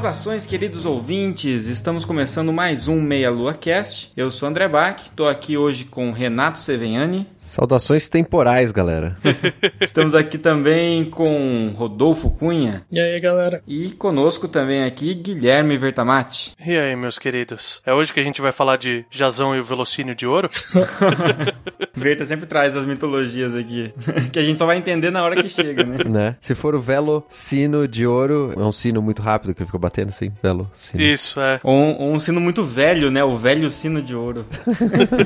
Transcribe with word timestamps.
Saudações, 0.00 0.46
queridos 0.46 0.86
ouvintes! 0.86 1.66
Estamos 1.66 2.06
começando 2.06 2.50
mais 2.54 2.88
um 2.88 2.98
Meia 2.98 3.30
Lua 3.30 3.52
Cast. 3.52 4.10
Eu 4.16 4.30
sou 4.30 4.48
André 4.48 4.66
Bach, 4.66 4.98
estou 4.98 5.28
aqui 5.28 5.58
hoje 5.58 5.84
com 5.84 6.10
Renato 6.10 6.58
Seveniani. 6.58 7.26
Saudações 7.36 8.08
temporais, 8.08 8.72
galera. 8.72 9.18
Estamos 9.78 10.14
aqui 10.14 10.38
também 10.38 11.04
com 11.04 11.74
Rodolfo 11.76 12.30
Cunha. 12.30 12.82
E 12.90 12.98
aí, 12.98 13.20
galera? 13.20 13.62
E 13.68 13.90
conosco 13.90 14.48
também 14.48 14.84
aqui 14.84 15.12
Guilherme 15.12 15.76
Vertamati. 15.76 16.54
E 16.64 16.78
aí, 16.78 16.96
meus 16.96 17.18
queridos? 17.18 17.82
É 17.84 17.92
hoje 17.92 18.10
que 18.10 18.20
a 18.20 18.24
gente 18.24 18.40
vai 18.40 18.52
falar 18.52 18.78
de 18.78 19.04
Jazão 19.10 19.54
e 19.54 19.60
o 19.60 19.64
Velocínio 19.64 20.14
de 20.14 20.26
Ouro? 20.26 20.48
Verta 22.00 22.24
sempre 22.24 22.46
traz 22.46 22.74
as 22.74 22.86
mitologias 22.86 23.54
aqui, 23.54 23.92
que 24.32 24.38
a 24.38 24.42
gente 24.42 24.56
só 24.56 24.64
vai 24.64 24.78
entender 24.78 25.10
na 25.10 25.22
hora 25.22 25.42
que 25.42 25.50
chega, 25.50 25.84
né? 25.84 25.98
né? 26.08 26.36
Se 26.40 26.54
for 26.54 26.74
o 26.74 26.80
velo 26.80 27.26
sino 27.28 27.86
de 27.86 28.06
ouro, 28.06 28.54
é 28.56 28.62
um 28.62 28.72
sino 28.72 29.02
muito 29.02 29.20
rápido 29.20 29.54
que 29.54 29.64
fica 29.64 29.78
batendo 29.90 30.10
assim, 30.10 30.32
velo 30.40 30.70
sino. 30.76 31.02
Isso, 31.02 31.40
é. 31.40 31.60
Ou 31.64 31.74
um, 31.74 31.96
ou 31.98 32.12
um 32.14 32.20
sino 32.20 32.40
muito 32.40 32.64
velho, 32.64 33.10
né? 33.10 33.22
O 33.24 33.36
velho 33.36 33.68
sino 33.68 34.00
de 34.00 34.14
ouro. 34.14 34.46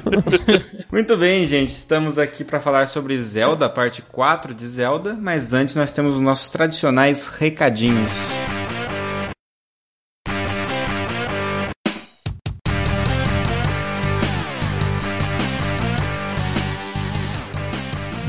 muito 0.90 1.16
bem, 1.16 1.44
gente. 1.44 1.70
Estamos 1.70 2.18
aqui 2.18 2.42
para 2.42 2.58
falar 2.58 2.88
sobre 2.88 3.20
Zelda, 3.20 3.68
parte 3.68 4.00
4 4.00 4.54
de 4.54 4.66
Zelda, 4.66 5.14
mas 5.20 5.52
antes 5.52 5.76
nós 5.76 5.92
temos 5.92 6.14
os 6.14 6.20
nossos 6.20 6.48
tradicionais 6.48 7.28
recadinhos. 7.28 8.10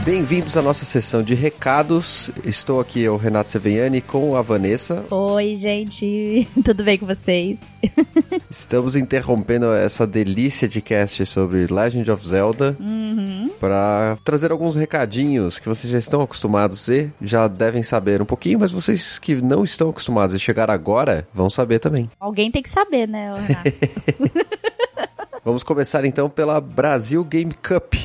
Bem-vindos 0.06 0.56
à 0.56 0.62
nossa 0.62 0.86
sessão 0.86 1.24
de 1.24 1.34
recados. 1.34 2.30
Estou 2.46 2.80
aqui, 2.80 3.10
o 3.10 3.18
Renato 3.18 3.50
Seveniani, 3.50 4.02
com 4.02 4.36
a 4.36 4.42
Vanessa. 4.44 5.04
Oi, 5.10 5.56
gente. 5.56 6.48
Tudo 6.64 6.84
bem 6.84 7.00
com 7.00 7.08
vocês? 7.08 7.58
Estamos 8.48 8.96
interrompendo 8.96 9.74
essa 9.74 10.06
delícia 10.06 10.68
de 10.68 10.80
cast 10.80 11.26
sobre 11.26 11.66
Legend 11.66 12.12
of 12.12 12.28
Zelda 12.28 12.78
uhum. 12.80 13.50
para 13.60 14.16
trazer 14.24 14.52
alguns 14.52 14.76
recadinhos 14.76 15.58
que 15.58 15.68
vocês 15.68 15.92
já 15.92 15.98
estão 15.98 16.22
acostumados 16.22 16.88
e 16.88 17.10
já 17.20 17.48
devem 17.48 17.82
saber 17.82 18.22
um 18.22 18.26
pouquinho, 18.26 18.60
mas 18.60 18.72
vocês 18.72 19.18
que 19.18 19.34
não 19.42 19.64
estão 19.64 19.90
acostumados 19.90 20.36
a 20.36 20.38
chegar 20.38 20.70
agora 20.70 21.28
vão 21.34 21.50
saber 21.50 21.80
também. 21.80 22.12
Alguém 22.20 22.52
tem 22.52 22.62
que 22.62 22.70
saber, 22.70 23.08
né, 23.08 23.34
Renato? 23.42 23.72
Vamos 25.44 25.64
começar 25.64 26.06
então 26.06 26.30
pela 26.30 26.62
Brasil 26.62 27.24
Game 27.24 27.52
Cup 27.52 27.96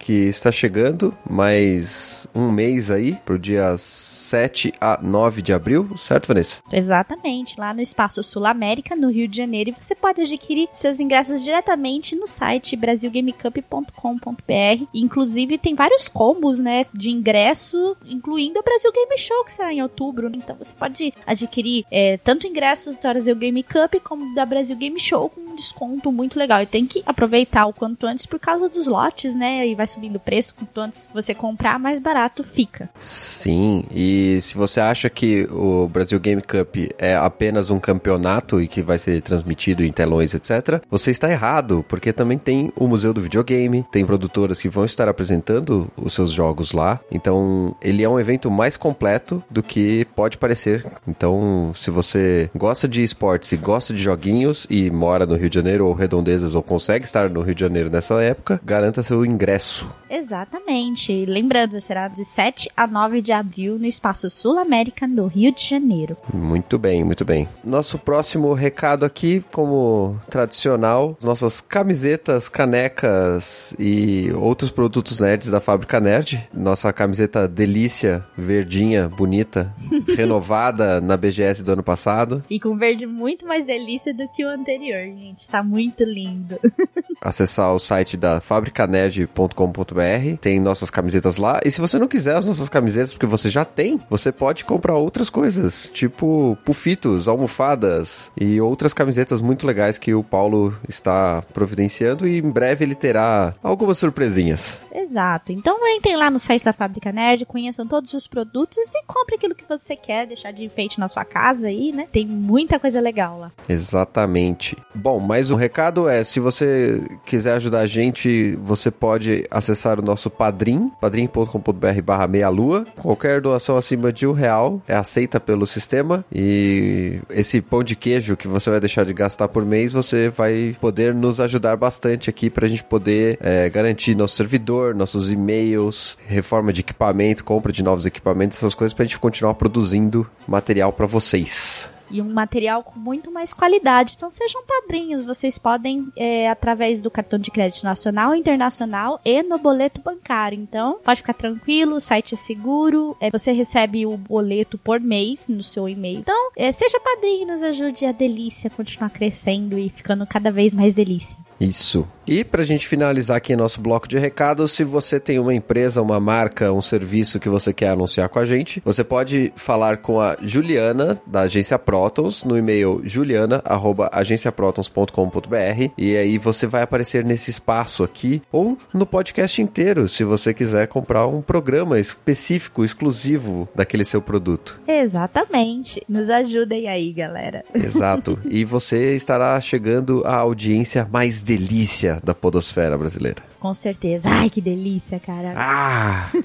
que 0.00 0.12
está 0.12 0.50
chegando, 0.50 1.14
mais 1.28 2.26
um 2.34 2.50
mês 2.50 2.90
aí, 2.90 3.18
pro 3.24 3.38
dia 3.38 3.76
7 3.76 4.72
a 4.80 4.98
9 5.00 5.42
de 5.42 5.52
abril, 5.52 5.96
certo, 5.98 6.28
Vanessa? 6.28 6.56
Exatamente, 6.72 7.60
lá 7.60 7.74
no 7.74 7.82
Espaço 7.82 8.24
Sul 8.24 8.46
América, 8.46 8.96
no 8.96 9.10
Rio 9.10 9.28
de 9.28 9.36
Janeiro, 9.36 9.70
e 9.70 9.74
você 9.78 9.94
pode 9.94 10.22
adquirir 10.22 10.68
seus 10.72 10.98
ingressos 10.98 11.44
diretamente 11.44 12.16
no 12.16 12.26
site 12.26 12.74
brasilgamecup.com.br. 12.76 14.84
Inclusive, 14.94 15.58
tem 15.58 15.74
vários 15.74 16.08
combos, 16.08 16.58
né, 16.58 16.86
de 16.94 17.10
ingresso, 17.10 17.94
incluindo 18.06 18.58
o 18.58 18.62
Brasil 18.62 18.90
Game 18.92 19.18
Show, 19.18 19.44
que 19.44 19.52
será 19.52 19.72
em 19.72 19.82
outubro. 19.82 20.30
Então, 20.34 20.56
você 20.56 20.74
pode 20.74 21.12
adquirir 21.26 21.84
é, 21.90 22.16
tanto 22.16 22.46
ingressos 22.46 22.96
do 22.96 23.02
Brasil 23.02 23.36
Game 23.36 23.62
Cup 23.62 23.96
como 24.02 24.34
da 24.34 24.46
Brasil 24.46 24.76
Game 24.76 24.98
Show 24.98 25.28
com 25.28 25.49
desconto 25.60 26.10
muito 26.10 26.38
legal. 26.38 26.62
E 26.62 26.66
tem 26.66 26.86
que 26.86 27.02
aproveitar 27.06 27.66
o 27.66 27.72
quanto 27.72 28.06
antes 28.06 28.26
por 28.26 28.38
causa 28.38 28.68
dos 28.68 28.86
lotes, 28.86 29.34
né, 29.34 29.66
e 29.68 29.74
vai 29.74 29.86
subindo 29.86 30.16
o 30.16 30.20
preço, 30.20 30.54
quanto 30.54 30.80
antes 30.80 31.08
você 31.12 31.34
comprar, 31.34 31.78
mais 31.78 31.98
barato 32.00 32.42
fica. 32.42 32.88
Sim, 32.98 33.84
e 33.90 34.38
se 34.40 34.56
você 34.56 34.80
acha 34.80 35.08
que 35.10 35.46
o 35.50 35.86
Brasil 35.88 36.18
Game 36.18 36.42
Cup 36.42 36.76
é 36.98 37.14
apenas 37.14 37.70
um 37.70 37.78
campeonato 37.78 38.60
e 38.60 38.66
que 38.66 38.82
vai 38.82 38.98
ser 38.98 39.20
transmitido 39.22 39.84
em 39.84 39.92
telões, 39.92 40.34
etc., 40.34 40.82
você 40.90 41.10
está 41.10 41.30
errado, 41.30 41.84
porque 41.88 42.12
também 42.12 42.38
tem 42.38 42.72
o 42.76 42.88
Museu 42.88 43.12
do 43.12 43.20
Videogame, 43.20 43.84
tem 43.92 44.06
produtoras 44.06 44.60
que 44.60 44.68
vão 44.68 44.84
estar 44.84 45.08
apresentando 45.08 45.90
os 45.96 46.14
seus 46.14 46.30
jogos 46.30 46.72
lá, 46.72 47.00
então 47.10 47.76
ele 47.82 48.02
é 48.02 48.08
um 48.08 48.18
evento 48.18 48.50
mais 48.50 48.76
completo 48.76 49.42
do 49.50 49.62
que 49.62 50.06
pode 50.16 50.38
parecer. 50.38 50.84
Então, 51.06 51.72
se 51.74 51.90
você 51.90 52.50
gosta 52.54 52.88
de 52.88 53.02
esportes 53.02 53.52
e 53.52 53.56
gosta 53.56 53.92
de 53.92 54.00
joguinhos 54.00 54.66
e 54.70 54.90
mora 54.90 55.26
no 55.26 55.36
Rio 55.36 55.49
de 55.50 55.56
Janeiro 55.56 55.86
ou 55.86 55.92
redondezas 55.92 56.54
ou 56.54 56.62
consegue 56.62 57.04
estar 57.04 57.28
no 57.28 57.42
Rio 57.42 57.54
de 57.54 57.60
Janeiro 57.60 57.90
nessa 57.90 58.22
época, 58.22 58.58
garanta 58.64 59.02
seu 59.02 59.24
ingresso 59.24 59.90
Exatamente. 60.10 61.24
Lembrando, 61.24 61.80
será 61.80 62.08
de 62.08 62.24
7 62.24 62.68
a 62.76 62.86
9 62.86 63.22
de 63.22 63.32
abril 63.32 63.78
no 63.78 63.86
Espaço 63.86 64.28
Sul 64.28 64.58
América, 64.58 65.06
no 65.06 65.26
Rio 65.26 65.52
de 65.54 65.64
Janeiro. 65.64 66.16
Muito 66.34 66.78
bem, 66.78 67.04
muito 67.04 67.24
bem. 67.24 67.48
Nosso 67.64 67.98
próximo 67.98 68.52
recado 68.52 69.04
aqui, 69.04 69.42
como 69.52 70.18
tradicional, 70.28 71.16
nossas 71.22 71.60
camisetas, 71.60 72.48
canecas 72.48 73.74
e 73.78 74.32
outros 74.32 74.70
produtos 74.70 75.20
nerds 75.20 75.48
da 75.48 75.60
Fábrica 75.60 76.00
Nerd. 76.00 76.40
Nossa 76.52 76.92
camiseta 76.92 77.46
delícia, 77.46 78.24
verdinha, 78.36 79.08
bonita, 79.08 79.72
renovada 80.16 81.00
na 81.00 81.16
BGS 81.16 81.62
do 81.62 81.72
ano 81.72 81.82
passado. 81.84 82.42
E 82.50 82.58
com 82.58 82.76
verde 82.76 83.06
muito 83.06 83.46
mais 83.46 83.64
delícia 83.64 84.12
do 84.12 84.28
que 84.28 84.44
o 84.44 84.48
anterior, 84.48 85.04
gente. 85.04 85.39
Tá 85.50 85.62
muito 85.62 86.04
lindo. 86.04 86.58
Acessar 87.20 87.74
o 87.74 87.78
site 87.78 88.16
da 88.16 88.40
fabricanerd.com.br, 88.40 90.36
tem 90.40 90.58
nossas 90.58 90.90
camisetas 90.90 91.36
lá. 91.36 91.60
E 91.64 91.70
se 91.70 91.80
você 91.80 91.98
não 91.98 92.08
quiser 92.08 92.36
as 92.36 92.44
nossas 92.44 92.68
camisetas, 92.68 93.14
porque 93.14 93.26
você 93.26 93.50
já 93.50 93.64
tem, 93.64 94.00
você 94.08 94.32
pode 94.32 94.64
comprar 94.64 94.96
outras 94.96 95.28
coisas, 95.28 95.90
tipo 95.92 96.56
pufitos, 96.64 97.28
almofadas 97.28 98.30
e 98.36 98.60
outras 98.60 98.94
camisetas 98.94 99.40
muito 99.40 99.66
legais 99.66 99.98
que 99.98 100.14
o 100.14 100.22
Paulo 100.22 100.74
está 100.88 101.42
providenciando 101.52 102.26
e 102.26 102.38
em 102.38 102.50
breve 102.50 102.84
ele 102.84 102.94
terá 102.94 103.54
algumas 103.62 103.98
surpresinhas. 103.98 104.82
Exato. 104.92 105.52
Então 105.52 105.78
entrem 105.96 106.16
lá 106.16 106.30
no 106.30 106.38
site 106.38 106.64
da 106.64 106.72
Fábrica 106.72 107.12
Nerd, 107.12 107.44
conheçam 107.44 107.86
todos 107.86 108.14
os 108.14 108.26
produtos 108.26 108.78
e 108.78 109.04
compre 109.06 109.34
aquilo 109.34 109.54
que 109.54 109.64
você 109.68 109.96
quer 109.96 110.26
deixar 110.26 110.52
de 110.52 110.64
enfeite 110.64 110.98
na 110.98 111.08
sua 111.08 111.24
casa 111.24 111.66
aí, 111.66 111.92
né? 111.92 112.06
Tem 112.10 112.26
muita 112.26 112.78
coisa 112.78 113.00
legal 113.00 113.38
lá. 113.38 113.52
Exatamente. 113.68 114.76
Bom, 114.94 115.18
mais 115.30 115.48
um 115.48 115.54
recado 115.54 116.08
é, 116.08 116.24
se 116.24 116.40
você 116.40 117.00
quiser 117.24 117.52
ajudar 117.52 117.78
a 117.78 117.86
gente, 117.86 118.56
você 118.64 118.90
pode 118.90 119.46
acessar 119.48 120.00
o 120.00 120.02
nosso 120.02 120.28
Padrim, 120.28 120.90
padrim.com.br 121.00 122.02
barra 122.02 122.26
meia 122.26 122.48
lua. 122.48 122.84
Qualquer 122.96 123.40
doação 123.40 123.76
acima 123.76 124.12
de 124.12 124.26
um 124.26 124.32
real 124.32 124.82
é 124.88 124.96
aceita 124.96 125.38
pelo 125.38 125.68
sistema 125.68 126.24
e 126.34 127.20
esse 127.30 127.60
pão 127.60 127.84
de 127.84 127.94
queijo 127.94 128.36
que 128.36 128.48
você 128.48 128.70
vai 128.70 128.80
deixar 128.80 129.04
de 129.04 129.12
gastar 129.12 129.46
por 129.46 129.64
mês, 129.64 129.92
você 129.92 130.28
vai 130.28 130.76
poder 130.80 131.14
nos 131.14 131.38
ajudar 131.38 131.76
bastante 131.76 132.28
aqui 132.28 132.50
pra 132.50 132.66
gente 132.66 132.82
poder 132.82 133.38
é, 133.40 133.70
garantir 133.70 134.16
nosso 134.16 134.34
servidor, 134.34 134.96
nossos 134.96 135.30
e-mails, 135.30 136.18
reforma 136.26 136.72
de 136.72 136.80
equipamento, 136.80 137.44
compra 137.44 137.72
de 137.72 137.84
novos 137.84 138.04
equipamentos, 138.04 138.58
essas 138.58 138.74
coisas 138.74 138.92
pra 138.92 139.04
gente 139.04 139.20
continuar 139.20 139.54
produzindo 139.54 140.28
material 140.48 140.92
para 140.92 141.06
vocês 141.06 141.88
e 142.10 142.20
um 142.20 142.32
material 142.32 142.82
com 142.82 142.98
muito 142.98 143.30
mais 143.30 143.54
qualidade. 143.54 144.14
Então 144.16 144.30
sejam 144.30 144.62
padrinhos, 144.66 145.24
vocês 145.24 145.58
podem 145.58 146.10
é, 146.16 146.48
através 146.48 147.00
do 147.00 147.10
cartão 147.10 147.38
de 147.38 147.50
crédito 147.50 147.84
nacional, 147.84 148.34
internacional 148.34 149.20
e 149.24 149.42
no 149.42 149.58
boleto 149.58 150.00
bancário. 150.00 150.58
Então 150.58 150.98
pode 151.04 151.20
ficar 151.20 151.34
tranquilo, 151.34 151.96
o 151.96 152.00
site 152.00 152.34
é 152.34 152.36
seguro, 152.36 153.16
é, 153.20 153.30
você 153.30 153.52
recebe 153.52 154.06
o 154.06 154.16
boleto 154.16 154.78
por 154.78 155.00
mês 155.00 155.48
no 155.48 155.62
seu 155.62 155.88
e-mail. 155.88 156.20
Então 156.20 156.50
é, 156.56 156.70
seja 156.72 157.00
padrinho, 157.00 157.46
nos 157.46 157.62
ajude 157.62 158.06
a 158.06 158.12
delícia 158.12 158.70
continuar 158.70 159.10
crescendo 159.10 159.78
e 159.78 159.88
ficando 159.88 160.26
cada 160.26 160.50
vez 160.50 160.72
mais 160.74 160.94
delícia. 160.94 161.36
Isso. 161.60 162.08
E 162.26 162.44
pra 162.44 162.62
gente 162.62 162.86
finalizar 162.86 163.36
aqui 163.36 163.56
nosso 163.56 163.80
bloco 163.80 164.06
de 164.06 164.16
recados, 164.16 164.70
se 164.72 164.84
você 164.84 165.18
tem 165.18 165.40
uma 165.40 165.52
empresa, 165.52 166.00
uma 166.00 166.20
marca, 166.20 166.72
um 166.72 166.80
serviço 166.80 167.40
que 167.40 167.48
você 167.48 167.72
quer 167.72 167.88
anunciar 167.88 168.28
com 168.28 168.38
a 168.38 168.46
gente, 168.46 168.80
você 168.84 169.02
pode 169.02 169.52
falar 169.56 169.96
com 169.96 170.20
a 170.20 170.36
Juliana, 170.40 171.20
da 171.26 171.40
agência 171.40 171.76
Protons, 171.76 172.44
no 172.44 172.56
e-mail 172.56 173.02
juliana.agenciaprotons.com.br 173.04 175.90
e 175.98 176.16
aí 176.16 176.38
você 176.38 176.68
vai 176.68 176.82
aparecer 176.82 177.24
nesse 177.24 177.50
espaço 177.50 178.04
aqui 178.04 178.40
ou 178.52 178.78
no 178.94 179.04
podcast 179.04 179.60
inteiro, 179.60 180.08
se 180.08 180.22
você 180.22 180.54
quiser 180.54 180.86
comprar 180.86 181.26
um 181.26 181.42
programa 181.42 181.98
específico, 181.98 182.84
exclusivo 182.84 183.68
daquele 183.74 184.04
seu 184.04 184.22
produto. 184.22 184.80
Exatamente. 184.86 186.00
Nos 186.08 186.30
ajudem 186.30 186.86
aí, 186.86 187.12
galera. 187.12 187.64
Exato. 187.74 188.38
E 188.48 188.64
você 188.64 189.16
estará 189.16 189.60
chegando 189.60 190.22
à 190.24 190.36
audiência 190.36 191.08
mais 191.10 191.42
delícia 191.50 192.20
da 192.22 192.32
podosfera 192.32 192.96
brasileira. 192.96 193.42
Com 193.58 193.74
certeza. 193.74 194.28
Ai, 194.30 194.48
que 194.48 194.60
delícia, 194.60 195.18
cara. 195.18 195.52
Ah! 195.56 196.30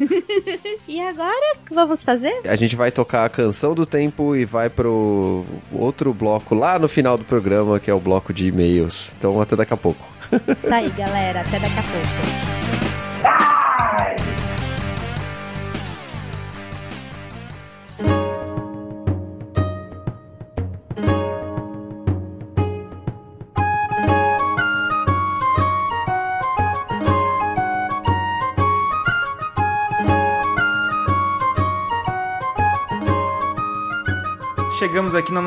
E 0.87 1.01
agora, 1.01 1.55
o 1.55 1.65
que 1.65 1.73
vamos 1.73 2.03
fazer? 2.03 2.41
A 2.45 2.55
gente 2.55 2.75
vai 2.75 2.91
tocar 2.91 3.25
a 3.25 3.29
canção 3.29 3.73
do 3.73 3.85
tempo 3.85 4.35
e 4.35 4.45
vai 4.45 4.69
pro 4.69 5.43
outro 5.71 6.13
bloco 6.13 6.53
lá 6.53 6.77
no 6.77 6.87
final 6.87 7.17
do 7.17 7.25
programa, 7.25 7.79
que 7.79 7.89
é 7.89 7.93
o 7.93 7.99
bloco 7.99 8.31
de 8.31 8.47
e-mails. 8.47 9.13
Então 9.17 9.41
até 9.41 9.55
daqui 9.55 9.73
a 9.73 9.77
pouco. 9.77 10.05
Isso 10.31 10.73
aí, 10.73 10.89
galera. 10.91 11.41
Até 11.41 11.59
daqui 11.59 11.79
a 11.79 11.83
pouco. 11.83 12.44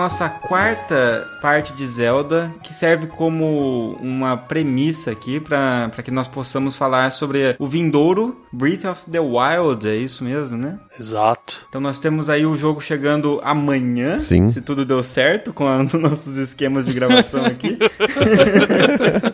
Nossa 0.09 0.31
quarta 0.31 1.29
parte 1.43 1.75
de 1.75 1.87
Zelda, 1.87 2.51
que 2.63 2.73
serve 2.73 3.09
como 3.09 3.95
uma 4.01 4.39
premissa 4.39 5.11
aqui 5.11 5.39
para 5.39 5.91
que 6.03 6.11
nós 6.11 6.27
possamos 6.27 6.75
falar 6.75 7.13
sobre 7.13 7.55
o 7.59 7.67
vindouro 7.67 8.41
Breath 8.51 8.87
of 8.87 9.03
the 9.11 9.21
Wild, 9.21 9.87
é 9.87 9.95
isso 9.97 10.25
mesmo, 10.25 10.57
né? 10.57 10.79
Exato. 10.99 11.67
Então 11.69 11.79
nós 11.79 11.99
temos 11.99 12.31
aí 12.31 12.47
o 12.47 12.57
jogo 12.57 12.81
chegando 12.81 13.39
amanhã, 13.45 14.19
Sim. 14.19 14.49
se 14.49 14.63
tudo 14.63 14.87
deu 14.87 15.05
certo 15.05 15.53
com 15.53 15.69
a- 15.69 15.85
com 15.87 15.99
nossos 16.01 16.39
esquemas 16.39 16.87
de 16.87 16.95
gravação 16.95 17.45
aqui. 17.45 17.77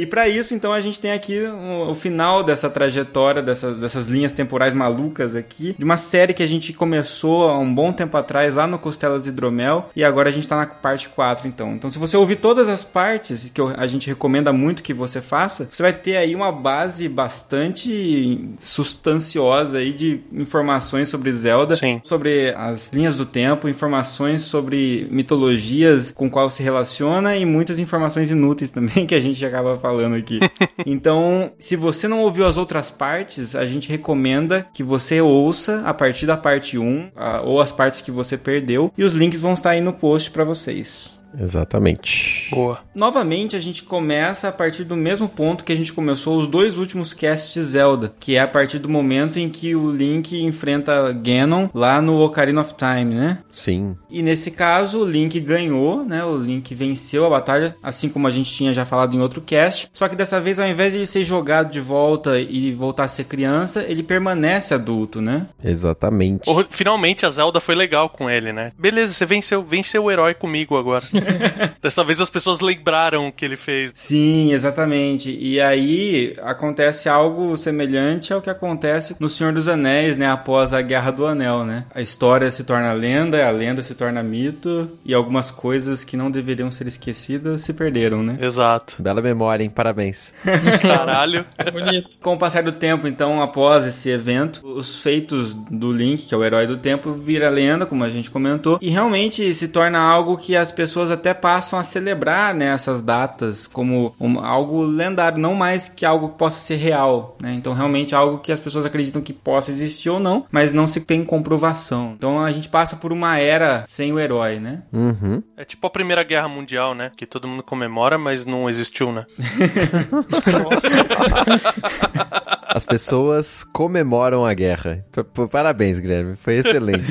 E 0.00 0.06
pra 0.06 0.28
isso, 0.28 0.54
então, 0.54 0.72
a 0.72 0.80
gente 0.80 0.98
tem 0.98 1.12
aqui 1.12 1.38
o, 1.42 1.90
o 1.90 1.94
final 1.94 2.42
dessa 2.42 2.70
trajetória, 2.70 3.42
dessas, 3.42 3.78
dessas 3.80 4.08
linhas 4.08 4.32
temporais 4.32 4.72
malucas 4.74 5.36
aqui, 5.36 5.74
de 5.78 5.84
uma 5.84 5.96
série 5.96 6.32
que 6.32 6.42
a 6.42 6.46
gente 6.46 6.72
começou 6.72 7.48
há 7.48 7.58
um 7.58 7.72
bom 7.74 7.92
tempo 7.92 8.16
atrás, 8.16 8.54
lá 8.54 8.66
no 8.66 8.78
Costelas 8.78 9.24
de 9.24 9.28
Hidromel, 9.30 9.90
e 9.94 10.02
agora 10.04 10.28
a 10.28 10.32
gente 10.32 10.48
tá 10.48 10.56
na 10.56 10.66
parte 10.66 11.08
4, 11.08 11.46
então. 11.46 11.72
Então, 11.74 11.90
se 11.90 11.98
você 11.98 12.16
ouvir 12.16 12.36
todas 12.36 12.68
as 12.68 12.82
partes, 12.84 13.50
que 13.52 13.60
eu- 13.60 13.74
a 13.76 13.86
gente 13.86 14.06
recomenda 14.08 14.52
muito 14.52 14.82
que 14.82 14.94
você 14.94 15.20
faça, 15.20 15.68
você 15.70 15.82
vai 15.82 15.92
ter 15.92 16.16
aí 16.16 16.34
uma 16.34 16.50
base 16.52 17.08
bastante 17.08 18.48
sustanciosa 18.58 19.78
aí 19.78 19.92
de 19.92 20.20
informações 20.32 21.08
sobre 21.08 21.32
Zelda, 21.32 21.76
Sim. 21.76 22.00
sobre 22.04 22.54
as 22.56 22.92
linhas 22.92 23.16
do 23.16 23.26
tempo, 23.26 23.68
informações 23.68 24.42
sobre 24.42 25.06
mitologias 25.10 26.10
com 26.10 26.30
qual 26.30 26.48
se 26.48 26.62
relaciona 26.62 27.36
e 27.36 27.44
muitas 27.44 27.78
informações 27.78 28.30
inúteis 28.30 28.70
também 28.70 29.04
que 29.06 29.14
a 29.14 29.20
gente 29.20 29.44
acaba 29.44 29.76
falando 29.78 29.89
aqui. 30.16 30.40
então, 30.86 31.52
se 31.58 31.76
você 31.76 32.08
não 32.08 32.20
ouviu 32.20 32.46
as 32.46 32.56
outras 32.56 32.90
partes, 32.90 33.54
a 33.54 33.66
gente 33.66 33.88
recomenda 33.88 34.66
que 34.72 34.82
você 34.82 35.20
ouça 35.20 35.82
a 35.84 35.92
partir 35.92 36.26
da 36.26 36.36
parte 36.36 36.78
1 36.78 37.10
ah, 37.16 37.42
ou 37.42 37.60
as 37.60 37.72
partes 37.72 38.00
que 38.00 38.10
você 38.10 38.36
perdeu 38.36 38.92
e 38.96 39.04
os 39.04 39.12
links 39.12 39.40
vão 39.40 39.54
estar 39.54 39.70
aí 39.70 39.80
no 39.80 39.92
post 39.92 40.30
para 40.30 40.44
vocês. 40.44 41.19
Exatamente. 41.38 42.48
Boa. 42.50 42.80
Novamente, 42.94 43.56
a 43.56 43.58
gente 43.58 43.82
começa 43.82 44.48
a 44.48 44.52
partir 44.52 44.84
do 44.84 44.96
mesmo 44.96 45.28
ponto 45.28 45.64
que 45.64 45.72
a 45.72 45.76
gente 45.76 45.92
começou 45.92 46.38
os 46.38 46.46
dois 46.46 46.76
últimos 46.76 47.12
casts 47.12 47.54
de 47.54 47.62
Zelda, 47.62 48.12
que 48.18 48.36
é 48.36 48.40
a 48.40 48.48
partir 48.48 48.78
do 48.78 48.88
momento 48.88 49.38
em 49.38 49.48
que 49.48 49.74
o 49.74 49.90
Link 49.90 50.40
enfrenta 50.42 51.12
Ganon 51.12 51.68
lá 51.74 52.00
no 52.00 52.20
Ocarina 52.20 52.60
of 52.60 52.74
Time, 52.74 53.14
né? 53.14 53.38
Sim. 53.50 53.96
E 54.08 54.22
nesse 54.22 54.50
caso, 54.50 55.00
o 55.00 55.04
Link 55.04 55.38
ganhou, 55.40 56.04
né? 56.04 56.24
O 56.24 56.36
Link 56.36 56.74
venceu 56.74 57.24
a 57.26 57.30
batalha, 57.30 57.76
assim 57.82 58.08
como 58.08 58.26
a 58.26 58.30
gente 58.30 58.52
tinha 58.52 58.74
já 58.74 58.84
falado 58.84 59.14
em 59.14 59.20
outro 59.20 59.40
cast. 59.40 59.88
Só 59.92 60.08
que 60.08 60.16
dessa 60.16 60.40
vez, 60.40 60.58
ao 60.58 60.68
invés 60.68 60.92
de 60.92 60.98
ele 60.98 61.06
ser 61.06 61.24
jogado 61.24 61.70
de 61.70 61.80
volta 61.80 62.38
e 62.38 62.72
voltar 62.72 63.04
a 63.04 63.08
ser 63.08 63.24
criança, 63.24 63.84
ele 63.86 64.02
permanece 64.02 64.74
adulto, 64.74 65.20
né? 65.20 65.46
Exatamente. 65.62 66.50
Finalmente 66.70 67.24
a 67.24 67.30
Zelda 67.30 67.60
foi 67.60 67.74
legal 67.74 68.08
com 68.08 68.28
ele, 68.30 68.52
né? 68.52 68.72
Beleza, 68.78 69.14
você 69.14 69.26
venceu, 69.26 69.62
venceu 69.62 70.04
o 70.04 70.10
herói 70.10 70.34
comigo 70.34 70.76
agora. 70.76 71.04
Dessa 71.80 72.04
vez 72.04 72.20
as 72.20 72.30
pessoas 72.30 72.60
lembraram 72.60 73.28
o 73.28 73.32
que 73.32 73.44
ele 73.44 73.56
fez. 73.56 73.92
Sim, 73.94 74.52
exatamente. 74.52 75.36
E 75.40 75.60
aí 75.60 76.36
acontece 76.42 77.08
algo 77.08 77.56
semelhante 77.56 78.32
ao 78.32 78.42
que 78.42 78.50
acontece 78.50 79.16
no 79.18 79.28
Senhor 79.28 79.52
dos 79.52 79.68
Anéis, 79.68 80.16
né? 80.16 80.30
Após 80.30 80.74
a 80.74 80.82
Guerra 80.82 81.10
do 81.10 81.26
Anel, 81.26 81.64
né? 81.64 81.84
A 81.94 82.00
história 82.00 82.50
se 82.50 82.64
torna 82.64 82.92
lenda, 82.92 83.46
a 83.46 83.50
lenda 83.50 83.82
se 83.82 83.94
torna 83.94 84.22
mito 84.22 84.90
e 85.04 85.14
algumas 85.14 85.50
coisas 85.50 86.04
que 86.04 86.16
não 86.16 86.30
deveriam 86.30 86.70
ser 86.70 86.86
esquecidas 86.86 87.62
se 87.62 87.72
perderam, 87.72 88.22
né? 88.22 88.38
Exato. 88.40 88.96
Bela 89.02 89.22
memória, 89.22 89.64
hein? 89.64 89.70
Parabéns. 89.70 90.32
Caralho. 90.82 91.44
Bonito. 91.72 92.18
Com 92.20 92.34
o 92.34 92.38
passar 92.38 92.62
do 92.62 92.72
tempo, 92.72 93.06
então, 93.06 93.42
após 93.42 93.86
esse 93.86 94.08
evento, 94.10 94.66
os 94.66 95.00
feitos 95.00 95.54
do 95.70 95.92
Link, 95.92 96.26
que 96.26 96.34
é 96.34 96.36
o 96.36 96.44
herói 96.44 96.66
do 96.66 96.76
tempo, 96.76 97.12
vira 97.12 97.48
lenda, 97.48 97.86
como 97.86 98.04
a 98.04 98.10
gente 98.10 98.30
comentou, 98.30 98.78
e 98.80 98.88
realmente 98.88 99.52
se 99.54 99.68
torna 99.68 99.98
algo 99.98 100.36
que 100.36 100.56
as 100.56 100.72
pessoas 100.72 101.09
até 101.10 101.32
passam 101.34 101.78
a 101.78 101.84
celebrar 101.84 102.54
né, 102.54 102.66
essas 102.74 103.02
datas 103.02 103.66
como 103.66 104.14
um- 104.20 104.38
algo 104.40 104.82
lendário, 104.82 105.38
não 105.38 105.54
mais 105.54 105.88
que 105.88 106.04
algo 106.06 106.30
que 106.30 106.38
possa 106.38 106.60
ser 106.60 106.76
real. 106.76 107.36
Né? 107.40 107.52
Então, 107.54 107.72
realmente 107.72 108.14
algo 108.14 108.38
que 108.38 108.52
as 108.52 108.60
pessoas 108.60 108.84
acreditam 108.86 109.22
que 109.22 109.32
possa 109.32 109.70
existir 109.70 110.10
ou 110.10 110.20
não, 110.20 110.46
mas 110.50 110.72
não 110.72 110.86
se 110.86 111.00
tem 111.00 111.24
comprovação. 111.24 112.14
Então, 112.16 112.42
a 112.42 112.50
gente 112.50 112.68
passa 112.68 112.96
por 112.96 113.12
uma 113.12 113.38
era 113.38 113.84
sem 113.86 114.12
o 114.12 114.18
herói, 114.18 114.58
né? 114.60 114.82
Uhum. 114.92 115.42
É 115.56 115.64
tipo 115.64 115.86
a 115.86 115.90
Primeira 115.90 116.22
Guerra 116.22 116.48
Mundial, 116.48 116.94
né? 116.94 117.10
Que 117.16 117.26
todo 117.26 117.48
mundo 117.48 117.62
comemora, 117.62 118.18
mas 118.18 118.44
não 118.46 118.68
existiu, 118.68 119.12
né? 119.12 119.24
As 122.72 122.84
pessoas 122.84 123.64
comemoram 123.64 124.44
a 124.46 124.54
guerra. 124.54 125.04
P- 125.12 125.24
p- 125.24 125.46
Parabéns, 125.48 125.98
Guilherme. 125.98 126.36
Foi 126.36 126.54
excelente. 126.58 127.10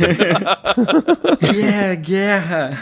yeah, 1.53 1.95
guerra! 1.95 2.77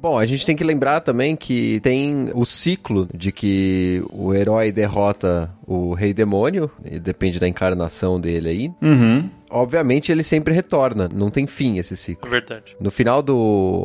Bom, 0.00 0.16
a 0.18 0.24
gente 0.26 0.46
tem 0.46 0.54
que 0.56 0.64
lembrar 0.64 1.00
também 1.00 1.34
que 1.36 1.80
tem 1.80 2.30
o 2.34 2.44
ciclo 2.44 3.08
de 3.12 3.32
que 3.32 4.02
o 4.10 4.32
herói 4.32 4.70
derrota 4.72 5.50
o 5.66 5.92
rei 5.92 6.14
demônio, 6.14 6.70
e 6.84 6.98
depende 6.98 7.38
da 7.40 7.48
encarnação 7.48 8.20
dele 8.20 8.48
aí. 8.48 8.72
Uhum. 8.80 9.28
Obviamente 9.50 10.12
ele 10.12 10.22
sempre 10.22 10.54
retorna, 10.54 11.08
não 11.12 11.30
tem 11.30 11.46
fim 11.46 11.78
esse 11.78 11.96
ciclo. 11.96 12.30
Verdade. 12.30 12.76
No 12.80 12.90
final 12.90 13.22
do 13.22 13.36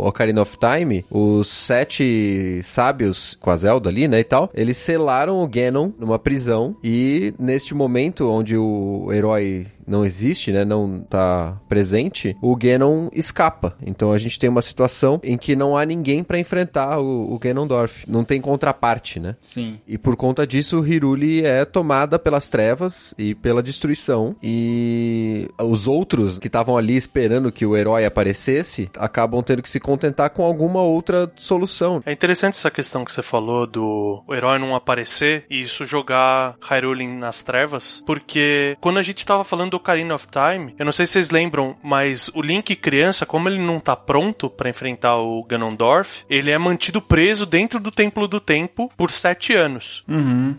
Ocarina 0.04 0.42
of 0.42 0.58
Time, 0.58 1.06
os 1.10 1.48
sete 1.48 2.62
sábios 2.64 3.38
com 3.40 3.50
a 3.50 3.56
Zelda 3.56 3.90
ali, 3.90 4.08
né, 4.08 4.20
e 4.20 4.24
tal, 4.24 4.50
eles 4.54 4.78
selaram 4.78 5.42
o 5.42 5.48
Ganon 5.48 5.92
numa 5.98 6.20
prisão 6.20 6.76
e 6.84 7.34
neste 7.40 7.74
momento 7.74 8.30
onde 8.30 8.58
o 8.58 9.10
herói 9.12 9.68
não 9.88 10.06
existe, 10.06 10.52
né, 10.52 10.64
não 10.66 11.02
tá 11.02 11.58
presente, 11.68 12.36
o 12.42 12.56
Ganon 12.56 13.10
escapa. 13.14 13.76
Então 13.86 14.12
a 14.12 14.18
gente 14.18 14.40
tem 14.40 14.50
uma 14.50 14.62
situação 14.62 15.20
em 15.24 15.38
que 15.38 15.56
não 15.56 15.78
há 15.78 15.86
ninguém 15.86 16.24
pra 16.24 16.40
enfrentar 16.40 17.00
o, 17.00 17.34
o 17.34 17.40
Ganondorf. 17.40 18.10
Não 18.10 18.24
tem 18.24 18.42
contraparte, 18.42 19.20
né? 19.20 19.36
Sim. 19.42 19.80
E 19.88 19.98
por 19.98 20.16
conta 20.16 20.46
disso, 20.46 20.82
o 20.82 20.88
Hiruli 20.88 21.46
é 21.46 21.66
tomada 21.66 22.18
pelas 22.20 22.50
trevas 22.50 23.14
e 23.18 23.36
pela 23.36 23.64
destruição. 23.64 24.36
E 24.42 25.48
os 25.60 25.88
outros 25.88 26.38
que 26.38 26.48
estavam 26.48 26.78
ali 26.78 26.96
esperando 26.96 27.52
que 27.52 27.66
o 27.66 27.76
herói 27.76 28.06
aparecesse 28.06 28.90
acabam 28.98 29.42
tendo 29.42 29.62
que 29.62 29.70
se 29.70 29.80
contentar 29.80 30.30
com 30.30 30.44
alguma 30.44 30.82
outra 30.82 31.32
solução. 31.36 32.02
É 32.06 32.12
interessante 32.12 32.56
essa 32.56 32.72
questão 32.72 33.06
que 33.06 33.12
você 33.12 33.22
falou 33.22 33.68
do 33.68 34.24
o 34.28 34.34
herói 34.34 34.60
não 34.60 34.76
aparecer 34.76 35.46
e 35.50 35.62
isso 35.62 35.86
jogar 35.86 36.56
Hyrule 36.62 37.08
nas 37.08 37.44
trevas, 37.44 38.04
porque 38.06 38.78
quando 38.80 39.00
a 39.00 39.02
gente 39.02 39.26
tava 39.26 39.44
falando 39.44 39.73
do 39.74 39.78
Ocarina 39.78 40.14
of 40.14 40.28
Time, 40.28 40.76
eu 40.78 40.86
não 40.86 40.92
sei 40.92 41.06
se 41.06 41.14
vocês 41.14 41.32
lembram, 41.32 41.76
mas 41.82 42.30
o 42.36 42.42
Link 42.42 42.76
criança, 42.76 43.26
como 43.26 43.50
ele 43.50 43.60
não 43.60 43.80
tá 43.80 43.96
pronto 43.96 44.50
pra 44.50 44.70
enfrentar 44.70 45.18
o 45.18 45.44
Ganondorf, 45.44 46.24
ele 46.30 46.52
é 46.52 46.58
mantido 46.58 47.02
preso 47.02 47.46
dentro 47.46 47.80
do 47.80 47.90
Templo 47.90 48.28
do 48.28 48.40
Tempo 48.40 48.92
por 48.96 49.10
sete 49.12 49.54
anos. 49.54 50.04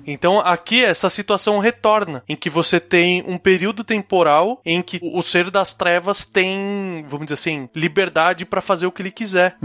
Então 0.07 0.41
aqui 0.41 0.85
essa 0.85 1.09
situação 1.09 1.59
retorna, 1.59 2.23
em 2.29 2.35
que 2.35 2.51
você 2.51 2.81
tem 2.81 3.23
um 3.27 3.39
período 3.39 3.85
temporal 3.85 4.61
em 4.65 4.83
que 4.83 4.99
o 5.01 5.23
ser 5.23 5.51
das 5.51 5.75
trevas 5.75 6.25
tem, 6.25 7.05
vamos 7.09 7.27
dizer 7.27 7.35
assim, 7.35 7.69
liberdade 7.75 8.45
pra 8.45 8.61
fazer 8.61 8.87
o 8.87 8.93
que 8.93 9.03
ele 9.03 9.11
quiser. 9.11 9.57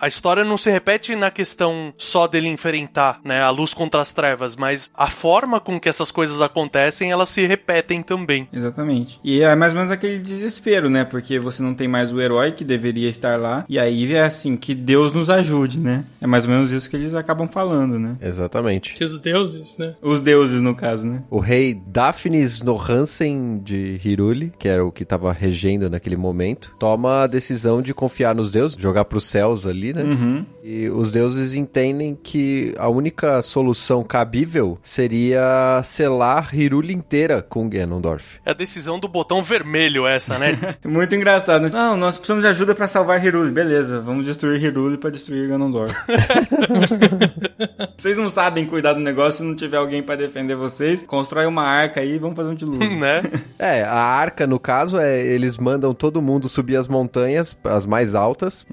A 0.00 0.08
história 0.08 0.44
não 0.44 0.56
se 0.56 0.70
repete 0.70 1.14
na 1.14 1.30
questão 1.30 1.92
só 1.98 2.26
dele 2.26 2.48
enfrentar, 2.48 3.20
né, 3.24 3.42
a 3.42 3.50
luz 3.50 3.74
contra 3.74 4.00
as 4.00 4.12
trevas, 4.12 4.56
mas 4.56 4.90
a 4.94 5.08
forma 5.08 5.60
com 5.60 5.78
que 5.78 5.88
essas 5.88 6.10
coisas 6.10 6.40
acontecem, 6.40 7.10
elas 7.10 7.28
se 7.28 7.46
repetem 7.46 8.02
também. 8.02 8.48
Exatamente. 8.52 8.85
E 9.22 9.42
é 9.42 9.54
mais 9.54 9.72
ou 9.72 9.76
menos 9.78 9.90
aquele 9.90 10.18
desespero, 10.18 10.88
né? 10.88 11.04
Porque 11.04 11.38
você 11.38 11.62
não 11.62 11.74
tem 11.74 11.88
mais 11.88 12.12
o 12.12 12.20
herói 12.20 12.52
que 12.52 12.64
deveria 12.64 13.08
estar 13.08 13.38
lá. 13.38 13.64
E 13.68 13.78
aí 13.78 14.12
é 14.12 14.22
assim, 14.22 14.56
que 14.56 14.74
Deus 14.74 15.12
nos 15.12 15.30
ajude, 15.30 15.78
né? 15.78 16.04
É 16.20 16.26
mais 16.26 16.44
ou 16.44 16.50
menos 16.50 16.70
isso 16.72 16.88
que 16.88 16.96
eles 16.96 17.14
acabam 17.14 17.48
falando, 17.48 17.98
né? 17.98 18.16
Exatamente. 18.20 18.94
Que 18.94 19.04
os 19.04 19.20
deuses, 19.20 19.76
né? 19.78 19.94
Os 20.02 20.20
deuses, 20.20 20.60
no 20.60 20.74
caso, 20.74 21.06
né? 21.06 21.22
O 21.30 21.38
rei 21.38 21.80
Daphnis 21.86 22.62
Nohansen 22.62 23.60
de 23.62 24.00
Hiruli, 24.04 24.52
que 24.58 24.68
era 24.68 24.84
o 24.84 24.92
que 24.92 25.02
estava 25.02 25.32
regendo 25.32 25.88
naquele 25.90 26.16
momento, 26.16 26.74
toma 26.78 27.22
a 27.22 27.26
decisão 27.26 27.80
de 27.82 27.94
confiar 27.94 28.34
nos 28.34 28.50
deuses, 28.50 28.76
jogar 28.78 29.04
pros 29.04 29.26
céus 29.26 29.66
ali, 29.66 29.92
né? 29.92 30.44
E 30.62 30.88
os 30.90 31.12
deuses 31.12 31.54
entendem 31.54 32.18
que 32.20 32.74
a 32.76 32.88
única 32.88 33.40
solução 33.42 34.02
cabível 34.02 34.78
seria 34.82 35.80
selar 35.84 36.54
Hiruli 36.54 36.92
inteira 36.92 37.40
com 37.40 37.68
Ganondorf. 37.68 38.40
É 38.44 38.50
a 38.50 38.54
decisão 38.54 38.75
do 38.76 39.08
botão 39.08 39.42
vermelho 39.42 40.06
essa, 40.06 40.38
né? 40.38 40.52
Muito 40.86 41.14
engraçado? 41.14 41.70
Não, 41.70 41.96
nós 41.96 42.18
precisamos 42.18 42.44
de 42.44 42.50
ajuda 42.50 42.74
pra 42.74 42.86
salvar 42.86 43.24
Hiruli. 43.24 43.50
Beleza, 43.50 44.00
vamos 44.00 44.26
destruir 44.26 44.62
Hiruli 44.62 44.98
pra 44.98 45.08
destruir 45.10 45.48
Ganondorf. 45.48 45.94
vocês 47.96 48.16
não 48.16 48.28
sabem 48.28 48.66
cuidar 48.66 48.92
do 48.92 49.00
negócio 49.00 49.38
se 49.38 49.44
não 49.44 49.56
tiver 49.56 49.78
alguém 49.78 50.02
pra 50.02 50.16
defender 50.16 50.54
vocês. 50.54 51.02
Constrói 51.02 51.46
uma 51.46 51.62
arca 51.62 52.00
aí 52.00 52.16
e 52.16 52.18
vamos 52.18 52.36
fazer 52.36 52.50
um 52.50 52.54
dilúvio. 52.54 52.98
né? 52.98 53.22
É, 53.58 53.84
a 53.84 53.94
arca, 53.94 54.46
no 54.46 54.58
caso, 54.58 54.98
é 54.98 55.18
eles 55.18 55.56
mandam 55.56 55.94
todo 55.94 56.20
mundo 56.20 56.46
subir 56.46 56.76
as 56.76 56.86
montanhas, 56.86 57.56
as 57.64 57.86
mais 57.86 58.14
altas, 58.14 58.66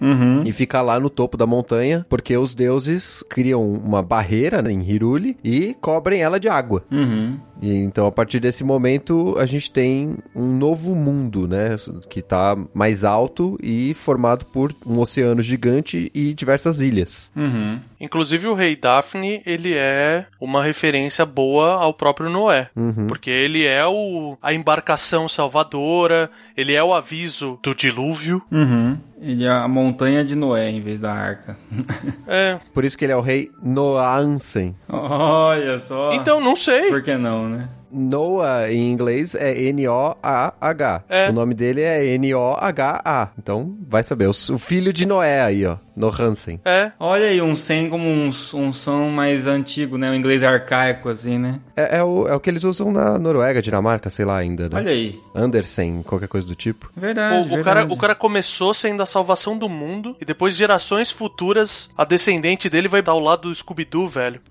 e 0.43 0.51
ficar 0.51 0.81
lá 0.81 0.99
no 0.99 1.09
topo 1.09 1.37
da 1.37 1.45
montanha, 1.45 2.05
porque 2.09 2.35
os 2.35 2.53
deuses 2.53 3.23
criam 3.29 3.63
uma 3.63 4.03
barreira 4.03 4.61
né, 4.61 4.73
em 4.73 4.83
Hiruli 4.83 5.37
e 5.41 5.73
cobrem 5.79 6.21
ela 6.21 6.37
de 6.37 6.49
água. 6.49 6.83
Uhum. 6.91 7.39
E 7.63 7.77
então, 7.77 8.05
a 8.05 8.11
partir 8.11 8.41
desse 8.41 8.61
momento, 8.61 9.35
a 9.39 9.45
gente 9.45 9.71
tem 9.71 10.17
um 10.35 10.57
novo 10.57 10.93
mundo, 10.93 11.47
né? 11.47 11.77
Que 12.09 12.21
tá 12.21 12.57
mais 12.73 13.05
alto 13.05 13.57
e 13.63 13.93
formado 13.93 14.45
por 14.45 14.75
um 14.85 14.99
oceano 14.99 15.41
gigante 15.41 16.11
e 16.13 16.33
diversas 16.33 16.81
ilhas. 16.81 17.31
Uhum. 17.33 17.79
Inclusive 18.01 18.49
o 18.49 18.53
rei 18.53 18.75
Daphne, 18.75 19.41
ele 19.45 19.73
é 19.75 20.25
uma 20.41 20.61
referência 20.61 21.25
boa 21.25 21.75
ao 21.75 21.93
próprio 21.93 22.29
Noé, 22.29 22.69
porque 23.07 23.29
ele 23.29 23.65
é 23.65 23.85
o 23.85 24.37
a 24.41 24.53
embarcação 24.53 25.29
salvadora, 25.29 26.29
ele 26.57 26.73
é 26.73 26.83
o 26.83 26.93
aviso 26.93 27.57
do 27.63 27.73
dilúvio. 27.73 28.41
Uhum. 28.51 28.97
Ele 29.21 29.45
é 29.45 29.49
a 29.49 29.69
montanha 29.69 30.25
de 30.25 30.35
Noé 30.35 30.69
em 30.69 30.81
vez 30.81 30.99
da 30.99 31.13
arca. 31.13 31.55
É, 32.27 32.57
Por 32.73 32.83
isso 32.83 32.97
que 32.97 33.05
ele 33.05 33.11
é 33.11 33.15
o 33.15 33.21
rei 33.21 33.51
Noansen. 33.61 34.75
Olha 34.89 35.77
só. 35.77 36.13
então 36.13 36.39
não 36.39 36.55
sei. 36.55 36.89
Por 36.89 37.01
que 37.01 37.15
não, 37.15 37.47
né? 37.47 37.52
Noah, 37.91 38.71
em 38.71 38.91
inglês, 38.91 39.35
é 39.35 39.53
N-O-A-H. 39.71 41.03
É. 41.07 41.29
O 41.29 41.33
nome 41.33 41.53
dele 41.53 41.81
é 41.81 42.05
N-O-H-A. 42.17 43.29
Então, 43.37 43.77
vai 43.87 44.03
saber. 44.03 44.27
O 44.27 44.33
filho 44.57 44.91
de 44.91 45.05
Noé 45.05 45.43
aí, 45.43 45.65
ó. 45.65 45.77
Nohansen. 45.95 46.59
É, 46.65 46.91
Olha 46.99 47.25
aí, 47.27 47.41
um 47.41 47.55
sen 47.55 47.89
como 47.89 48.07
um, 48.07 48.29
um 48.53 48.73
som 48.73 49.09
mais 49.09 49.47
antigo, 49.47 49.97
né? 49.97 50.09
Um 50.09 50.15
inglês 50.15 50.43
arcaico, 50.43 51.09
assim, 51.09 51.37
né? 51.37 51.59
É, 51.75 51.97
é 51.97 52.03
o, 52.03 52.27
é 52.27 52.35
o 52.35 52.39
que 52.39 52.49
eles 52.49 52.63
usam 52.63 52.91
na 52.91 53.17
Noruega, 53.19 53.61
Dinamarca, 53.61 54.09
sei 54.09 54.25
lá 54.25 54.37
ainda, 54.37 54.69
né? 54.69 54.77
Olha 54.77 54.91
aí. 54.91 55.19
Andersen, 55.35 56.01
qualquer 56.03 56.27
coisa 56.27 56.47
do 56.47 56.55
tipo. 56.55 56.91
Verdade, 56.95 57.35
o, 57.35 57.39
o 57.41 57.43
verdade. 57.43 57.63
cara, 57.63 57.93
o 57.93 57.97
cara 57.97 58.15
começou 58.15 58.73
sendo 58.73 59.03
a 59.03 59.05
salvação 59.05 59.57
do 59.57 59.69
mundo 59.69 60.15
e 60.19 60.25
depois 60.25 60.55
gerações 60.55 61.11
futuras, 61.11 61.89
a 61.97 62.03
descendente 62.05 62.69
dele 62.69 62.87
vai 62.87 63.03
ao 63.05 63.19
lado 63.19 63.49
do 63.49 63.55
Scooby-Doo, 63.55 64.07
velho. 64.07 64.41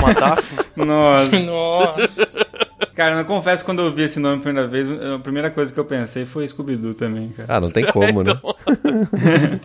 Com 0.00 0.06
a 0.06 0.12
Daphne. 0.12 0.58
Nossa. 0.86 1.38
Nossa. 1.40 2.46
cara, 2.94 3.16
eu 3.18 3.24
confesso 3.24 3.62
que 3.62 3.66
quando 3.66 3.82
eu 3.82 3.92
vi 3.92 4.02
esse 4.02 4.18
nome 4.18 4.42
pela 4.42 4.66
primeira 4.68 4.68
vez, 4.68 5.14
a 5.14 5.18
primeira 5.18 5.50
coisa 5.50 5.72
que 5.72 5.78
eu 5.78 5.84
pensei 5.84 6.24
foi 6.24 6.46
Scooby-Doo 6.46 6.94
também, 6.94 7.28
cara. 7.30 7.56
Ah, 7.56 7.60
não 7.60 7.70
tem 7.70 7.84
como, 7.92 8.22
né? 8.22 8.38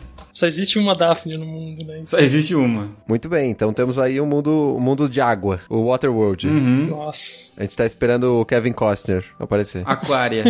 Só 0.33 0.47
existe 0.47 0.79
uma 0.79 0.95
Daphne 0.95 1.37
no 1.37 1.45
mundo, 1.45 1.85
né? 1.85 2.01
Só 2.05 2.17
existe 2.17 2.55
uma. 2.55 2.89
Muito 3.07 3.29
bem, 3.29 3.51
então 3.51 3.71
temos 3.71 3.99
aí 3.99 4.19
o 4.19 4.25
mundo, 4.25 4.75
o 4.75 4.79
mundo 4.79 5.07
de 5.07 5.21
água, 5.21 5.59
o 5.69 5.85
Waterworld. 5.85 6.47
Nossa. 6.47 7.51
A 7.55 7.61
gente 7.61 7.77
tá 7.77 7.85
esperando 7.85 8.41
o 8.41 8.45
Kevin 8.45 8.73
Costner 8.73 9.23
aparecer. 9.39 9.83
Aquária. 9.85 10.43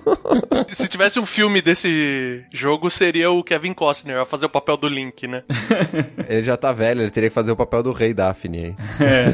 Se 0.72 0.88
tivesse 0.88 1.18
um 1.20 1.26
filme 1.26 1.60
desse 1.60 2.44
jogo, 2.50 2.90
seria 2.90 3.30
o 3.30 3.44
Kevin 3.44 3.74
Costner 3.74 4.18
a 4.18 4.24
fazer 4.24 4.46
o 4.46 4.50
papel 4.50 4.76
do 4.76 4.88
Link, 4.88 5.26
né? 5.26 5.42
Ele 6.28 6.42
já 6.42 6.56
tá 6.56 6.72
velho, 6.72 7.02
ele 7.02 7.10
teria 7.10 7.28
que 7.28 7.34
fazer 7.34 7.50
o 7.50 7.56
papel 7.56 7.82
do 7.82 7.92
rei 7.92 8.14
Daphne 8.14 8.58
aí. 8.58 8.74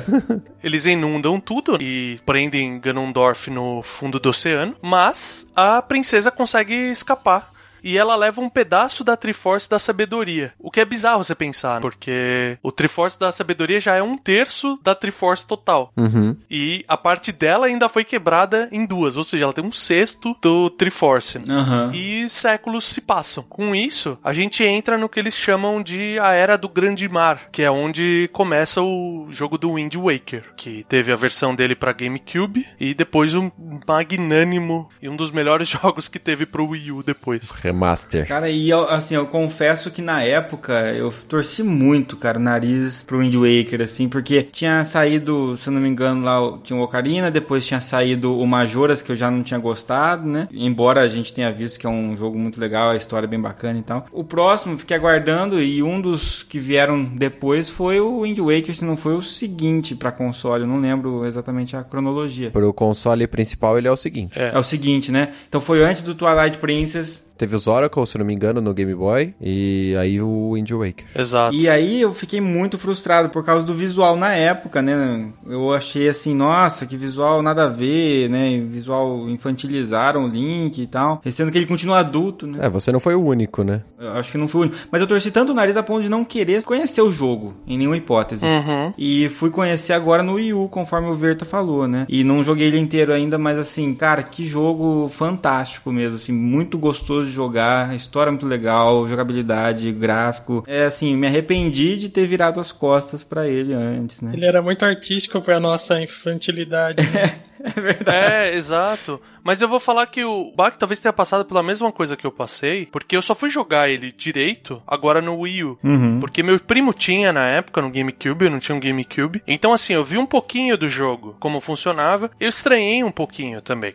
Eles 0.63 0.87
inundam 0.87 1.39
tudo 1.39 1.79
e 1.81 2.19
prendem 2.25 2.81
Ganondorf 2.81 3.51
no 3.51 3.83
fundo 3.83 4.19
do 4.19 4.31
oceano, 4.31 4.75
mas 4.83 5.49
a 5.55 5.81
princesa 5.83 6.31
consegue 6.31 6.75
escapar. 6.91 7.56
E 7.83 7.97
ela 7.97 8.17
leva 8.17 8.41
um 8.41 8.49
pedaço 8.49 9.05
da 9.05 9.17
Triforce 9.17 9.69
da 9.69 9.79
Sabedoria. 9.79 10.53
O 10.59 10.71
que 10.71 10.81
é 10.81 10.85
bizarro 10.85 11.23
você 11.23 11.35
pensar, 11.35 11.81
porque 11.81 12.59
o 12.63 12.73
Triforce 12.73 13.19
da 13.19 13.31
Sabedoria 13.33 13.81
já 13.81 13.95
é 13.95 14.03
um 14.03 14.17
terço 14.17 14.79
da 14.83 14.95
Triforce 14.95 15.47
total. 15.47 15.93
Uhum. 15.97 16.37
E 16.51 16.85
a 16.89 16.97
parte 16.97 17.33
dela 17.33 17.67
ainda 17.67 17.89
foi 17.89 18.05
quebrada 18.05 18.69
em 18.73 18.87
duas, 18.87 19.17
ou 19.17 19.25
seja, 19.25 19.45
ela 19.45 19.53
tem 19.53 19.65
um 19.65 19.73
sexto 19.73 20.37
do 20.41 20.71
Triforce. 20.71 21.39
Aham. 21.49 21.93
E 21.95 22.29
séculos 22.29 22.85
se 22.85 23.01
passam. 23.01 23.45
Com 23.45 23.75
isso, 23.75 24.19
a 24.23 24.33
gente 24.33 24.65
entra 24.65 24.99
no 24.99 25.09
que 25.09 25.19
eles 25.19 25.37
chamam 25.37 25.83
de 25.83 26.19
a 26.19 26.33
Era 26.33 26.57
do 26.57 26.69
Grande 26.69 27.09
Mar, 27.09 27.49
que 27.51 27.63
é 27.63 27.71
onde 27.71 28.29
começa 28.33 28.83
o 28.83 29.27
jogo 29.31 29.59
do 29.59 29.75
Wind 29.75 29.95
Waker, 29.95 30.55
que 30.57 30.85
teve 30.85 31.13
a 31.13 31.17
versão 31.17 31.55
dele 31.55 31.75
pra 31.75 31.93
GameCube 31.93 32.67
e 32.79 32.95
depois 32.95 33.35
um 33.35 33.51
magnânimo 33.87 34.89
e 35.01 35.09
um 35.09 35.17
dos 35.17 35.31
melhores 35.31 35.69
jogos 35.71 36.09
que 36.09 36.19
teve 36.19 36.47
pro 36.47 36.69
Wii 36.69 36.93
U 36.93 37.03
depois. 37.03 37.51
Remaster. 37.67 38.27
Cara, 38.27 38.49
e 38.49 38.71
eu, 38.71 38.89
assim, 38.89 39.15
eu 39.15 39.27
confesso 39.27 39.91
que 39.91 40.01
na 40.01 40.23
época 40.23 40.73
eu 40.93 41.13
torci 41.29 41.63
muito, 41.63 42.17
cara, 42.17 42.39
o 42.39 42.43
nariz 42.43 43.03
pro 43.03 43.19
Wind 43.19 43.35
Waker, 43.35 43.83
assim, 43.83 44.09
porque 44.09 44.43
tinha 44.43 44.85
saído, 44.85 45.57
se 45.57 45.69
eu 45.69 45.73
não 45.73 45.81
me 45.81 45.89
engano, 45.89 46.25
lá 46.25 46.59
tinha 46.63 46.79
o 46.79 46.83
Ocarina, 46.83 47.31
depois 47.31 47.67
tinha 47.67 47.81
saído 47.81 48.39
o 48.39 48.47
Majoras, 48.47 49.03
que 49.03 49.11
eu 49.11 49.17
já 49.17 49.31
não 49.31 49.43
tinha 49.43 49.59
gostado, 49.59 50.27
né? 50.27 50.49
Embora 50.53 51.01
a 51.01 51.09
gente 51.09 51.35
tenha 51.35 51.53
visto 51.53 51.79
que 51.79 51.87
é 51.87 51.91
um 51.91 52.17
jogo 52.17 52.39
muito 52.39 52.61
legal, 52.61 52.91
a 52.91 52.97
história 52.97 53.27
é 53.27 53.29
bem 53.29 53.41
bacana 53.41 53.79
e 53.79 53.83
tal. 53.83 54.07
O 54.13 54.23
próximo, 54.23 54.79
fiquei 54.79 54.97
aguardando, 54.97 55.61
e 55.61 55.83
um 55.83 56.01
dos 56.01 56.43
que 56.43 56.59
vieram 56.59 57.05
depois 57.05 57.69
foi 57.69 58.01
o 58.01 58.23
Wind 58.23 58.39
Waker, 58.39 58.75
se 58.75 58.85
não 58.85 58.97
foi 58.97 59.15
o 59.15 59.23
seguinte 59.23 59.95
pra 59.95 60.13
console, 60.13 60.63
eu 60.63 60.69
não 60.69 60.81
lembro 60.81 61.25
exatamente 61.25 61.77
a 61.77 61.83
cronologia. 61.83 62.51
Pro 62.51 62.73
console 62.73 63.27
principal, 63.27 63.77
ele 63.77 63.89
é 63.89 63.93
o 63.93 63.97
seguinte. 63.97 64.39
É. 64.39 64.53
É 64.55 64.59
o 64.59 64.63
seguinte, 64.63 65.11
né? 65.11 65.33
Então 65.49 65.61
foi 65.61 65.83
antes 65.83 66.03
do 66.03 66.15
Twilight 66.15 66.59
Princess, 66.59 67.27
Teve 67.37 67.55
os 67.55 67.67
Oracle, 67.67 68.07
se 68.07 68.19
não 68.19 68.25
me 68.25 68.35
engano, 68.35 68.61
no 68.61 68.73
Game 68.73 68.95
Boy. 68.95 69.35
E 69.41 69.95
aí 69.99 70.21
o 70.21 70.53
Wind 70.55 70.71
Waker. 70.71 71.07
Exato. 71.15 71.55
E 71.55 71.69
aí 71.69 72.01
eu 72.01 72.15
fiquei 72.15 72.41
muito 72.41 72.79
frustrado 72.79 73.29
por 73.29 73.45
causa 73.45 73.65
do 73.65 73.75
visual 73.75 74.17
na 74.17 74.35
época, 74.35 74.81
né? 74.81 75.29
Eu 75.47 75.73
achei 75.73 76.09
assim, 76.09 76.35
nossa, 76.35 76.87
que 76.87 76.97
visual 76.97 77.43
nada 77.43 77.65
a 77.65 77.69
ver, 77.69 78.29
né? 78.31 78.59
Visual 78.59 79.29
infantilizaram 79.29 80.25
o 80.25 80.29
Link 80.29 80.81
e 80.81 80.87
tal. 80.87 81.21
Sendo 81.31 81.53
que 81.53 81.59
ele 81.59 81.67
continua 81.67 81.99
adulto, 81.99 82.47
né? 82.47 82.59
É, 82.63 82.69
você 82.69 82.91
não 82.91 83.01
foi 83.01 83.15
o 83.15 83.23
único, 83.23 83.63
né? 83.63 83.83
Eu 83.99 84.13
acho 84.13 84.33
que 84.33 84.39
não 84.39 84.49
fui. 84.49 84.71
Mas 84.91 85.01
eu 85.01 85.07
torci 85.07 85.31
tanto 85.31 85.53
o 85.53 85.55
nariz 85.55 85.77
a 85.77 85.83
ponto 85.83 86.03
de 86.03 86.09
não 86.09 86.25
querer 86.25 86.63
conhecer 86.65 87.03
o 87.03 87.13
jogo, 87.13 87.55
em 87.67 87.77
nenhuma 87.77 87.97
hipótese. 87.97 88.47
Uhum. 88.47 88.93
E 88.97 89.29
fui 89.29 89.51
conhecer 89.51 89.93
agora 89.93 90.23
no 90.23 90.35
Wii 90.35 90.55
U, 90.55 90.69
conforme 90.69 91.09
o 91.09 91.15
Verta 91.15 91.45
falou, 91.45 91.87
né? 91.87 92.07
E 92.09 92.25
não 92.25 92.45
joguei 92.45 92.69
ele 92.69 92.79
inteiro 92.79 93.13
ainda, 93.13 93.39
mas 93.39 93.59
assim, 93.59 93.95
cara, 93.95 94.23
que 94.23 94.47
jogo 94.47 95.09
fantástico 95.09 95.93
mesmo, 95.93 96.17
assim, 96.17 96.33
muito 96.33 96.79
gostoso 96.79 97.26
de 97.27 97.33
jogar, 97.33 97.95
história 97.95 98.31
muito 98.31 98.47
legal, 98.47 99.07
jogabilidade, 99.07 99.91
gráfico. 99.93 100.63
É 100.67 100.85
assim, 100.85 101.17
me 101.17 101.27
arrependi 101.27 101.97
de 101.97 102.09
ter 102.09 102.27
virado 102.27 102.61
as 102.61 102.73
costas 102.73 103.23
pra 103.23 103.47
ele 103.47 103.73
antes, 103.73 104.21
né? 104.21 104.33
Ele 104.35 104.47
era 104.47 104.63
muito 104.63 104.85
artístico 104.85 105.41
pra 105.41 105.61
nossa 105.61 106.01
infantilidade. 106.01 107.03
né? 107.03 107.41
É 107.77 107.81
verdade. 107.81 108.17
É, 108.17 108.55
exato. 108.55 109.21
Mas 109.43 109.63
eu 109.63 109.69
vou 109.69 109.79
falar 109.79 110.07
que 110.07 110.25
o 110.25 110.53
Bach 110.57 110.77
talvez 110.77 110.99
tenha 110.99 111.13
passado 111.13 111.45
pela 111.45 111.63
mesma 111.63 111.93
coisa 111.93 112.17
que 112.17 112.27
eu 112.27 112.33
passei, 112.33 112.87
porque 112.87 113.17
eu 113.17 113.23
só 113.23 113.35
fui 113.35 113.49
jogar 113.49 113.89
ele 113.89 114.11
direito 114.11 114.83
agora 114.87 115.23
no 115.23 115.39
Wii 115.39 115.65
U. 115.65 115.79
Porque 116.21 116.43
meu 116.43 116.59
primo 116.59 116.93
tinha 116.93 117.33
na 117.33 117.47
época 117.47 117.81
no 117.81 117.91
GameCube, 117.91 118.45
eu 118.45 118.51
não 118.51 118.59
tinha 118.59 118.75
um 118.75 118.81
GameCube. 118.81 119.43
Então, 119.47 119.73
assim, 119.73 119.93
eu 119.93 120.05
vi 120.05 120.19
um 120.19 120.27
pouquinho 120.27 120.77
do 120.77 120.89
jogo, 120.89 121.37
como 121.39 121.61
funcionava. 121.61 122.31
Eu 122.41 122.49
estranhei 122.49 123.05
um 123.05 123.11
pouquinho 123.13 123.61
também. 123.63 123.95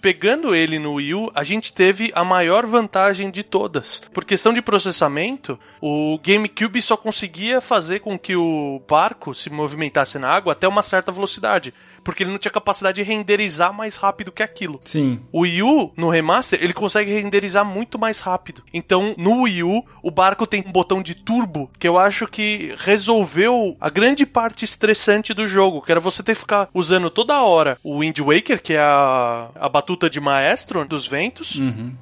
Pegando 0.00 0.54
ele 0.54 0.78
no 0.78 0.94
Wii 0.94 1.14
U, 1.14 1.30
a 1.34 1.42
gente 1.42 1.72
teve 1.72 2.12
a 2.14 2.22
maior 2.24 2.64
vantagem 2.64 3.30
de 3.30 3.42
todas. 3.42 4.02
Por 4.12 4.24
questão 4.24 4.52
de 4.52 4.62
processamento, 4.62 5.58
o 5.80 6.20
GameCube 6.22 6.80
só 6.80 6.96
conseguia 6.96 7.60
fazer 7.60 7.98
com 8.00 8.16
que 8.18 8.36
o 8.36 8.80
barco 8.88 9.34
se 9.34 9.50
movimentasse 9.50 10.18
na 10.18 10.28
água 10.28 10.52
até 10.52 10.68
uma 10.68 10.82
certa 10.82 11.10
velocidade. 11.10 11.74
Porque 12.02 12.22
ele 12.22 12.30
não 12.30 12.38
tinha 12.38 12.52
capacidade 12.52 12.96
de 12.96 13.02
renderizar 13.02 13.72
mais 13.72 13.96
rápido 13.96 14.32
que 14.32 14.42
aquilo. 14.42 14.80
Sim. 14.84 15.20
O 15.32 15.40
Wii 15.40 15.62
U, 15.62 15.92
no 15.96 16.08
remaster, 16.08 16.58
ele 16.62 16.72
consegue 16.72 17.12
renderizar 17.12 17.64
muito 17.64 17.98
mais 17.98 18.20
rápido. 18.20 18.62
Então, 18.72 19.14
no 19.16 19.42
Wii 19.42 19.62
U, 19.62 19.84
o 20.02 20.10
barco 20.10 20.46
tem 20.46 20.64
um 20.66 20.72
botão 20.72 21.02
de 21.02 21.14
turbo 21.14 21.70
que 21.78 21.88
eu 21.88 21.98
acho 21.98 22.26
que 22.26 22.74
resolveu 22.78 23.76
a 23.80 23.90
grande 23.90 24.24
parte 24.24 24.64
estressante 24.64 25.34
do 25.34 25.46
jogo, 25.46 25.82
que 25.82 25.90
era 25.90 26.00
você 26.00 26.22
ter 26.22 26.34
que 26.34 26.40
ficar 26.40 26.68
usando 26.72 27.10
toda 27.10 27.40
hora 27.42 27.78
o 27.82 28.00
Wind 28.00 28.18
Waker, 28.18 28.62
que 28.62 28.74
é 28.74 28.80
a, 28.80 29.48
a 29.54 29.68
batuta 29.68 30.08
de 30.08 30.20
maestro 30.20 30.84
dos 30.84 31.06
ventos, 31.06 31.58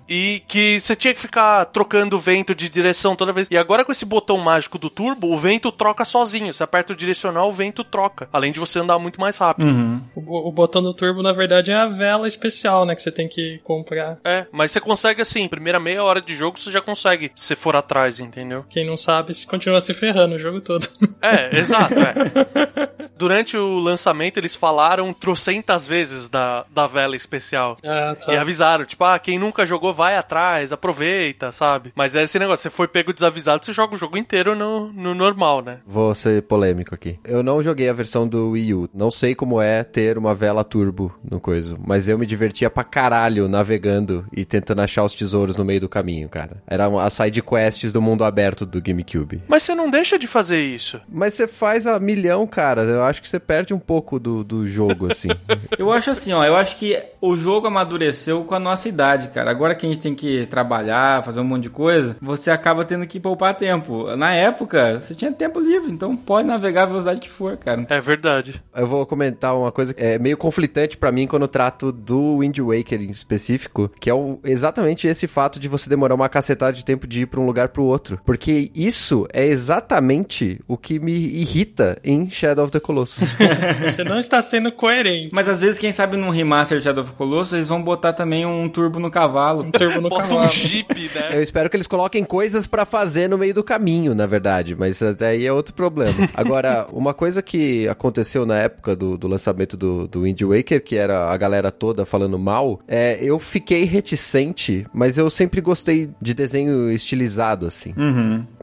e 0.08 0.42
que 0.46 0.78
você 0.80 0.96
tinha 0.96 1.14
que 1.14 1.20
ficar 1.20 1.64
trocando 1.66 2.16
o 2.16 2.20
vento 2.20 2.54
de 2.54 2.68
direção 2.68 3.14
toda 3.16 3.32
vez. 3.32 3.48
E 3.50 3.56
agora 3.56 3.84
com 3.84 3.92
esse 3.92 4.04
botão 4.04 4.38
mágico 4.38 4.78
do 4.78 4.90
turbo, 4.90 5.32
o 5.32 5.38
vento 5.38 5.70
troca 5.72 6.04
sozinho. 6.04 6.52
Você 6.52 6.62
aperta 6.62 6.92
o 6.92 6.96
direcional, 6.96 7.48
o 7.48 7.52
vento 7.52 7.84
troca. 7.84 8.28
Além 8.32 8.52
de 8.52 8.60
você 8.60 8.78
andar 8.78 8.98
muito 8.98 9.20
mais 9.20 9.38
rápido. 9.38 9.68
O, 9.68 9.85
bo- 10.16 10.48
o 10.48 10.52
botão 10.52 10.82
do 10.82 10.92
turbo, 10.94 11.22
na 11.22 11.32
verdade, 11.32 11.70
é 11.70 11.74
a 11.74 11.86
vela 11.86 12.26
especial, 12.28 12.84
né? 12.84 12.94
Que 12.94 13.02
você 13.02 13.10
tem 13.12 13.28
que 13.28 13.58
comprar. 13.64 14.18
É, 14.24 14.46
mas 14.52 14.70
você 14.70 14.80
consegue 14.80 15.22
assim, 15.22 15.48
primeira 15.48 15.78
meia 15.80 16.02
hora 16.02 16.20
de 16.20 16.34
jogo 16.34 16.58
você 16.58 16.70
já 16.70 16.80
consegue, 16.80 17.30
se 17.34 17.54
for 17.54 17.76
atrás, 17.76 18.20
entendeu? 18.20 18.64
Quem 18.68 18.84
não 18.86 18.96
sabe, 18.96 19.34
se 19.34 19.46
continua 19.46 19.80
se 19.80 19.92
ferrando 19.94 20.34
o 20.36 20.38
jogo 20.38 20.60
todo. 20.60 20.86
É, 21.22 21.56
exato, 21.58 21.94
é. 21.94 23.05
Durante 23.16 23.56
o 23.56 23.78
lançamento 23.78 24.36
eles 24.38 24.54
falaram 24.54 25.12
trocentas 25.12 25.86
vezes 25.86 26.28
da, 26.28 26.64
da 26.72 26.86
vela 26.86 27.16
especial. 27.16 27.76
ah, 27.84 28.14
tá. 28.14 28.32
E 28.32 28.36
avisaram, 28.36 28.84
tipo, 28.84 29.04
ah, 29.04 29.18
quem 29.18 29.38
nunca 29.38 29.64
jogou 29.64 29.92
vai 29.92 30.16
atrás, 30.16 30.72
aproveita, 30.72 31.50
sabe? 31.52 31.92
Mas 31.94 32.14
é 32.14 32.22
esse 32.22 32.38
negócio, 32.38 32.62
você 32.64 32.70
foi 32.70 32.88
pego 32.88 33.12
desavisado, 33.12 33.64
você 33.64 33.72
joga 33.72 33.94
o 33.94 33.98
jogo 33.98 34.16
inteiro 34.16 34.54
no, 34.54 34.92
no 34.92 35.14
normal, 35.14 35.62
né? 35.62 35.78
Vou 35.86 36.14
ser 36.14 36.42
polêmico 36.42 36.94
aqui. 36.94 37.18
Eu 37.24 37.42
não 37.42 37.62
joguei 37.62 37.88
a 37.88 37.92
versão 37.92 38.26
do 38.26 38.50
Wii 38.50 38.74
U. 38.74 38.88
Não 38.94 39.10
sei 39.10 39.34
como 39.34 39.60
é 39.60 39.82
ter 39.84 40.18
uma 40.18 40.34
vela 40.34 40.64
turbo 40.64 41.14
no 41.28 41.40
coisa. 41.40 41.76
Mas 41.86 42.08
eu 42.08 42.18
me 42.18 42.26
divertia 42.26 42.68
pra 42.68 42.84
caralho 42.84 43.48
navegando 43.48 44.26
e 44.32 44.44
tentando 44.44 44.82
achar 44.82 45.04
os 45.04 45.14
tesouros 45.14 45.56
no 45.56 45.64
meio 45.64 45.80
do 45.80 45.88
caminho, 45.88 46.28
cara. 46.28 46.62
Era 46.66 46.86
as 47.02 47.12
side 47.14 47.42
quests 47.42 47.92
do 47.92 48.02
mundo 48.02 48.24
aberto 48.24 48.66
do 48.66 48.80
GameCube. 48.80 49.42
Mas 49.48 49.62
você 49.62 49.74
não 49.74 49.90
deixa 49.90 50.18
de 50.18 50.26
fazer 50.26 50.60
isso. 50.60 51.00
Mas 51.08 51.34
você 51.34 51.46
faz 51.46 51.86
a 51.86 51.98
milhão, 51.98 52.46
cara. 52.46 52.82
Eu 52.82 53.02
acho 53.06 53.22
que 53.22 53.28
você 53.28 53.38
perde 53.40 53.72
um 53.72 53.78
pouco 53.78 54.18
do, 54.18 54.42
do 54.44 54.68
jogo, 54.68 55.10
assim. 55.10 55.28
Eu 55.78 55.92
acho 55.92 56.10
assim, 56.10 56.32
ó, 56.32 56.44
eu 56.44 56.56
acho 56.56 56.76
que 56.78 56.98
o 57.20 57.36
jogo 57.36 57.66
amadureceu 57.66 58.42
com 58.44 58.54
a 58.54 58.58
nossa 58.58 58.88
idade, 58.88 59.28
cara. 59.28 59.50
Agora 59.50 59.74
que 59.74 59.86
a 59.86 59.88
gente 59.88 60.00
tem 60.00 60.14
que 60.14 60.46
trabalhar, 60.46 61.22
fazer 61.22 61.40
um 61.40 61.44
monte 61.44 61.64
de 61.64 61.70
coisa, 61.70 62.16
você 62.20 62.50
acaba 62.50 62.84
tendo 62.84 63.06
que 63.06 63.20
poupar 63.20 63.54
tempo. 63.56 64.14
Na 64.16 64.32
época, 64.32 65.00
você 65.00 65.14
tinha 65.14 65.30
tempo 65.32 65.60
livre, 65.60 65.90
então 65.90 66.16
pode 66.16 66.46
navegar 66.48 66.82
a 66.84 66.86
velocidade 66.86 67.20
que 67.20 67.28
for, 67.28 67.56
cara. 67.56 67.84
É 67.90 68.00
verdade. 68.00 68.62
Eu 68.74 68.86
vou 68.86 69.04
comentar 69.06 69.56
uma 69.56 69.70
coisa 69.70 69.92
que 69.94 70.02
é 70.02 70.18
meio 70.18 70.36
conflitante 70.36 70.96
pra 70.96 71.12
mim 71.12 71.26
quando 71.26 71.42
eu 71.42 71.48
trato 71.48 71.92
do 71.92 72.38
Wind 72.38 72.58
Waker 72.58 73.00
em 73.02 73.10
específico, 73.10 73.90
que 74.00 74.08
é 74.10 74.14
o- 74.14 74.38
exatamente 74.44 75.06
esse 75.06 75.26
fato 75.26 75.58
de 75.60 75.68
você 75.68 75.88
demorar 75.90 76.14
uma 76.14 76.28
cacetada 76.28 76.72
de 76.72 76.84
tempo 76.84 77.06
de 77.06 77.22
ir 77.22 77.26
pra 77.26 77.40
um 77.40 77.46
lugar 77.46 77.68
pro 77.68 77.84
outro. 77.84 78.18
Porque 78.24 78.70
isso 78.74 79.26
é 79.32 79.44
exatamente 79.90 80.60
o 80.66 80.76
que 80.76 80.98
me 80.98 81.12
irrita 81.12 81.98
em 82.02 82.28
Shadow 82.30 82.64
of 82.64 82.72
the 82.72 82.80
Colossus. 82.80 82.95
Você 83.84 84.04
não 84.04 84.18
está 84.18 84.40
sendo 84.40 84.72
coerente. 84.72 85.30
Mas 85.32 85.48
às 85.48 85.60
vezes, 85.60 85.78
quem 85.78 85.92
sabe 85.92 86.16
num 86.16 86.30
remaster 86.30 86.78
de 86.78 86.84
Shadow 86.84 87.04
of 87.04 87.12
Colossus, 87.12 87.52
eles 87.54 87.68
vão 87.68 87.82
botar 87.82 88.12
também 88.12 88.46
um 88.46 88.68
turbo 88.68 88.98
no 88.98 89.10
cavalo. 89.10 89.62
Um 89.62 89.70
turbo 89.70 90.00
no 90.00 90.08
Bota 90.10 90.24
um 90.24 90.28
cavalo. 90.28 90.48
jeep, 90.50 91.10
né? 91.14 91.30
Eu 91.32 91.42
espero 91.42 91.68
que 91.68 91.76
eles 91.76 91.86
coloquem 91.86 92.24
coisas 92.24 92.66
pra 92.66 92.84
fazer 92.84 93.28
no 93.28 93.38
meio 93.38 93.54
do 93.54 93.64
caminho, 93.64 94.14
na 94.14 94.26
verdade, 94.26 94.74
mas 94.76 95.02
até 95.02 95.28
aí 95.28 95.46
é 95.46 95.52
outro 95.52 95.74
problema. 95.74 96.28
Agora, 96.34 96.86
uma 96.92 97.12
coisa 97.14 97.42
que 97.42 97.88
aconteceu 97.88 98.46
na 98.46 98.58
época 98.58 98.94
do, 98.94 99.16
do 99.16 99.28
lançamento 99.28 99.76
do, 99.76 100.06
do 100.06 100.22
Wind 100.22 100.40
Waker, 100.42 100.82
que 100.82 100.96
era 100.96 101.30
a 101.30 101.36
galera 101.36 101.70
toda 101.70 102.04
falando 102.04 102.38
mal, 102.38 102.80
é 102.86 103.18
eu 103.20 103.38
fiquei 103.38 103.84
reticente, 103.84 104.86
mas 104.92 105.18
eu 105.18 105.28
sempre 105.30 105.60
gostei 105.60 106.10
de 106.20 106.34
desenho 106.34 106.90
estilizado, 106.90 107.66
assim. 107.66 107.94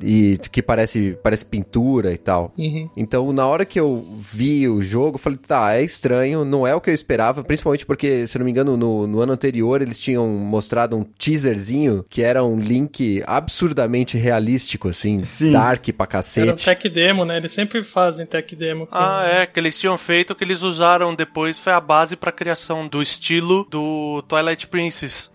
E 0.01 0.37
que 0.51 0.61
parece, 0.61 1.17
parece 1.23 1.45
pintura 1.45 2.13
e 2.13 2.17
tal. 2.17 2.53
Uhum. 2.57 2.89
Então, 2.95 3.31
na 3.33 3.45
hora 3.45 3.65
que 3.65 3.79
eu 3.79 4.05
vi 4.31 4.67
o 4.69 4.81
jogo, 4.81 5.17
falei, 5.17 5.37
tá, 5.45 5.73
é 5.75 5.83
estranho, 5.83 6.45
não 6.45 6.65
é 6.65 6.73
o 6.73 6.79
que 6.81 6.89
eu 6.89 6.93
esperava, 6.93 7.43
principalmente 7.43 7.85
porque, 7.85 8.25
se 8.25 8.37
eu 8.37 8.39
não 8.39 8.45
me 8.45 8.51
engano, 8.51 8.77
no, 8.77 9.05
no 9.05 9.19
ano 9.21 9.33
anterior 9.33 9.81
eles 9.81 9.99
tinham 9.99 10.27
mostrado 10.27 10.95
um 10.95 11.03
teaserzinho 11.03 12.05
que 12.09 12.21
era 12.21 12.43
um 12.43 12.59
link 12.59 13.21
absurdamente 13.27 14.17
realístico, 14.17 14.87
assim, 14.89 15.23
Sim. 15.23 15.51
dark 15.51 15.83
pra 15.89 16.03
Era 16.03 16.03
um 16.03 16.07
cacete. 16.07 16.65
tech 16.65 16.89
demo, 16.89 17.25
né? 17.25 17.37
Eles 17.37 17.51
sempre 17.51 17.83
fazem 17.83 18.25
tech 18.25 18.55
demo. 18.55 18.87
com- 18.87 18.95
Ah, 18.95 19.23
é, 19.25 19.45
que 19.45 19.59
eles 19.59 19.77
tinham 19.79 19.97
feito, 19.97 20.33
que 20.35 20.43
eles 20.43 20.61
usaram 20.61 21.13
depois, 21.15 21.57
foi 21.59 21.73
a 21.73 21.79
base 21.81 22.15
pra 22.15 22.31
criação 22.31 22.87
do 22.87 23.01
estilo 23.01 23.67
do 23.69 24.23
Twilight 24.27 24.67
Princess. 24.67 25.29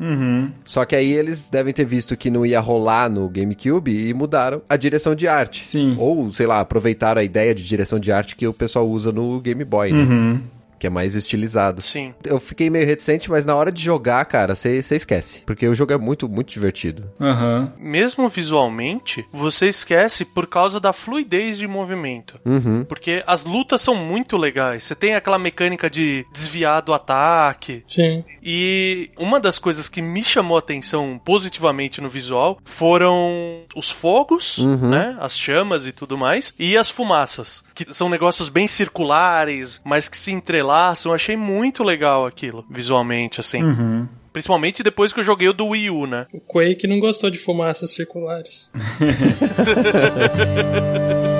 Só 0.64 0.84
que 0.84 0.94
aí 0.96 1.12
eles 1.12 1.48
devem 1.50 1.72
ter 1.72 1.84
visto 1.84 2.16
que 2.16 2.30
não 2.30 2.44
ia 2.46 2.60
rolar 2.60 3.08
no 3.10 3.28
GameCube 3.28 3.90
e 4.08 4.14
mudaram 4.14 4.62
a 4.68 4.76
direção 4.76 5.14
de 5.14 5.26
arte. 5.26 5.64
Sim. 5.64 5.96
Ou, 5.98 6.32
sei 6.32 6.46
lá, 6.46 6.60
aproveitaram 6.60 7.20
a 7.20 7.24
ideia 7.24 7.54
de 7.54 7.66
direção 7.66 7.98
de 7.98 8.12
arte 8.12 8.36
que 8.36 8.46
o 8.46 8.52
pessoal 8.52 8.77
usa 8.80 9.12
no 9.12 9.40
Game 9.40 9.64
Boy, 9.64 9.92
né? 9.92 10.40
Que 10.78 10.86
é 10.86 10.90
mais 10.90 11.16
estilizado. 11.16 11.82
Sim. 11.82 12.14
Eu 12.24 12.38
fiquei 12.38 12.70
meio 12.70 12.86
reticente, 12.86 13.28
mas 13.28 13.44
na 13.44 13.52
hora 13.52 13.72
de 13.72 13.82
jogar, 13.82 14.24
cara, 14.26 14.54
você 14.54 14.78
esquece. 14.78 15.42
Porque 15.44 15.66
o 15.66 15.74
jogo 15.74 15.92
é 15.92 15.96
muito, 15.96 16.28
muito 16.28 16.52
divertido. 16.52 17.10
Aham. 17.20 17.72
Mesmo 17.80 18.28
visualmente, 18.28 19.26
você 19.32 19.68
esquece 19.68 20.24
por 20.24 20.46
causa 20.46 20.78
da 20.78 20.92
fluidez 20.92 21.58
de 21.58 21.66
movimento. 21.66 22.38
Uhum. 22.44 22.84
Porque 22.84 23.24
as 23.26 23.44
lutas 23.44 23.80
são 23.80 23.96
muito 23.96 24.36
legais. 24.36 24.84
Você 24.84 24.94
tem 24.94 25.16
aquela 25.16 25.36
mecânica 25.36 25.90
de 25.90 26.24
desviar 26.32 26.80
do 26.80 26.94
ataque. 26.94 27.82
Sim. 27.88 28.24
E 28.40 29.10
uma 29.18 29.40
das 29.40 29.58
coisas 29.58 29.88
que 29.88 30.00
me 30.00 30.22
chamou 30.22 30.56
a 30.56 30.60
atenção 30.60 31.20
positivamente 31.24 32.00
no 32.00 32.08
visual 32.08 32.56
foram 32.64 33.64
os 33.74 33.90
fogos, 33.90 34.58
né? 34.58 35.16
As 35.18 35.36
chamas 35.36 35.88
e 35.88 35.90
tudo 35.90 36.16
mais. 36.16 36.54
E 36.56 36.76
as 36.76 36.88
fumaças. 36.88 37.66
Que 37.78 37.94
são 37.94 38.08
negócios 38.08 38.48
bem 38.48 38.66
circulares, 38.66 39.80
mas 39.84 40.08
que 40.08 40.16
se 40.16 40.32
entrelaçam. 40.32 41.12
Eu 41.12 41.14
achei 41.14 41.36
muito 41.36 41.84
legal 41.84 42.26
aquilo, 42.26 42.64
visualmente, 42.68 43.38
assim. 43.38 43.62
Principalmente 44.32 44.82
depois 44.82 45.12
que 45.12 45.20
eu 45.20 45.24
joguei 45.24 45.48
o 45.48 45.52
do 45.52 45.68
Wii 45.68 45.90
U, 45.90 46.06
né? 46.06 46.26
O 46.32 46.40
Quake 46.40 46.88
não 46.88 46.98
gostou 46.98 47.30
de 47.30 47.38
fumaças 47.38 47.94
circulares. 47.94 48.72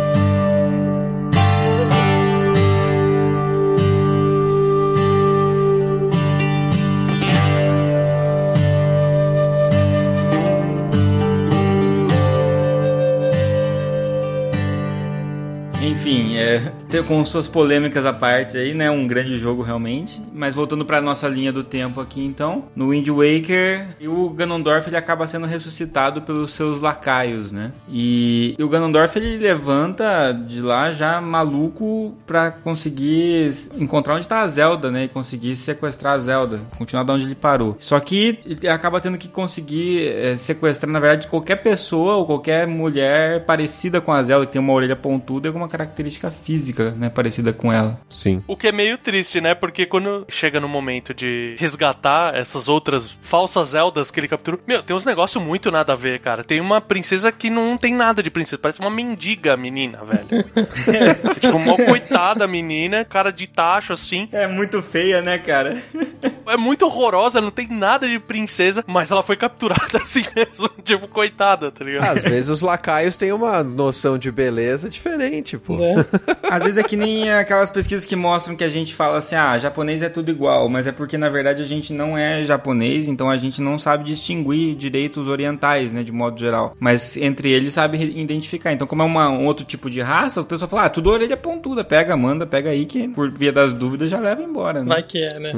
Enfim, 15.98 16.36
é, 16.36 16.72
com 17.06 17.24
suas 17.24 17.46
polêmicas 17.46 18.06
à 18.06 18.12
parte 18.12 18.56
aí, 18.56 18.74
né? 18.74 18.90
Um 18.90 19.06
grande 19.06 19.38
jogo 19.38 19.62
realmente. 19.62 20.20
Mas 20.32 20.54
voltando 20.54 20.84
pra 20.84 21.00
nossa 21.00 21.28
linha 21.28 21.52
do 21.52 21.62
tempo 21.62 22.00
aqui, 22.00 22.24
então, 22.24 22.64
no 22.74 22.90
Wind 22.90 23.08
Waker, 23.08 23.88
o 24.06 24.30
Ganondorf 24.30 24.88
ele 24.88 24.96
acaba 24.96 25.26
sendo 25.26 25.46
ressuscitado 25.46 26.22
pelos 26.22 26.52
seus 26.52 26.80
lacaios, 26.80 27.52
né? 27.52 27.72
E, 27.90 28.54
e 28.58 28.62
o 28.62 28.68
Ganondorf 28.68 29.16
ele 29.16 29.36
levanta 29.36 30.32
de 30.32 30.60
lá 30.60 30.90
já 30.90 31.20
maluco 31.20 32.14
pra 32.26 32.50
conseguir 32.50 33.52
encontrar 33.78 34.14
onde 34.14 34.28
tá 34.28 34.40
a 34.40 34.46
Zelda, 34.46 34.90
né? 34.90 35.04
E 35.04 35.08
conseguir 35.08 35.56
sequestrar 35.56 36.14
a 36.14 36.18
Zelda, 36.18 36.60
continuar 36.76 37.04
de 37.04 37.12
onde 37.12 37.24
ele 37.24 37.34
parou. 37.34 37.76
Só 37.78 37.98
que 38.00 38.38
ele 38.46 38.68
acaba 38.68 39.00
tendo 39.00 39.18
que 39.18 39.28
conseguir 39.28 40.08
é, 40.08 40.36
sequestrar, 40.36 40.90
na 40.90 41.00
verdade, 41.00 41.26
qualquer 41.26 41.56
pessoa 41.56 42.16
ou 42.16 42.26
qualquer 42.26 42.66
mulher 42.66 43.44
parecida 43.44 44.00
com 44.00 44.12
a 44.12 44.22
Zelda, 44.22 44.46
que 44.46 44.52
tem 44.52 44.60
uma 44.60 44.72
orelha 44.72 44.96
pontuda 44.96 45.46
e 45.46 45.48
alguma 45.48 45.68
característica 45.68 45.98
característica 45.98 46.30
física, 46.78 46.94
né, 46.96 47.10
parecida 47.10 47.52
com 47.52 47.72
ela. 47.72 48.00
Sim. 48.08 48.42
O 48.46 48.56
que 48.56 48.68
é 48.68 48.72
meio 48.72 48.96
triste, 48.96 49.40
né? 49.40 49.54
Porque 49.54 49.84
quando 49.84 50.24
chega 50.28 50.60
no 50.60 50.68
momento 50.68 51.12
de 51.12 51.56
resgatar 51.58 52.34
essas 52.34 52.68
outras 52.68 53.18
falsas 53.22 53.70
Zeldas 53.70 54.10
que 54.10 54.20
ele 54.20 54.28
capturou, 54.28 54.60
meu, 54.66 54.82
tem 54.82 54.94
uns 54.94 55.04
negócios 55.04 55.42
muito 55.42 55.70
nada 55.70 55.92
a 55.92 55.96
ver, 55.96 56.20
cara. 56.20 56.44
Tem 56.44 56.60
uma 56.60 56.80
princesa 56.80 57.32
que 57.32 57.50
não 57.50 57.76
tem 57.76 57.94
nada 57.94 58.22
de 58.22 58.30
princesa, 58.30 58.58
parece 58.58 58.80
uma 58.80 58.90
mendiga 58.90 59.56
menina, 59.56 59.98
velho. 60.04 60.44
tipo, 61.40 61.56
uma 61.56 61.76
coitada 61.76 62.46
menina, 62.46 63.04
cara 63.04 63.30
de 63.30 63.46
tacho 63.46 63.92
assim. 63.92 64.28
É 64.32 64.46
muito 64.46 64.82
feia, 64.82 65.20
né, 65.20 65.38
cara? 65.38 65.78
É 66.46 66.56
muito 66.56 66.86
horrorosa, 66.86 67.40
não 67.40 67.50
tem 67.50 67.68
nada 67.68 68.08
de 68.08 68.18
princesa, 68.18 68.84
mas 68.86 69.10
ela 69.10 69.22
foi 69.22 69.36
capturada 69.36 69.98
assim 70.02 70.24
mesmo. 70.34 70.68
tipo, 70.82 71.08
coitada, 71.08 71.70
tá 71.70 71.84
ligado? 71.84 72.18
Às 72.18 72.22
vezes 72.22 72.50
os 72.50 72.62
lacaios 72.62 73.16
têm 73.16 73.32
uma 73.32 73.62
noção 73.62 74.16
de 74.16 74.30
beleza 74.30 74.88
diferente, 74.88 75.58
pô. 75.58 75.76
Né? 75.76 76.04
Às 76.42 76.67
vezes 76.68 76.84
é 76.84 76.86
que 76.86 76.96
nem 76.96 77.30
aquelas 77.30 77.70
pesquisas 77.70 78.04
que 78.04 78.14
mostram 78.14 78.54
que 78.54 78.64
a 78.64 78.68
gente 78.68 78.94
fala 78.94 79.18
assim, 79.18 79.34
ah, 79.34 79.58
japonês 79.58 80.02
é 80.02 80.08
tudo 80.08 80.30
igual, 80.30 80.68
mas 80.68 80.86
é 80.86 80.92
porque 80.92 81.16
na 81.16 81.28
verdade 81.28 81.62
a 81.62 81.66
gente 81.66 81.92
não 81.92 82.16
é 82.16 82.44
japonês, 82.44 83.08
então 83.08 83.30
a 83.30 83.36
gente 83.36 83.60
não 83.60 83.78
sabe 83.78 84.04
distinguir 84.04 84.74
direito 84.74 85.20
os 85.20 85.28
orientais, 85.28 85.92
né, 85.92 86.02
de 86.02 86.12
modo 86.12 86.38
geral. 86.38 86.76
Mas 86.78 87.16
entre 87.16 87.50
eles 87.50 87.74
sabe 87.74 87.98
identificar. 87.98 88.72
Então, 88.72 88.86
como 88.86 89.02
é 89.02 89.06
uma, 89.06 89.28
um 89.30 89.46
outro 89.46 89.64
tipo 89.64 89.88
de 89.90 90.00
raça, 90.00 90.40
o 90.40 90.44
pessoal 90.44 90.68
fala, 90.68 90.84
ah, 90.84 90.90
tudo 90.90 91.10
orelha 91.10 91.36
pontuda, 91.36 91.82
pega, 91.82 92.16
manda, 92.16 92.46
pega 92.46 92.70
aí 92.70 92.84
que 92.84 93.08
por 93.08 93.30
via 93.30 93.52
das 93.52 93.72
dúvidas 93.72 94.10
já 94.10 94.18
leva 94.18 94.42
embora, 94.42 94.82
né? 94.82 94.88
Vai 94.88 95.02
que 95.02 95.22
é, 95.22 95.38
né? 95.38 95.52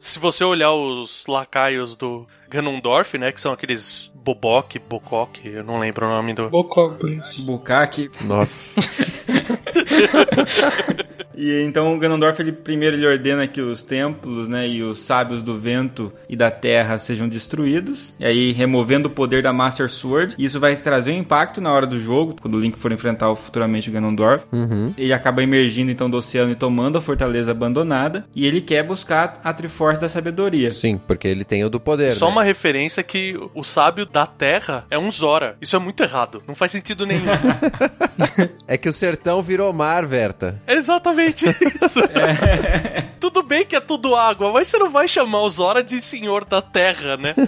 Se 0.00 0.18
você 0.18 0.44
olhar 0.44 0.72
os 0.72 1.24
lacaios 1.26 1.96
do 1.96 2.26
Ganondorf, 2.48 3.18
né, 3.18 3.32
que 3.32 3.40
são 3.40 3.52
aqueles 3.52 4.12
Bobok, 4.14 4.78
Bokok, 4.78 5.46
eu 5.46 5.64
não 5.64 5.78
lembro 5.78 6.06
o 6.06 6.08
nome 6.08 6.34
do... 6.34 6.50
Bokoblins. 6.50 7.40
Bukaki. 7.40 8.10
Nossa. 8.22 8.80
E 11.36 11.62
então 11.62 11.94
o 11.94 11.98
Ganondorf 11.98 12.40
ele 12.40 12.50
primeiro 12.50 12.96
ele 12.96 13.06
ordena 13.06 13.46
que 13.46 13.60
os 13.60 13.82
templos, 13.82 14.48
né, 14.48 14.66
e 14.66 14.82
os 14.82 15.00
sábios 15.00 15.42
do 15.42 15.58
vento 15.58 16.10
e 16.28 16.34
da 16.34 16.50
terra 16.50 16.98
sejam 16.98 17.28
destruídos, 17.28 18.14
e 18.18 18.24
aí 18.24 18.52
removendo 18.52 19.08
o 19.08 19.10
poder 19.10 19.42
da 19.42 19.52
Master 19.52 19.90
Sword. 19.90 20.34
E 20.38 20.44
isso 20.44 20.58
vai 20.58 20.76
trazer 20.76 21.12
um 21.12 21.18
impacto 21.18 21.60
na 21.60 21.70
hora 21.70 21.86
do 21.86 22.00
jogo, 22.00 22.34
quando 22.40 22.54
o 22.54 22.60
Link 22.60 22.78
for 22.78 22.90
enfrentar 22.90 23.34
futuramente 23.36 23.90
o 23.90 23.92
Ganondorf. 23.92 24.46
Ele 24.96 25.12
acaba 25.12 25.42
emergindo 25.42 25.90
então 25.90 26.08
do 26.08 26.16
oceano 26.16 26.52
e 26.52 26.54
tomando 26.54 26.96
a 26.96 27.00
fortaleza 27.00 27.50
abandonada, 27.50 28.24
e 28.34 28.46
ele 28.46 28.62
quer 28.62 28.82
buscar 28.82 29.38
a 29.44 29.52
Triforce 29.52 30.00
da 30.00 30.08
sabedoria. 30.08 30.70
Sim, 30.70 30.98
porque 31.06 31.28
ele 31.28 31.44
tem 31.44 31.64
o 31.64 31.68
do 31.68 31.78
poder. 31.78 32.14
Só 32.14 32.28
né? 32.28 32.34
Uma 32.36 32.44
referência 32.44 33.02
que 33.02 33.34
o 33.54 33.64
sábio 33.64 34.04
da 34.04 34.26
terra 34.26 34.84
é 34.90 34.98
um 34.98 35.10
Zora. 35.10 35.56
Isso 35.60 35.74
é 35.74 35.78
muito 35.78 36.02
errado. 36.02 36.42
Não 36.46 36.54
faz 36.54 36.72
sentido 36.72 37.06
nenhum. 37.06 37.22
É 38.68 38.76
que 38.76 38.88
o 38.88 38.92
sertão 38.92 39.40
virou 39.42 39.72
mar, 39.72 40.04
Verta. 40.04 40.60
É 40.66 40.74
exatamente 40.74 41.44
isso. 41.46 42.00
Tudo 43.20 43.42
bem 43.42 43.64
que 43.64 43.74
é 43.76 43.80
tudo 43.80 44.14
água, 44.14 44.52
mas 44.52 44.68
você 44.68 44.76
não 44.78 44.90
vai 44.90 45.06
chamar 45.08 45.40
o 45.42 45.48
Zora 45.50 45.82
de 45.82 46.00
senhor 46.00 46.44
da 46.44 46.60
terra, 46.60 47.16
né? 47.16 47.34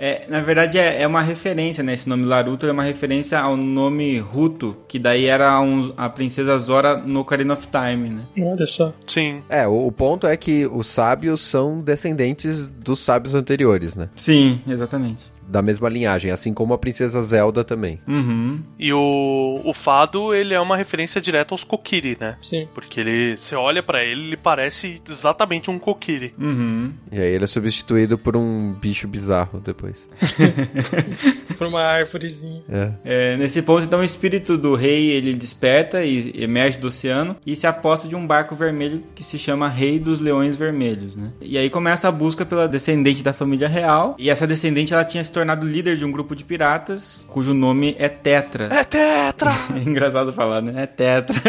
É, 0.00 0.26
na 0.28 0.40
verdade 0.40 0.78
é, 0.78 1.02
é 1.02 1.06
uma 1.08 1.20
referência, 1.20 1.82
né? 1.82 1.92
Esse 1.92 2.08
nome 2.08 2.24
Laruto 2.24 2.64
é 2.68 2.70
uma 2.70 2.84
referência 2.84 3.36
ao 3.40 3.56
nome 3.56 4.16
Ruto, 4.20 4.76
que 4.86 4.96
daí 4.96 5.24
era 5.26 5.60
um- 5.60 5.92
a 5.96 6.08
princesa 6.08 6.56
Zora 6.56 6.96
no 6.96 7.18
Ocarina 7.22 7.54
of 7.54 7.66
Time, 7.66 8.10
né? 8.10 8.22
Olha 8.52 8.64
só. 8.64 8.92
Sim. 9.08 9.42
É, 9.48 9.66
o, 9.66 9.88
o 9.88 9.90
ponto 9.90 10.24
é 10.28 10.36
que 10.36 10.68
os 10.68 10.86
sábios 10.86 11.40
são 11.40 11.80
descendentes 11.80 12.68
dos 12.68 13.00
sábios 13.00 13.34
anteriores, 13.34 13.77
né? 13.96 14.08
Sim, 14.16 14.60
exatamente. 14.66 15.24
Da 15.48 15.62
mesma 15.62 15.88
linhagem, 15.88 16.30
assim 16.30 16.52
como 16.52 16.74
a 16.74 16.78
princesa 16.78 17.22
Zelda 17.22 17.64
também. 17.64 18.00
Uhum. 18.06 18.60
E 18.78 18.92
o, 18.92 19.60
o 19.64 19.72
Fado, 19.72 20.34
ele 20.34 20.54
é 20.54 20.60
uma 20.60 20.76
referência 20.76 21.20
direta 21.20 21.54
aos 21.54 21.64
Kokiri, 21.64 22.16
né? 22.20 22.36
Sim. 22.42 22.68
Porque 22.74 23.00
ele, 23.00 23.36
você 23.36 23.56
olha 23.56 23.82
pra 23.82 24.04
ele, 24.04 24.26
ele 24.26 24.36
parece 24.36 25.00
exatamente 25.08 25.70
um 25.70 25.78
Kokiri. 25.78 26.34
Uhum. 26.38 26.92
E 27.10 27.20
aí 27.20 27.32
ele 27.32 27.44
é 27.44 27.46
substituído 27.46 28.18
por 28.18 28.36
um 28.36 28.72
bicho 28.72 29.08
bizarro 29.08 29.60
depois. 29.60 30.08
Por 31.56 31.66
uma 31.66 31.82
árvorezinha. 31.82 32.62
É. 32.68 32.92
É, 33.04 33.36
nesse 33.36 33.62
ponto, 33.62 33.84
então, 33.84 33.98
o 33.98 34.04
espírito 34.04 34.56
do 34.56 34.74
rei 34.74 35.10
ele 35.10 35.34
desperta 35.34 36.04
e 36.04 36.32
emerge 36.40 36.78
do 36.78 36.86
oceano 36.86 37.36
e 37.44 37.56
se 37.56 37.66
aposta 37.66 38.08
de 38.08 38.14
um 38.14 38.24
barco 38.24 38.54
vermelho 38.54 39.02
que 39.14 39.24
se 39.24 39.38
chama 39.38 39.68
Rei 39.68 39.98
dos 39.98 40.20
Leões 40.20 40.54
Vermelhos, 40.54 41.16
né? 41.16 41.32
E 41.40 41.58
aí 41.58 41.68
começa 41.68 42.06
a 42.06 42.12
busca 42.12 42.46
pela 42.46 42.68
descendente 42.68 43.24
da 43.24 43.32
família 43.32 43.66
real. 43.66 44.14
E 44.18 44.30
essa 44.30 44.46
descendente 44.46 44.94
ela 44.94 45.04
tinha 45.04 45.24
se 45.24 45.32
tornado 45.38 45.64
líder 45.64 45.96
de 45.96 46.04
um 46.04 46.10
grupo 46.10 46.34
de 46.34 46.42
piratas 46.42 47.24
cujo 47.28 47.54
nome 47.54 47.94
é 47.96 48.08
Tetra. 48.08 48.64
É 48.74 48.82
Tetra! 48.82 49.52
É 49.76 49.88
engraçado 49.88 50.32
falar, 50.32 50.60
né? 50.60 50.82
É 50.82 50.86
Tetra. 50.86 51.40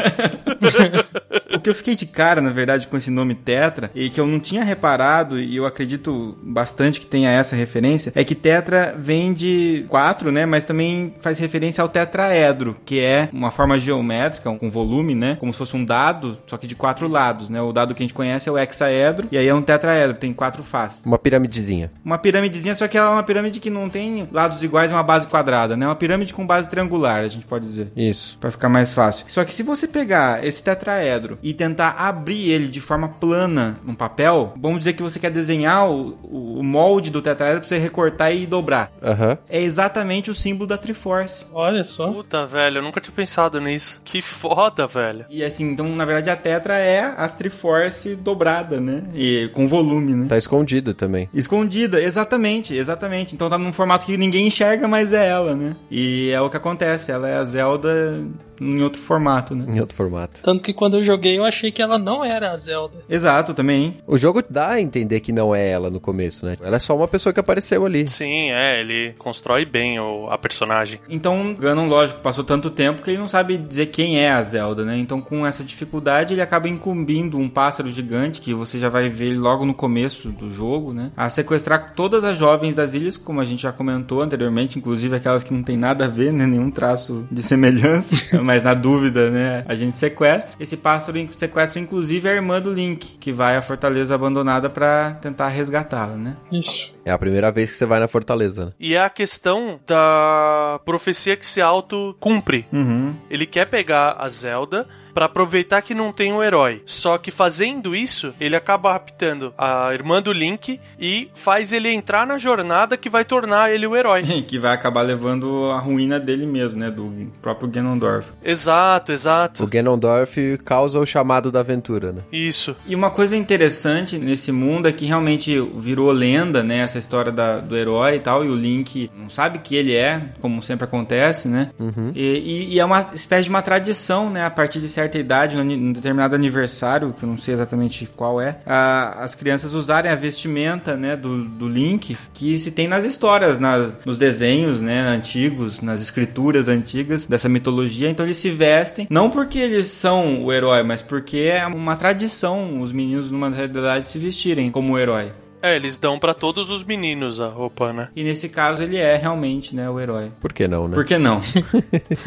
o 1.60 1.62
que 1.62 1.70
eu 1.70 1.76
fiquei 1.76 1.96
de 1.96 2.06
cara, 2.06 2.42
na 2.42 2.50
verdade, 2.50 2.88
com 2.88 2.98
esse 2.98 3.12
nome 3.12 3.36
Tetra, 3.36 3.92
e 3.94 4.10
que 4.10 4.20
eu 4.20 4.26
não 4.26 4.40
tinha 4.40 4.64
reparado, 4.64 5.40
e 5.40 5.56
eu 5.56 5.66
acredito 5.66 6.38
bastante 6.42 7.00
que 7.00 7.06
tenha 7.06 7.30
essa 7.30 7.56
referência, 7.56 8.12
é 8.16 8.24
que 8.24 8.34
Tetra 8.34 8.96
vem 8.98 9.34
de 9.34 9.86
quatro, 9.90 10.32
né? 10.32 10.46
Mas 10.46 10.64
também 10.64 11.14
faz 11.20 11.38
referência 11.38 11.82
ao 11.82 11.90
tetraedro, 11.90 12.78
que 12.86 13.00
é 13.00 13.30
uma 13.34 13.52
forma 13.52 13.78
geométrica, 13.78 14.50
com 14.52 14.70
volume, 14.70 15.14
né? 15.14 15.38
Como 15.40 15.52
se 15.52 15.58
fosse 15.58 15.76
um 15.76 15.84
dado, 15.84 16.38
só 16.48 16.58
que 16.58 16.66
de 16.66 16.76
quatro 16.76 17.08
lados, 17.08 17.50
né? 17.50 17.62
O 17.62 17.74
dado 17.74 17.94
que 17.94 18.02
a 18.02 18.06
gente 18.06 18.14
conhece 18.14 18.48
é 18.48 18.52
o 18.52 18.58
hexaedro, 18.58 19.28
e 19.32 19.38
aí 19.38 19.48
é 19.48 19.54
um 19.54 19.62
tetraedro, 19.62 20.18
tem 20.18 20.34
quatro 20.34 20.64
faces. 20.64 21.06
Uma 21.06 21.20
piramidezinha. 21.20 21.92
Uma 22.04 22.18
piramidezinha, 22.18 22.74
só 22.74 22.88
que 22.88 22.98
ela 22.98 23.10
é 23.10 23.14
uma 23.14 23.24
pirâmide 23.24 23.60
que 23.60 23.70
não 23.70 23.90
tem 23.90 24.28
lados 24.32 24.64
iguais 24.64 24.92
e 24.92 24.94
uma 24.94 25.04
base 25.04 25.28
quadrada, 25.28 25.76
né? 25.76 25.86
Uma 25.86 25.96
pirâmide 25.96 26.34
com 26.34 26.48
base 26.48 26.70
triangular, 26.70 27.20
a 27.24 27.28
gente 27.28 27.46
pode 27.46 27.66
dizer. 27.66 27.92
Isso. 27.96 28.38
Pra 28.40 28.52
ficar 28.52 28.70
mais 28.70 28.94
fácil. 28.94 29.26
Só 29.28 29.44
que 29.44 29.54
se 29.54 29.64
você 29.64 29.88
pegar 29.88 30.46
esse 30.46 30.62
tetraedro 30.64 31.38
e 31.42 31.54
tentar 31.60 31.96
abrir 31.98 32.50
ele 32.50 32.68
de 32.68 32.80
forma 32.80 33.10
plana 33.10 33.78
num 33.84 33.94
papel, 33.94 34.54
vamos 34.56 34.80
dizer 34.80 34.94
que 34.94 35.04
você 35.04 35.20
quer 35.20 35.30
desenhar 35.30 35.90
o, 35.90 36.18
o 36.24 36.64
molde 36.64 37.12
do 37.12 37.22
tetraedro 37.22 37.60
pra 37.60 37.68
você 37.68 37.78
recortar 37.78 38.34
e 38.34 38.48
dobrar. 38.48 38.90
Aham. 39.04 39.38
É 39.50 39.62
exatamente 39.62 40.32
o 40.32 40.36
símbolo 40.36 40.66
da 40.68 40.78
Triforce. 40.78 41.46
Olha 41.52 41.84
só. 41.84 42.14
Puta, 42.14 42.46
velho, 42.46 42.78
eu 42.78 42.82
nunca 42.82 43.02
tinha 43.02 43.14
pensado 43.14 43.60
nisso. 43.60 44.00
Que 44.06 44.22
foda, 44.22 44.88
velho. 44.88 45.26
E 45.30 45.44
assim, 45.44 45.70
então 45.72 45.94
na 45.94 46.06
verdade 46.06 46.30
a 46.30 46.36
tetra 46.38 46.78
é 46.78 47.02
a 47.02 47.28
Triforce 47.28 48.16
dobrada, 48.16 48.80
né? 48.80 49.04
E 49.14 49.50
com 49.54 49.68
volume, 49.68 50.14
né? 50.14 50.28
Tá 50.30 50.38
escondido 50.38 50.94
também. 50.94 51.28
Escondida, 51.34 52.02
exatamente, 52.02 52.74
exatamente. 52.74 53.36
Então 53.36 53.50
tá 53.50 53.58
num 53.58 53.74
formato 53.74 54.06
que 54.06 54.16
ninguém 54.16 54.48
enxerga, 54.48 54.88
mas 54.88 55.12
é 55.12 55.28
ela, 55.28 55.54
né? 55.54 55.76
E 55.92 56.32
é 56.32 56.40
o 56.40 56.50
que 56.50 56.56
acontece, 56.56 57.12
ela 57.12 57.28
é 57.28 57.36
a 57.36 57.44
Zelda 57.44 58.24
em 58.62 58.82
outro 58.82 59.02
formato, 59.02 59.56
né? 59.56 59.66
Em 59.68 59.80
outro 59.80 59.96
formato. 59.96 60.42
Tanto 60.42 60.64
que 60.64 60.74
quando 60.74 60.98
eu 60.98 61.04
joguei 61.04 61.38
eu 61.38 61.46
achei 61.46 61.72
que 61.72 61.82
ela 61.82 61.98
não 61.98 62.24
era 62.24 62.52
a 62.52 62.58
Zelda. 62.58 63.04
Exato, 63.10 63.54
também. 63.54 63.98
O 64.06 64.18
jogo 64.18 64.44
dá 64.50 64.72
a 64.72 64.82
entender 64.82 65.20
que 65.20 65.32
não 65.32 65.54
é 65.54 65.70
ela 65.70 65.90
no 65.90 66.00
começo, 66.00 66.46
né? 66.46 66.58
Ela 66.62 66.78
é 66.78 66.80
só 66.80 66.96
uma 66.96 67.08
pessoa 67.08 67.34
que 67.34 67.40
apareceu 67.40 67.86
ali. 67.86 68.08
Sim, 68.08 68.52
é, 68.52 68.80
ele 68.80 69.14
constrói 69.18 69.66
bem 69.66 70.00
o, 70.00 70.30
a 70.30 70.38
personagem. 70.38 71.00
Então, 71.10 71.54
Ganon, 71.54 71.88
lógico, 71.88 72.22
passou 72.22 72.44
tanto 72.44 72.70
tempo 72.70 73.02
que 73.02 73.12
ele 73.12 73.18
não 73.18 73.28
sabe 73.28 73.58
dizer 73.58 73.88
quem 73.88 74.20
é 74.20 74.32
a 74.32 74.42
Zelda, 74.42 74.86
né? 74.86 74.98
Então, 74.98 75.22
com 75.22 75.46
essa 75.46 75.64
dificuldade, 75.64 76.34
ele 76.34 76.42
acaba 76.42 76.68
incumbindo 76.68 77.38
um 77.38 77.50
pássaro 77.50 77.90
gigante, 77.90 78.42
que 78.42 78.54
você 78.54 78.80
já 78.80 78.90
vai 78.90 79.10
ver 79.10 79.34
logo 79.38 79.66
no 79.66 79.74
começo 79.74 80.30
do 80.30 80.52
jogo, 80.52 80.94
né? 80.94 81.12
A 81.16 81.30
sequestrar 81.30 81.94
todas 81.96 82.24
as 82.24 82.38
jovens 82.38 82.74
das 82.74 82.94
ilhas, 82.94 83.18
como 83.18 83.42
a 83.42 83.46
gente 83.46 83.64
já 83.64 83.72
comentou 83.72 84.22
anteriormente, 84.22 84.78
inclusive 84.78 85.16
aquelas 85.16 85.44
que 85.44 85.54
não 85.54 85.64
tem 85.64 85.78
nada 85.78 86.06
a 86.06 86.08
ver, 86.08 86.32
né? 86.34 86.46
Nenhum 86.46 86.72
traço 86.72 87.26
de 87.32 87.42
semelhança, 87.42 88.42
mas 88.50 88.64
na 88.64 88.74
dúvida, 88.74 89.30
né? 89.30 89.64
A 89.68 89.76
gente 89.76 89.92
sequestra. 89.92 90.56
Esse 90.60 90.76
pássaro 90.76 91.20
sequestra, 91.38 91.80
inclusive, 91.80 92.28
a 92.28 92.34
irmã 92.34 92.60
do 92.60 92.74
Link, 92.74 93.20
que 93.20 93.32
vai 93.32 93.56
à 93.56 93.62
fortaleza 93.62 94.16
abandonada 94.16 94.68
para 94.72 95.12
tentar 95.22 95.50
resgatá-la, 95.50 96.16
né? 96.16 96.36
Isso. 96.52 96.92
É 97.06 97.12
a 97.12 97.18
primeira 97.20 97.52
vez 97.52 97.70
que 97.70 97.78
você 97.78 97.86
vai 97.86 98.00
na 98.00 98.08
fortaleza. 98.08 98.66
né? 98.66 98.72
E 98.80 98.96
é 98.96 99.04
a 99.04 99.10
questão 99.10 99.80
da 99.86 100.82
profecia 100.84 101.38
que 101.38 101.46
se 101.46 101.62
auto-cumpre. 101.62 102.66
Uhum. 102.74 103.14
Ele 103.30 103.46
quer 103.46 103.66
pegar 103.68 104.16
a 104.18 104.28
Zelda 104.30 104.88
pra 105.14 105.26
aproveitar 105.26 105.82
que 105.82 105.94
não 105.96 106.12
tem 106.12 106.32
um 106.34 106.44
herói. 106.44 106.82
Só 106.86 107.18
que 107.18 107.32
fazendo 107.32 107.96
isso, 107.96 108.34
ele 108.40 108.56
acaba 108.56 108.94
raptando 108.94 109.54
a 109.58 109.94
irmã 109.94 110.22
do 110.22 110.32
Link 110.32 110.80
e 111.00 111.30
faz 111.34 111.74
ele 111.74 111.90
entrar 111.90 112.26
na 112.28 112.38
jornada 112.38 112.98
que 112.98 113.10
vai 113.10 113.24
tornar 113.26 113.72
ele 113.72 113.86
o 113.88 113.96
herói. 113.96 114.24
que 114.48 114.58
vai 114.60 114.74
acabar 114.74 115.02
levando 115.02 115.72
a 115.72 115.80
ruína 115.80 116.20
dele 116.20 116.46
mesmo, 116.46 116.80
né? 116.80 116.90
Do 116.92 117.32
próprio 117.42 117.68
Ganondorf. 117.70 118.32
exato, 118.44 119.12
exato. 119.12 119.64
O 119.64 119.68
Ganondorf 119.68 120.58
causa 120.64 121.00
o 121.00 121.06
chamado 121.06 121.52
da 121.52 121.60
aventura, 121.60 122.12
né? 122.12 122.22
Isso. 122.32 122.76
E 122.86 122.96
uma 122.96 123.10
coisa 123.10 123.36
interessante 123.36 124.18
nesse 124.18 124.52
mundo 124.52 124.88
é 124.88 124.92
que 124.92 125.06
realmente 125.06 125.60
virou 125.76 126.12
lenda, 126.12 126.64
né? 126.64 126.78
Essa 126.80 126.98
história 126.98 127.32
da- 127.32 127.60
do 127.60 127.76
herói 127.76 128.16
e 128.16 128.20
tal, 128.20 128.44
e 128.46 128.50
o 128.50 128.56
Link 128.56 129.10
não 129.16 129.30
sabe 129.30 129.60
que 129.60 129.76
ele 129.76 129.96
é, 129.96 130.22
como 130.42 130.62
sempre 130.64 130.86
acontece, 130.86 131.48
né? 131.48 131.72
E, 132.16 132.22
e- 132.70 132.74
e 132.76 132.80
é 132.80 132.86
uma 132.86 133.08
espécie 133.14 133.44
de 133.46 133.50
uma 133.50 133.62
tradição, 133.62 134.30
né? 134.30 134.46
A 134.46 134.50
partir 134.50 134.80
desse 134.80 134.99
certa 135.00 135.18
idade, 135.18 135.56
num, 135.56 135.94
determinado 135.94 136.36
aniversário, 136.36 137.14
que 137.18 137.24
eu 137.24 137.30
não 137.30 137.38
sei 137.38 137.54
exatamente 137.54 138.08
qual 138.16 138.42
é, 138.42 138.60
a- 138.66 139.24
as 139.24 139.34
crianças 139.36 139.74
usarem 139.74 140.12
a 140.12 140.16
vestimenta, 140.16 140.96
né, 140.98 141.16
do, 141.16 141.46
do 141.46 141.68
Link, 141.68 142.18
que 142.34 142.60
se 142.60 142.72
tem 142.72 142.88
nas 142.88 143.06
histórias, 143.06 143.58
nas, 143.60 143.98
nos 144.06 144.18
desenhos, 144.18 144.82
né, 144.82 145.00
antigos, 145.02 145.82
nas 145.82 146.02
escrituras 146.02 146.68
antigas 146.68 147.26
dessa 147.26 147.48
mitologia. 147.50 148.10
Então 148.10 148.26
eles 148.26 148.38
se 148.38 148.50
vestem, 148.50 149.08
não 149.10 149.30
porque 149.30 149.58
eles 149.60 149.88
são 149.88 150.44
o 150.44 150.52
herói, 150.52 150.84
mas 150.84 151.02
porque 151.02 151.38
é 151.38 151.66
uma 151.66 151.96
tradição 151.96 152.82
os 152.82 152.92
meninos 152.92 153.32
numa 153.32 153.52
certa 153.54 153.80
idade 153.80 154.10
se 154.10 154.18
vestirem 154.20 154.70
como 154.70 154.98
herói. 154.98 155.32
É, 155.62 155.76
eles 155.76 155.98
dão 155.98 156.18
pra 156.18 156.34
todos 156.34 156.70
os 156.72 156.84
meninos 156.84 157.40
a 157.42 157.48
roupa, 157.48 157.92
né? 157.92 158.10
E 158.16 158.24
nesse 158.24 158.48
caso 158.50 158.82
ele 158.84 158.98
é 158.98 159.16
realmente, 159.18 159.76
né, 159.76 159.90
o 159.90 160.00
herói. 160.00 160.32
Por 160.40 160.54
que 160.54 160.68
não, 160.68 160.88
né? 160.88 160.94
Por 160.96 161.06
que 161.06 161.18
não? 161.18 161.42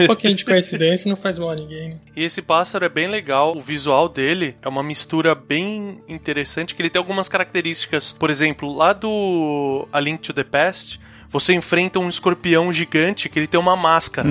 Um 0.00 0.06
pouquinho 0.06 0.34
de 0.34 0.44
coincidência 0.44 1.08
não 1.08 1.16
faz 1.16 1.38
mal 1.38 1.50
a 1.50 1.54
ninguém. 1.54 1.90
né? 1.90 1.96
E 2.14 2.24
esse 2.24 2.42
pássaro 2.42 2.84
é 2.84 2.88
bem 2.88 3.08
legal, 3.08 3.56
o 3.56 3.60
visual 3.60 4.08
dele 4.08 4.54
é 4.62 4.68
uma 4.68 4.82
mistura 4.82 5.34
bem 5.34 5.98
interessante, 6.08 6.74
que 6.74 6.82
ele 6.82 6.90
tem 6.90 7.00
algumas 7.00 7.28
características. 7.28 8.12
Por 8.12 8.30
exemplo, 8.30 8.72
lá 8.74 8.92
do 8.92 9.86
A 9.92 9.98
Link 10.00 10.20
to 10.20 10.32
the 10.34 10.44
Past, 10.44 11.00
você 11.30 11.54
enfrenta 11.54 11.98
um 11.98 12.08
escorpião 12.08 12.70
gigante 12.72 13.28
que 13.28 13.38
ele 13.38 13.46
tem 13.46 13.58
uma 13.58 13.76
máscara. 13.76 14.28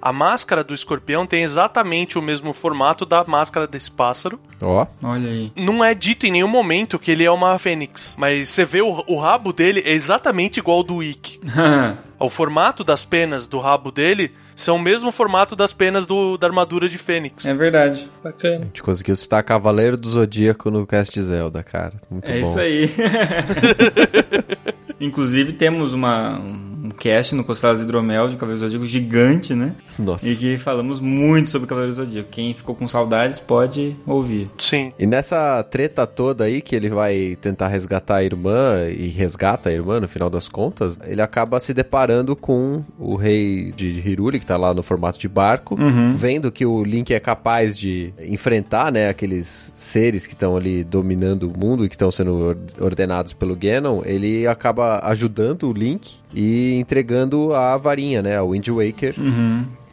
A 0.00 0.12
máscara 0.12 0.62
do 0.62 0.72
escorpião 0.72 1.26
tem 1.26 1.42
exatamente 1.42 2.18
o 2.18 2.22
mesmo 2.22 2.52
formato 2.52 3.04
da 3.04 3.24
máscara 3.24 3.66
desse 3.66 3.90
pássaro. 3.90 4.38
Ó, 4.62 4.86
Olha 5.02 5.28
aí. 5.28 5.52
Não 5.56 5.84
é 5.84 5.94
dito 5.94 6.26
em 6.26 6.30
nenhum 6.32 6.48
momento 6.48 6.98
que 6.98 7.10
ele 7.10 7.24
é 7.24 7.30
uma 7.30 7.58
fênix, 7.58 8.14
mas 8.18 8.48
você 8.48 8.64
vê 8.64 8.80
o, 8.80 9.04
o 9.06 9.16
rabo 9.18 9.52
dele 9.52 9.82
é 9.84 9.92
exatamente 9.92 10.58
igual 10.60 10.78
ao 10.78 10.82
do 10.84 11.02
Ikki. 11.02 11.40
O 12.20 12.28
formato 12.28 12.82
das 12.82 13.04
penas 13.04 13.46
do 13.46 13.60
rabo 13.60 13.92
dele 13.92 14.32
são 14.56 14.74
o 14.74 14.78
mesmo 14.80 15.12
formato 15.12 15.54
das 15.54 15.72
penas 15.72 16.04
do, 16.04 16.36
da 16.36 16.48
armadura 16.48 16.88
de 16.88 16.98
fênix. 16.98 17.46
é 17.46 17.54
verdade. 17.54 18.10
a 18.18 18.24
Bacana. 18.24 18.64
gente 18.64 18.82
conseguiu 18.82 19.14
citar 19.14 19.40
Cavaleiro 19.44 19.96
do 19.96 20.10
Zodíaco 20.10 20.68
no 20.68 20.84
cast 20.84 21.22
Zelda, 21.22 21.62
cara. 21.62 21.92
Muito 22.10 22.28
É 22.28 22.40
bom. 22.40 22.44
isso 22.44 22.58
aí. 22.58 22.90
Inclusive 25.00 25.52
temos 25.52 25.94
uma, 25.94 26.40
um 26.88 26.90
cast 26.90 27.34
no 27.34 27.44
Costelas 27.44 27.80
Hidromel 27.80 28.28
de 28.28 28.36
Cavaleiro 28.36 28.60
Zodíaco 28.60 28.86
gigante, 28.86 29.54
né? 29.54 29.74
Nossa. 29.98 30.28
E 30.28 30.36
que 30.36 30.58
falamos 30.58 31.00
muito 31.00 31.50
sobre 31.50 31.68
Cavaleiro 31.68 31.94
Zodíaco. 31.94 32.28
Quem 32.30 32.54
ficou 32.54 32.74
com 32.74 32.88
saudades 32.88 33.38
pode 33.40 33.96
ouvir. 34.06 34.50
Sim. 34.58 34.92
E 34.98 35.06
nessa 35.06 35.62
treta 35.64 36.06
toda 36.06 36.44
aí 36.44 36.60
que 36.62 36.74
ele 36.74 36.88
vai 36.88 37.36
tentar 37.40 37.68
resgatar 37.68 38.16
a 38.16 38.24
irmã 38.24 38.88
e 38.88 39.08
resgata 39.08 39.68
a 39.68 39.72
irmã 39.72 40.00
no 40.00 40.08
final 40.08 40.30
das 40.30 40.48
contas, 40.48 40.98
ele 41.06 41.20
acaba 41.20 41.60
se 41.60 41.74
deparando 41.74 42.34
com 42.34 42.82
o 42.98 43.16
rei 43.16 43.72
de 43.76 44.02
Hiruli, 44.04 44.40
que 44.40 44.46
tá 44.46 44.56
lá 44.56 44.72
no 44.72 44.82
formato 44.82 45.18
de 45.18 45.28
barco, 45.28 45.76
vendo 46.14 46.50
que 46.50 46.64
o 46.64 46.82
Link 46.84 47.12
é 47.12 47.20
capaz 47.20 47.76
de 47.78 48.12
enfrentar, 48.20 48.90
né, 48.92 49.08
aqueles 49.08 49.72
seres 49.76 50.26
que 50.26 50.34
estão 50.34 50.56
ali 50.56 50.84
dominando 50.84 51.50
o 51.50 51.58
mundo 51.58 51.84
e 51.84 51.88
que 51.88 51.94
estão 51.94 52.10
sendo 52.10 52.34
or- 52.34 52.56
ordenados 52.80 53.32
pelo 53.32 53.56
Ganon, 53.56 54.02
ele 54.04 54.46
acaba 54.46 55.00
ajudando 55.04 55.68
o 55.68 55.72
Link 55.72 56.16
e 56.34 56.74
entregando 56.74 57.54
a 57.54 57.76
varinha, 57.76 58.22
né, 58.22 58.36
a 58.36 58.42
Wind 58.42 58.68
Waker, 58.68 59.14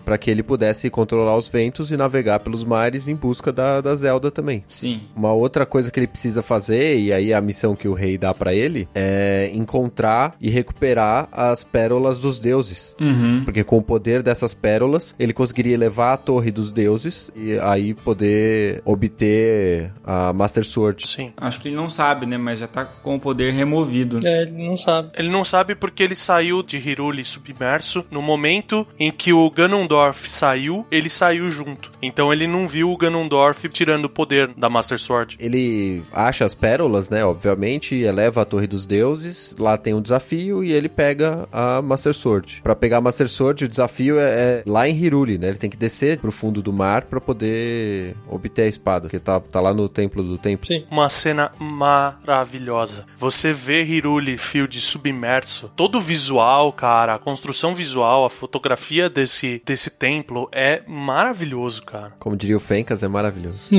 para 0.06 0.18
que 0.18 0.30
ele 0.30 0.44
pudesse 0.44 0.90
controlar 0.90 1.36
os 1.36 1.50
ventos 1.50 1.92
e 1.92 1.98
navegar 1.98 2.40
pelos 2.40 2.64
mares 2.64 3.08
em 3.08 3.16
busca 3.16 3.52
da, 3.52 3.82
da 3.82 3.96
Zelda 3.96 4.30
também. 4.30 4.64
Sim. 4.68 5.02
Uma 5.16 5.34
outra 5.34 5.66
coisa 5.66 5.90
que 5.90 6.00
ele 6.00 6.08
precisa 6.08 6.44
fazer, 6.44 7.00
e 7.00 7.12
aí 7.12 7.34
a 7.34 7.42
missão 7.42 7.76
que 7.76 7.88
o 7.88 7.94
rei 7.94 8.18
dá 8.18 8.34
pra 8.34 8.54
ele, 8.54 8.88
é 8.94 9.50
encontrar 9.54 10.36
e 10.40 10.50
recuperar 10.50 11.28
as 11.32 11.64
pérolas 11.64 12.20
dos 12.20 12.40
deuses. 12.40 12.96
Porque 13.44 13.64
com 13.64 13.78
o 13.78 13.82
poder 13.82 14.22
dessas 14.22 14.54
pérolas, 14.54 15.16
ele 15.18 15.34
conseguiria 15.34 15.78
levar 15.78 16.14
a 16.14 16.18
torre 16.18 16.52
dos 16.52 16.72
deuses 16.72 17.32
e 17.36 17.58
aí 17.60 17.94
poder 17.94 18.82
obter 18.86 19.92
a 20.04 20.32
Master 20.32 20.64
Sword. 20.64 21.08
Sim. 21.08 21.32
Acho 21.38 21.60
que 21.60 21.70
ele 21.70 21.76
não 21.76 21.90
sabe, 21.90 22.26
né? 22.26 22.38
Mas 22.38 22.60
já 22.60 22.68
tá 22.68 22.86
com 22.86 23.16
o 23.16 23.20
poder 23.20 23.52
removido. 23.52 24.26
É, 24.26 24.44
ele 24.44 24.68
não 24.68 24.78
sabe. 24.78 25.10
Ele 25.16 25.30
não 25.30 25.44
sabe 25.44 25.74
porque 25.74 26.04
ele 26.04 26.16
saiu 26.16 26.62
de 26.62 26.78
Hiruli 26.78 27.26
submerso 27.26 28.06
no 28.12 28.22
momento 28.22 28.86
em 29.00 29.12
que 29.12 29.34
o 29.34 29.50
Ganondorf 29.50 29.95
saiu, 30.28 30.86
ele 30.92 31.10
saiu 31.10 31.50
junto. 31.50 31.92
Então 32.02 32.32
ele 32.32 32.48
não 32.48 32.68
viu 32.68 32.92
o 32.92 32.98
Ganondorf 32.98 33.68
tirando 33.70 34.06
o 34.06 34.10
poder 34.10 34.52
da 34.56 34.70
Master 34.70 35.00
Sword. 35.00 35.38
Ele 35.40 36.04
acha 36.12 36.46
as 36.46 36.54
pérolas, 36.54 37.10
né? 37.10 37.26
Obviamente, 37.26 37.96
eleva 37.96 38.42
a 38.42 38.46
Torre 38.46 38.68
dos 38.68 38.86
Deuses. 38.86 39.56
Lá 39.60 39.78
tem 39.78 39.94
um 39.94 40.02
desafio 40.02 40.64
e 40.64 40.72
ele 40.72 40.90
pega 40.90 41.48
a 41.52 41.82
Master 41.82 42.14
Sword. 42.14 42.62
Pra 42.64 42.76
pegar 42.76 42.98
a 42.98 43.02
Master 43.02 43.28
Sword, 43.28 43.66
o 43.66 43.68
desafio 43.68 44.20
é, 44.20 44.24
é 44.24 44.64
lá 44.66 44.88
em 44.88 44.96
Hiruli, 44.96 45.38
né? 45.38 45.50
Ele 45.50 45.58
tem 45.58 45.70
que 45.70 45.78
descer 45.78 46.20
pro 46.20 46.32
fundo 46.32 46.62
do 46.62 46.74
mar 46.74 47.04
pra 47.04 47.20
poder 47.20 48.16
obter 48.30 48.64
a 48.64 48.68
espada, 48.68 49.10
que 49.10 49.20
tá, 49.20 49.40
tá 49.40 49.60
lá 49.60 49.74
no 49.74 49.90
Templo 49.90 50.24
do 50.24 50.38
Templo. 50.38 50.68
Sim. 50.68 50.86
Uma 50.90 51.10
cena 51.10 51.52
maravilhosa. 51.60 53.06
Você 53.18 53.54
vê 53.54 53.84
Hiruli 53.84 54.38
Field 54.38 54.80
submerso, 54.82 55.72
todo 55.76 55.98
o 55.98 56.02
visual, 56.02 56.72
cara, 56.72 57.16
a 57.16 57.20
construção 57.20 57.74
visual, 57.76 58.26
a 58.26 58.30
fotografia 58.30 59.10
desse, 59.10 59.62
desse 59.66 59.85
templo 59.90 60.50
é 60.52 60.82
maravilhoso, 60.88 61.84
cara. 61.84 62.14
Como 62.20 62.36
diria 62.36 62.58
o 62.58 62.60
Fencas, 62.60 63.04
é 63.04 63.08
maravilhoso. 63.08 63.70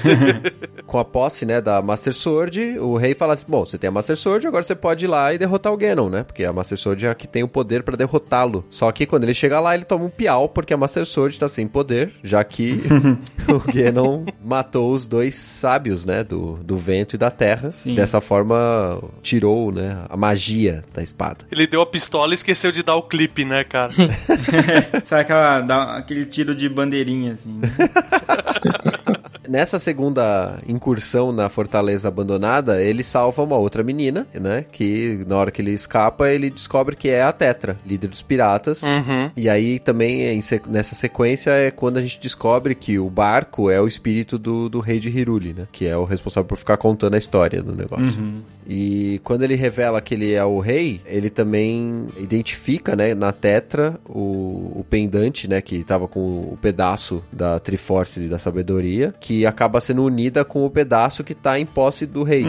Com 0.86 0.98
a 0.98 1.04
posse, 1.04 1.46
né, 1.46 1.60
da 1.60 1.80
Master 1.80 2.12
Sword, 2.12 2.78
o 2.78 2.96
rei 2.96 3.14
fala 3.14 3.34
assim: 3.34 3.46
bom, 3.48 3.64
você 3.64 3.78
tem 3.78 3.88
a 3.88 3.90
Master 3.90 4.16
Sword, 4.16 4.46
agora 4.46 4.62
você 4.62 4.74
pode 4.74 5.04
ir 5.04 5.08
lá 5.08 5.32
e 5.32 5.38
derrotar 5.38 5.72
o 5.72 5.76
Ganon, 5.76 6.08
né? 6.08 6.22
Porque 6.22 6.44
a 6.44 6.52
Master 6.52 6.78
Sword 6.78 7.06
é 7.06 7.10
a 7.10 7.14
que 7.14 7.26
tem 7.26 7.42
o 7.42 7.48
poder 7.48 7.82
pra 7.82 7.96
derrotá-lo. 7.96 8.64
Só 8.70 8.90
que 8.92 9.06
quando 9.06 9.24
ele 9.24 9.34
chega 9.34 9.60
lá, 9.60 9.74
ele 9.74 9.84
toma 9.84 10.04
um 10.04 10.10
piau, 10.10 10.48
porque 10.48 10.74
a 10.74 10.76
Master 10.76 11.06
Sword 11.06 11.38
tá 11.38 11.48
sem 11.48 11.66
poder, 11.66 12.12
já 12.22 12.42
que 12.44 12.80
o 13.48 13.72
Ganon 13.72 14.24
matou 14.44 14.92
os 14.92 15.06
dois 15.06 15.34
sábios, 15.34 16.04
né, 16.04 16.24
do, 16.24 16.54
do 16.62 16.76
vento 16.76 17.14
e 17.14 17.18
da 17.18 17.30
terra. 17.30 17.70
Sim. 17.70 17.94
Dessa 17.94 18.20
forma, 18.20 19.02
tirou, 19.22 19.72
né, 19.72 20.04
a 20.08 20.16
magia 20.16 20.84
da 20.92 21.02
espada. 21.02 21.44
Ele 21.50 21.66
deu 21.66 21.80
a 21.80 21.86
pistola 21.86 22.32
e 22.32 22.34
esqueceu 22.34 22.72
de 22.72 22.82
dar 22.82 22.96
o 22.96 23.02
clipe, 23.02 23.44
né, 23.44 23.64
cara? 23.64 23.92
Sabe 25.04 25.21
aquela, 25.22 25.60
dá 25.60 25.96
aquele 25.96 26.26
tiro 26.26 26.54
de 26.54 26.68
bandeirinha, 26.68 27.32
assim, 27.32 27.58
né? 27.58 27.68
Nessa 29.52 29.78
segunda 29.78 30.58
incursão 30.66 31.30
na 31.30 31.46
fortaleza 31.50 32.08
abandonada, 32.08 32.82
ele 32.82 33.04
salva 33.04 33.42
uma 33.42 33.58
outra 33.58 33.82
menina, 33.82 34.26
né? 34.32 34.64
Que 34.72 35.22
na 35.28 35.36
hora 35.36 35.50
que 35.50 35.60
ele 35.60 35.72
escapa, 35.72 36.30
ele 36.30 36.48
descobre 36.48 36.96
que 36.96 37.10
é 37.10 37.22
a 37.22 37.30
Tetra, 37.32 37.78
líder 37.84 38.08
dos 38.08 38.22
piratas. 38.22 38.82
Uhum. 38.82 39.30
E 39.36 39.50
aí 39.50 39.78
também 39.78 40.40
nessa 40.70 40.94
sequência 40.94 41.50
é 41.50 41.70
quando 41.70 41.98
a 41.98 42.00
gente 42.00 42.18
descobre 42.18 42.74
que 42.74 42.98
o 42.98 43.10
barco 43.10 43.68
é 43.68 43.78
o 43.78 43.86
espírito 43.86 44.38
do, 44.38 44.70
do 44.70 44.80
rei 44.80 44.98
de 44.98 45.10
Hiruli, 45.10 45.52
né? 45.52 45.66
Que 45.70 45.86
é 45.86 45.94
o 45.98 46.04
responsável 46.04 46.48
por 46.48 46.56
ficar 46.56 46.78
contando 46.78 47.12
a 47.12 47.18
história 47.18 47.62
do 47.62 47.76
negócio. 47.76 48.06
E 48.66 49.20
quando 49.24 49.42
ele 49.42 49.54
revela 49.54 50.00
que 50.00 50.14
ele 50.14 50.34
é 50.34 50.44
o 50.44 50.60
rei, 50.60 51.00
ele 51.04 51.28
também 51.28 52.06
identifica, 52.16 52.94
né, 52.94 53.14
na 53.14 53.32
Tetra 53.32 53.98
o, 54.08 54.72
o 54.76 54.86
pendante, 54.88 55.48
né, 55.48 55.60
que 55.60 55.82
tava 55.82 56.06
com 56.06 56.20
o 56.20 56.58
pedaço 56.60 57.22
da 57.32 57.58
Triforce 57.58 58.28
da 58.28 58.38
sabedoria, 58.38 59.12
que 59.20 59.41
acaba 59.46 59.80
sendo 59.80 60.04
unida 60.04 60.44
com 60.44 60.64
o 60.64 60.70
pedaço 60.70 61.24
que 61.24 61.34
tá 61.34 61.58
em 61.58 61.66
posse 61.66 62.06
do 62.06 62.22
rei. 62.22 62.44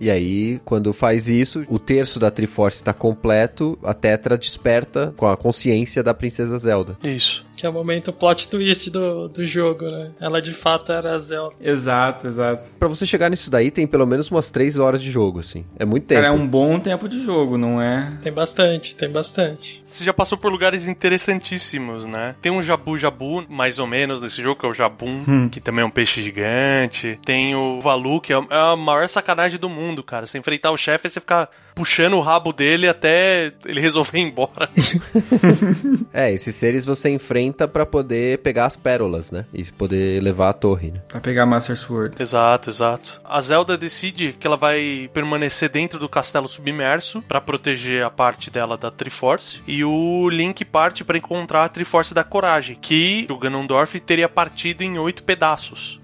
E 0.00 0.10
aí, 0.10 0.60
quando 0.64 0.92
faz 0.92 1.28
isso, 1.28 1.64
o 1.68 1.78
terço 1.78 2.18
da 2.18 2.30
Triforce 2.30 2.82
tá 2.82 2.92
completo, 2.92 3.78
a 3.82 3.94
Tetra 3.94 4.36
desperta 4.36 5.14
com 5.16 5.26
a 5.26 5.36
consciência 5.36 6.02
da 6.02 6.12
princesa 6.12 6.58
Zelda. 6.58 6.96
Isso. 7.02 7.44
Que 7.56 7.64
é 7.64 7.68
o 7.70 7.72
momento 7.72 8.12
plot 8.12 8.48
twist 8.48 8.90
do, 8.90 9.28
do 9.28 9.46
jogo, 9.46 9.86
né? 9.86 10.10
Ela 10.20 10.42
de 10.42 10.52
fato 10.52 10.90
era 10.90 11.14
a 11.14 11.18
Zelda. 11.18 11.54
Exato, 11.60 12.26
exato. 12.26 12.64
Pra 12.78 12.88
você 12.88 13.06
chegar 13.06 13.30
nisso 13.30 13.48
daí, 13.50 13.70
tem 13.70 13.86
pelo 13.86 14.06
menos 14.06 14.30
umas 14.30 14.50
3 14.50 14.78
horas 14.78 15.00
de 15.00 15.10
jogo, 15.10 15.40
assim. 15.40 15.64
É 15.78 15.84
muito 15.84 16.04
tempo. 16.04 16.20
Cara, 16.20 16.34
é 16.34 16.36
um 16.36 16.46
bom 16.46 16.78
tempo 16.80 17.08
de 17.08 17.22
jogo, 17.22 17.56
não 17.56 17.80
é? 17.80 18.12
Tem 18.20 18.32
bastante, 18.32 18.96
tem 18.96 19.08
bastante. 19.10 19.80
Você 19.84 20.04
já 20.04 20.12
passou 20.12 20.36
por 20.36 20.50
lugares 20.50 20.88
interessantíssimos, 20.88 22.04
né? 22.06 22.34
Tem 22.42 22.50
um 22.50 22.62
Jabu 22.62 22.98
Jabu, 22.98 23.44
mais 23.48 23.78
ou 23.78 23.86
menos, 23.86 24.20
nesse 24.20 24.42
jogo, 24.42 24.60
que 24.60 24.66
é 24.66 24.68
o 24.68 24.74
Jabum, 24.74 25.48
que 25.48 25.60
também 25.60 25.82
é 25.82 25.86
um 25.86 25.90
peixe 25.90 26.13
gigante. 26.22 27.18
Tem 27.24 27.54
o 27.54 27.80
Valu, 27.80 28.20
que 28.20 28.32
é 28.32 28.36
é 28.36 28.72
a 28.72 28.76
maior 28.76 29.08
sacanagem 29.08 29.58
do 29.58 29.68
mundo, 29.68 30.02
cara. 30.02 30.26
Você 30.26 30.38
enfrentar 30.38 30.70
o 30.70 30.76
chefe 30.76 31.06
e 31.06 31.10
você 31.10 31.20
ficar 31.20 31.48
puxando 31.74 32.14
o 32.14 32.20
rabo 32.20 32.52
dele 32.52 32.88
até 32.88 33.52
ele 33.66 33.80
resolver 33.80 34.18
ir 34.18 34.22
embora. 34.22 34.70
É, 36.12 36.32
esses 36.32 36.54
seres 36.54 36.86
você 36.86 37.10
enfrenta 37.10 37.66
pra 37.66 37.84
poder 37.84 38.38
pegar 38.38 38.66
as 38.66 38.76
pérolas, 38.76 39.30
né? 39.30 39.44
E 39.52 39.64
poder 39.64 40.22
levar 40.22 40.50
a 40.50 40.52
torre, 40.52 40.92
né? 40.92 41.00
Pra 41.08 41.20
pegar 41.20 41.44
Master 41.44 41.76
Sword. 41.76 42.16
exato, 42.20 42.70
exato. 42.70 43.20
A 43.24 43.40
Zelda 43.40 43.76
decide 43.76 44.34
que 44.38 44.46
ela 44.46 44.56
vai 44.56 45.10
permanecer 45.12 45.68
dentro 45.68 45.98
do 45.98 46.08
castelo 46.08 46.48
submerso 46.48 47.20
pra 47.22 47.40
proteger 47.40 48.04
a 48.04 48.10
parte 48.10 48.50
dela 48.50 48.76
da 48.76 48.90
Triforce. 48.90 49.60
E 49.66 49.84
o 49.84 50.28
Link 50.30 50.64
parte 50.64 51.04
pra 51.04 51.18
encontrar 51.18 51.64
a 51.64 51.68
Triforce 51.68 52.14
da 52.14 52.22
Coragem, 52.22 52.78
que 52.80 53.26
o 53.30 53.36
Ganondorf 53.36 53.98
teria 54.00 54.28
partido 54.28 54.82
em 54.82 54.98
oito 54.98 55.24
pedaços. 55.24 56.00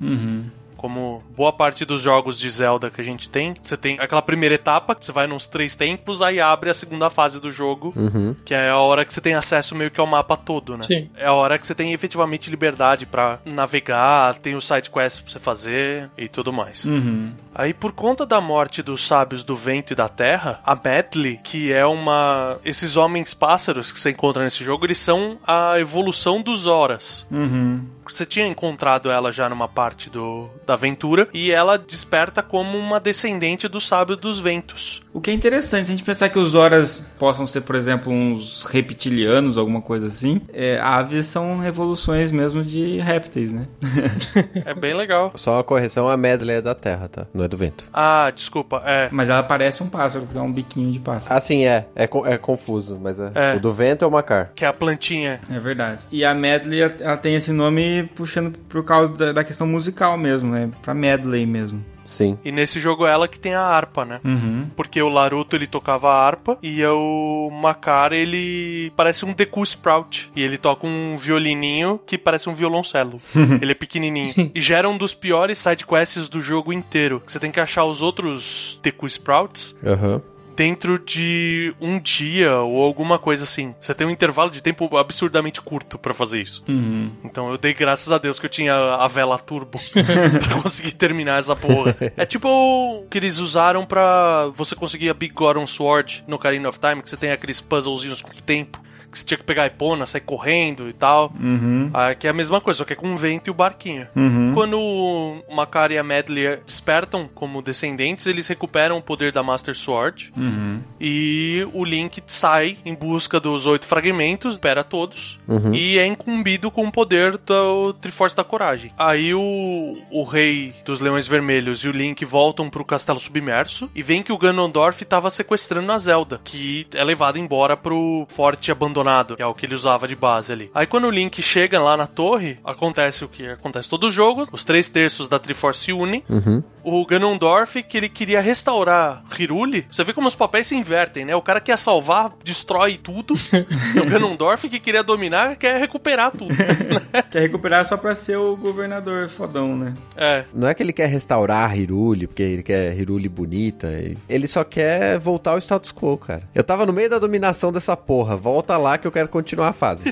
Como 0.81 1.23
boa 1.37 1.53
parte 1.53 1.85
dos 1.85 2.01
jogos 2.01 2.38
de 2.38 2.49
Zelda 2.51 2.88
que 2.90 3.03
a 3.03 3.05
gente 3.05 3.29
tem, 3.29 3.55
você 3.62 3.77
tem 3.77 3.99
aquela 4.01 4.23
primeira 4.23 4.55
etapa, 4.55 4.95
que 4.95 5.05
você 5.05 5.12
vai 5.12 5.27
nos 5.27 5.47
três 5.47 5.75
templos, 5.75 6.23
aí 6.23 6.40
abre 6.40 6.71
a 6.71 6.75
segunda 6.75 7.11
fase 7.11 7.38
do 7.38 7.53
jogo, 7.53 7.93
Uhum. 7.95 8.35
que 8.47 8.55
é 8.55 8.71
a 8.71 8.79
hora 8.79 9.05
que 9.05 9.12
você 9.12 9.21
tem 9.21 9.35
acesso 9.35 9.75
meio 9.75 9.90
que 9.90 10.01
ao 10.01 10.07
mapa 10.07 10.38
todo, 10.38 10.79
né? 10.79 10.85
Sim. 10.85 11.11
É 11.19 11.27
a 11.27 11.35
hora 11.35 11.59
que 11.59 11.66
você 11.66 11.75
tem 11.75 11.93
efetivamente 11.93 12.49
liberdade 12.49 13.05
pra 13.05 13.40
navegar, 13.45 14.37
tem 14.37 14.55
os 14.55 14.66
side 14.66 14.88
quests 14.88 15.21
pra 15.21 15.33
você 15.33 15.38
fazer 15.38 16.11
e 16.16 16.29
tudo 16.31 16.51
mais. 16.51 16.87
Uhum. 16.87 17.33
Aí, 17.55 17.75
por 17.75 17.93
conta 17.93 18.25
da 18.25 18.40
morte 18.40 18.83
dos 18.83 19.07
sábios 19.07 19.45
do 19.45 19.55
vento 19.55 19.93
e 19.93 19.97
da 19.97 20.09
terra, 20.09 20.61
a 20.64 20.75
Medley, 20.75 21.38
que 21.45 21.71
é 21.73 21.85
uma. 21.85 22.59
Esses 22.64 22.97
homens 22.97 23.35
pássaros 23.35 23.93
que 23.93 24.01
você 24.01 24.11
encontra 24.11 24.43
nesse 24.45 24.64
jogo, 24.64 24.87
eles 24.87 24.99
são 24.99 25.37
a 25.47 25.79
evolução 25.79 26.40
dos 26.40 26.66
Horas. 26.66 27.27
Uhum. 27.31 27.85
Você 28.11 28.27
tinha 28.27 28.46
encontrado 28.46 29.11
ela 29.11 29.31
já 29.31 29.49
numa 29.49 29.68
parte 29.68 30.11
do, 30.11 30.51
da 30.66 30.75
aventura, 30.75 31.29
e 31.33 31.53
ela 31.53 31.79
desperta 31.79 32.42
como 32.42 32.77
uma 32.77 32.99
descendente 32.99 33.68
do 33.68 33.81
sábio 33.81 34.16
dos 34.16 34.40
ventos. 34.40 35.03
O 35.12 35.20
que 35.20 35.31
é 35.31 35.35
interessante, 35.35 35.87
se 35.87 35.92
a 35.92 35.96
gente 35.96 36.05
pensar 36.05 36.29
que 36.29 36.38
os 36.38 36.55
Horas 36.55 37.05
possam 37.18 37.44
ser, 37.46 37.62
por 37.62 37.75
exemplo, 37.75 38.12
uns 38.12 38.64
reptilianos, 38.64 39.59
alguma 39.59 39.81
coisa 39.83 40.07
assim, 40.07 40.40
é, 40.53 40.79
aves 40.81 41.27
são 41.27 41.64
evoluções 41.66 42.31
mesmo 42.31 42.64
de 42.64 42.99
répteis, 43.01 43.53
né? 43.53 43.66
É 44.64 44.73
bem 44.73 44.94
legal. 44.94 45.33
Só 45.35 45.55
uma 45.55 45.64
correção, 45.64 46.09
a 46.09 46.16
medley 46.16 46.57
é 46.57 46.62
da 46.62 46.75
terra, 46.75 47.09
tá? 47.09 47.27
Não 47.35 47.44
é 47.44 47.49
do 47.49 47.57
vento. 47.57 47.85
Ah, 47.92 48.31
desculpa, 48.35 48.83
é. 48.87 49.09
Mas 49.11 49.29
ela 49.31 49.42
parece 49.42 49.83
um 49.83 49.88
pássaro, 49.88 50.27
que 50.27 50.35
dá 50.35 50.42
um 50.42 50.53
biquinho 50.53 50.92
de 50.92 50.99
pássaro. 51.01 51.35
Ah, 51.35 51.40
sim, 51.40 51.64
é. 51.64 51.87
É, 51.94 52.07
co- 52.07 52.27
é 52.27 52.38
confuso, 52.38 52.99
mas 53.03 53.18
é. 53.18 53.33
É. 53.35 53.57
O 53.57 53.61
do 53.61 53.73
vento 53.73 54.05
é 54.05 54.09
o 54.09 54.11
macar. 54.12 54.53
Que 54.55 54.64
é 54.64 54.68
a 54.68 54.73
plantinha. 54.73 55.40
É 55.51 55.59
verdade. 55.59 56.01
E 56.12 56.25
a 56.25 56.33
medley, 56.35 56.83
ela- 56.83 56.94
ela 57.01 57.16
tem 57.16 57.35
esse 57.35 57.53
nome 57.53 58.09
puxando 58.14 58.57
por 58.68 58.85
causa 58.85 59.12
da, 59.12 59.33
da 59.33 59.44
questão 59.44 59.66
musical 59.66 60.16
mesmo, 60.16 60.53
né? 60.53 60.70
Pra 60.83 60.94
medley 60.94 61.44
mesmo. 61.46 61.85
Sim. 62.11 62.37
E 62.44 62.51
nesse 62.51 62.81
jogo 62.81 63.07
é 63.07 63.12
ela 63.12 63.29
que 63.29 63.38
tem 63.38 63.55
a 63.55 63.62
harpa, 63.62 64.05
né? 64.05 64.20
Uhum. 64.25 64.68
Porque 64.75 65.01
o 65.01 65.09
Laruto 65.09 65.55
ele 65.55 65.66
tocava 65.66 66.11
a 66.11 66.27
harpa 66.27 66.59
e 66.61 66.85
o 66.85 67.51
Makar 67.51 68.12
ele 68.12 68.92
parece 68.96 69.25
um 69.25 69.33
Deku 69.33 69.62
Sprout. 69.62 70.31
E 70.35 70.42
ele 70.42 70.59
toca 70.59 70.87
um 70.87 71.16
violininho 71.16 72.01
que 72.05 72.18
parece 72.18 72.49
um 72.49 72.55
violoncelo. 72.55 73.20
ele 73.62 73.73
é 73.73 73.75
pequenininho. 73.75 74.51
E 74.53 74.61
gera 74.61 74.88
um 74.88 74.99
dos 74.99 75.14
piores 75.14 75.59
sidequests 75.59 76.29
do 76.29 76.40
jogo 76.40 76.73
inteiro. 76.73 77.20
Que 77.20 77.31
você 77.31 77.38
tem 77.38 77.53
que 77.53 77.61
achar 77.61 77.85
os 77.85 78.03
outros 78.03 78.81
Deku 78.83 79.07
Sprouts 79.07 79.77
Aham. 79.85 80.20
Dentro 80.61 80.99
de 80.99 81.75
um 81.81 81.99
dia 81.99 82.59
ou 82.59 82.85
alguma 82.85 83.18
coisa 83.18 83.44
assim. 83.44 83.75
Você 83.81 83.94
tem 83.94 84.07
um 84.07 84.11
intervalo 84.11 84.51
de 84.51 84.62
tempo 84.62 84.94
absurdamente 84.94 85.59
curto 85.59 85.99
pra 85.99 86.12
fazer 86.12 86.42
isso. 86.42 86.62
Uhum. 86.68 87.11
Então 87.25 87.51
eu 87.51 87.57
dei 87.57 87.73
graças 87.73 88.12
a 88.12 88.18
Deus 88.18 88.38
que 88.38 88.44
eu 88.44 88.51
tinha 88.51 88.75
a 88.75 89.09
vela 89.09 89.38
turbo 89.38 89.79
pra 90.44 90.61
conseguir 90.61 90.92
terminar 90.92 91.38
essa 91.38 91.57
porra. 91.57 91.96
É 92.14 92.27
tipo 92.27 92.46
o 92.46 93.07
que 93.09 93.16
eles 93.16 93.38
usaram 93.38 93.87
pra 93.87 94.49
você 94.55 94.75
conseguir 94.75 95.09
a 95.09 95.14
Big 95.14 95.33
Goron 95.33 95.66
Sword 95.66 96.25
no 96.27 96.37
Ocarina 96.37 96.68
of 96.68 96.79
Time, 96.79 97.01
que 97.01 97.09
você 97.09 97.16
tem 97.16 97.31
aqueles 97.31 97.62
puzzlezinhos 97.62 98.20
com 98.20 98.29
o 98.29 98.42
tempo. 98.42 98.79
Que 99.11 99.18
você 99.18 99.25
tinha 99.25 99.38
que 99.38 99.44
pegar 99.44 99.64
a 99.64 99.66
Epona, 99.66 100.07
sair 100.07 100.20
correndo 100.20 100.88
e 100.88 100.92
tal. 100.92 101.33
Uhum. 101.38 101.90
Aqui 101.92 102.27
é 102.27 102.31
a 102.31 102.35
mesma 102.35 102.61
coisa, 102.61 102.79
só 102.79 102.85
que 102.85 102.92
é 102.92 102.96
com 102.96 103.12
o 103.14 103.18
vento 103.18 103.49
e 103.49 103.51
o 103.51 103.55
barquinho. 103.55 104.07
Uhum. 104.14 104.53
Quando 104.55 104.79
o 104.79 105.42
Makar 105.51 105.90
e 105.90 105.99
a 105.99 106.03
Medley 106.05 106.59
despertam 106.64 107.29
como 107.35 107.62
descendentes, 107.62 108.27
eles 108.27 108.46
recuperam 108.46 108.99
o 108.99 109.03
poder 109.03 109.33
da 109.33 109.42
Master 109.42 109.75
Sword. 109.75 110.33
Uhum. 110.37 110.83
E 111.01 111.66
o 111.73 111.85
Link 111.85 112.23
sai 112.27 112.79
em 112.85 112.94
busca 112.94 113.40
dos 113.40 113.66
oito 113.66 113.87
fragmentos, 113.87 114.55
espera 114.55 114.85
todos, 114.85 115.38
e 115.73 115.99
é 115.99 116.07
incumbido 116.07 116.70
com 116.70 116.87
o 116.87 116.92
poder 116.92 117.37
do 117.38 117.92
Triforce 117.94 118.37
da 118.37 118.44
Coragem. 118.44 118.92
Aí 118.99 119.35
o, 119.35 119.99
o 120.11 120.23
rei 120.23 120.75
dos 120.85 121.01
Leões 121.01 121.27
Vermelhos 121.27 121.85
e 121.85 121.88
o 121.88 121.92
Link 121.92 122.25
voltam 122.25 122.70
pro 122.70 122.85
castelo 122.85 123.18
submerso 123.18 123.90
e 123.94 124.03
veem 124.03 124.23
que 124.23 124.33
o 124.33 124.38
Ganondorf 124.38 125.03
estava 125.03 125.31
sequestrando 125.31 125.90
a 125.90 125.99
Zelda, 125.99 126.40
que 126.44 126.87
é 126.92 127.03
levada 127.03 127.38
embora 127.38 127.77
pro 127.77 128.27
forte 128.29 128.70
abandonado, 128.70 128.99
que 129.36 129.42
é 129.42 129.46
o 129.46 129.54
que 129.54 129.66
ele 129.66 129.74
usava 129.74 130.06
de 130.06 130.14
base 130.16 130.52
ali. 130.52 130.70
Aí 130.74 130.86
quando 130.86 131.04
o 131.06 131.10
Link 131.10 131.40
chega 131.42 131.80
lá 131.80 131.96
na 131.96 132.06
torre, 132.06 132.58
acontece 132.64 133.24
o 133.24 133.28
que 133.28 133.46
acontece 133.48 133.88
todo 133.88 134.04
o 134.08 134.10
jogo, 134.10 134.48
os 134.52 134.64
três 134.64 134.88
terços 134.88 135.28
da 135.28 135.38
Triforce 135.38 135.84
se 135.84 135.92
unem, 135.92 136.22
Uhum. 136.28 136.62
o 136.84 137.04
Ganondorf, 137.06 137.82
que 137.82 137.96
ele 137.96 138.08
queria 138.08 138.40
restaurar 138.40 139.22
Hyrule, 139.30 139.86
você 139.90 140.04
vê 140.04 140.12
como 140.12 140.28
os 140.28 140.34
papéis 140.34 140.66
se 140.66 140.76
invertem, 140.76 141.24
né? 141.24 141.34
O 141.34 141.42
cara 141.42 141.60
que 141.60 141.66
quer 141.70 141.78
salvar, 141.78 142.32
destrói 142.44 142.98
tudo. 143.02 143.34
e 143.94 144.00
o 144.00 144.06
Ganondorf, 144.08 144.68
que 144.68 144.78
queria 144.80 145.02
dominar, 145.02 145.56
quer 145.56 145.78
recuperar 145.78 146.30
tudo. 146.32 146.50
Quer 147.30 147.40
recuperar 147.42 147.84
só 147.84 147.96
pra 147.96 148.14
ser 148.14 148.36
o 148.36 148.56
governador 148.56 149.28
fodão, 149.28 149.76
né? 149.76 149.94
É. 150.16 150.44
Não 150.52 150.66
é 150.68 150.74
que 150.74 150.82
ele 150.82 150.92
quer 150.92 151.06
restaurar 151.06 151.70
a 151.70 151.76
Hiruli, 151.76 152.26
porque 152.26 152.42
ele 152.42 152.62
quer 152.62 152.96
Hiruli 152.98 153.28
bonita. 153.28 153.88
Ele 154.28 154.48
só 154.48 154.64
quer 154.64 155.18
voltar 155.18 155.52
ao 155.52 155.58
status 155.58 155.92
quo, 155.92 156.16
cara. 156.16 156.42
Eu 156.54 156.64
tava 156.64 156.84
no 156.86 156.92
meio 156.92 157.08
da 157.08 157.18
dominação 157.18 157.72
dessa 157.72 157.96
porra. 157.96 158.36
Volta 158.36 158.76
lá 158.76 158.89
que 158.98 159.07
eu 159.07 159.12
quero 159.12 159.29
continuar 159.29 159.68
a 159.68 159.72
fase. 159.72 160.11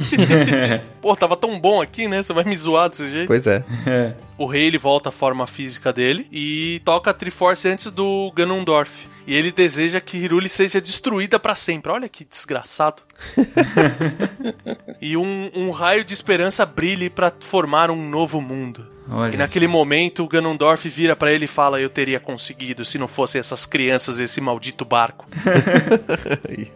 Pô, 1.01 1.17
tava 1.17 1.37
tão 1.37 1.59
bom 1.59 1.81
aqui, 1.81 2.09
né? 2.09 2.23
Você 2.23 2.33
vai 2.33 2.45
me 2.45 2.57
zoar 2.57 2.89
desse 2.89 3.09
jeito. 3.09 3.27
pois 3.27 3.47
é. 3.47 3.65
É. 3.87 4.15
O 4.37 4.47
rei, 4.47 4.67
ele 4.67 4.79
volta 4.79 5.09
à 5.09 5.13
forma 5.13 5.47
física 5.47 5.93
dele 5.93 6.27
e 6.31 6.81
toca 6.85 7.11
a 7.11 7.15
Triforce 7.15 7.69
antes 7.69 7.91
do 7.91 8.33
Ganondorf. 8.35 9.09
E 9.27 9.35
ele 9.35 9.53
deseja 9.53 10.01
que 10.01 10.17
Hyrule 10.17 10.49
seja 10.49 10.81
destruída 10.81 11.39
pra 11.39 11.55
sempre. 11.55 11.93
Olha 11.93 12.09
que 12.09 12.25
desgraçado. 12.25 13.03
e 15.01 15.17
um, 15.17 15.51
um 15.55 15.71
raio 15.71 16.05
de 16.05 16.15
esperança 16.15 16.65
brilhe 16.65 17.11
pra 17.11 17.33
formar 17.41 17.91
um 17.91 18.09
novo 18.09 18.41
mundo. 18.41 18.99
Olha 19.11 19.35
E 19.35 19.37
naquele 19.39 19.67
momento 19.67 20.23
o 20.23 20.29
Ganondorf 20.29 20.87
vira 20.89 21.17
pra 21.17 21.33
ele 21.33 21.47
e 21.47 21.49
fala: 21.49 21.81
Eu 21.81 21.89
teria 21.89 22.21
conseguido 22.21 22.85
se 22.85 22.99
não 22.99 23.09
fossem 23.09 23.39
essas 23.39 23.65
crianças 23.65 24.21
e 24.21 24.25
esse 24.25 24.41
maldito 24.41 24.85
barco. 24.85 25.27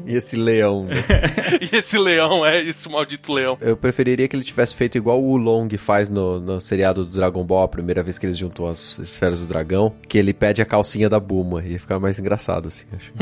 E 0.04 0.16
esse 0.16 0.36
leão. 0.36 0.88
e 1.60 1.76
esse 1.76 1.98
leão 1.98 2.44
é 2.44 2.62
esse 2.62 2.88
maldito 2.88 3.32
leão. 3.32 3.56
Eu 3.60 3.76
preferiria 3.76 4.26
que 4.26 4.34
ele 4.34 4.44
tivesse 4.44 4.74
feito 4.74 4.96
igual 4.96 5.22
o 5.22 5.36
Long 5.36 5.68
faz 5.76 6.08
no, 6.08 6.40
no 6.40 6.60
seriado 6.60 7.04
do 7.04 7.10
Dragon 7.12 7.44
Ball, 7.44 7.62
a 7.62 7.68
primeira 7.68 8.02
vez 8.02 8.18
que 8.18 8.26
eles 8.26 8.36
juntam 8.36 8.66
as 8.66 8.98
esferas 8.98 9.40
do 9.40 9.46
dragão, 9.46 9.94
que 10.08 10.18
ele 10.18 10.32
pede 10.32 10.60
a 10.60 10.64
calcinha 10.64 11.08
da 11.08 11.20
Buma. 11.20 11.62
Ia 11.64 11.78
ficar 11.78 11.98
mais 11.98 12.18
engraçado, 12.18 12.68
assim, 12.68 12.84
acho. 12.94 13.12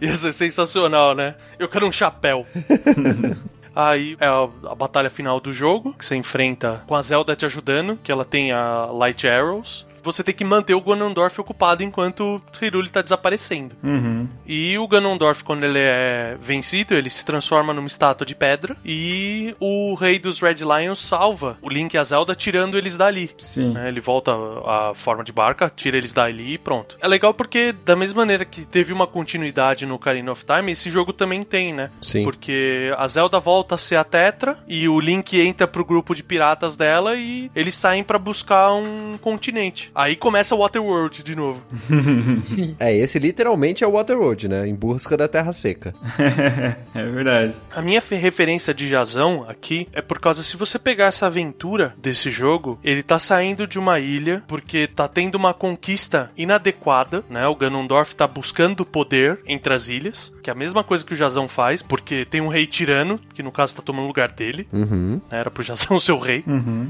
Ia 0.00 0.14
ser 0.14 0.32
sensacional, 0.32 1.14
né? 1.14 1.34
Eu 1.58 1.65
quero 1.68 1.86
um 1.86 1.92
chapéu. 1.92 2.46
Aí 3.74 4.16
é 4.18 4.26
a, 4.26 4.48
a 4.70 4.74
batalha 4.74 5.10
final 5.10 5.38
do 5.38 5.52
jogo, 5.52 5.92
que 5.92 6.06
você 6.06 6.16
enfrenta 6.16 6.82
com 6.86 6.94
a 6.94 7.02
Zelda 7.02 7.36
te 7.36 7.44
ajudando, 7.44 7.98
que 8.02 8.10
ela 8.10 8.24
tem 8.24 8.50
a 8.50 8.86
Light 8.86 9.28
Arrows. 9.28 9.84
Você 10.06 10.22
tem 10.22 10.34
que 10.34 10.44
manter 10.44 10.74
o 10.74 10.80
Ganondorf 10.80 11.40
ocupado 11.40 11.82
enquanto 11.82 12.20
o 12.36 12.42
Hyrule 12.60 12.88
tá 12.88 13.02
desaparecendo. 13.02 13.74
Uhum. 13.82 14.28
E 14.46 14.78
o 14.78 14.86
Ganondorf, 14.86 15.42
quando 15.42 15.64
ele 15.64 15.80
é 15.80 16.38
vencido, 16.40 16.94
ele 16.94 17.10
se 17.10 17.24
transforma 17.24 17.74
numa 17.74 17.88
estátua 17.88 18.24
de 18.24 18.34
pedra. 18.34 18.76
E 18.84 19.54
o 19.58 19.94
rei 19.94 20.20
dos 20.20 20.40
Red 20.40 20.58
Lions 20.60 21.00
salva 21.00 21.58
o 21.60 21.68
Link 21.68 21.94
e 21.94 21.98
a 21.98 22.04
Zelda, 22.04 22.36
tirando 22.36 22.78
eles 22.78 22.96
dali. 22.96 23.30
Sim. 23.38 23.72
né? 23.72 23.88
Ele 23.88 24.00
volta 24.00 24.32
à 24.64 24.92
forma 24.94 25.24
de 25.24 25.32
barca, 25.32 25.72
tira 25.74 25.96
eles 25.96 26.12
dali 26.12 26.54
e 26.54 26.58
pronto. 26.58 26.96
É 27.00 27.08
legal 27.08 27.34
porque, 27.34 27.74
da 27.84 27.96
mesma 27.96 28.22
maneira 28.22 28.44
que 28.44 28.64
teve 28.64 28.92
uma 28.92 29.06
continuidade 29.06 29.86
no 29.86 29.96
Ocarina 29.96 30.30
of 30.30 30.44
Time, 30.44 30.70
esse 30.70 30.88
jogo 30.88 31.12
também 31.12 31.42
tem, 31.42 31.72
né? 31.74 31.90
Sim. 32.00 32.22
Porque 32.22 32.94
a 32.96 33.08
Zelda 33.08 33.40
volta 33.40 33.74
a 33.74 33.78
ser 33.78 33.96
a 33.96 34.04
Tetra 34.04 34.56
e 34.68 34.88
o 34.88 35.00
Link 35.00 35.38
entra 35.40 35.66
pro 35.66 35.84
grupo 35.84 36.14
de 36.14 36.22
piratas 36.22 36.76
dela 36.76 37.16
e 37.16 37.50
eles 37.54 37.74
saem 37.74 38.04
pra 38.04 38.18
buscar 38.18 38.72
um 38.72 39.18
continente. 39.18 39.90
Aí 39.98 40.14
começa 40.14 40.54
o 40.54 40.58
Waterworld 40.58 41.24
de 41.24 41.34
novo. 41.34 41.62
É, 42.78 42.94
esse 42.94 43.18
literalmente 43.18 43.82
é 43.82 43.86
o 43.86 43.92
Waterworld, 43.92 44.48
né? 44.48 44.68
Em 44.68 44.74
busca 44.74 45.16
da 45.16 45.26
Terra 45.26 45.52
Seca. 45.52 45.94
É 46.94 47.04
verdade. 47.04 47.54
A 47.74 47.80
minha 47.82 48.00
fe- 48.00 48.16
referência 48.16 48.72
de 48.74 48.86
Jazão 48.88 49.44
aqui 49.48 49.88
é 49.92 50.00
por 50.02 50.18
causa, 50.18 50.42
se 50.42 50.56
você 50.56 50.78
pegar 50.78 51.06
essa 51.06 51.26
aventura 51.26 51.94
desse 51.98 52.30
jogo, 52.30 52.78
ele 52.82 53.02
tá 53.02 53.18
saindo 53.18 53.66
de 53.66 53.78
uma 53.78 53.98
ilha 53.98 54.42
porque 54.46 54.86
tá 54.86 55.06
tendo 55.08 55.34
uma 55.36 55.52
conquista 55.54 56.30
inadequada, 56.36 57.24
né? 57.28 57.46
O 57.46 57.54
Ganondorf 57.54 58.14
tá 58.14 58.26
buscando 58.26 58.84
poder 58.84 59.40
entre 59.46 59.72
as 59.74 59.88
ilhas, 59.88 60.32
que 60.42 60.50
é 60.50 60.52
a 60.52 60.56
mesma 60.56 60.82
coisa 60.84 61.04
que 61.04 61.12
o 61.14 61.16
Jazão 61.16 61.48
faz, 61.48 61.82
porque 61.82 62.24
tem 62.24 62.40
um 62.40 62.48
rei 62.48 62.66
tirano, 62.66 63.18
que 63.34 63.42
no 63.42 63.52
caso 63.52 63.76
tá 63.76 63.82
tomando 63.82 64.04
o 64.04 64.08
lugar 64.08 64.30
dele, 64.32 64.66
Uhum. 64.72 65.20
né? 65.30 65.38
Era 65.40 65.50
pro 65.50 65.62
Jazão 65.62 65.98
ser 66.00 66.12
o 66.12 66.18
rei. 66.18 66.42
Uhum. 66.46 66.88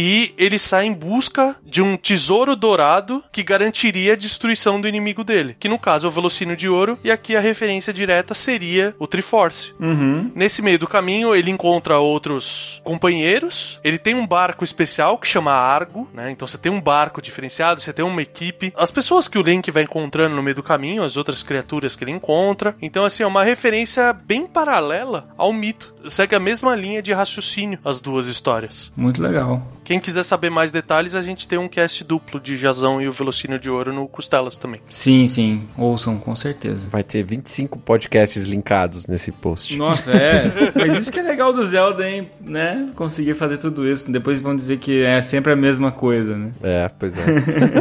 E 0.00 0.32
ele 0.38 0.60
sai 0.60 0.86
em 0.86 0.92
busca 0.92 1.56
de 1.64 1.82
um 1.82 1.96
tesouro 1.96 2.54
dourado 2.54 3.20
que 3.32 3.42
garantiria 3.42 4.12
a 4.12 4.16
destruição 4.16 4.80
do 4.80 4.86
inimigo 4.86 5.24
dele. 5.24 5.56
Que 5.58 5.68
no 5.68 5.76
caso 5.76 6.06
é 6.06 6.08
o 6.08 6.12
Velocínio 6.12 6.56
de 6.56 6.68
Ouro, 6.68 6.96
e 7.02 7.10
aqui 7.10 7.34
a 7.34 7.40
referência 7.40 7.92
direta 7.92 8.32
seria 8.32 8.94
o 8.96 9.08
Triforce. 9.08 9.74
Uhum. 9.80 10.30
Nesse 10.36 10.62
meio 10.62 10.78
do 10.78 10.86
caminho, 10.86 11.34
ele 11.34 11.50
encontra 11.50 11.98
outros 11.98 12.80
companheiros. 12.84 13.80
Ele 13.82 13.98
tem 13.98 14.14
um 14.14 14.24
barco 14.24 14.62
especial 14.62 15.18
que 15.18 15.26
chama 15.26 15.50
Argo, 15.50 16.08
né? 16.14 16.30
Então 16.30 16.46
você 16.46 16.56
tem 16.56 16.70
um 16.70 16.80
barco 16.80 17.20
diferenciado, 17.20 17.80
você 17.80 17.92
tem 17.92 18.04
uma 18.04 18.22
equipe. 18.22 18.72
As 18.76 18.92
pessoas 18.92 19.26
que 19.26 19.36
o 19.36 19.42
Link 19.42 19.68
vai 19.72 19.82
encontrando 19.82 20.36
no 20.36 20.42
meio 20.44 20.54
do 20.54 20.62
caminho, 20.62 21.02
as 21.02 21.16
outras 21.16 21.42
criaturas 21.42 21.96
que 21.96 22.04
ele 22.04 22.12
encontra. 22.12 22.76
Então, 22.80 23.04
assim, 23.04 23.24
é 23.24 23.26
uma 23.26 23.42
referência 23.42 24.12
bem 24.12 24.46
paralela 24.46 25.28
ao 25.36 25.52
mito. 25.52 25.92
Segue 26.08 26.36
a 26.36 26.40
mesma 26.40 26.76
linha 26.76 27.02
de 27.02 27.12
raciocínio, 27.12 27.80
as 27.84 28.00
duas 28.00 28.28
histórias. 28.28 28.92
Muito 28.96 29.20
legal. 29.20 29.66
Quem 29.88 29.98
quiser 29.98 30.22
saber 30.22 30.50
mais 30.50 30.70
detalhes, 30.70 31.14
a 31.14 31.22
gente 31.22 31.48
tem 31.48 31.58
um 31.58 31.66
cast 31.66 32.04
duplo 32.04 32.38
de 32.38 32.58
Jazão 32.58 33.00
e 33.00 33.08
o 33.08 33.10
Velocínio 33.10 33.58
de 33.58 33.70
Ouro 33.70 33.90
no 33.90 34.06
Costelas 34.06 34.58
também. 34.58 34.82
Sim, 34.86 35.26
sim. 35.26 35.66
Ouçam, 35.78 36.18
com 36.18 36.36
certeza. 36.36 36.86
Vai 36.90 37.02
ter 37.02 37.22
25 37.22 37.78
podcasts 37.78 38.44
linkados 38.44 39.06
nesse 39.06 39.32
post. 39.32 39.74
Nossa, 39.78 40.12
é. 40.12 40.44
Mas 40.76 40.94
isso 40.94 41.10
que 41.10 41.18
é 41.18 41.22
legal 41.22 41.54
do 41.54 41.64
Zelda, 41.64 42.06
hein? 42.06 42.30
Né? 42.38 42.90
Conseguir 42.94 43.32
fazer 43.32 43.56
tudo 43.56 43.88
isso. 43.88 44.12
Depois 44.12 44.42
vão 44.42 44.54
dizer 44.54 44.76
que 44.76 45.02
é 45.02 45.22
sempre 45.22 45.52
a 45.52 45.56
mesma 45.56 45.90
coisa, 45.90 46.36
né? 46.36 46.52
É, 46.62 46.90
pois 46.98 47.16
é. 47.16 47.22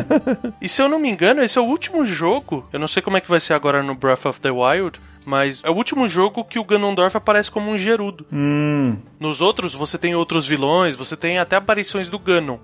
E 0.64 0.70
se 0.70 0.82
eu 0.82 0.88
não 0.88 1.00
me 1.00 1.10
engano, 1.10 1.44
esse 1.44 1.58
é 1.58 1.62
o 1.62 1.66
último 1.66 2.06
jogo. 2.06 2.66
Eu 2.72 2.80
não 2.80 2.88
sei 2.88 3.02
como 3.02 3.18
é 3.18 3.22
que 3.22 3.30
vai 3.30 3.42
ser 3.42 3.54
agora 3.54 3.84
no 3.84 3.94
Breath 3.94 4.28
of 4.28 4.40
the 4.40 4.50
Wild. 4.50 4.98
Mas 5.28 5.62
é 5.66 5.70
o 5.70 5.74
último 5.74 6.08
jogo 6.08 6.46
que 6.46 6.58
o 6.58 6.64
Ganondorf 6.64 7.18
aparece 7.18 7.52
como 7.52 7.70
um 7.70 7.78
Gerudo. 7.78 8.26
Hum. 8.32 8.96
Nos 9.20 9.42
outros, 9.42 9.76
você 9.76 9.98
tem 9.98 10.16
outros 10.16 10.48
vilões, 10.48 10.96
você 10.96 11.18
tem 11.18 11.38
até 11.38 11.58
aparições 11.58 12.10
do 12.10 12.18
Ganon. 12.18 12.60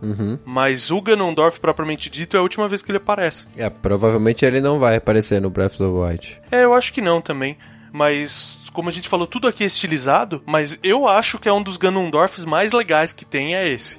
Mas 0.45 0.89
o 0.89 1.01
Ganondorf, 1.01 1.59
propriamente 1.59 2.09
dito, 2.09 2.37
é 2.37 2.39
a 2.39 2.41
última 2.41 2.69
vez 2.69 2.81
que 2.81 2.89
ele 2.89 2.99
aparece. 2.99 3.47
é, 3.57 3.69
provavelmente 3.69 4.45
ele 4.45 4.61
não 4.61 4.79
vai 4.79 4.95
aparecer 4.95 5.41
no 5.41 5.49
Breath 5.49 5.73
of 5.73 5.77
the 5.79 5.83
Wild. 5.89 6.41
É, 6.49 6.63
eu 6.63 6.73
acho 6.73 6.93
que 6.93 7.01
não 7.01 7.19
também. 7.19 7.57
Mas, 7.91 8.59
como 8.73 8.89
a 8.89 8.91
gente 8.91 9.07
falou, 9.07 9.25
tudo 9.27 9.47
aqui 9.47 9.63
é 9.63 9.67
estilizado. 9.67 10.41
Mas 10.45 10.77
eu 10.83 11.07
acho 11.07 11.39
que 11.39 11.47
é 11.47 11.53
um 11.53 11.61
dos 11.63 11.77
Ganondorfs 11.77 12.43
mais 12.45 12.71
legais 12.71 13.13
que 13.13 13.23
tem, 13.23 13.55
é 13.55 13.69
esse. 13.69 13.97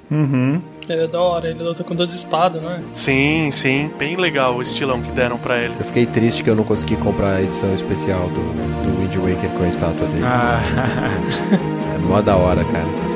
Ele 0.87 1.05
é 1.05 1.07
da 1.07 1.19
hora, 1.21 1.49
ele 1.49 1.63
luta 1.63 1.83
com 1.83 1.95
duas 1.95 2.13
espadas, 2.13 2.61
não 2.63 2.71
é? 2.71 2.81
Sim, 2.93 3.51
sim. 3.51 3.91
Bem 3.99 4.17
legal 4.17 4.57
o 4.57 4.63
estilão 4.63 5.01
que 5.01 5.11
deram 5.13 5.39
pra 5.39 5.59
ele. 5.59 5.75
Eu 5.79 5.85
fiquei 5.85 6.05
triste 6.05 6.43
que 6.45 6.51
eu 6.51 6.55
não 6.55 6.65
consegui 6.65 6.97
comprar 6.97 7.37
a 7.37 7.43
edição 7.43 7.73
especial 7.73 8.29
do, 8.29 8.35
do 8.85 9.01
Wind 9.01 9.15
Waker 9.17 9.51
com 9.57 9.65
a 9.65 9.69
estátua 9.69 10.07
dele. 10.09 10.25
Ah, 10.27 10.61
É 11.95 11.99
mó 12.07 12.21
da 12.21 12.37
hora, 12.37 12.63
cara. 12.65 13.14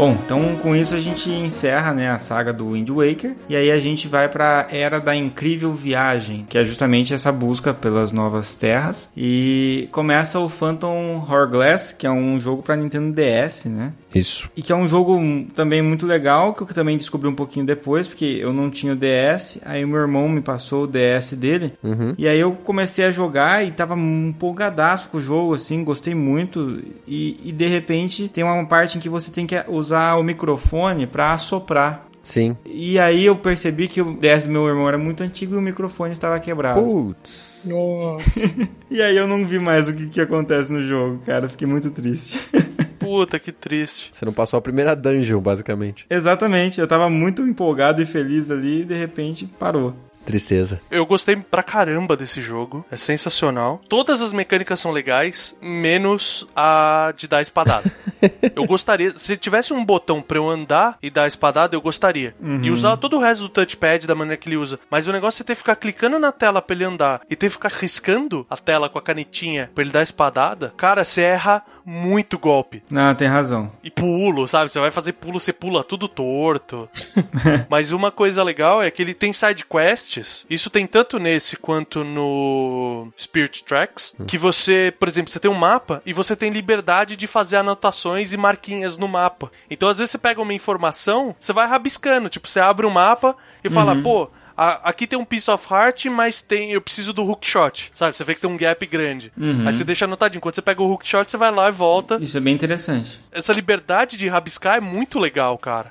Bom, 0.00 0.12
então 0.24 0.56
com 0.56 0.74
isso 0.74 0.94
a 0.94 0.98
gente 0.98 1.30
encerra 1.30 1.92
né, 1.92 2.10
a 2.10 2.18
saga 2.18 2.54
do 2.54 2.72
Wind 2.72 2.88
Waker 2.88 3.36
e 3.50 3.54
aí 3.54 3.70
a 3.70 3.78
gente 3.78 4.08
vai 4.08 4.30
para 4.30 4.66
Era 4.70 4.98
da 4.98 5.14
Incrível 5.14 5.74
Viagem, 5.74 6.46
que 6.48 6.56
é 6.56 6.64
justamente 6.64 7.12
essa 7.12 7.30
busca 7.30 7.74
pelas 7.74 8.10
novas 8.10 8.56
terras 8.56 9.10
e 9.14 9.90
começa 9.92 10.38
o 10.38 10.48
Phantom 10.48 11.22
Hourglass, 11.28 11.92
que 11.92 12.06
é 12.06 12.10
um 12.10 12.40
jogo 12.40 12.62
para 12.62 12.76
Nintendo 12.76 13.12
DS, 13.12 13.66
né? 13.66 13.92
Isso. 14.14 14.50
E 14.56 14.62
que 14.62 14.72
é 14.72 14.76
um 14.76 14.88
jogo 14.88 15.16
hum, 15.16 15.46
também 15.54 15.80
muito 15.82 16.06
legal, 16.06 16.52
que 16.54 16.62
eu 16.62 16.66
também 16.66 16.96
descobri 16.96 17.28
um 17.28 17.34
pouquinho 17.34 17.64
depois, 17.64 18.08
porque 18.08 18.38
eu 18.40 18.52
não 18.52 18.70
tinha 18.70 18.92
o 18.92 18.96
DS, 18.96 19.60
aí 19.64 19.84
o 19.84 19.88
meu 19.88 20.00
irmão 20.00 20.28
me 20.28 20.40
passou 20.40 20.84
o 20.84 20.86
DS 20.86 21.34
dele, 21.34 21.74
e 22.18 22.26
aí 22.26 22.40
eu 22.40 22.52
comecei 22.52 23.04
a 23.04 23.10
jogar 23.10 23.64
e 23.64 23.70
tava 23.70 23.94
empolgadaço 23.96 25.08
com 25.08 25.18
o 25.18 25.20
jogo, 25.20 25.54
assim, 25.54 25.84
gostei 25.84 26.14
muito, 26.14 26.82
e, 27.06 27.38
e 27.44 27.52
de 27.52 27.66
repente 27.66 28.28
tem 28.28 28.44
uma 28.44 28.64
parte 28.66 28.98
em 28.98 29.00
que 29.00 29.08
você 29.08 29.30
tem 29.30 29.46
que 29.46 29.62
usar 29.68 30.16
o 30.16 30.22
microfone 30.22 31.06
pra 31.06 31.32
assoprar. 31.32 32.06
Sim. 32.22 32.56
E 32.66 32.98
aí 32.98 33.24
eu 33.24 33.34
percebi 33.34 33.88
que 33.88 34.02
o 34.02 34.14
DS 34.14 34.44
do 34.44 34.50
meu 34.50 34.68
irmão 34.68 34.86
era 34.86 34.98
muito 34.98 35.22
antigo 35.22 35.54
e 35.54 35.58
o 35.58 35.62
microfone 35.62 36.12
estava 36.12 36.38
quebrado. 36.38 36.80
Putz. 36.80 37.64
Nossa. 37.66 38.30
E 38.90 39.00
aí 39.00 39.16
eu 39.16 39.28
não 39.28 39.46
vi 39.46 39.60
mais 39.60 39.88
o 39.88 39.94
que, 39.94 40.08
que 40.08 40.20
acontece 40.20 40.72
no 40.72 40.84
jogo, 40.84 41.20
cara, 41.24 41.48
fiquei 41.48 41.64
muito 41.64 41.92
triste. 41.92 42.40
Puta, 43.10 43.40
que 43.40 43.50
triste. 43.50 44.08
Você 44.12 44.24
não 44.24 44.32
passou 44.32 44.56
a 44.56 44.62
primeira 44.62 44.94
dungeon, 44.94 45.40
basicamente. 45.40 46.06
Exatamente, 46.08 46.80
eu 46.80 46.86
tava 46.86 47.10
muito 47.10 47.42
empolgado 47.42 48.00
e 48.00 48.06
feliz 48.06 48.52
ali 48.52 48.82
e 48.82 48.84
de 48.84 48.94
repente 48.94 49.46
parou. 49.46 49.96
Tristeza. 50.24 50.80
Eu 50.90 51.06
gostei 51.06 51.34
pra 51.34 51.62
caramba 51.62 52.16
desse 52.16 52.40
jogo. 52.40 52.84
É 52.90 52.96
sensacional. 52.96 53.80
Todas 53.88 54.22
as 54.22 54.32
mecânicas 54.32 54.78
são 54.78 54.92
legais, 54.92 55.56
menos 55.60 56.46
a 56.54 57.12
de 57.16 57.26
dar 57.26 57.40
espadada. 57.40 57.90
eu 58.54 58.64
gostaria. 58.66 59.10
Se 59.12 59.36
tivesse 59.36 59.72
um 59.72 59.84
botão 59.84 60.20
pra 60.20 60.38
eu 60.38 60.48
andar 60.48 60.98
e 61.02 61.10
dar 61.10 61.26
espadada, 61.26 61.74
eu 61.74 61.80
gostaria. 61.80 62.34
E 62.62 62.70
usar 62.70 62.96
todo 62.96 63.16
o 63.16 63.20
resto 63.20 63.42
do 63.42 63.48
touchpad 63.48 64.06
da 64.06 64.14
maneira 64.14 64.36
que 64.36 64.48
ele 64.48 64.56
usa. 64.56 64.78
Mas 64.90 65.08
o 65.08 65.12
negócio 65.12 65.42
é 65.42 65.44
ter 65.44 65.54
que 65.54 65.58
ficar 65.58 65.76
clicando 65.76 66.18
na 66.18 66.30
tela 66.30 66.60
pra 66.60 66.76
ele 66.76 66.84
andar 66.84 67.22
e 67.28 67.34
ter 67.34 67.46
que 67.46 67.54
ficar 67.54 67.72
riscando 67.72 68.46
a 68.48 68.56
tela 68.56 68.88
com 68.88 68.98
a 68.98 69.02
canetinha 69.02 69.70
pra 69.74 69.82
ele 69.82 69.92
dar 69.92 70.02
espadada. 70.02 70.72
Cara, 70.76 71.02
você 71.02 71.22
erra 71.22 71.64
muito 71.90 72.38
golpe. 72.38 72.84
Não, 72.88 73.12
tem 73.16 73.26
razão. 73.26 73.72
E 73.82 73.90
pulo, 73.90 74.46
sabe? 74.46 74.70
Você 74.70 74.78
vai 74.78 74.92
fazer 74.92 75.14
pulo, 75.14 75.40
você 75.40 75.52
pula 75.52 75.82
tudo 75.82 76.06
torto. 76.06 76.88
Mas 77.68 77.90
uma 77.90 78.12
coisa 78.12 78.44
legal 78.44 78.80
é 78.80 78.92
que 78.92 79.02
ele 79.02 79.12
tem 79.12 79.32
side 79.32 79.64
quests. 79.64 80.46
Isso 80.48 80.70
tem 80.70 80.86
tanto 80.86 81.18
nesse 81.18 81.56
quanto 81.56 82.04
no 82.04 83.08
Spirit 83.18 83.64
Tracks. 83.64 84.14
Que 84.24 84.38
você, 84.38 84.94
por 85.00 85.08
exemplo, 85.08 85.32
você 85.32 85.40
tem 85.40 85.50
um 85.50 85.54
mapa 85.54 86.00
e 86.06 86.12
você 86.12 86.36
tem 86.36 86.50
liberdade 86.50 87.16
de 87.16 87.26
fazer 87.26 87.56
anotações 87.56 88.32
e 88.32 88.36
marquinhas 88.36 88.96
no 88.96 89.08
mapa. 89.08 89.50
Então, 89.68 89.88
às 89.88 89.98
vezes, 89.98 90.12
você 90.12 90.18
pega 90.18 90.40
uma 90.40 90.54
informação, 90.54 91.34
você 91.40 91.52
vai 91.52 91.66
rabiscando. 91.66 92.28
Tipo, 92.28 92.48
você 92.48 92.60
abre 92.60 92.86
o 92.86 92.90
mapa 92.90 93.36
e 93.64 93.68
fala, 93.68 93.96
pô. 93.96 94.30
A- 94.62 94.90
Aqui 94.90 95.06
tem 95.06 95.18
um 95.18 95.24
piece 95.24 95.50
of 95.50 95.66
heart, 95.72 96.06
mas 96.06 96.40
tem. 96.42 96.72
Eu 96.72 96.80
preciso 96.80 97.12
do 97.12 97.22
hookshot. 97.24 97.90
Sabe? 97.94 98.16
Você 98.16 98.24
vê 98.24 98.34
que 98.34 98.40
tem 98.40 98.50
um 98.50 98.56
gap 98.56 98.84
grande. 98.86 99.32
Aí 99.66 99.72
você 99.72 99.84
deixa 99.84 100.04
anotadinho. 100.04 100.40
Quando 100.40 100.54
você 100.54 100.62
pega 100.62 100.82
o 100.82 100.90
hookshot, 100.90 101.30
você 101.30 101.36
vai 101.36 101.50
lá 101.50 101.68
e 101.68 101.72
volta. 101.72 102.18
Isso 102.20 102.36
é 102.36 102.40
bem 102.40 102.54
interessante. 102.54 103.18
Essa 103.32 103.52
liberdade 103.52 104.16
de 104.16 104.28
rabiscar 104.28 104.76
é 104.76 104.80
muito 104.80 105.18
legal, 105.18 105.56
cara. 105.58 105.88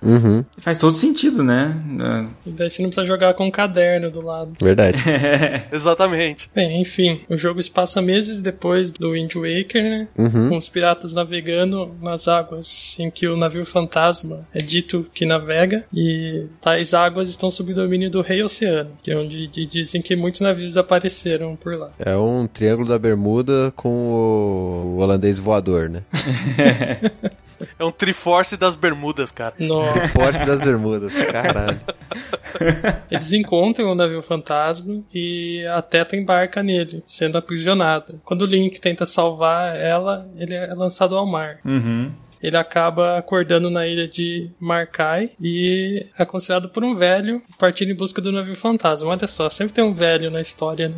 Faz 0.57 0.77
todo 0.77 0.95
sentido, 0.95 1.43
né? 1.43 1.75
E 2.45 2.49
daí 2.51 2.69
você 2.69 2.81
não 2.81 2.89
precisa 2.89 3.05
jogar 3.07 3.33
com 3.33 3.47
um 3.47 3.51
caderno 3.51 4.11
do 4.11 4.21
lado. 4.21 4.53
Verdade. 4.61 4.97
Exatamente. 5.71 6.49
Bem, 6.53 6.81
enfim, 6.81 7.21
o 7.29 7.37
jogo 7.37 7.61
se 7.61 7.71
passa 7.71 8.01
meses 8.01 8.41
depois 8.41 8.91
do 8.91 9.11
Wind 9.11 9.33
Waker, 9.35 9.83
né? 9.83 10.07
Com 10.49 10.57
os 10.57 10.69
piratas 10.69 11.13
navegando 11.13 11.95
nas 12.01 12.27
águas 12.27 12.97
em 12.99 13.09
que 13.09 13.27
o 13.27 13.37
navio 13.37 13.65
fantasma 13.65 14.47
é 14.53 14.59
dito 14.59 15.05
que 15.13 15.25
navega. 15.25 15.85
E 15.93 16.45
tais 16.61 16.93
águas 16.93 17.29
estão 17.29 17.49
sob 17.51 17.71
o 17.71 17.75
domínio 17.75 18.09
do 18.09 18.21
Rei 18.21 18.41
Oceano, 18.43 18.58
que 19.03 19.11
é 19.11 19.15
onde 19.17 19.47
di- 19.47 19.65
dizem 19.65 20.01
que 20.01 20.15
muitos 20.15 20.41
navios 20.41 20.77
apareceram 20.77 21.55
por 21.55 21.75
lá. 21.77 21.91
É 21.99 22.15
um 22.17 22.47
triângulo 22.47 22.87
da 22.89 22.97
bermuda 22.99 23.71
com 23.75 23.89
o, 23.89 24.95
o 24.95 24.97
holandês 24.99 25.37
voador, 25.39 25.89
né? 25.89 26.03
É 27.77 27.83
um 27.83 27.91
Triforce 27.91 28.55
das 28.55 28.73
Bermudas, 28.73 29.31
cara. 29.33 29.53
Nossa. 29.59 30.07
Forte 30.09 30.45
das 30.45 30.63
bermudas. 30.63 31.13
Caralho. 31.13 31.79
Eles 33.11 33.33
encontram 33.33 33.91
o 33.91 33.95
navio 33.95 34.21
fantasma 34.21 35.01
e 35.13 35.65
a 35.65 35.81
Teta 35.81 36.15
embarca 36.15 36.63
nele, 36.63 37.03
sendo 37.07 37.37
aprisionada. 37.37 38.15
Quando 38.23 38.43
o 38.43 38.45
Link 38.45 38.79
tenta 38.79 39.05
salvar 39.05 39.75
ela, 39.75 40.25
ele 40.37 40.53
é 40.53 40.73
lançado 40.73 41.17
ao 41.17 41.25
mar. 41.25 41.59
Uhum. 41.65 42.11
Ele 42.41 42.57
acaba 42.57 43.17
acordando 43.17 43.69
na 43.69 43.85
ilha 43.87 44.07
de 44.07 44.49
Markai 44.59 45.31
e 45.41 46.05
é 46.17 46.23
aconselhado 46.23 46.69
por 46.69 46.83
um 46.83 46.95
velho 46.95 47.41
partindo 47.57 47.91
em 47.91 47.95
busca 47.95 48.21
do 48.21 48.31
navio 48.31 48.55
fantasma. 48.55 49.09
Olha 49.09 49.27
só, 49.27 49.49
sempre 49.49 49.73
tem 49.73 49.83
um 49.83 49.93
velho 49.93 50.31
na 50.31 50.41
história, 50.41 50.89
né? 50.89 50.95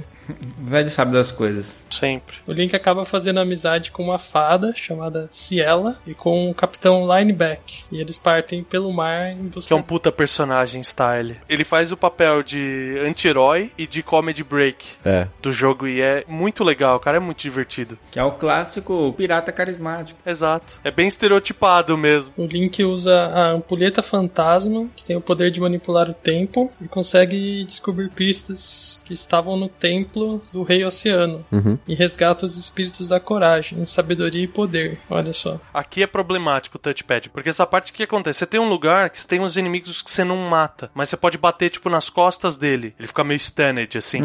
O 0.62 0.66
velho 0.70 0.90
sabe 0.90 1.12
das 1.14 1.32
coisas. 1.32 1.86
Sempre. 1.90 2.38
O 2.48 2.52
Link 2.52 2.76
acaba 2.76 3.06
fazendo 3.06 3.40
amizade 3.40 3.92
com 3.92 4.04
uma 4.04 4.18
fada 4.20 4.74
chamada 4.76 5.28
Ciela 5.32 5.98
e 6.06 6.14
com 6.14 6.50
o 6.50 6.54
capitão 6.54 7.06
Lineback. 7.08 7.84
E 7.92 8.00
eles 8.00 8.18
partem 8.18 8.64
pelo 8.64 8.92
mar 8.94 9.32
em 9.32 9.48
busca 9.48 9.68
Que 9.68 9.74
é 9.74 9.76
um 9.76 9.82
puta 9.82 10.12
personagem 10.12 10.82
style. 10.84 11.38
Ele 11.50 11.64
faz 11.64 11.92
o 11.92 11.98
papel 11.98 12.44
de 12.44 12.98
anti-herói 13.06 13.72
e 13.78 13.86
de 13.88 14.02
comedy 14.04 14.44
break 14.44 14.86
É. 15.06 15.28
do 15.42 15.52
jogo 15.52 15.88
e 15.88 16.02
é 16.02 16.24
muito 16.28 16.64
legal, 16.64 17.00
cara. 17.00 17.18
É 17.18 17.20
muito 17.20 17.42
divertido. 17.42 17.98
Que 18.12 18.20
é 18.20 18.24
o 18.24 18.32
clássico 18.32 19.14
pirata 19.18 19.52
carismático. 19.52 20.20
Exato. 20.26 20.80
É 20.84 20.92
bem 20.92 21.08
estereotipado 21.08 21.98
mesmo. 21.98 22.34
O 22.38 22.46
Link 22.46 22.84
usa 22.84 23.14
a 23.14 23.52
ampulheta 23.52 24.02
fantasma, 24.02 24.88
que 24.96 25.04
tem 25.04 25.16
o 25.16 25.22
poder 25.22 25.52
de 25.52 25.60
manipular 25.60 26.10
o 26.10 26.14
tempo, 26.14 26.72
e 26.82 26.88
consegue 26.88 27.64
descobrir 27.66 28.10
pistas 28.10 29.02
que 29.06 29.14
estavam 29.14 29.56
no 29.58 29.68
templo 29.68 30.21
do 30.52 30.64
Rei 30.64 30.84
Oceano. 30.84 31.46
E 31.88 31.94
resgata 31.96 32.46
os 32.46 32.58
espíritos 32.58 33.10
da 33.10 33.20
coragem, 33.20 33.86
sabedoria 33.86 34.44
e 34.44 34.48
poder. 34.48 35.00
Olha 35.10 35.34
só. 35.34 35.60
Aqui 35.74 36.04
é 36.04 36.08
problemático 36.08 36.78
o 36.78 36.80
touchpad, 36.80 37.30
porque 37.30 37.50
essa 37.50 37.66
parte 37.66 37.94
que 37.94 38.04
acontece, 38.04 38.40
você 38.40 38.48
tem 38.48 38.60
um 38.60 38.70
lugar 38.70 39.10
que 39.10 39.20
você 39.20 39.28
tem 39.28 39.40
uns 39.40 39.56
inimigos 39.56 40.02
que 40.02 40.12
você 40.12 40.24
não 40.24 40.38
mata, 40.50 40.90
mas 40.94 41.10
você 41.10 41.18
pode 41.18 41.38
bater 41.38 41.70
tipo 41.70 41.90
nas 41.90 42.10
costas 42.10 42.58
dele. 42.58 42.94
Ele 42.98 43.08
fica 43.08 43.24
meio 43.24 43.40
stunned 43.40 43.98
assim. 43.98 44.22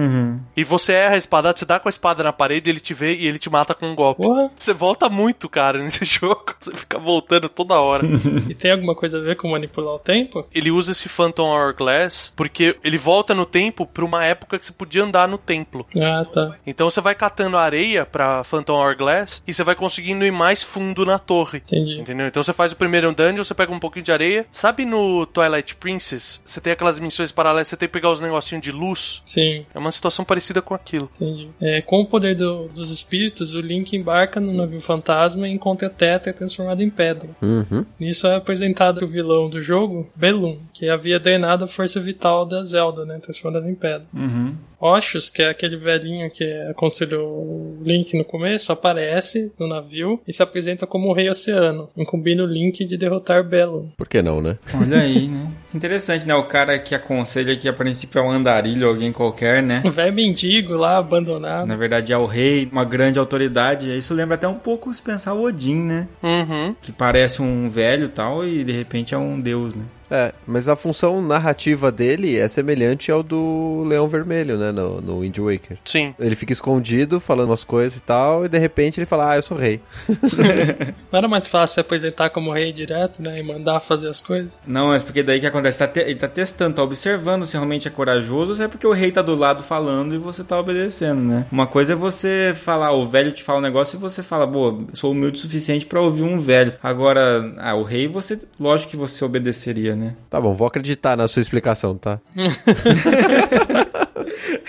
E 0.57 0.65
você 0.65 0.93
erra 0.93 1.15
a 1.15 1.19
espadada, 1.19 1.57
você 1.57 1.65
dá 1.65 1.79
com 1.79 1.89
a 1.89 1.91
espada 1.91 2.23
na 2.23 2.33
parede, 2.33 2.71
ele 2.71 2.81
te 2.81 2.95
vê 2.95 3.15
e 3.15 3.27
ele 3.27 3.39
te 3.39 3.51
mata 3.51 3.75
com 3.75 3.87
um 3.87 3.95
golpe. 3.95 4.23
Porra! 4.23 4.51
Você 4.59 4.73
volta 4.73 5.09
muito, 5.09 5.49
cara, 5.49 5.79
nesse 5.83 6.05
jogo. 6.05 6.45
Você 6.59 6.73
fica 6.75 6.97
fica 6.97 6.99
voltando 6.99 7.49
toda 7.49 7.79
hora. 7.79 8.03
E 8.49 8.55
tem 8.55 8.71
alguma 8.71 8.95
coisa 8.95 9.19
a 9.19 9.21
ver 9.21 9.37
com 9.37 9.51
manipular 9.51 9.95
o 9.95 9.99
tempo? 9.99 10.47
ele 10.55 10.71
usa 10.71 10.93
esse 10.93 11.09
Phantom 11.09 11.49
Hourglass 11.49 12.33
porque 12.37 12.77
ele 12.83 12.97
volta 12.97 13.35
no 13.35 13.45
tempo 13.45 13.87
pra 13.87 14.05
uma 14.05 14.25
época 14.25 14.59
que 14.59 14.65
você 14.65 14.73
podia 14.73 15.03
andar 15.05 15.27
no 15.29 15.39
templo. 15.39 15.86
Ah, 15.97 16.25
tá. 16.31 16.57
Então 16.67 16.89
você 16.91 17.01
vai 17.01 17.15
catando 17.15 17.57
areia 17.57 18.05
pra 18.05 18.43
Phantom 18.45 18.75
Hourglass 18.75 19.43
e 19.47 19.53
você 19.53 19.63
vai 19.65 19.75
conseguindo 19.75 20.25
ir 20.25 20.31
mais 20.33 20.63
fundo 20.63 21.05
na 21.07 21.19
torre. 21.19 21.59
Entendi. 21.59 22.01
Entendeu? 22.01 22.27
Então 22.27 22.43
você 22.43 22.53
faz 22.53 22.73
o 22.73 22.77
primeiro 22.77 23.13
dungeon, 23.15 23.45
você 23.45 23.55
pega 23.55 23.73
um 23.73 23.79
pouquinho 23.79 24.05
de 24.05 24.13
areia. 24.13 24.47
Sabe 24.51 24.85
no 24.85 25.27
Twilight 25.27 25.75
Princess? 25.77 26.41
Você 26.45 26.61
tem 26.61 26.73
aquelas 26.73 26.99
missões 26.99 27.33
paralelas, 27.33 27.69
você 27.69 27.77
tem 27.77 27.89
que 27.89 27.93
pegar 27.93 28.11
os 28.11 28.21
negocinhos 28.21 28.63
de 28.63 28.73
luz. 28.73 29.23
Sim, 29.25 29.65
É 29.75 29.79
uma 29.79 29.91
situação 29.91 30.25
parecida 30.25 30.61
com 30.63 30.75
aquilo. 30.75 31.11
entendi. 31.17 31.49
É, 31.61 31.81
com 31.83 32.01
o 32.01 32.07
poder 32.07 32.37
do- 32.37 32.69
dos 32.69 32.91
espíritos, 32.91 33.55
o 33.55 33.61
Link 33.61 33.97
embarca 33.97 34.41
no 34.41 34.53
navio 34.53 34.81
fantasma 34.81 35.49
e 35.49 35.53
encontra 35.53 35.89
a 35.89 35.91
Tetra 35.91 36.33
transformada 36.33 36.83
em 36.83 36.91
pedra. 36.91 37.29
Uhum. 37.43 37.85
Nisso 37.99 38.27
é 38.27 38.37
apresentado 38.37 39.05
o 39.05 39.09
vilão 39.09 39.49
do 39.49 39.61
jogo, 39.61 40.09
Belum, 40.15 40.59
que 40.73 40.89
havia 40.89 41.19
drenado 41.19 41.65
a 41.65 41.69
força 41.69 41.99
vital 42.01 42.45
da 42.45 42.63
Zelda, 42.63 43.05
né, 43.05 43.19
transformada 43.19 43.69
em 43.69 43.75
pedra. 43.75 44.07
Uhum. 44.13 44.55
Oshus, 44.79 45.31
que 45.31 45.43
é 45.43 45.49
aquele 45.49 45.66
velhinho 45.75 46.31
que 46.31 46.45
aconselhou 46.71 47.27
o 47.27 47.79
Link 47.83 48.17
no 48.17 48.25
começo, 48.25 48.71
aparece 48.73 49.51
no 49.59 49.67
navio 49.67 50.21
e 50.27 50.33
se 50.33 50.43
apresenta 50.43 50.87
como 50.87 51.09
o 51.09 51.13
Rei 51.13 51.29
Oceano, 51.29 51.89
incumbindo 51.97 52.45
o 52.45 52.47
Link 52.47 52.85
de 52.85 52.97
derrotar 52.97 53.43
Belum. 53.43 53.89
Por 53.97 54.09
que 54.09 54.23
não, 54.23 54.41
né? 54.41 54.59
Olha 54.75 55.01
aí, 55.01 55.29
né? 55.29 55.51
Interessante, 55.75 56.27
né? 56.27 56.35
O 56.35 56.45
cara 56.45 56.79
que 56.79 56.95
aconselha 56.95 57.57
que 57.57 57.69
a 57.69 57.73
princípio 57.73 58.19
é 58.19 58.23
um 58.23 58.31
andarilho, 58.31 58.89
alguém 58.89 59.13
qualquer, 59.13 59.63
né? 59.63 59.83
O 59.85 59.91
velho 59.91 60.13
mendigo 60.13 60.75
lá, 60.75 60.97
abandonado. 60.99 61.67
Na 61.67 61.77
verdade 61.77 62.13
é 62.13 62.19
o 62.19 62.27
rei, 62.27 62.69
uma 62.71 62.85
grande 62.85 63.19
autoridade. 63.19 63.97
Isso 63.97 64.15
lembra 64.15 64.37
até 64.37 64.49
um 64.49 64.55
pouco 64.55 64.93
se 64.93 65.03
pensar 65.03 65.35
o 65.35 65.43
Odin, 65.43 65.77
né? 65.77 66.09
Uhum. 66.23 66.75
Que 66.81 66.93
parece 66.93 67.43
um 67.43 67.69
velho 67.69 68.07
e 68.07 68.09
tal 68.09 68.47
e 68.47 68.65
de 68.65 68.73
repente 68.73 69.15
é 69.15 69.19
um 69.19 69.41
deus, 69.41 69.75
né? 69.75 69.85
É, 70.11 70.33
mas 70.47 70.69
a 70.69 70.77
função 70.77 71.21
narrativa 71.21 71.91
dele 71.91 72.37
é 72.37 72.47
semelhante 72.49 73.11
ao 73.11 73.23
do 73.23 73.85
Leão 73.87 74.07
Vermelho, 74.07 74.57
né? 74.57 74.71
No, 74.73 75.01
no 75.01 75.21
Wind 75.21 75.37
Waker. 75.39 75.79
Sim. 75.85 76.15
Ele 76.19 76.35
fica 76.37 76.53
escondido, 76.53 77.19
falando 77.21 77.49
umas 77.49 77.65
coisas 77.65 77.99
e 77.99 78.03
tal, 78.03 78.45
e 78.45 78.49
de 78.49 78.59
repente 78.59 78.99
ele 78.99 79.07
fala, 79.07 79.33
ah, 79.33 79.37
eu 79.37 79.43
sou 79.43 79.57
rei. 79.57 79.81
Não 81.11 81.19
era 81.19 81.29
mais 81.29 81.47
fácil 81.47 81.75
se 81.75 81.81
apresentar 81.81 82.31
como 82.31 82.53
rei 82.53 82.73
direto, 82.73 83.23
né? 83.23 83.39
E 83.39 83.43
mandar 83.43 83.81
fazer 83.81 84.09
as 84.09 84.21
coisas? 84.21 84.61
Não, 84.67 84.89
mas 84.89 85.03
porque 85.03 85.23
daí 85.23 85.41
que 85.41 85.47
acontece? 85.47 85.79
Tá 85.79 85.89
te- 85.89 86.01
ele 86.01 86.15
tá 86.17 86.29
testando, 86.29 86.77
tá 86.77 86.83
observando 86.83 87.47
se 87.47 87.55
realmente 87.55 87.89
é 87.89 87.91
corajoso 87.91 88.51
ou 88.53 88.57
se 88.57 88.63
é 88.63 88.69
porque 88.69 88.87
o 88.87 88.93
rei 88.93 89.11
tá 89.11 89.23
do 89.23 89.35
lado 89.35 89.63
falando 89.63 90.15
e 90.15 90.19
você 90.19 90.45
tá 90.45 90.59
obedecendo, 90.59 91.21
né? 91.21 91.47
Uma 91.51 91.67
coisa 91.67 91.93
é 91.95 91.97
você 91.97 92.53
falar, 92.55 92.93
o 92.93 93.05
velho 93.05 93.33
te 93.33 93.43
fala 93.43 93.59
um 93.59 93.63
negócio 93.63 93.97
e 93.97 94.01
você 94.01 94.23
fala, 94.23 94.47
boa, 94.47 94.79
sou 94.93 95.13
humilde 95.13 95.39
o 95.39 95.41
suficiente 95.41 95.87
pra 95.87 96.01
ouvir 96.01 96.23
um 96.23 96.41
velho. 96.41 96.75
Agora, 96.83 97.55
ah, 97.59 97.75
o 97.75 97.83
rei, 97.83 98.07
você, 98.07 98.39
lógico 98.59 98.91
que 98.93 98.97
você 98.97 99.25
obedeceria, 99.25 99.96
né? 99.97 100.15
Tá 100.31 100.41
bom, 100.41 100.53
vou 100.53 100.67
acreditar 100.67 101.17
na 101.17 101.27
sua 101.27 101.41
explicação, 101.41 101.97
tá? 101.97 102.21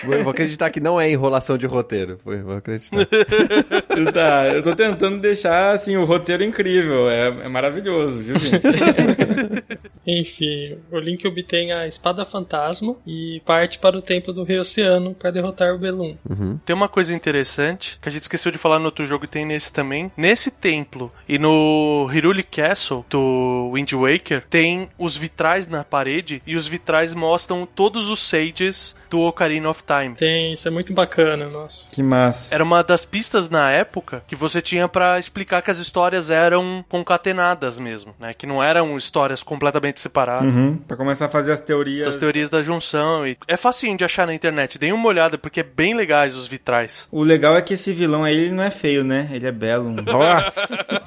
vou, 0.04 0.22
vou 0.22 0.30
acreditar 0.30 0.70
que 0.70 0.80
não 0.80 1.00
é 1.00 1.10
enrolação 1.10 1.56
de 1.58 1.66
roteiro. 1.66 2.18
Vou, 2.24 2.38
vou 2.38 2.56
acreditar. 2.56 3.06
tá, 4.12 4.48
eu 4.48 4.62
tô 4.62 4.74
tentando 4.74 5.18
deixar, 5.18 5.72
assim, 5.72 5.96
o 5.96 6.04
roteiro 6.04 6.44
incrível. 6.44 7.08
É, 7.08 7.28
é 7.28 7.48
maravilhoso, 7.48 8.20
viu, 8.20 8.38
gente? 8.38 8.66
Enfim, 10.06 10.78
o 10.90 10.98
Link 10.98 11.26
obtém 11.26 11.70
a 11.70 11.86
espada 11.86 12.24
fantasma 12.24 12.96
e 13.06 13.42
parte 13.44 13.78
para 13.78 13.96
o 13.96 14.00
templo 14.00 14.32
do 14.32 14.42
Rei 14.42 14.58
Oceano 14.58 15.14
para 15.14 15.30
derrotar 15.30 15.74
o 15.74 15.78
Belum. 15.78 16.16
Tem 16.64 16.74
uma 16.74 16.88
coisa 16.88 17.14
interessante 17.14 17.98
que 18.00 18.08
a 18.08 18.12
gente 18.12 18.22
esqueceu 18.22 18.50
de 18.50 18.56
falar 18.56 18.78
no 18.78 18.86
outro 18.86 19.04
jogo 19.04 19.26
e 19.26 19.28
tem 19.28 19.44
nesse 19.44 19.70
também. 19.70 20.10
Nesse 20.16 20.50
templo 20.50 21.12
e 21.28 21.38
no 21.38 22.08
Hiruli 22.12 22.42
Castle 22.42 23.04
do 23.10 23.72
Wind 23.74 23.92
Waker 23.92 24.44
tem 24.48 24.88
os 24.98 25.14
vitrais 25.14 25.66
na 25.66 25.84
parede 25.84 26.42
e 26.46 26.56
os 26.56 26.66
vitrais 26.66 27.12
mostram 27.12 27.66
todos 27.66 28.08
os 28.08 28.20
sages 28.20 28.96
do 29.08 29.20
Ocarina 29.20 29.68
of 29.68 29.82
Time. 29.84 30.14
Tem, 30.14 30.52
isso 30.52 30.66
é 30.68 30.70
muito 30.70 30.92
bacana, 30.92 31.48
nossa. 31.48 31.88
que 31.90 32.02
massa. 32.02 32.54
Era 32.54 32.64
uma 32.64 32.82
das 32.82 33.04
pistas 33.04 33.48
na 33.48 33.70
época 33.70 34.22
que 34.26 34.36
você 34.36 34.60
tinha 34.60 34.88
pra 34.88 35.18
explicar 35.18 35.62
que 35.62 35.70
as 35.70 35.78
histórias 35.78 36.30
eram 36.30 36.84
concatenadas 36.88 37.78
mesmo, 37.78 38.14
né? 38.18 38.34
Que 38.34 38.46
não 38.46 38.62
eram 38.62 38.96
histórias 38.96 39.42
completamente 39.42 40.00
separadas. 40.00 40.52
Uhum, 40.52 40.76
pra 40.76 40.96
começar 40.96 41.26
a 41.26 41.28
fazer 41.28 41.52
as 41.52 41.60
teorias. 41.60 42.06
Das 42.06 42.16
teorias 42.16 42.50
da 42.50 42.62
junção 42.62 43.26
e 43.26 43.36
é 43.46 43.56
facinho 43.56 43.96
de 43.96 44.04
achar 44.04 44.26
na 44.26 44.34
internet. 44.34 44.78
Deem 44.78 44.92
uma 44.92 45.08
olhada 45.08 45.38
porque 45.38 45.60
é 45.60 45.64
bem 45.64 45.94
legais 45.94 46.34
os 46.34 46.46
vitrais. 46.46 47.08
O 47.10 47.22
legal 47.22 47.56
é 47.56 47.62
que 47.62 47.74
esse 47.74 47.92
vilão 47.92 48.24
aí, 48.24 48.36
ele 48.36 48.52
não 48.54 48.64
é 48.64 48.70
feio, 48.70 49.04
né? 49.04 49.28
Ele 49.32 49.46
é 49.46 49.52
belo. 49.52 49.90
Nossa! 50.02 51.02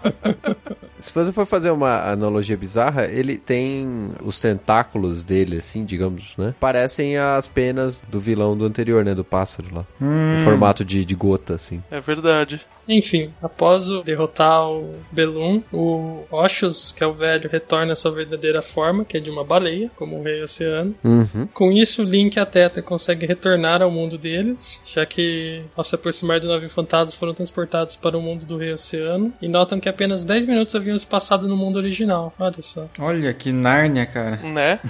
Se 1.00 1.14
você 1.16 1.32
for 1.32 1.48
fazer 1.48 1.72
uma 1.72 2.12
analogia 2.12 2.56
bizarra, 2.56 3.06
ele 3.06 3.36
tem 3.36 4.12
os 4.24 4.40
tentáculos 4.40 5.24
dele, 5.24 5.58
assim, 5.58 5.84
digamos, 5.84 6.38
né? 6.38 6.54
Parecem 6.60 7.18
as 7.18 7.50
penas 7.50 7.91
do 8.10 8.20
vilão 8.20 8.56
do 8.58 8.66
anterior, 8.66 9.04
né? 9.04 9.14
Do 9.16 9.24
pássaro 9.24 9.68
lá. 9.74 9.86
Em 10.00 10.44
formato 10.44 10.86
de, 10.86 11.04
de 11.04 11.16
gota, 11.16 11.56
assim. 11.56 11.82
É 11.92 12.00
verdade. 12.00 12.62
Enfim, 12.88 13.32
após 13.42 13.90
o 13.90 14.04
derrotar 14.04 14.70
o 14.70 14.96
Belum, 15.12 15.62
o 15.72 16.24
Oshus, 16.32 16.94
que 16.96 17.04
é 17.04 17.08
o 17.08 17.14
velho, 17.14 17.50
retorna 17.50 17.94
à 17.94 17.96
sua 17.96 18.12
verdadeira 18.12 18.62
forma, 18.62 19.06
que 19.06 19.18
é 19.18 19.20
de 19.20 19.30
uma 19.30 19.44
baleia, 19.44 19.90
como 19.96 20.20
o 20.20 20.24
Rei 20.24 20.42
Oceano. 20.42 20.96
Uhum. 21.04 21.48
Com 21.54 21.72
isso, 21.72 22.04
Link 22.04 22.36
e 22.36 22.40
a 22.40 22.46
Tetra 22.46 22.82
conseguem 22.82 23.28
retornar 23.28 23.82
ao 23.82 23.92
mundo 23.92 24.18
deles, 24.18 24.82
já 24.86 25.06
que, 25.06 25.64
ao 25.76 25.84
se 25.84 25.96
aproximar 25.96 26.40
do 26.40 26.48
navio 26.48 26.70
fantasma, 26.70 27.12
foram 27.18 27.34
transportados 27.34 27.96
para 27.96 28.18
o 28.18 28.22
mundo 28.22 28.46
do 28.46 28.58
Rei 28.58 28.74
Oceano 28.74 29.34
e 29.42 29.48
notam 29.48 29.80
que 29.80 29.90
apenas 29.90 30.26
10 30.26 30.46
minutos 30.46 30.76
haviam 30.76 30.98
se 30.98 31.06
passado 31.06 31.48
no 31.48 31.58
mundo 31.58 31.78
original. 31.78 32.34
Olha 32.40 32.62
só. 32.62 32.88
Olha 33.00 33.34
que 33.34 33.52
Nárnia, 33.52 34.06
cara. 34.06 34.38
Né? 34.38 34.80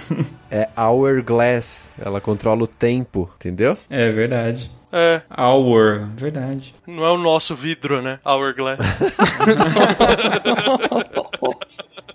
É 0.53 0.67
Hourglass. 0.77 1.93
Ela 1.97 2.19
controla 2.19 2.63
o 2.63 2.67
tempo, 2.67 3.31
entendeu? 3.37 3.77
É 3.89 4.11
verdade. 4.11 4.69
É. 4.91 5.21
Hour, 5.37 6.07
verdade. 6.15 6.75
Não 6.85 7.05
é 7.05 7.11
o 7.11 7.17
nosso 7.17 7.55
vidro, 7.55 8.01
né? 8.01 8.19
Hourglass. 8.25 8.79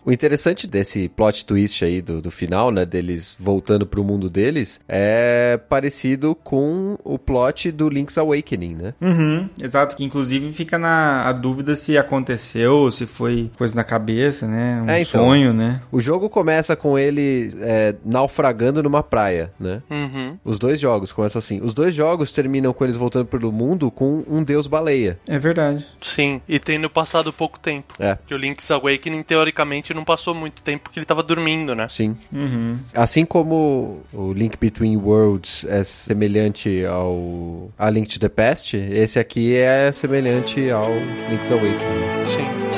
O 0.05 0.13
interessante 0.13 0.69
desse 0.69 1.09
plot 1.09 1.45
twist 1.45 1.85
aí 1.85 2.01
do, 2.01 2.23
do 2.23 2.31
final, 2.31 2.71
né, 2.71 2.87
deles 2.87 3.35
voltando 3.37 3.85
pro 3.85 4.05
mundo 4.05 4.31
deles, 4.31 4.81
é 4.89 5.59
parecido 5.69 6.33
com 6.45 6.97
o 7.03 7.19
plot 7.19 7.73
do 7.73 7.89
Link's 7.89 8.17
Awakening, 8.17 8.77
né? 8.77 8.95
Uhum, 9.01 9.49
exato, 9.61 9.97
que 9.97 10.05
inclusive 10.05 10.53
fica 10.53 10.79
na 10.79 11.25
a 11.27 11.33
dúvida 11.33 11.75
se 11.75 11.99
aconteceu, 11.99 12.89
se 12.93 13.05
foi 13.05 13.51
coisa 13.59 13.75
na 13.75 13.83
cabeça, 13.83 14.47
né? 14.47 14.81
Um 14.87 14.91
É, 14.91 15.03
então. 15.03 15.25
sonho, 15.27 15.53
né? 15.53 15.83
O 15.91 16.01
jogo 16.01 16.31
começa 16.31 16.77
com 16.77 16.97
ele 16.97 17.53
é, 17.59 17.97
naufragando 18.05 18.85
numa 18.85 19.03
praia, 19.03 19.51
né? 19.59 19.83
Uhum. 19.91 20.39
Os 20.45 20.57
dois 20.57 20.79
jogos 20.79 21.13
começam 21.13 21.41
assim. 21.41 21.61
Os 21.61 21.75
dois 21.75 21.93
jogos 21.93 22.31
terminam 22.31 22.66
com 22.73 22.85
eles 22.85 22.97
voltando 22.97 23.27
pelo 23.27 23.53
mundo 23.53 23.91
com 23.91 24.25
um 24.27 24.43
deus 24.43 24.67
baleia. 24.67 25.19
É 25.29 25.39
verdade. 25.39 25.87
Sim. 26.01 26.41
E 26.49 26.59
tendo 26.59 26.89
passado 26.89 27.33
pouco 27.33 27.59
tempo. 27.59 27.95
É. 27.99 28.19
Que 28.27 28.35
o 28.35 28.39
Link's 28.39 28.71
Awakening, 28.71 29.23
teoricamente, 29.23 29.95
não 29.95 30.05
passou 30.05 30.35
muito 30.35 30.63
tempo 30.63 30.85
porque 30.85 30.99
ele 30.99 31.07
tava 31.07 31.23
dormindo, 31.23 31.75
né? 31.75 31.89
Sim. 31.89 32.17
Uhum. 32.33 32.79
Assim 32.95 33.25
como 33.25 34.01
o 34.13 34.33
Link 34.33 34.57
Between 34.59 34.97
Worlds 34.97 35.65
é 35.69 35.85
semelhante 35.85 36.85
ao 36.85 37.71
a 37.79 37.91
Link 37.91 38.09
to 38.09 38.21
the 38.21 38.29
Past, 38.29 38.77
esse 38.77 39.19
aqui 39.19 39.57
é 39.57 39.93
semelhante 39.93 40.71
ao 40.71 40.91
Link's 41.31 41.51
Awakening. 41.51 42.29
Sim. 42.29 42.76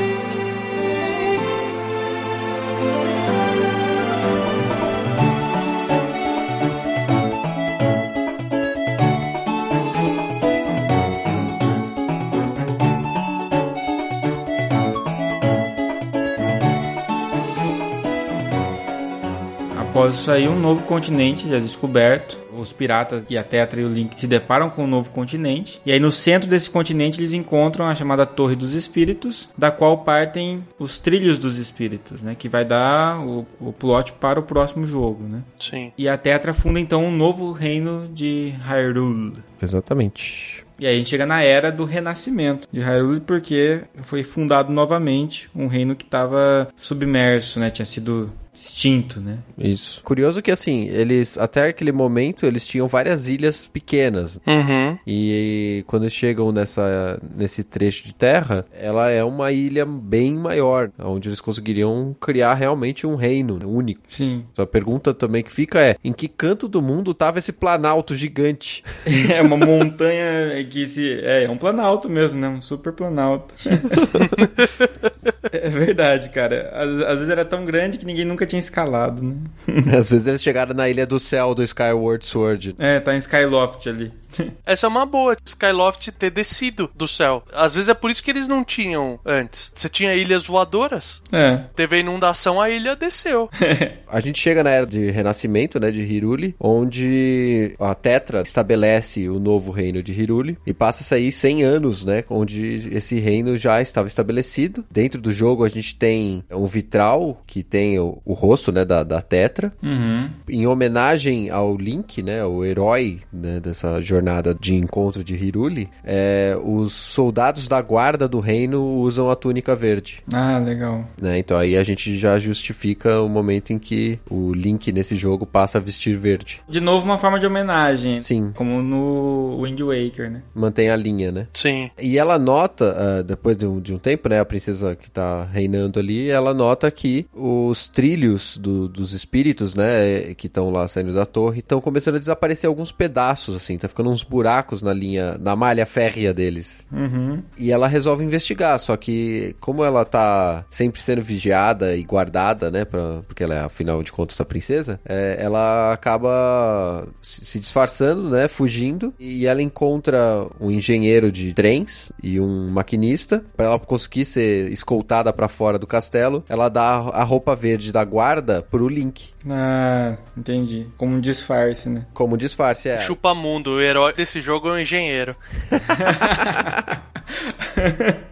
Após 20.08 20.20
isso 20.20 20.30
aí, 20.30 20.48
um 20.48 20.58
novo 20.58 20.84
continente 20.84 21.54
é 21.54 21.60
descoberto. 21.60 22.38
Os 22.58 22.72
piratas 22.72 23.26
e 23.28 23.36
a 23.36 23.44
Tetra 23.44 23.78
e 23.78 23.84
o 23.84 23.92
Link 23.92 24.18
se 24.18 24.26
deparam 24.26 24.70
com 24.70 24.84
um 24.84 24.86
novo 24.86 25.10
continente. 25.10 25.82
E 25.84 25.92
aí, 25.92 26.00
no 26.00 26.10
centro 26.10 26.48
desse 26.48 26.70
continente, 26.70 27.20
eles 27.20 27.34
encontram 27.34 27.86
a 27.86 27.94
chamada 27.94 28.24
Torre 28.24 28.56
dos 28.56 28.72
Espíritos, 28.72 29.50
da 29.56 29.70
qual 29.70 29.98
partem 29.98 30.66
os 30.78 30.98
Trilhos 30.98 31.38
dos 31.38 31.58
Espíritos, 31.58 32.22
né? 32.22 32.34
Que 32.34 32.48
vai 32.48 32.64
dar 32.64 33.20
o, 33.20 33.46
o 33.60 33.70
plot 33.70 34.12
para 34.12 34.40
o 34.40 34.42
próximo 34.42 34.88
jogo, 34.88 35.24
né? 35.24 35.42
Sim. 35.60 35.92
E 35.98 36.08
a 36.08 36.16
Tetra 36.16 36.54
funda 36.54 36.80
então 36.80 37.04
um 37.04 37.12
novo 37.14 37.52
reino 37.52 38.08
de 38.10 38.54
Hyrule. 38.66 39.34
Exatamente. 39.60 40.64
E 40.80 40.86
aí 40.86 40.94
a 40.94 40.98
gente 40.98 41.10
chega 41.10 41.26
na 41.26 41.42
era 41.42 41.70
do 41.70 41.84
renascimento 41.84 42.66
de 42.72 42.80
Hyrule, 42.80 43.20
porque 43.20 43.82
foi 44.04 44.22
fundado 44.22 44.72
novamente 44.72 45.50
um 45.54 45.66
reino 45.66 45.94
que 45.94 46.04
estava 46.04 46.68
submerso, 46.78 47.60
né? 47.60 47.68
Tinha 47.68 47.84
sido 47.84 48.32
extinto, 48.60 49.20
né? 49.20 49.38
Isso. 49.56 50.02
Curioso 50.02 50.42
que, 50.42 50.50
assim, 50.50 50.88
eles, 50.88 51.38
até 51.38 51.68
aquele 51.68 51.92
momento, 51.92 52.46
eles 52.46 52.66
tinham 52.66 52.86
várias 52.86 53.28
ilhas 53.28 53.66
pequenas. 53.66 54.40
Uhum. 54.46 54.98
E 55.06 55.84
quando 55.86 56.04
eles 56.04 56.12
chegam 56.12 56.52
nessa, 56.52 57.20
nesse 57.36 57.62
trecho 57.62 58.04
de 58.04 58.14
terra, 58.14 58.66
ela 58.72 59.10
é 59.10 59.22
uma 59.22 59.52
ilha 59.52 59.86
bem 59.86 60.34
maior, 60.34 60.90
onde 60.98 61.28
eles 61.28 61.40
conseguiriam 61.40 62.14
criar 62.20 62.54
realmente 62.54 63.06
um 63.06 63.14
reino 63.14 63.58
único. 63.66 64.02
Sim. 64.08 64.44
A 64.56 64.66
pergunta 64.66 65.14
também 65.14 65.42
que 65.42 65.52
fica 65.52 65.80
é: 65.80 65.96
em 66.02 66.12
que 66.12 66.28
canto 66.28 66.68
do 66.68 66.82
mundo 66.82 67.14
tava 67.14 67.38
esse 67.38 67.52
planalto 67.52 68.14
gigante? 68.14 68.82
É 69.28 69.42
uma 69.42 69.56
montanha 69.56 70.64
que 70.64 70.88
se. 70.88 71.20
É, 71.22 71.44
é 71.44 71.50
um 71.50 71.56
planalto 71.56 72.08
mesmo, 72.08 72.38
né? 72.38 72.48
Um 72.48 72.62
super 72.62 72.92
planalto. 72.92 73.54
é 75.52 75.68
verdade, 75.68 76.28
cara. 76.30 76.70
Às, 76.72 76.88
às, 77.02 77.14
vezes 77.16 77.30
era 77.30 77.44
tão 77.44 77.64
grande 77.64 77.98
que 77.98 78.06
ninguém 78.06 78.24
nunca 78.24 78.46
tinha 78.48 78.60
escalado, 78.60 79.22
né? 79.22 79.36
Às 79.96 80.10
vezes 80.10 80.26
eles 80.26 80.42
chegaram 80.42 80.74
na 80.74 80.88
ilha 80.88 81.06
do 81.06 81.18
céu 81.18 81.54
do 81.54 81.62
Skyward 81.62 82.24
Sword. 82.24 82.74
É, 82.78 82.98
tá 83.00 83.14
em 83.14 83.18
Skyloft 83.18 83.88
ali. 83.88 84.12
Essa 84.66 84.86
é 84.86 84.88
uma 84.88 85.06
boa, 85.06 85.36
Skyloft 85.44 86.12
ter 86.12 86.30
descido 86.30 86.90
do 86.94 87.08
céu. 87.08 87.42
Às 87.52 87.74
vezes 87.74 87.88
é 87.88 87.94
por 87.94 88.10
isso 88.10 88.22
que 88.22 88.30
eles 88.30 88.48
não 88.48 88.64
tinham 88.64 89.18
antes. 89.24 89.72
Você 89.74 89.88
tinha 89.88 90.14
ilhas 90.14 90.46
voadoras. 90.46 91.22
É. 91.32 91.62
Teve 91.74 91.98
inundação, 91.98 92.60
a 92.60 92.70
ilha 92.70 92.94
desceu. 92.94 93.48
a 94.08 94.20
gente 94.20 94.38
chega 94.38 94.62
na 94.62 94.70
era 94.70 94.86
de 94.86 95.10
renascimento, 95.10 95.80
né, 95.80 95.90
de 95.90 96.00
Hiruli, 96.00 96.54
onde 96.60 97.74
a 97.78 97.94
Tetra 97.94 98.42
estabelece 98.42 99.28
o 99.28 99.38
novo 99.38 99.72
reino 99.72 100.02
de 100.02 100.12
Hiruli 100.12 100.58
e 100.66 100.72
passa-se 100.72 101.14
aí 101.14 101.32
100 101.32 101.62
anos, 101.62 102.04
né, 102.04 102.24
onde 102.28 102.88
esse 102.92 103.18
reino 103.18 103.56
já 103.56 103.80
estava 103.80 104.08
estabelecido. 104.08 104.84
Dentro 104.90 105.20
do 105.20 105.32
jogo 105.32 105.64
a 105.64 105.68
gente 105.68 105.94
tem 105.94 106.44
um 106.50 106.66
vitral 106.66 107.42
que 107.46 107.62
tem 107.62 107.98
o, 107.98 108.20
o 108.24 108.32
rosto, 108.38 108.70
né, 108.70 108.84
da, 108.84 109.02
da 109.02 109.20
Tetra. 109.20 109.72
Uhum. 109.82 110.30
Em 110.48 110.66
homenagem 110.66 111.50
ao 111.50 111.76
Link, 111.76 112.22
né, 112.22 112.44
o 112.44 112.64
herói 112.64 113.18
né, 113.32 113.60
dessa 113.60 114.00
jornada 114.00 114.54
de 114.54 114.74
encontro 114.74 115.24
de 115.24 115.34
Hiruli, 115.34 115.88
é, 116.04 116.56
os 116.62 116.92
soldados 116.92 117.66
da 117.66 117.82
guarda 117.82 118.28
do 118.28 118.38
reino 118.38 118.82
usam 118.96 119.30
a 119.30 119.36
túnica 119.36 119.74
verde. 119.74 120.22
Ah, 120.32 120.58
legal. 120.58 121.04
Né, 121.20 121.38
então 121.38 121.58
aí 121.58 121.76
a 121.76 121.82
gente 121.82 122.16
já 122.16 122.38
justifica 122.38 123.20
o 123.20 123.28
momento 123.28 123.72
em 123.72 123.78
que 123.78 124.18
o 124.30 124.52
Link 124.54 124.92
nesse 124.92 125.16
jogo 125.16 125.44
passa 125.44 125.78
a 125.78 125.80
vestir 125.80 126.16
verde. 126.16 126.60
De 126.68 126.80
novo, 126.80 127.04
uma 127.04 127.18
forma 127.18 127.38
de 127.38 127.46
homenagem. 127.46 128.16
Sim. 128.16 128.52
Como 128.54 128.82
no 128.82 129.60
Wind 129.62 129.80
Waker, 129.80 130.30
né? 130.30 130.42
Mantém 130.54 130.90
a 130.90 130.96
linha, 130.96 131.32
né? 131.32 131.48
Sim. 131.52 131.90
E 132.00 132.18
ela 132.18 132.38
nota, 132.38 133.20
uh, 133.20 133.22
depois 133.22 133.56
de 133.56 133.66
um, 133.66 133.80
de 133.80 133.94
um 133.94 133.98
tempo, 133.98 134.28
né, 134.28 134.38
a 134.38 134.44
princesa 134.44 134.94
que 134.94 135.10
tá 135.10 135.44
reinando 135.44 135.98
ali, 135.98 136.30
ela 136.30 136.54
nota 136.54 136.90
que 136.90 137.26
os 137.34 137.88
trilhos 137.88 138.27
do, 138.58 138.88
dos 138.88 139.12
espíritos, 139.12 139.74
né, 139.74 140.34
que 140.34 140.46
estão 140.46 140.70
lá 140.70 140.86
saindo 140.88 141.14
da 141.14 141.26
torre, 141.26 141.60
estão 141.60 141.80
começando 141.80 142.16
a 142.16 142.18
desaparecer 142.18 142.68
alguns 142.68 142.92
pedaços, 142.92 143.56
assim, 143.56 143.78
tá 143.78 143.88
ficando 143.88 144.10
uns 144.10 144.22
buracos 144.22 144.82
na 144.82 144.92
linha, 144.92 145.36
na 145.38 145.54
malha 145.54 145.86
férrea 145.86 146.34
deles. 146.34 146.86
Uhum. 146.92 147.42
E 147.56 147.70
ela 147.70 147.86
resolve 147.86 148.24
investigar, 148.24 148.78
só 148.78 148.96
que 148.96 149.54
como 149.60 149.84
ela 149.84 150.04
tá 150.04 150.64
sempre 150.70 151.02
sendo 151.02 151.22
vigiada 151.22 151.96
e 151.96 152.02
guardada, 152.02 152.70
né, 152.70 152.84
pra, 152.84 153.22
porque 153.26 153.42
ela 153.42 153.54
é, 153.54 153.60
afinal 153.60 154.02
de 154.02 154.12
contas, 154.12 154.40
a 154.40 154.44
princesa, 154.44 155.00
é, 155.04 155.36
ela 155.40 155.92
acaba 155.92 157.06
se 157.20 157.58
disfarçando, 157.58 158.30
né, 158.30 158.48
fugindo, 158.48 159.12
e 159.18 159.46
ela 159.46 159.62
encontra 159.62 160.46
um 160.60 160.70
engenheiro 160.70 161.30
de 161.30 161.52
trens 161.52 162.12
e 162.22 162.40
um 162.40 162.68
maquinista, 162.70 163.44
para 163.56 163.66
ela 163.66 163.78
conseguir 163.78 164.24
ser 164.24 164.70
escoltada 164.72 165.32
para 165.32 165.48
fora 165.48 165.78
do 165.78 165.86
castelo, 165.86 166.44
ela 166.48 166.68
dá 166.68 166.88
a 166.88 167.22
roupa 167.22 167.54
verde 167.54 167.92
da 167.92 168.04
guarda 168.08 168.62
pro 168.62 168.88
Link. 168.88 169.30
Ah, 169.48 170.16
entendi. 170.36 170.86
Como 170.96 171.14
um 171.14 171.20
disfarce, 171.20 171.88
né? 171.88 172.06
Como 172.12 172.34
um 172.34 172.38
disfarce, 172.38 172.88
é. 172.88 172.98
Chupa 173.00 173.34
mundo, 173.34 173.72
o 173.72 173.80
herói 173.80 174.12
desse 174.12 174.40
jogo 174.40 174.68
é 174.68 174.72
um 174.72 174.78
engenheiro. 174.78 175.36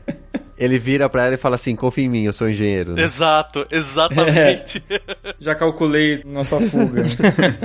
Ele 0.59 0.79
vira 0.79 1.09
pra 1.09 1.27
ela 1.27 1.35
e 1.35 1.39
fala 1.39 1.55
assim: 1.57 1.77
confia 1.77 2.05
em 2.05 2.09
mim, 2.09 2.25
eu 2.25 2.33
sou 2.33 2.49
engenheiro. 2.49 2.95
Né? 2.95 3.03
Exato, 3.03 3.67
exatamente. 3.71 4.83
É. 4.89 5.35
Já 5.39 5.55
calculei 5.55 6.23
nossa 6.25 6.61
fuga. 6.61 7.05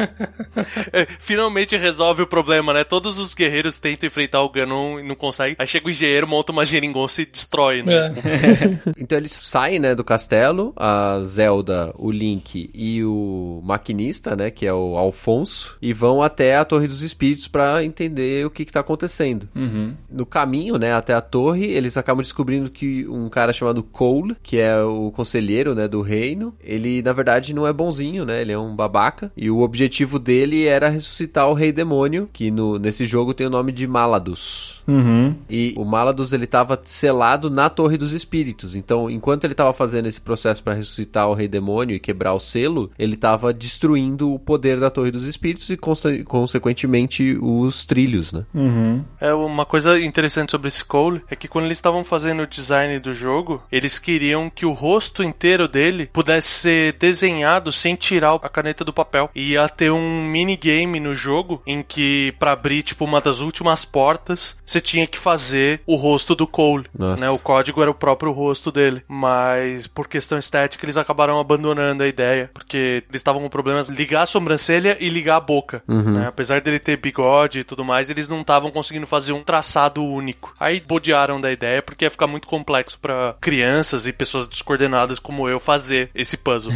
é, 0.91 1.07
finalmente 1.19 1.77
resolve 1.77 2.23
o 2.23 2.27
problema, 2.27 2.73
né? 2.73 2.83
Todos 2.83 3.17
os 3.19 3.33
guerreiros 3.33 3.79
tentam 3.79 4.07
enfrentar 4.07 4.41
o 4.41 4.49
Ganon 4.49 4.99
e 4.99 5.03
não 5.03 5.15
conseguem. 5.15 5.55
Aí 5.57 5.67
chega 5.67 5.87
o 5.87 5.91
engenheiro, 5.91 6.27
monta 6.27 6.51
uma 6.51 6.65
geringonça 6.65 7.21
e 7.21 7.25
destrói, 7.25 7.83
né? 7.83 7.93
É. 7.93 8.91
então 8.97 9.17
eles 9.17 9.31
saem, 9.31 9.79
né, 9.79 9.95
do 9.95 10.03
castelo, 10.03 10.73
a 10.75 11.19
Zelda, 11.23 11.93
o 11.97 12.11
Link 12.11 12.69
e 12.73 13.03
o 13.03 13.61
maquinista, 13.63 14.35
né, 14.35 14.51
que 14.51 14.65
é 14.65 14.73
o 14.73 14.97
Alfonso, 14.97 15.77
e 15.81 15.93
vão 15.93 16.21
até 16.21 16.55
a 16.55 16.65
Torre 16.65 16.87
dos 16.87 17.01
Espíritos 17.01 17.47
para 17.47 17.83
entender 17.83 18.45
o 18.45 18.49
que, 18.49 18.65
que 18.65 18.71
tá 18.71 18.79
acontecendo. 18.79 19.47
Uhum. 19.55 19.93
No 20.09 20.25
caminho, 20.25 20.77
né, 20.77 20.93
até 20.93 21.13
a 21.13 21.21
torre, 21.21 21.65
eles 21.65 21.97
acabam 21.97 22.21
descobrindo 22.21 22.69
que 22.69 22.80
que 22.81 23.07
um 23.07 23.29
cara 23.29 23.53
chamado 23.53 23.83
Cole, 23.83 24.35
que 24.41 24.57
é 24.57 24.81
o 24.81 25.11
conselheiro, 25.11 25.75
né, 25.75 25.87
do 25.87 26.01
reino, 26.01 26.51
ele 26.63 27.03
na 27.03 27.13
verdade 27.13 27.53
não 27.53 27.67
é 27.67 27.71
bonzinho, 27.71 28.25
né? 28.25 28.41
Ele 28.41 28.51
é 28.51 28.57
um 28.57 28.75
babaca. 28.75 29.31
E 29.37 29.51
o 29.51 29.59
objetivo 29.59 30.17
dele 30.17 30.65
era 30.65 30.89
ressuscitar 30.89 31.47
o 31.47 31.53
rei 31.53 31.71
demônio, 31.71 32.27
que 32.33 32.49
no, 32.49 32.79
nesse 32.79 33.05
jogo 33.05 33.35
tem 33.35 33.45
o 33.45 33.51
nome 33.51 33.71
de 33.71 33.85
Maladus. 33.85 34.81
Uhum. 34.87 35.35
E 35.47 35.75
o 35.77 35.85
Maladus 35.85 36.33
ele 36.33 36.45
estava 36.45 36.79
selado 36.83 37.51
na 37.51 37.69
Torre 37.69 37.97
dos 37.97 38.13
Espíritos. 38.13 38.75
Então, 38.75 39.11
enquanto 39.11 39.43
ele 39.43 39.53
estava 39.53 39.71
fazendo 39.71 40.07
esse 40.07 40.19
processo 40.19 40.63
para 40.63 40.73
ressuscitar 40.73 41.29
o 41.29 41.35
rei 41.35 41.47
demônio 41.47 41.95
e 41.95 41.99
quebrar 41.99 42.33
o 42.33 42.39
selo, 42.39 42.89
ele 42.97 43.13
estava 43.13 43.53
destruindo 43.53 44.33
o 44.33 44.39
poder 44.39 44.79
da 44.79 44.89
Torre 44.89 45.11
dos 45.11 45.27
Espíritos 45.27 45.69
e 45.69 45.77
conse 45.77 46.23
consequentemente 46.23 47.37
os 47.39 47.85
trilhos, 47.85 48.33
né? 48.33 48.43
Uhum. 48.55 49.03
É 49.19 49.31
uma 49.31 49.67
coisa 49.67 49.99
interessante 49.99 50.49
sobre 50.49 50.67
esse 50.67 50.83
Cole 50.83 51.21
é 51.29 51.35
que 51.35 51.47
quando 51.47 51.65
eles 51.65 51.77
estavam 51.77 52.03
fazendo 52.03 52.41
o 52.41 52.47
design 52.47 52.70
design 52.71 52.99
do 52.99 53.13
jogo, 53.13 53.61
eles 53.69 53.99
queriam 53.99 54.49
que 54.49 54.65
o 54.65 54.71
rosto 54.71 55.21
inteiro 55.21 55.67
dele 55.67 56.09
pudesse 56.11 56.47
ser 56.47 56.93
desenhado 56.93 57.71
sem 57.71 57.95
tirar 57.95 58.35
a 58.35 58.49
caneta 58.49 58.85
do 58.85 58.93
papel. 58.93 59.29
E 59.35 59.51
ia 59.51 59.67
ter 59.67 59.91
um 59.91 60.23
minigame 60.23 60.99
no 60.99 61.13
jogo 61.13 61.61
em 61.67 61.83
que, 61.83 62.33
para 62.39 62.53
abrir, 62.53 62.83
tipo, 62.83 63.03
uma 63.03 63.19
das 63.19 63.41
últimas 63.41 63.83
portas, 63.83 64.57
você 64.65 64.79
tinha 64.79 65.05
que 65.05 65.19
fazer 65.19 65.81
o 65.85 65.95
rosto 65.95 66.33
do 66.33 66.47
Cole. 66.47 66.85
Né? 66.97 67.29
O 67.29 67.37
código 67.37 67.81
era 67.81 67.91
o 67.91 67.95
próprio 67.95 68.31
rosto 68.31 68.71
dele. 68.71 69.03
Mas, 69.07 69.85
por 69.87 70.07
questão 70.07 70.37
estética, 70.37 70.85
eles 70.85 70.97
acabaram 70.97 71.39
abandonando 71.39 72.03
a 72.03 72.07
ideia. 72.07 72.49
Porque 72.53 73.03
eles 73.09 73.19
estavam 73.19 73.41
com 73.41 73.49
problemas 73.49 73.89
ligar 73.89 74.23
a 74.23 74.25
sobrancelha 74.25 74.95
e 74.99 75.09
ligar 75.09 75.37
a 75.37 75.41
boca. 75.41 75.83
Uhum. 75.87 76.19
Né? 76.19 76.27
Apesar 76.27 76.61
dele 76.61 76.79
ter 76.79 76.97
bigode 76.97 77.59
e 77.59 77.63
tudo 77.63 77.83
mais, 77.83 78.09
eles 78.09 78.29
não 78.29 78.41
estavam 78.41 78.71
conseguindo 78.71 79.07
fazer 79.07 79.33
um 79.33 79.43
traçado 79.43 80.03
único. 80.03 80.53
Aí 80.59 80.79
bodearam 80.79 81.41
da 81.41 81.51
ideia 81.51 81.81
porque 81.81 82.05
ia 82.05 82.11
ficar 82.11 82.27
muito 82.27 82.47
complexo 82.61 82.99
para 83.01 83.35
crianças 83.41 84.05
e 84.05 84.13
pessoas 84.13 84.47
descoordenadas 84.47 85.17
como 85.17 85.49
eu 85.49 85.59
fazer 85.59 86.11
esse 86.13 86.37
puzzle. 86.37 86.71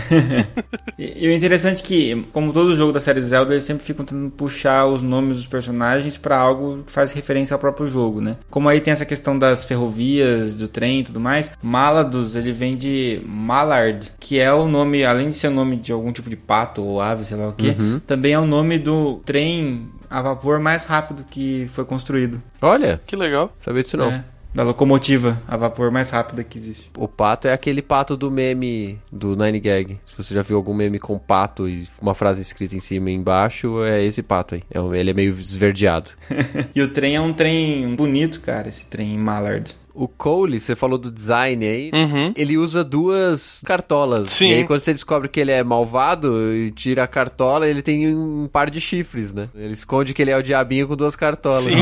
e, 0.98 1.28
o 1.28 1.32
interessante 1.32 1.84
é 1.84 1.86
que, 1.86 2.28
como 2.34 2.52
todo 2.52 2.76
jogo 2.76 2.92
da 2.92 3.00
série 3.00 3.22
Zelda, 3.22 3.54
eles 3.54 3.64
sempre 3.64 3.86
ficam 3.86 4.04
tentando 4.04 4.32
puxar 4.32 4.86
os 4.88 5.02
nomes 5.02 5.38
dos 5.38 5.46
personagens 5.46 6.18
para 6.18 6.38
algo 6.38 6.84
que 6.84 6.92
faz 6.92 7.12
referência 7.12 7.54
ao 7.54 7.60
próprio 7.60 7.88
jogo, 7.88 8.20
né? 8.20 8.38
Como 8.50 8.68
aí 8.68 8.82
tem 8.82 8.92
essa 8.92 9.06
questão 9.06 9.38
das 9.38 9.64
ferrovias, 9.64 10.56
do 10.56 10.68
trem 10.68 11.02
e 11.02 11.04
tudo 11.04 11.20
mais, 11.20 11.52
Maladus, 11.62 12.36
ele 12.36 12.52
vem 12.52 12.76
de 12.76 13.22
Mallard, 13.26 14.12
que 14.20 14.40
é 14.40 14.52
o 14.52 14.68
nome, 14.68 15.06
além 15.06 15.30
de 15.30 15.36
ser 15.36 15.50
o 15.50 15.52
nome 15.52 15.76
de 15.76 15.92
algum 15.92 16.12
tipo 16.12 16.30
de 16.30 16.36
pato 16.36 16.82
ou 16.82 17.00
ave, 17.00 17.24
sei 17.24 17.38
lá 17.38 17.48
o 17.48 17.54
que, 17.54 17.70
uhum. 17.70 18.00
também 18.08 18.34
é 18.34 18.40
o 18.40 18.46
nome 18.46 18.80
do 18.80 19.22
trem 19.26 19.90
a 20.10 20.22
vapor 20.22 20.60
mais 20.60 20.86
rápido 20.86 21.26
que 21.30 21.68
foi 21.70 21.86
construído. 21.86 22.42
Olha, 22.62 23.02
que 23.06 23.16
legal. 23.16 23.54
Sabia 23.60 23.84
disso 23.84 23.98
não. 23.98 24.12
É 24.12 24.35
da 24.56 24.64
locomotiva 24.64 25.38
a 25.46 25.58
vapor 25.58 25.92
mais 25.92 26.10
rápida 26.10 26.42
que 26.42 26.58
existe. 26.58 26.90
O 26.98 27.10
pato 27.10 27.50
é 27.50 27.54
aquele 27.54 27.82
pato 27.82 28.16
do 28.16 28.32
meme 28.32 28.98
do 29.12 29.36
Nine 29.36 29.60
Gag. 29.60 30.00
Se 30.06 30.16
você 30.16 30.34
já 30.34 30.42
viu 30.42 30.56
algum 30.56 30.74
meme 30.74 30.98
com 30.98 31.20
pato 31.20 31.68
e 31.68 31.86
uma 32.02 32.16
frase 32.16 32.42
escrita 32.42 32.74
em 32.74 32.80
cima 32.80 33.12
e 33.12 33.14
embaixo, 33.14 33.84
é 33.84 34.02
esse 34.02 34.24
pato 34.24 34.56
aí. 34.56 34.64
É 34.74 34.80
ele 34.98 35.12
é 35.12 35.14
meio 35.14 35.38
esverdeado. 35.38 36.12
e 36.74 36.82
o 36.82 36.88
trem 36.88 37.18
é 37.18 37.22
um 37.22 37.34
trem 37.34 37.94
bonito, 37.96 38.40
cara, 38.40 38.70
esse 38.70 38.86
trem 38.86 39.18
Mallard. 39.18 39.76
O 39.96 40.08
Cole, 40.08 40.60
você 40.60 40.76
falou 40.76 40.98
do 40.98 41.10
design 41.10 41.66
aí, 41.66 41.92
uhum. 41.94 42.34
ele 42.36 42.58
usa 42.58 42.84
duas 42.84 43.64
cartolas. 43.66 44.32
Sim. 44.32 44.50
E 44.50 44.54
aí 44.56 44.64
quando 44.66 44.80
você 44.82 44.94
descobre 44.94 45.30
que 45.30 45.40
ele 45.40 45.52
é 45.52 45.64
malvado 45.64 46.54
e 46.54 46.70
tira 46.72 47.04
a 47.04 47.08
cartola, 47.08 47.68
ele 47.68 47.82
tem 47.82 48.14
um 48.14 48.48
par 48.52 48.70
de 48.70 48.82
chifres, 48.82 49.34
né? 49.34 49.48
Ele 49.56 49.74
esconde 49.74 50.14
que 50.14 50.22
ele 50.22 50.32
é 50.32 50.38
o 50.38 50.44
diabinho 50.44 50.88
com 50.88 50.96
duas 50.96 51.16
cartolas. 51.16 51.64
Sim. 51.64 51.76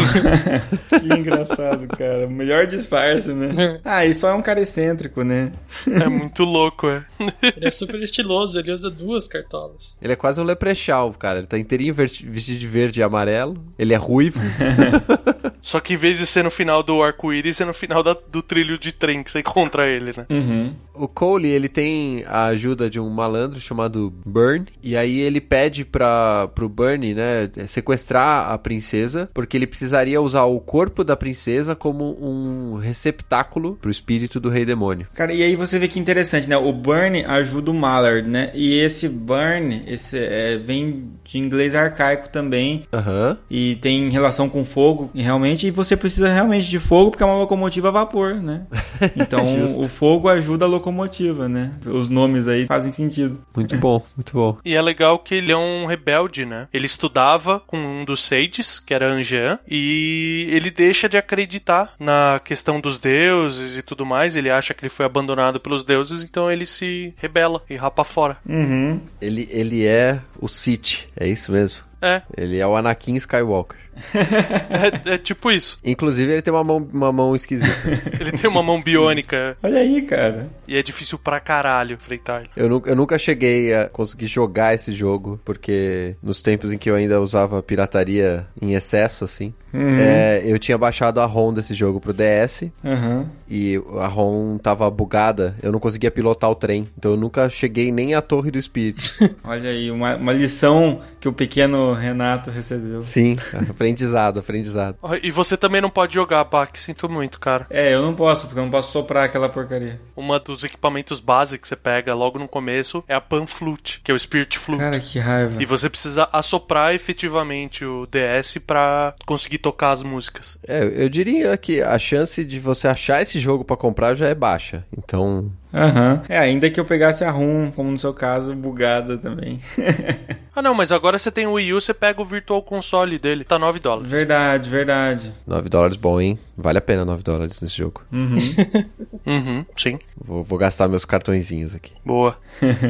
que 0.99 1.13
engraçado, 1.13 1.87
cara. 1.87 2.27
Melhor 2.27 2.67
disfarce, 2.67 3.33
né? 3.33 3.79
Ah, 3.83 4.05
ele 4.05 4.13
só 4.13 4.29
é 4.29 4.33
um 4.33 4.41
cara 4.41 4.61
excêntrico, 4.61 5.23
né? 5.23 5.51
É 5.87 6.07
muito 6.07 6.43
louco, 6.43 6.87
é. 6.87 7.03
Ele 7.55 7.67
é 7.67 7.71
super 7.71 7.95
estiloso, 8.01 8.59
ele 8.59 8.71
usa 8.71 8.89
duas 8.89 9.27
cartolas. 9.27 9.97
Ele 10.01 10.13
é 10.13 10.15
quase 10.15 10.39
um 10.39 10.43
leprechaun, 10.43 11.11
cara. 11.13 11.39
Ele 11.39 11.47
tá 11.47 11.57
inteirinho 11.57 11.93
vestido 11.93 12.59
de 12.59 12.67
verde 12.67 12.99
e 12.99 13.03
amarelo. 13.03 13.63
Ele 13.77 13.93
é 13.93 13.97
ruivo. 13.97 14.39
Só 15.63 15.79
que 15.79 15.93
em 15.93 15.97
vez 15.97 16.17
de 16.19 16.27
ser 16.27 16.43
no 16.43 16.51
final 16.51 16.83
do 16.83 17.01
arco-íris, 17.01 17.59
é 17.61 17.65
no 17.65 17.73
final 17.73 18.03
da- 18.03 18.15
do 18.29 18.41
trilho 18.43 18.77
de 18.77 18.91
trem 18.91 19.23
que 19.23 19.31
você 19.31 19.39
encontra 19.39 19.87
ele, 19.87 20.11
né? 20.15 20.25
Uhum. 20.29 20.73
O 20.93 21.07
Cole, 21.07 21.47
ele 21.47 21.67
tem 21.69 22.23
a 22.27 22.43
ajuda 22.45 22.87
de 22.89 22.99
um 22.99 23.09
malandro 23.09 23.59
chamado 23.59 24.13
Burn, 24.25 24.65
e 24.83 24.95
aí 24.95 25.19
ele 25.21 25.41
pede 25.41 25.83
para 25.85 26.47
pro 26.53 26.69
Burn, 26.69 27.15
né, 27.15 27.49
sequestrar 27.65 28.51
a 28.51 28.57
princesa, 28.59 29.27
porque 29.33 29.57
ele 29.57 29.65
precisaria 29.65 30.21
usar 30.21 30.43
o 30.43 30.59
corpo 30.59 31.03
da 31.03 31.15
princesa 31.15 31.75
como 31.75 32.15
um 32.21 32.75
receptáculo 32.77 33.77
pro 33.81 33.89
espírito 33.89 34.39
do 34.39 34.49
rei 34.49 34.65
demônio. 34.65 35.07
Cara, 35.15 35.33
e 35.33 35.41
aí 35.41 35.55
você 35.55 35.79
vê 35.79 35.87
que 35.87 35.99
interessante, 35.99 36.47
né? 36.47 36.57
O 36.57 36.71
Burn 36.73 37.23
ajuda 37.25 37.71
o 37.71 37.73
Mallard, 37.73 38.27
né? 38.29 38.51
E 38.53 38.79
esse 38.79 39.07
Burn, 39.09 39.83
esse 39.87 40.17
é, 40.17 40.57
vem 40.57 41.09
de 41.23 41.37
inglês 41.39 41.73
arcaico 41.73 42.29
também. 42.29 42.83
Aham. 42.93 43.37
E 43.49 43.75
tem 43.77 44.09
relação 44.09 44.49
com 44.49 44.63
fogo, 44.65 45.09
e 45.15 45.21
realmente, 45.21 45.52
e 45.61 45.71
você 45.71 45.95
precisa 45.95 46.31
realmente 46.31 46.69
de 46.69 46.79
fogo 46.79 47.11
porque 47.11 47.23
é 47.23 47.25
uma 47.25 47.37
locomotiva 47.37 47.89
a 47.89 47.91
vapor, 47.91 48.35
né? 48.35 48.65
Então 49.15 49.43
o 49.79 49.87
fogo 49.87 50.29
ajuda 50.29 50.65
a 50.65 50.67
locomotiva, 50.67 51.49
né? 51.49 51.73
Os 51.85 52.07
nomes 52.07 52.47
aí 52.47 52.65
fazem 52.65 52.91
sentido. 52.91 53.39
Muito 53.55 53.75
bom, 53.77 54.01
muito 54.15 54.33
bom. 54.33 54.57
E 54.63 54.75
é 54.75 54.81
legal 54.81 55.19
que 55.19 55.35
ele 55.35 55.51
é 55.51 55.57
um 55.57 55.85
rebelde, 55.85 56.45
né? 56.45 56.67
Ele 56.73 56.85
estudava 56.85 57.59
com 57.67 57.77
um 57.77 58.05
dos 58.05 58.23
Sages, 58.23 58.79
que 58.79 58.93
era 58.93 59.11
Anjean, 59.11 59.59
e 59.69 60.47
ele 60.51 60.71
deixa 60.71 61.09
de 61.09 61.17
acreditar 61.17 61.93
na 61.99 62.39
questão 62.43 62.79
dos 62.79 62.97
deuses 62.97 63.77
e 63.77 63.81
tudo 63.81 64.05
mais. 64.05 64.35
Ele 64.35 64.49
acha 64.49 64.73
que 64.73 64.81
ele 64.81 64.89
foi 64.89 65.05
abandonado 65.05 65.59
pelos 65.59 65.83
deuses, 65.83 66.23
então 66.23 66.49
ele 66.49 66.65
se 66.65 67.13
rebela 67.17 67.61
e 67.69 67.75
rapa 67.75 68.03
fora. 68.03 68.37
Uhum. 68.47 68.99
Ele, 69.21 69.47
ele 69.51 69.85
é 69.85 70.19
o 70.39 70.47
Sith, 70.47 71.07
é 71.15 71.27
isso 71.27 71.51
mesmo. 71.51 71.83
É, 72.03 72.21
Ele 72.35 72.59
é 72.59 72.67
o 72.67 72.75
Anakin 72.75 73.15
Skywalker. 73.15 73.79
É, 74.13 75.13
é 75.13 75.17
tipo 75.17 75.51
isso. 75.51 75.79
Inclusive, 75.83 76.31
ele 76.31 76.41
tem 76.41 76.53
uma 76.53 76.63
mão, 76.63 76.87
uma 76.93 77.11
mão 77.11 77.35
esquisita. 77.35 77.73
Ele 78.19 78.31
tem 78.31 78.49
uma 78.49 78.63
mão 78.63 78.81
biônica 78.81 79.57
Olha 79.61 79.79
aí, 79.79 80.01
cara. 80.03 80.49
e 80.67 80.77
é 80.77 80.83
difícil 80.83 81.17
pra 81.17 81.39
caralho 81.39 81.93
enfrentar 81.95 82.41
ele. 82.41 82.49
Eu, 82.55 82.69
nu- 82.69 82.83
eu 82.85 82.95
nunca 82.95 83.17
cheguei 83.17 83.73
a 83.73 83.87
conseguir 83.89 84.27
jogar 84.27 84.73
esse 84.73 84.93
jogo, 84.93 85.39
porque 85.43 86.15
nos 86.21 86.41
tempos 86.41 86.71
em 86.71 86.77
que 86.77 86.89
eu 86.89 86.95
ainda 86.95 87.19
usava 87.19 87.61
pirataria 87.61 88.45
em 88.61 88.73
excesso, 88.73 89.25
assim, 89.25 89.53
é, 89.73 90.41
eu 90.45 90.57
tinha 90.59 90.77
baixado 90.77 91.19
a 91.19 91.25
ROM 91.25 91.53
desse 91.53 91.73
jogo 91.73 91.99
pro 91.99 92.13
DS, 92.13 92.63
Uhum. 92.83 93.27
e 93.49 93.81
a 93.99 94.07
ROM 94.07 94.57
tava 94.57 94.89
bugada, 94.89 95.55
eu 95.61 95.71
não 95.71 95.79
conseguia 95.79 96.11
pilotar 96.11 96.49
o 96.49 96.55
trem, 96.55 96.87
então 96.97 97.11
eu 97.11 97.17
nunca 97.17 97.49
cheguei 97.49 97.91
nem 97.91 98.13
à 98.13 98.21
Torre 98.21 98.51
do 98.51 98.59
Espírito. 98.59 99.03
Olha 99.43 99.69
aí, 99.69 99.89
uma, 99.91 100.15
uma 100.15 100.31
lição 100.33 101.01
que 101.23 101.29
o 101.29 101.31
pequeno 101.31 101.93
Renato 101.93 102.51
recebeu. 102.51 103.01
Sim, 103.01 103.37
aprendizado, 103.69 104.41
aprendizado. 104.41 104.97
E 105.21 105.31
você 105.31 105.55
também 105.55 105.79
não 105.79 105.89
pode 105.89 106.13
jogar, 106.13 106.43
Bach, 106.43 106.69
sinto 106.75 107.07
muito, 107.07 107.39
cara. 107.39 107.65
É, 107.69 107.93
eu 107.93 108.01
não 108.01 108.13
posso, 108.13 108.45
porque 108.45 108.59
eu 108.59 108.63
não 108.63 108.69
posso 108.69 108.91
soprar 108.91 109.23
aquela 109.23 109.47
porcaria. 109.47 110.01
Uma 110.17 110.37
dos 110.37 110.65
equipamentos 110.65 111.21
base 111.21 111.57
que 111.57 111.65
você 111.65 111.77
pega 111.77 112.13
logo 112.13 112.37
no 112.37 112.45
começo 112.45 113.05
é 113.07 113.15
a 113.15 113.21
Pan 113.21 113.47
Flute, 113.47 114.01
que 114.03 114.11
é 114.11 114.13
o 114.13 114.19
Spirit 114.19 114.59
Flute. 114.59 114.81
Cara, 114.81 114.99
que 114.99 115.17
raiva. 115.17 115.63
E 115.63 115.65
você 115.65 115.89
precisa 115.89 116.27
assoprar 116.29 116.93
efetivamente 116.93 117.85
o 117.85 118.05
DS 118.05 118.57
pra 118.57 119.15
conseguir 119.25 119.59
tocar 119.59 119.91
as 119.91 120.03
músicas. 120.03 120.59
É, 120.67 120.83
eu 120.83 121.07
diria 121.07 121.55
que 121.55 121.81
a 121.81 121.97
chance 121.97 122.43
de 122.43 122.59
você 122.59 122.85
achar 122.85 123.21
esse 123.21 123.39
jogo 123.39 123.63
pra 123.63 123.77
comprar 123.77 124.13
já 124.13 124.27
é 124.27 124.35
baixa, 124.35 124.85
então... 124.97 125.49
Aham. 125.73 126.21
É, 126.29 126.37
ainda 126.37 126.69
que 126.69 126.79
eu 126.79 126.85
pegasse 126.85 127.23
a 127.23 127.31
ROM, 127.31 127.71
como 127.71 127.91
no 127.91 127.97
seu 127.97 128.13
caso, 128.13 128.53
bugada 128.55 129.17
também. 129.17 129.59
Ah 130.55 130.61
não, 130.61 130.75
mas 130.75 130.91
agora 130.91 131.17
você 131.17 131.31
tem 131.31 131.47
o 131.47 131.53
Wii 131.53 131.73
U, 131.73 131.81
você 131.81 131.95
pega 131.95 132.21
o 132.21 132.25
Virtual 132.25 132.61
Console 132.61 133.17
dele, 133.17 133.43
tá 133.43 133.57
9 133.57 133.79
dólares. 133.79 134.07
verdade, 134.11 134.69
verdade. 134.69 135.33
9 135.47 135.67
dólares 135.67 135.97
bom, 135.97 136.21
hein? 136.21 136.37
Vale 136.55 136.77
a 136.77 136.81
pena 136.81 137.03
9 137.03 137.23
dólares 137.23 137.59
nesse 137.59 137.75
jogo. 137.75 138.03
Uhum. 138.13 138.37
Uhum, 139.25 139.65
sim. 139.77 139.97
Vou, 140.15 140.43
vou 140.43 140.59
gastar 140.59 140.87
meus 140.89 141.05
cartõezinhos 141.05 141.73
aqui. 141.73 141.91
Boa. 142.05 142.37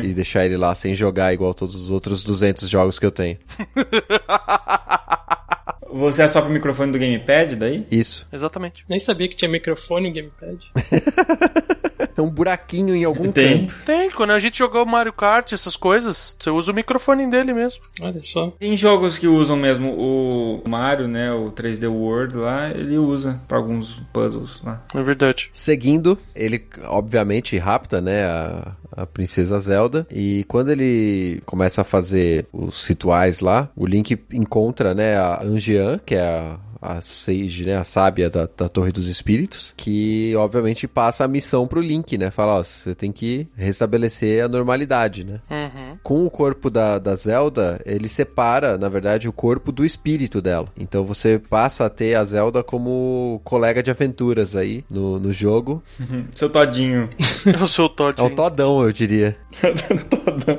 e 0.04 0.14
deixar 0.14 0.44
ele 0.46 0.58
lá 0.58 0.74
sem 0.76 0.94
jogar 0.96 1.32
igual 1.32 1.54
todos 1.54 1.76
os 1.76 1.90
outros 1.92 2.22
200 2.24 2.68
jogos 2.68 2.98
que 3.00 3.06
eu 3.06 3.12
tenho. 3.12 3.38
Você 5.90 6.24
assopra 6.24 6.50
o 6.50 6.52
microfone 6.52 6.92
do 6.92 6.98
gamepad 7.00 7.56
daí? 7.56 7.88
Isso. 7.90 8.28
Exatamente. 8.34 8.84
Nem 8.90 9.00
sabia 9.00 9.28
que 9.30 9.36
tinha 9.36 9.50
microfone 9.50 10.10
no 10.10 10.16
gamepad. 10.16 10.58
É 12.16 12.22
um 12.22 12.30
buraquinho 12.30 12.96
em 12.96 13.04
algum 13.04 13.32
Tem. 13.32 13.68
canto. 13.68 13.76
Tem, 13.86 14.12
quando 14.12 14.32
a 14.32 14.40
gente 14.40 14.58
jogou 14.58 14.86
Mario 14.86 15.14
Kart, 15.14 15.52
essas 15.52 15.76
coisas, 15.76 16.36
você 16.38 16.50
usa 16.50 16.72
o 16.72 16.76
microfone 16.76 17.28
dele 17.28 17.54
mesmo. 17.54 17.82
Olha 18.00 18.22
só. 18.22 18.52
Tem 18.60 18.76
jogos 18.78 19.18
que 19.18 19.28
usam 19.28 19.56
mesmo 19.56 19.94
o 19.94 20.64
Mario, 20.68 21.08
né? 21.08 21.32
O 21.32 21.52
3D 21.52 21.90
World 21.90 22.38
lá, 22.38 22.70
ele 22.70 22.98
usa 22.98 23.42
pra 23.48 23.58
alguns 23.58 24.02
puzzles 24.12 24.62
lá. 24.64 24.84
É 24.94 25.02
verdade. 25.02 25.50
Seguindo, 25.54 26.18
ele 26.36 26.66
obviamente 26.86 27.58
rapta, 27.58 28.02
né, 28.02 28.26
a, 28.26 28.72
a 28.92 29.06
princesa 29.06 29.60
Zelda. 29.60 30.08
E 30.12 30.44
quando 30.48 30.72
ele 30.72 31.42
começa 31.46 31.82
a 31.82 31.86
fazer 31.86 32.46
os 32.52 32.86
rituais 32.86 33.40
lá, 33.40 33.70
o 33.76 33.86
Link 33.86 34.18
encontra, 34.32 34.94
né, 34.94 35.16
a 35.16 35.42
Angean, 35.44 36.00
que 36.06 36.16
é 36.16 36.22
a 36.22 36.60
a 36.84 37.00
Sage, 37.00 37.64
né, 37.64 37.78
a 37.78 37.86
sábia 37.86 38.30
da, 38.30 38.48
da 38.58 38.68
Torre 38.68 38.92
dos 38.92 39.08
Espíritos, 39.08 39.74
que 39.78 40.36
obviamente 40.36 40.86
passa 40.86 41.24
a 41.24 41.28
missão 41.30 41.66
pro 41.66 41.80
Link, 41.80 42.13
né? 42.18 42.32
Fala, 42.32 42.60
ó, 42.60 42.64
você 42.64 42.94
tem 42.96 43.12
que 43.12 43.48
restabelecer 43.56 44.44
a 44.44 44.48
normalidade, 44.48 45.24
né? 45.24 45.40
Uhum. 45.50 45.98
Com 46.04 46.26
o 46.26 46.30
corpo 46.30 46.70
da, 46.70 46.98
da 47.00 47.16
Zelda, 47.16 47.82
ele 47.86 48.08
separa, 48.10 48.78
na 48.78 48.90
verdade, 48.90 49.28
o 49.28 49.34
corpo 49.34 49.72
do 49.72 49.86
espírito 49.86 50.42
dela. 50.42 50.68
Então 50.78 51.04
você 51.04 51.40
passa 51.40 51.86
a 51.86 51.90
ter 51.90 52.16
a 52.16 52.24
Zelda 52.24 52.64
como 52.64 53.40
colega 53.44 53.82
de 53.84 53.92
aventuras 53.92 54.56
aí 54.56 54.84
no, 54.90 55.20
no 55.20 55.32
jogo. 55.32 55.82
Seu 56.34 56.50
todinho. 56.50 57.10
Eu 57.46 57.68
sou 57.68 57.86
o 57.86 57.90
Todd. 57.90 58.20
É 58.20 58.24
um 58.24 58.30
todão, 58.36 58.82
eu 58.84 58.92
diria. 58.92 59.36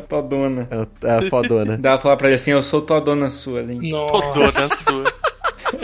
Todona. 0.09 0.69
É, 0.71 0.79
o- 0.81 0.89
é 1.09 1.11
a 1.27 1.31
fodona. 1.31 1.77
Dá 1.77 1.93
pra 1.93 1.99
falar 2.03 2.17
pra 2.17 2.27
ele 2.29 2.37
assim, 2.37 2.51
eu 2.53 2.63
sou 2.63 2.81
todona 2.83 3.31
sua, 3.31 3.61
Link. 3.63 3.91
Todona 3.91 4.69
sua. 4.83 5.05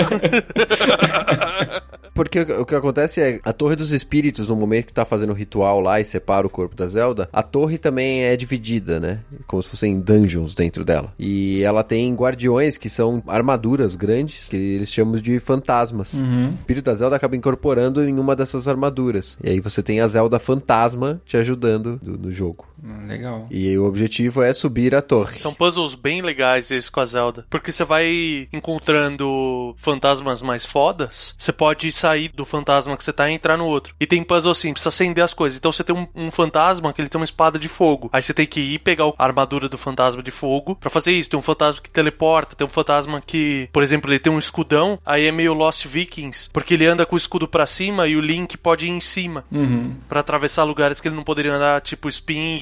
Porque 2.12 2.40
o 2.40 2.66
que 2.66 2.74
acontece 2.74 3.20
é, 3.20 3.40
a 3.44 3.52
Torre 3.52 3.76
dos 3.76 3.92
Espíritos, 3.92 4.48
no 4.48 4.56
momento 4.56 4.86
que 4.86 4.92
tá 4.92 5.04
fazendo 5.04 5.30
o 5.30 5.34
ritual 5.34 5.80
lá 5.80 6.00
e 6.00 6.04
separa 6.04 6.46
o 6.46 6.50
corpo 6.50 6.74
da 6.74 6.86
Zelda, 6.86 7.28
a 7.32 7.42
torre 7.42 7.78
também 7.78 8.24
é 8.24 8.36
dividida, 8.36 8.98
né? 9.00 9.20
Como 9.46 9.62
se 9.62 9.70
fossem 9.70 10.00
dungeons 10.00 10.54
dentro 10.54 10.84
dela. 10.84 11.12
E 11.18 11.62
ela 11.62 11.82
tem 11.84 12.12
guardiões 12.14 12.76
que 12.76 12.90
são 12.90 13.22
armaduras 13.26 13.94
grandes, 13.94 14.48
que 14.48 14.56
eles 14.56 14.92
chamam 14.92 15.16
de 15.16 15.38
fantasmas. 15.38 16.14
O 16.14 16.54
espírito 16.58 16.86
da 16.86 16.94
Zelda 16.94 17.16
acaba 17.16 17.36
incorporando 17.36 18.06
em 18.06 18.18
uma 18.18 18.36
dessas 18.36 18.68
armaduras. 18.68 19.38
E 19.42 19.50
aí 19.50 19.60
você 19.60 19.82
tem 19.82 20.00
a 20.00 20.08
Zelda 20.08 20.38
fantasma 20.38 21.20
te 21.24 21.36
ajudando 21.36 21.98
do- 22.02 22.18
no 22.18 22.30
jogo. 22.30 22.66
Legal. 23.06 23.46
E 23.50 23.76
o 23.76 23.84
objetivo 23.84 24.42
é 24.42 24.52
subir 24.52 24.94
a 24.94 25.02
torre. 25.02 25.38
São 25.38 25.54
puzzles 25.54 25.94
bem 25.94 26.22
legais 26.22 26.70
esses 26.70 26.88
com 26.88 27.00
a 27.00 27.04
Zelda. 27.04 27.46
Porque 27.48 27.72
você 27.72 27.84
vai 27.84 28.48
encontrando 28.52 29.74
fantasmas 29.78 30.42
mais 30.42 30.64
fodas, 30.64 31.34
você 31.38 31.52
pode 31.52 31.90
sair 31.92 32.28
do 32.28 32.44
fantasma 32.44 32.96
que 32.96 33.04
você 33.04 33.12
tá 33.12 33.30
e 33.30 33.34
entrar 33.34 33.56
no 33.56 33.66
outro. 33.66 33.94
E 34.00 34.06
tem 34.06 34.22
puzzle 34.22 34.52
assim, 34.52 34.72
precisa 34.72 34.88
acender 34.88 35.22
as 35.22 35.34
coisas. 35.34 35.58
Então 35.58 35.72
você 35.72 35.84
tem 35.84 35.94
um, 35.94 36.06
um 36.14 36.30
fantasma 36.30 36.92
que 36.92 37.00
ele 37.00 37.08
tem 37.08 37.20
uma 37.20 37.24
espada 37.24 37.58
de 37.58 37.68
fogo. 37.68 38.10
Aí 38.12 38.22
você 38.22 38.34
tem 38.34 38.46
que 38.46 38.60
ir 38.60 38.78
pegar 38.78 39.12
a 39.18 39.24
armadura 39.24 39.68
do 39.68 39.78
fantasma 39.78 40.22
de 40.22 40.30
fogo 40.30 40.76
pra 40.76 40.90
fazer 40.90 41.12
isso. 41.12 41.30
Tem 41.30 41.38
um 41.38 41.42
fantasma 41.42 41.80
que 41.82 41.90
teleporta, 41.90 42.56
tem 42.56 42.66
um 42.66 42.70
fantasma 42.70 43.22
que, 43.24 43.68
por 43.72 43.82
exemplo, 43.82 44.10
ele 44.10 44.20
tem 44.20 44.32
um 44.32 44.38
escudão, 44.38 44.98
aí 45.04 45.26
é 45.26 45.32
meio 45.32 45.54
Lost 45.54 45.86
Vikings, 45.86 46.50
porque 46.52 46.74
ele 46.74 46.86
anda 46.86 47.06
com 47.06 47.14
o 47.14 47.18
escudo 47.18 47.46
pra 47.46 47.66
cima 47.66 48.06
e 48.06 48.16
o 48.16 48.20
Link 48.20 48.56
pode 48.56 48.86
ir 48.86 48.90
em 48.90 49.00
cima 49.00 49.44
Uhum. 49.50 49.94
Pra 50.08 50.20
atravessar 50.20 50.64
lugares 50.64 51.00
que 51.00 51.08
ele 51.08 51.16
não 51.16 51.22
poderia 51.22 51.52
andar, 51.52 51.80
tipo 51.80 52.08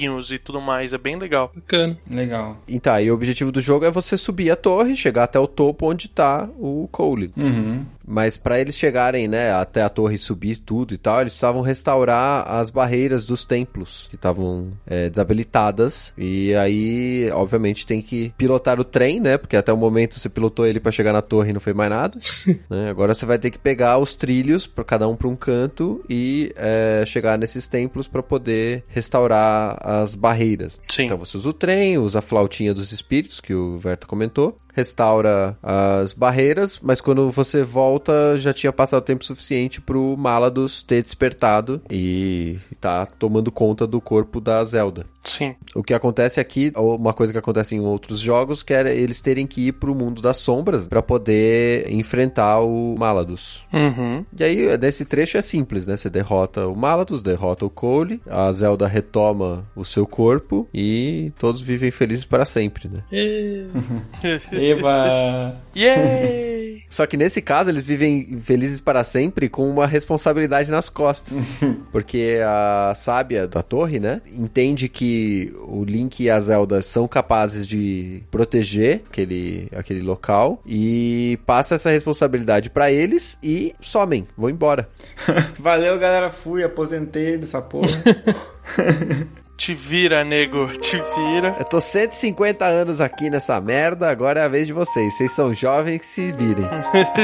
espinhos 0.09 0.31
e 0.31 0.39
tudo 0.39 0.59
mais. 0.59 0.93
É 0.93 0.97
bem 0.97 1.15
legal. 1.17 1.51
Bacana. 1.53 1.97
Legal. 2.09 2.57
Então, 2.67 2.99
e 2.99 3.11
o 3.11 3.13
objetivo 3.13 3.51
do 3.51 3.61
jogo 3.61 3.85
é 3.85 3.91
você 3.91 4.17
subir 4.17 4.49
a 4.49 4.55
torre, 4.55 4.95
chegar 4.95 5.23
até 5.23 5.39
o 5.39 5.47
topo 5.47 5.89
onde 5.89 6.09
tá 6.09 6.49
o 6.57 6.87
Cole. 6.91 7.31
Uhum. 7.37 7.85
Mas 8.09 8.37
pra 8.37 8.59
eles 8.59 8.75
chegarem, 8.75 9.27
né, 9.27 9.53
até 9.53 9.83
a 9.83 9.89
torre 9.89 10.17
subir 10.17 10.57
tudo 10.57 10.95
e 10.95 10.97
tal, 10.97 11.21
eles 11.21 11.33
precisavam 11.33 11.61
restaurar 11.61 12.49
as 12.49 12.71
barreiras 12.71 13.23
dos 13.23 13.45
templos 13.45 14.07
que 14.09 14.15
estavam 14.15 14.71
é, 14.87 15.09
desabilitadas. 15.09 16.11
E 16.17 16.55
aí, 16.55 17.29
obviamente, 17.31 17.85
tem 17.85 18.01
que 18.01 18.33
pilotar 18.35 18.79
o 18.79 18.83
trem, 18.83 19.19
né? 19.19 19.37
Porque 19.37 19.55
até 19.55 19.71
o 19.71 19.77
momento 19.77 20.19
você 20.19 20.27
pilotou 20.27 20.65
ele 20.65 20.79
pra 20.79 20.91
chegar 20.91 21.13
na 21.13 21.21
torre 21.21 21.51
e 21.51 21.53
não 21.53 21.59
foi 21.59 21.73
mais 21.73 21.91
nada. 21.91 22.19
né? 22.67 22.89
Agora 22.89 23.13
você 23.13 23.27
vai 23.27 23.37
ter 23.37 23.51
que 23.51 23.59
pegar 23.59 23.99
os 23.99 24.15
trilhos 24.15 24.65
para 24.65 24.83
cada 24.83 25.07
um 25.07 25.15
pra 25.15 25.27
um 25.27 25.35
canto 25.35 26.03
e 26.09 26.51
é, 26.55 27.03
chegar 27.05 27.37
nesses 27.37 27.67
templos 27.67 28.07
pra 28.07 28.23
poder 28.23 28.83
restaurar 28.87 29.77
as 29.81 30.15
barreiras. 30.15 30.81
Sim. 30.87 31.05
Então 31.05 31.17
você 31.17 31.37
usa 31.37 31.49
o 31.49 31.53
trem, 31.53 31.99
usa 31.99 32.17
a 32.17 32.23
flautinha 32.23 32.73
dos 32.73 32.91
espíritos, 32.91 33.39
que 33.39 33.53
o 33.53 33.77
Verto 33.77 34.07
comentou. 34.07 34.57
Restaura 34.73 35.57
as 35.61 36.13
barreiras, 36.13 36.79
mas 36.81 37.01
quando 37.01 37.29
você 37.31 37.63
volta 37.63 38.37
já 38.37 38.53
tinha 38.53 38.71
passado 38.71 39.03
tempo 39.03 39.25
suficiente 39.25 39.81
pro 39.81 40.15
Malados 40.17 40.81
ter 40.81 41.01
despertado 41.01 41.81
e 41.89 42.57
tá 42.79 43.05
tomando 43.05 43.51
conta 43.51 43.85
do 43.85 43.99
corpo 43.99 44.39
da 44.39 44.63
Zelda. 44.63 45.05
Sim. 45.23 45.55
O 45.75 45.83
que 45.83 45.93
acontece 45.93 46.39
aqui, 46.39 46.71
ou 46.75 46.95
uma 46.95 47.13
coisa 47.13 47.33
que 47.33 47.39
acontece 47.39 47.75
em 47.75 47.79
outros 47.79 48.19
jogos, 48.19 48.63
que 48.63 48.73
é 48.73 48.95
eles 48.95 49.21
terem 49.21 49.45
que 49.45 49.67
ir 49.67 49.73
pro 49.73 49.93
mundo 49.93 50.21
das 50.21 50.37
sombras 50.37 50.87
para 50.87 51.01
poder 51.01 51.91
enfrentar 51.91 52.61
o 52.61 52.95
Malados. 52.97 53.63
Uhum. 53.71 54.25
E 54.37 54.43
aí, 54.43 54.77
nesse 54.77 55.05
trecho 55.05 55.37
é 55.37 55.41
simples, 55.41 55.85
né? 55.85 55.97
Você 55.97 56.09
derrota 56.09 56.67
o 56.67 56.75
Malados, 56.75 57.21
derrota 57.21 57.65
o 57.65 57.69
Cole, 57.69 58.21
a 58.27 58.51
Zelda 58.51 58.87
retoma 58.87 59.65
o 59.75 59.83
seu 59.83 60.07
corpo 60.07 60.67
e 60.73 61.31
todos 61.37 61.61
vivem 61.61 61.91
felizes 61.91 62.25
para 62.25 62.45
sempre, 62.45 62.87
né? 62.87 63.03
E... 64.69 64.71
Eba! 64.71 65.55
Yay! 65.75 66.49
Só 66.89 67.05
que 67.05 67.15
nesse 67.15 67.41
caso 67.41 67.69
eles 67.69 67.83
vivem 67.83 68.39
felizes 68.41 68.81
para 68.81 69.03
sempre 69.03 69.47
com 69.47 69.69
uma 69.69 69.85
responsabilidade 69.85 70.71
nas 70.71 70.89
costas. 70.89 71.61
Porque 71.91 72.39
a 72.43 72.93
sábia 72.95 73.47
da 73.47 73.61
torre, 73.61 73.99
né, 73.99 74.21
entende 74.33 74.89
que 74.89 75.53
o 75.67 75.83
Link 75.83 76.23
e 76.23 76.29
a 76.29 76.39
Zelda 76.39 76.81
são 76.81 77.07
capazes 77.07 77.67
de 77.67 78.23
proteger 78.31 79.03
aquele, 79.07 79.67
aquele 79.75 80.01
local 80.01 80.61
e 80.65 81.37
passa 81.45 81.75
essa 81.75 81.91
responsabilidade 81.91 82.71
para 82.71 82.91
eles 82.91 83.37
e 83.43 83.75
somem, 83.79 84.27
vão 84.35 84.49
embora. 84.49 84.89
Valeu, 85.59 85.97
galera. 85.99 86.31
Fui, 86.31 86.63
aposentei 86.63 87.37
dessa 87.37 87.61
porra. 87.61 87.87
Te 89.59 89.75
vira, 89.75 90.23
nego, 90.23 90.67
te 90.77 90.95
vira. 90.95 91.53
Eu 91.59 91.65
tô 91.65 91.81
150 91.81 92.65
anos 92.65 93.01
aqui 93.01 93.29
nessa 93.29 93.59
merda, 93.59 94.09
agora 94.09 94.39
é 94.39 94.43
a 94.45 94.47
vez 94.47 94.65
de 94.65 94.71
vocês. 94.71 95.13
Vocês 95.17 95.33
são 95.33 95.53
jovens 95.53 95.99
que 95.99 96.05
se 96.05 96.31
virem. 96.31 96.63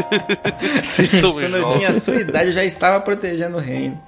Vocês 0.84 1.12
são 1.12 1.32
Quando 1.32 1.56
eu 1.56 1.62
jovens. 1.62 1.78
tinha 1.78 1.90
a 1.92 1.94
sua 1.94 2.16
idade, 2.16 2.48
eu 2.48 2.52
já 2.52 2.66
estava 2.66 3.00
protegendo 3.00 3.56
o 3.56 3.60
reino. 3.62 3.98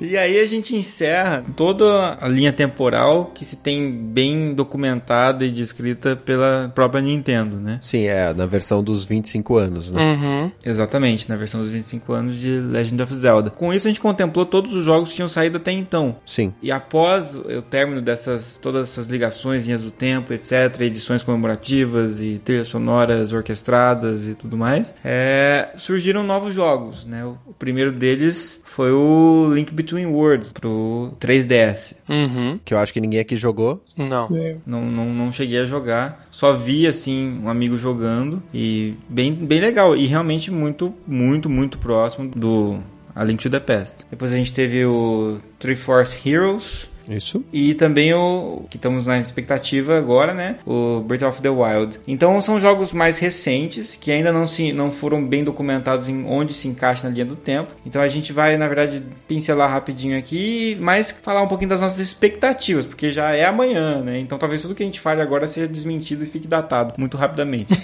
E 0.00 0.16
aí 0.16 0.40
a 0.40 0.46
gente 0.46 0.74
encerra 0.74 1.44
toda 1.56 2.16
a 2.20 2.28
linha 2.28 2.52
temporal 2.52 3.32
que 3.34 3.44
se 3.44 3.56
tem 3.56 3.90
bem 3.90 4.54
documentada 4.54 5.44
e 5.44 5.50
descrita 5.50 6.16
pela 6.16 6.70
própria 6.74 7.02
Nintendo, 7.02 7.56
né? 7.56 7.78
Sim, 7.82 8.04
é 8.04 8.32
na 8.32 8.46
versão 8.46 8.82
dos 8.82 9.04
25 9.04 9.56
anos, 9.56 9.90
né? 9.90 10.00
Uhum. 10.00 10.52
Exatamente, 10.64 11.28
na 11.28 11.36
versão 11.36 11.60
dos 11.60 11.70
25 11.70 12.12
anos 12.12 12.36
de 12.36 12.50
Legend 12.50 13.02
of 13.02 13.14
Zelda. 13.14 13.50
Com 13.50 13.72
isso 13.72 13.86
a 13.86 13.90
gente 13.90 14.00
contemplou 14.00 14.46
todos 14.46 14.74
os 14.74 14.84
jogos 14.84 15.10
que 15.10 15.16
tinham 15.16 15.28
saído 15.28 15.58
até 15.58 15.72
então. 15.72 16.16
Sim. 16.24 16.54
E 16.62 16.72
após 16.72 17.34
o 17.34 17.62
término 17.62 18.00
dessas 18.00 18.56
todas 18.56 18.90
essas 18.90 19.06
ligações, 19.06 19.66
linhas 19.66 19.82
do 19.82 19.90
tempo, 19.90 20.32
etc, 20.32 20.80
edições 20.80 21.22
comemorativas 21.22 22.20
e 22.20 22.40
trilhas 22.42 22.68
sonoras 22.68 23.32
orquestradas 23.32 24.26
e 24.26 24.34
tudo 24.34 24.56
mais, 24.56 24.94
é, 25.04 25.70
surgiram 25.76 26.22
novos 26.22 26.54
jogos, 26.54 27.04
né? 27.04 27.24
O, 27.24 27.36
o 27.46 27.52
primeiro 27.52 27.92
deles 27.92 28.62
foi 28.64 28.92
o 28.92 29.52
Link 29.52 29.72
Between 29.72 29.89
Worlds 29.94 30.52
pro 30.52 31.12
3DS. 31.20 31.96
Uhum. 32.08 32.58
Que 32.64 32.74
eu 32.74 32.78
acho 32.78 32.92
que 32.92 33.00
ninguém 33.00 33.20
aqui 33.20 33.36
jogou. 33.36 33.82
Não. 33.96 34.28
É. 34.34 34.58
Não, 34.66 34.84
não, 34.84 35.06
não 35.06 35.32
cheguei 35.32 35.60
a 35.60 35.64
jogar. 35.64 36.26
Só 36.30 36.52
vi, 36.52 36.86
assim, 36.86 37.40
um 37.42 37.48
amigo 37.48 37.76
jogando. 37.76 38.42
E 38.52 38.94
bem, 39.08 39.34
bem 39.34 39.60
legal. 39.60 39.96
E 39.96 40.06
realmente 40.06 40.50
muito, 40.50 40.94
muito, 41.06 41.48
muito 41.48 41.78
próximo 41.78 42.28
do 42.28 42.80
A 43.14 43.24
Link 43.24 43.42
to 43.42 43.50
the 43.50 43.60
Past. 43.60 44.04
Depois 44.10 44.32
a 44.32 44.36
gente 44.36 44.52
teve 44.52 44.84
o 44.84 45.38
Three 45.58 45.76
Force 45.76 46.16
Heroes. 46.28 46.89
Isso. 47.10 47.44
E 47.52 47.74
também 47.74 48.14
o 48.14 48.64
que 48.70 48.76
estamos 48.76 49.06
na 49.06 49.18
expectativa 49.18 49.98
agora, 49.98 50.32
né? 50.32 50.56
O 50.64 51.00
Breath 51.00 51.22
of 51.22 51.42
the 51.42 51.50
Wild. 51.50 52.00
Então 52.06 52.40
são 52.40 52.60
jogos 52.60 52.92
mais 52.92 53.18
recentes 53.18 53.96
que 54.00 54.12
ainda 54.12 54.32
não 54.32 54.46
se 54.46 54.72
não 54.72 54.92
foram 54.92 55.24
bem 55.24 55.42
documentados 55.42 56.08
em 56.08 56.24
onde 56.24 56.54
se 56.54 56.68
encaixa 56.68 57.08
na 57.08 57.14
linha 57.14 57.24
do 57.24 57.36
tempo. 57.36 57.72
Então 57.84 58.00
a 58.00 58.08
gente 58.08 58.32
vai, 58.32 58.56
na 58.56 58.68
verdade, 58.68 59.02
pincelar 59.26 59.70
rapidinho 59.70 60.18
aqui, 60.18 60.76
mas 60.80 61.10
falar 61.10 61.42
um 61.42 61.48
pouquinho 61.48 61.70
das 61.70 61.80
nossas 61.80 61.98
expectativas, 61.98 62.86
porque 62.86 63.10
já 63.10 63.30
é 63.30 63.44
amanhã, 63.44 64.02
né? 64.02 64.18
Então 64.18 64.38
talvez 64.38 64.62
tudo 64.62 64.74
que 64.74 64.82
a 64.82 64.86
gente 64.86 65.00
fale 65.00 65.20
agora 65.20 65.46
seja 65.46 65.66
desmentido 65.66 66.24
e 66.24 66.26
fique 66.26 66.46
datado 66.46 66.94
muito 66.96 67.16
rapidamente. 67.16 67.74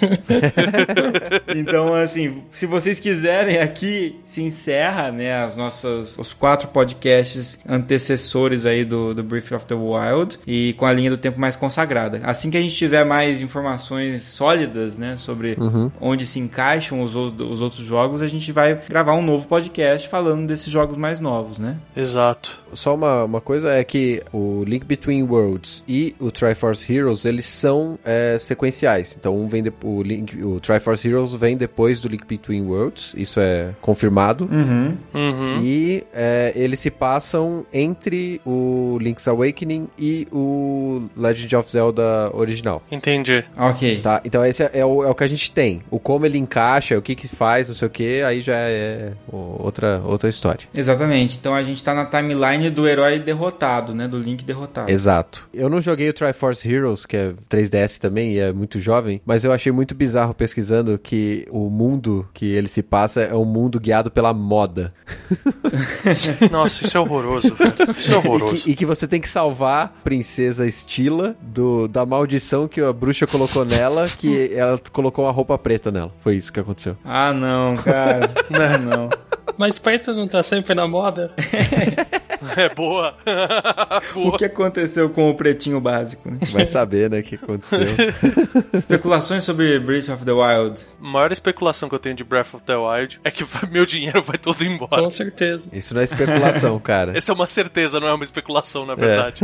então, 1.55 1.95
assim, 1.95 2.43
se 2.53 2.67
vocês 2.67 3.01
quiserem 3.01 3.59
aqui 3.59 4.17
se 4.25 4.43
encerra, 4.43 5.11
né, 5.11 5.43
as 5.43 5.57
nossas 5.57 6.17
os 6.19 6.33
quatro 6.33 6.69
podcasts 6.69 7.59
antecessores 7.69 8.67
aí 8.67 8.85
do, 8.85 9.15
do 9.17 9.25
Breath 9.25 9.53
of 9.53 9.67
the 9.67 9.75
Wild 9.75 10.39
e 10.47 10.75
com 10.75 10.87
a 10.87 10.93
linha 10.93 11.11
do 11.11 11.17
tempo 11.17 11.41
mais 11.41 11.57
consagrada. 11.57 12.21
Assim 12.23 12.51
que 12.51 12.57
a 12.57 12.63
gente 12.63 12.75
tiver 12.75 13.05
mais 13.05 13.41
informações 13.41 14.23
sólidas, 14.23 14.99
né, 14.99 15.17
sobre 15.17 15.57
onde 16.01 16.27
se 16.27 16.39
encaixam 16.39 17.03
os, 17.03 17.15
os 17.15 17.61
outros 17.61 17.85
jogos, 17.85 18.23
a 18.23 18.29
gente 18.29 18.53
vai 18.53 18.81
gravar 18.89 19.15
um 19.15 19.23
novo 19.23 19.47
podcast 19.47 20.09
falando 20.09 20.47
desses 20.47 20.71
jogos 20.71 20.97
mais 20.97 21.19
novos, 21.19 21.59
né? 21.59 21.77
Exato. 21.97 22.61
Só 22.73 22.95
uma, 22.95 23.25
uma 23.25 23.41
coisa 23.41 23.73
é 23.73 23.85
que 23.85 24.23
o 24.33 24.65
Link 24.65 24.85
Between 24.85 25.23
Worlds 25.23 25.83
e 25.89 26.15
o 26.19 26.31
Triforce 26.31 26.93
Heroes, 26.93 27.25
eles 27.25 27.47
são 27.47 27.99
é, 28.05 28.37
sequenciais. 28.39 29.17
Então, 29.19 29.35
um 29.37 29.49
vem 29.49 29.63
de, 29.63 29.73
o, 29.83 30.03
Link, 30.03 30.43
o 30.43 30.61
Triforce 30.61 31.09
Heroes 31.09 31.33
vem 31.33 31.57
depois 31.57 32.01
do 32.01 32.09
Link 32.09 32.27
Between 32.27 32.67
Worlds, 32.67 33.15
isso 33.17 33.41
é 33.41 33.75
confirmado. 33.81 34.49
Uhum. 34.51 34.97
Uhum. 35.15 35.61
E 35.63 36.05
é, 36.13 36.53
eles 36.55 36.81
se 36.81 36.91
passam 36.91 37.65
entre 37.73 38.41
o 38.45 38.99
Link's 39.07 39.27
Awakening 39.29 39.89
e 39.99 40.27
o 40.33 41.03
Legend 41.17 41.57
of 41.57 41.71
Zelda 41.71 42.31
original. 42.35 42.83
Entendi. 42.91 43.45
Ok. 43.57 44.01
Tá? 44.01 44.21
Então 44.25 44.45
esse 44.45 44.63
é, 44.65 44.71
é 44.75 44.85
o, 44.85 45.05
é 45.05 45.09
o 45.09 45.15
que 45.15 45.25
a 45.25 45.29
gente 45.29 45.51
tem. 45.51 45.83
O 45.91 45.99
como 45.99 46.27
ele 46.27 46.39
encaixa, 46.39 46.99
o 46.99 47.03
que 47.03 47.15
que 47.15 47.29
faz, 47.29 47.69
não 47.69 47.75
sei 47.75 47.87
o 47.89 47.91
que, 47.91 48.23
aí 48.23 48.43
já 48.43 48.57
é 48.57 49.13
outra, 49.33 50.01
outra 50.05 50.29
história. 50.29 50.67
Exatamente. 50.75 51.37
Então 51.39 51.55
a 51.55 51.63
gente 51.63 51.83
tá 51.83 51.95
na 51.95 52.05
timeline 52.05 52.71
do 52.71 52.87
herói 52.89 53.19
derrotado, 53.19 53.95
né? 53.95 54.09
Do 54.09 54.19
Link 54.19 54.45
derrotado. 54.45 54.91
Exato. 54.91 55.49
Eu 55.53 55.69
não 55.69 55.81
joguei 55.81 56.09
o 56.09 56.13
Triforce 56.13 56.69
Heroes, 56.71 57.07
que 57.07 57.17
é 57.17 57.33
3DS 57.51 57.99
também 57.99 58.33
e 58.33 58.39
é 58.39 58.53
muito 58.53 58.81
jovem, 58.81 59.21
mas 59.25 59.45
eu 59.45 59.53
achei 59.53 59.71
muito 59.73 59.95
bizarro 59.95 60.35
pesquisando 60.35 60.99
que 60.99 61.47
o 61.51 61.69
mundo 61.71 62.27
que 62.35 62.47
ele 62.53 62.69
se 62.69 62.83
passa 62.83 63.23
é 63.23 63.35
um 63.35 63.45
mundo 63.45 63.79
guiado 63.79 64.11
pela 64.11 64.33
moda. 64.35 64.93
Nossa, 66.51 66.85
isso 66.85 66.97
é 66.97 67.01
horroroso, 67.01 67.55
velho. 67.55 67.75
Isso 67.97 68.11
é 68.11 68.15
E 68.15 68.17
horroroso. 68.17 68.57
que, 68.57 68.71
e 68.71 68.75
que 68.75 68.85
você 68.97 69.07
tem 69.07 69.21
que 69.21 69.29
salvar 69.29 69.85
a 69.85 69.89
princesa 70.03 70.67
Estila 70.67 71.37
do, 71.41 71.87
da 71.89 72.05
maldição 72.05 72.67
que 72.67 72.81
a 72.81 72.93
bruxa 72.93 73.27
colocou 73.27 73.65
nela, 73.65 74.09
que 74.09 74.53
ela 74.55 74.81
colocou 74.93 75.25
uma 75.25 75.33
roupa 75.33 75.57
preta 75.59 75.91
nela. 75.91 76.13
Foi 76.19 76.37
isso 76.37 76.53
que 76.53 76.61
aconteceu. 76.61 76.97
Ah, 77.05 77.33
não, 77.33 77.77
cara. 77.77 78.31
não, 78.51 78.97
não. 78.97 79.11
Mas 79.59 79.79
preto 79.79 80.13
não 80.13 80.29
tá 80.29 80.43
sempre 80.43 80.75
na 80.75 80.87
moda? 80.87 81.33
É 82.57 82.69
boa. 82.75 83.15
O 84.15 84.25
boa. 84.25 84.39
que 84.39 84.45
aconteceu 84.45 85.11
com 85.11 85.31
o 85.31 85.35
pretinho 85.35 85.81
básico? 85.81 86.31
Né? 86.31 86.39
Vai 86.53 86.67
saber, 86.67 87.11
né, 87.11 87.21
o 87.21 87.23
que 87.23 87.35
aconteceu. 87.35 87.81
Especulações 88.73 89.45
sobre 89.45 89.79
Breath 89.79 90.09
of 90.09 90.25
the 90.25 90.33
Wild. 90.33 90.83
A 91.01 91.05
maior 91.07 91.33
especulação 91.33 91.89
que 91.89 91.95
eu 91.95 91.99
tenho 91.99 92.15
de 92.15 92.25
Breath 92.25 92.55
of 92.55 92.65
the 92.65 92.77
Wild 92.77 93.21
é 93.25 93.31
que 93.31 93.45
meu 93.71 93.85
dinheiro 93.87 94.23
vai 94.23 94.39
todo 94.39 94.63
embora. 94.65 95.03
Com 95.03 95.11
certeza. 95.11 95.69
Isso 95.73 95.95
não 95.95 96.01
é 96.01 96.05
especulação, 96.05 96.79
cara. 96.79 97.17
Essa 97.17 97.33
é 97.33 97.35
uma 97.35 97.47
certeza, 97.47 98.01
não 98.01 98.09
é 98.09 98.15
uma 98.15 98.25
especulação, 98.25 98.87
na 98.87 98.95
verdade. 98.95 99.41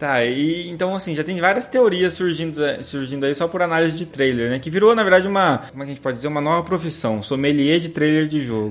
Tá, 0.00 0.24
e 0.24 0.70
então 0.70 0.96
assim, 0.96 1.14
já 1.14 1.22
tem 1.22 1.38
várias 1.38 1.68
teorias 1.68 2.14
surgindo, 2.14 2.58
surgindo 2.82 3.26
aí 3.26 3.34
só 3.34 3.46
por 3.46 3.60
análise 3.60 3.94
de 3.94 4.06
trailer, 4.06 4.48
né? 4.48 4.58
Que 4.58 4.70
virou, 4.70 4.94
na 4.94 5.02
verdade, 5.02 5.28
uma. 5.28 5.58
Como 5.70 5.82
é 5.82 5.84
que 5.84 5.92
a 5.92 5.94
gente 5.94 6.02
pode 6.02 6.16
dizer? 6.16 6.28
Uma 6.28 6.40
nova 6.40 6.62
profissão. 6.62 7.22
Sommelier 7.22 7.78
de 7.78 7.90
trailer 7.90 8.26
de 8.26 8.42
jogo. 8.42 8.70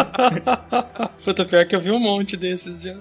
Puta, 1.23 1.45
pior 1.45 1.65
que 1.65 1.75
eu 1.75 1.79
vi 1.79 1.91
um 1.91 1.99
monte 1.99 2.35
desses 2.35 2.81
já. 2.81 2.95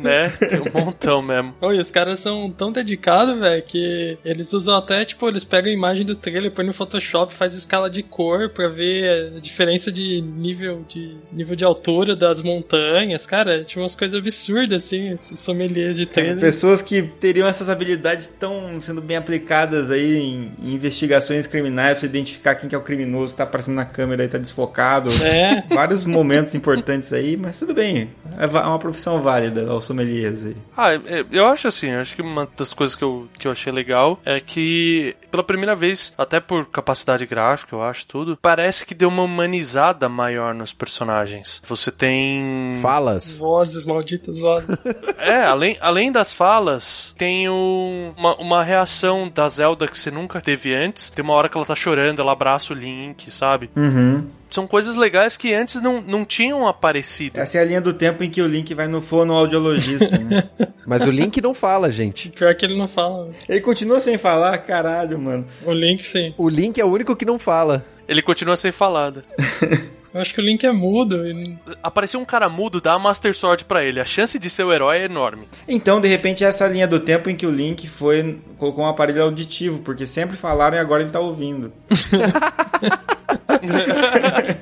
né? 0.00 0.30
Tem 0.30 0.60
um 0.60 0.84
montão 0.84 1.22
mesmo. 1.22 1.54
Oi, 1.60 1.78
os 1.78 1.90
caras 1.90 2.18
são 2.18 2.50
tão 2.50 2.72
dedicados, 2.72 3.38
velho, 3.38 3.62
que 3.62 4.16
eles 4.24 4.52
usam 4.52 4.76
até, 4.76 5.04
tipo, 5.04 5.28
eles 5.28 5.44
pegam 5.44 5.70
a 5.70 5.74
imagem 5.74 6.04
do 6.04 6.14
trailer, 6.14 6.50
põem 6.50 6.66
no 6.66 6.72
Photoshop, 6.72 7.34
faz 7.34 7.54
escala 7.54 7.90
de 7.90 8.02
cor 8.02 8.48
pra 8.50 8.68
ver 8.68 9.34
a 9.36 9.40
diferença 9.40 9.92
de 9.92 10.20
nível 10.20 10.84
de 10.88 11.16
nível 11.32 11.54
de 11.56 11.64
altura 11.64 12.16
das 12.16 12.42
montanhas. 12.42 13.26
Cara, 13.26 13.64
tinha 13.64 13.82
umas 13.82 13.94
coisas 13.94 14.18
absurdas, 14.18 14.84
assim, 14.84 15.12
esses 15.12 15.38
sommeliers 15.38 15.96
de 15.96 16.06
trailer. 16.06 16.38
Pessoas 16.38 16.82
que 16.82 17.02
teriam 17.02 17.46
essas 17.46 17.68
habilidades 17.68 18.24
estão 18.26 18.80
sendo 18.80 19.00
bem 19.00 19.16
aplicadas 19.16 19.90
aí 19.90 20.16
em, 20.16 20.52
em 20.62 20.72
investigações 20.74 21.46
criminais, 21.46 21.98
pra 21.98 22.06
identificar 22.06 22.54
quem 22.54 22.68
que 22.68 22.74
é 22.74 22.78
o 22.78 22.82
criminoso 22.82 23.32
que 23.32 23.38
tá 23.38 23.44
aparecendo 23.44 23.76
na 23.76 23.84
câmera 23.84 24.24
e 24.24 24.28
tá 24.28 24.38
desfocado. 24.38 25.10
É. 25.22 25.62
Vários 25.68 26.04
momentos 26.04 26.47
importantes 26.54 27.12
aí, 27.12 27.36
mas 27.36 27.58
tudo 27.58 27.74
bem. 27.74 28.10
É 28.38 28.44
é 28.44 28.60
uma 28.60 28.78
profissão 28.78 29.20
válida 29.20 29.68
aos 29.70 29.84
sommeliers 29.84 30.44
aí. 30.44 30.56
Ah, 30.76 30.92
é- 30.94 31.24
eu 31.30 31.46
acho 31.46 31.68
assim, 31.68 31.88
eu 31.90 32.00
acho 32.00 32.14
que 32.16 32.22
uma 32.22 32.48
das 32.56 32.72
coisas 32.74 32.96
que 32.96 33.04
eu, 33.04 33.28
que 33.38 33.46
eu 33.46 33.52
achei 33.52 33.72
legal 33.72 34.18
é 34.24 34.40
que, 34.40 35.14
pela 35.30 35.42
primeira 35.44 35.74
vez, 35.74 36.12
até 36.18 36.40
por 36.40 36.66
capacidade 36.66 37.24
gráfica, 37.26 37.74
eu 37.76 37.82
acho 37.82 38.06
tudo, 38.06 38.38
parece 38.40 38.84
que 38.86 38.94
deu 38.94 39.08
uma 39.08 39.22
humanizada 39.22 40.08
maior 40.08 40.54
nos 40.54 40.72
personagens. 40.72 41.62
Você 41.68 41.90
tem. 41.90 42.78
Falas. 42.82 43.38
Vozes, 43.38 43.84
malditas 43.84 44.38
vozes. 44.38 44.84
É, 45.18 45.44
além, 45.44 45.76
além 45.80 46.10
das 46.12 46.32
falas, 46.32 47.14
tem 47.18 47.48
um- 47.48 48.12
uma, 48.16 48.36
uma 48.36 48.62
reação 48.62 49.30
da 49.32 49.48
Zelda 49.48 49.86
que 49.88 49.98
você 49.98 50.10
nunca 50.10 50.40
teve 50.40 50.74
antes. 50.74 51.10
Tem 51.10 51.24
uma 51.24 51.34
hora 51.34 51.48
que 51.48 51.56
ela 51.56 51.66
tá 51.66 51.74
chorando, 51.74 52.22
ela 52.22 52.32
abraça 52.32 52.72
o 52.72 52.76
Link, 52.76 53.30
sabe? 53.30 53.68
Uhum. 53.76 54.26
São 54.50 54.66
coisas 54.66 54.96
legais 54.96 55.36
que 55.36 55.52
antes 55.52 55.80
não, 55.80 56.00
não 56.00 56.24
tinham 56.24 56.66
aparecido. 56.66 57.38
Essa 57.38 57.58
é 57.58 57.60
a 57.60 57.64
linha 57.64 57.80
do 57.80 57.92
tempo 57.92 58.24
em 58.24 58.30
que 58.30 58.40
o 58.40 58.46
Link 58.46 58.72
vai 58.74 58.88
no 58.88 59.02
fonoaudiologista, 59.02 60.18
né? 60.18 60.48
Mas 60.86 61.06
o 61.06 61.10
Link 61.10 61.40
não 61.42 61.52
fala, 61.52 61.90
gente. 61.90 62.30
Pior 62.30 62.54
que 62.54 62.64
ele 62.64 62.78
não 62.78 62.88
fala. 62.88 63.30
Ele 63.48 63.60
continua 63.60 64.00
sem 64.00 64.16
falar, 64.16 64.56
caralho, 64.58 65.18
mano. 65.18 65.46
O 65.64 65.72
Link, 65.72 66.02
sim. 66.02 66.34
O 66.38 66.48
Link 66.48 66.80
é 66.80 66.84
o 66.84 66.88
único 66.88 67.14
que 67.14 67.26
não 67.26 67.38
fala. 67.38 67.84
Ele 68.08 68.22
continua 68.22 68.56
sem 68.56 68.72
falado. 68.72 69.22
Eu 70.14 70.20
acho 70.20 70.32
que 70.34 70.40
o 70.40 70.44
Link 70.44 70.64
é 70.64 70.72
mudo. 70.72 71.26
e- 71.28 71.58
Apareceu 71.82 72.18
um 72.18 72.24
cara 72.24 72.48
mudo, 72.48 72.80
dá 72.80 72.94
a 72.94 72.98
Master 72.98 73.34
Sword 73.34 73.64
pra 73.64 73.84
ele. 73.84 74.00
A 74.00 74.04
chance 74.04 74.38
de 74.38 74.48
ser 74.48 74.64
o 74.64 74.72
herói 74.72 74.98
é 74.98 75.04
enorme. 75.04 75.46
Então, 75.68 76.00
de 76.00 76.08
repente, 76.08 76.44
essa 76.44 76.66
linha 76.66 76.88
do 76.88 76.98
tempo 76.98 77.28
em 77.28 77.36
que 77.36 77.46
o 77.46 77.50
Link 77.50 77.86
foi 77.88 78.38
colocou 78.56 78.84
um 78.84 78.88
aparelho 78.88 79.22
auditivo, 79.22 79.78
porque 79.80 80.06
sempre 80.06 80.36
falaram 80.36 80.76
e 80.76 80.80
agora 80.80 81.02
ele 81.02 81.10
tá 81.10 81.20
ouvindo. 81.20 81.72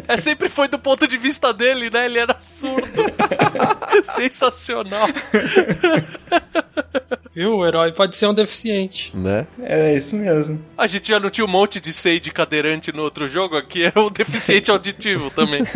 É 0.08 0.16
sempre 0.16 0.48
foi 0.48 0.68
do 0.68 0.78
ponto 0.78 1.06
de 1.06 1.16
vista 1.16 1.52
dele, 1.52 1.90
né? 1.90 2.06
Ele 2.06 2.18
era 2.18 2.36
surdo. 2.40 2.86
Sensacional. 4.02 5.06
Viu? 7.34 7.56
O 7.56 7.66
herói 7.66 7.92
pode 7.92 8.16
ser 8.16 8.26
um 8.26 8.34
deficiente. 8.34 9.14
Né? 9.14 9.46
É 9.60 9.94
isso 9.94 10.16
mesmo. 10.16 10.60
A 10.76 10.86
gente 10.86 11.08
já 11.08 11.20
não 11.20 11.28
tinha 11.28 11.44
um 11.44 11.48
monte 11.48 11.80
de 11.80 11.92
sei 11.92 12.18
de 12.18 12.30
cadeirante 12.32 12.92
no 12.92 13.02
outro 13.02 13.28
jogo, 13.28 13.56
aqui 13.56 13.84
é 13.84 13.92
um 13.98 14.10
deficiente 14.10 14.70
auditivo 14.70 15.30
também. 15.36 15.62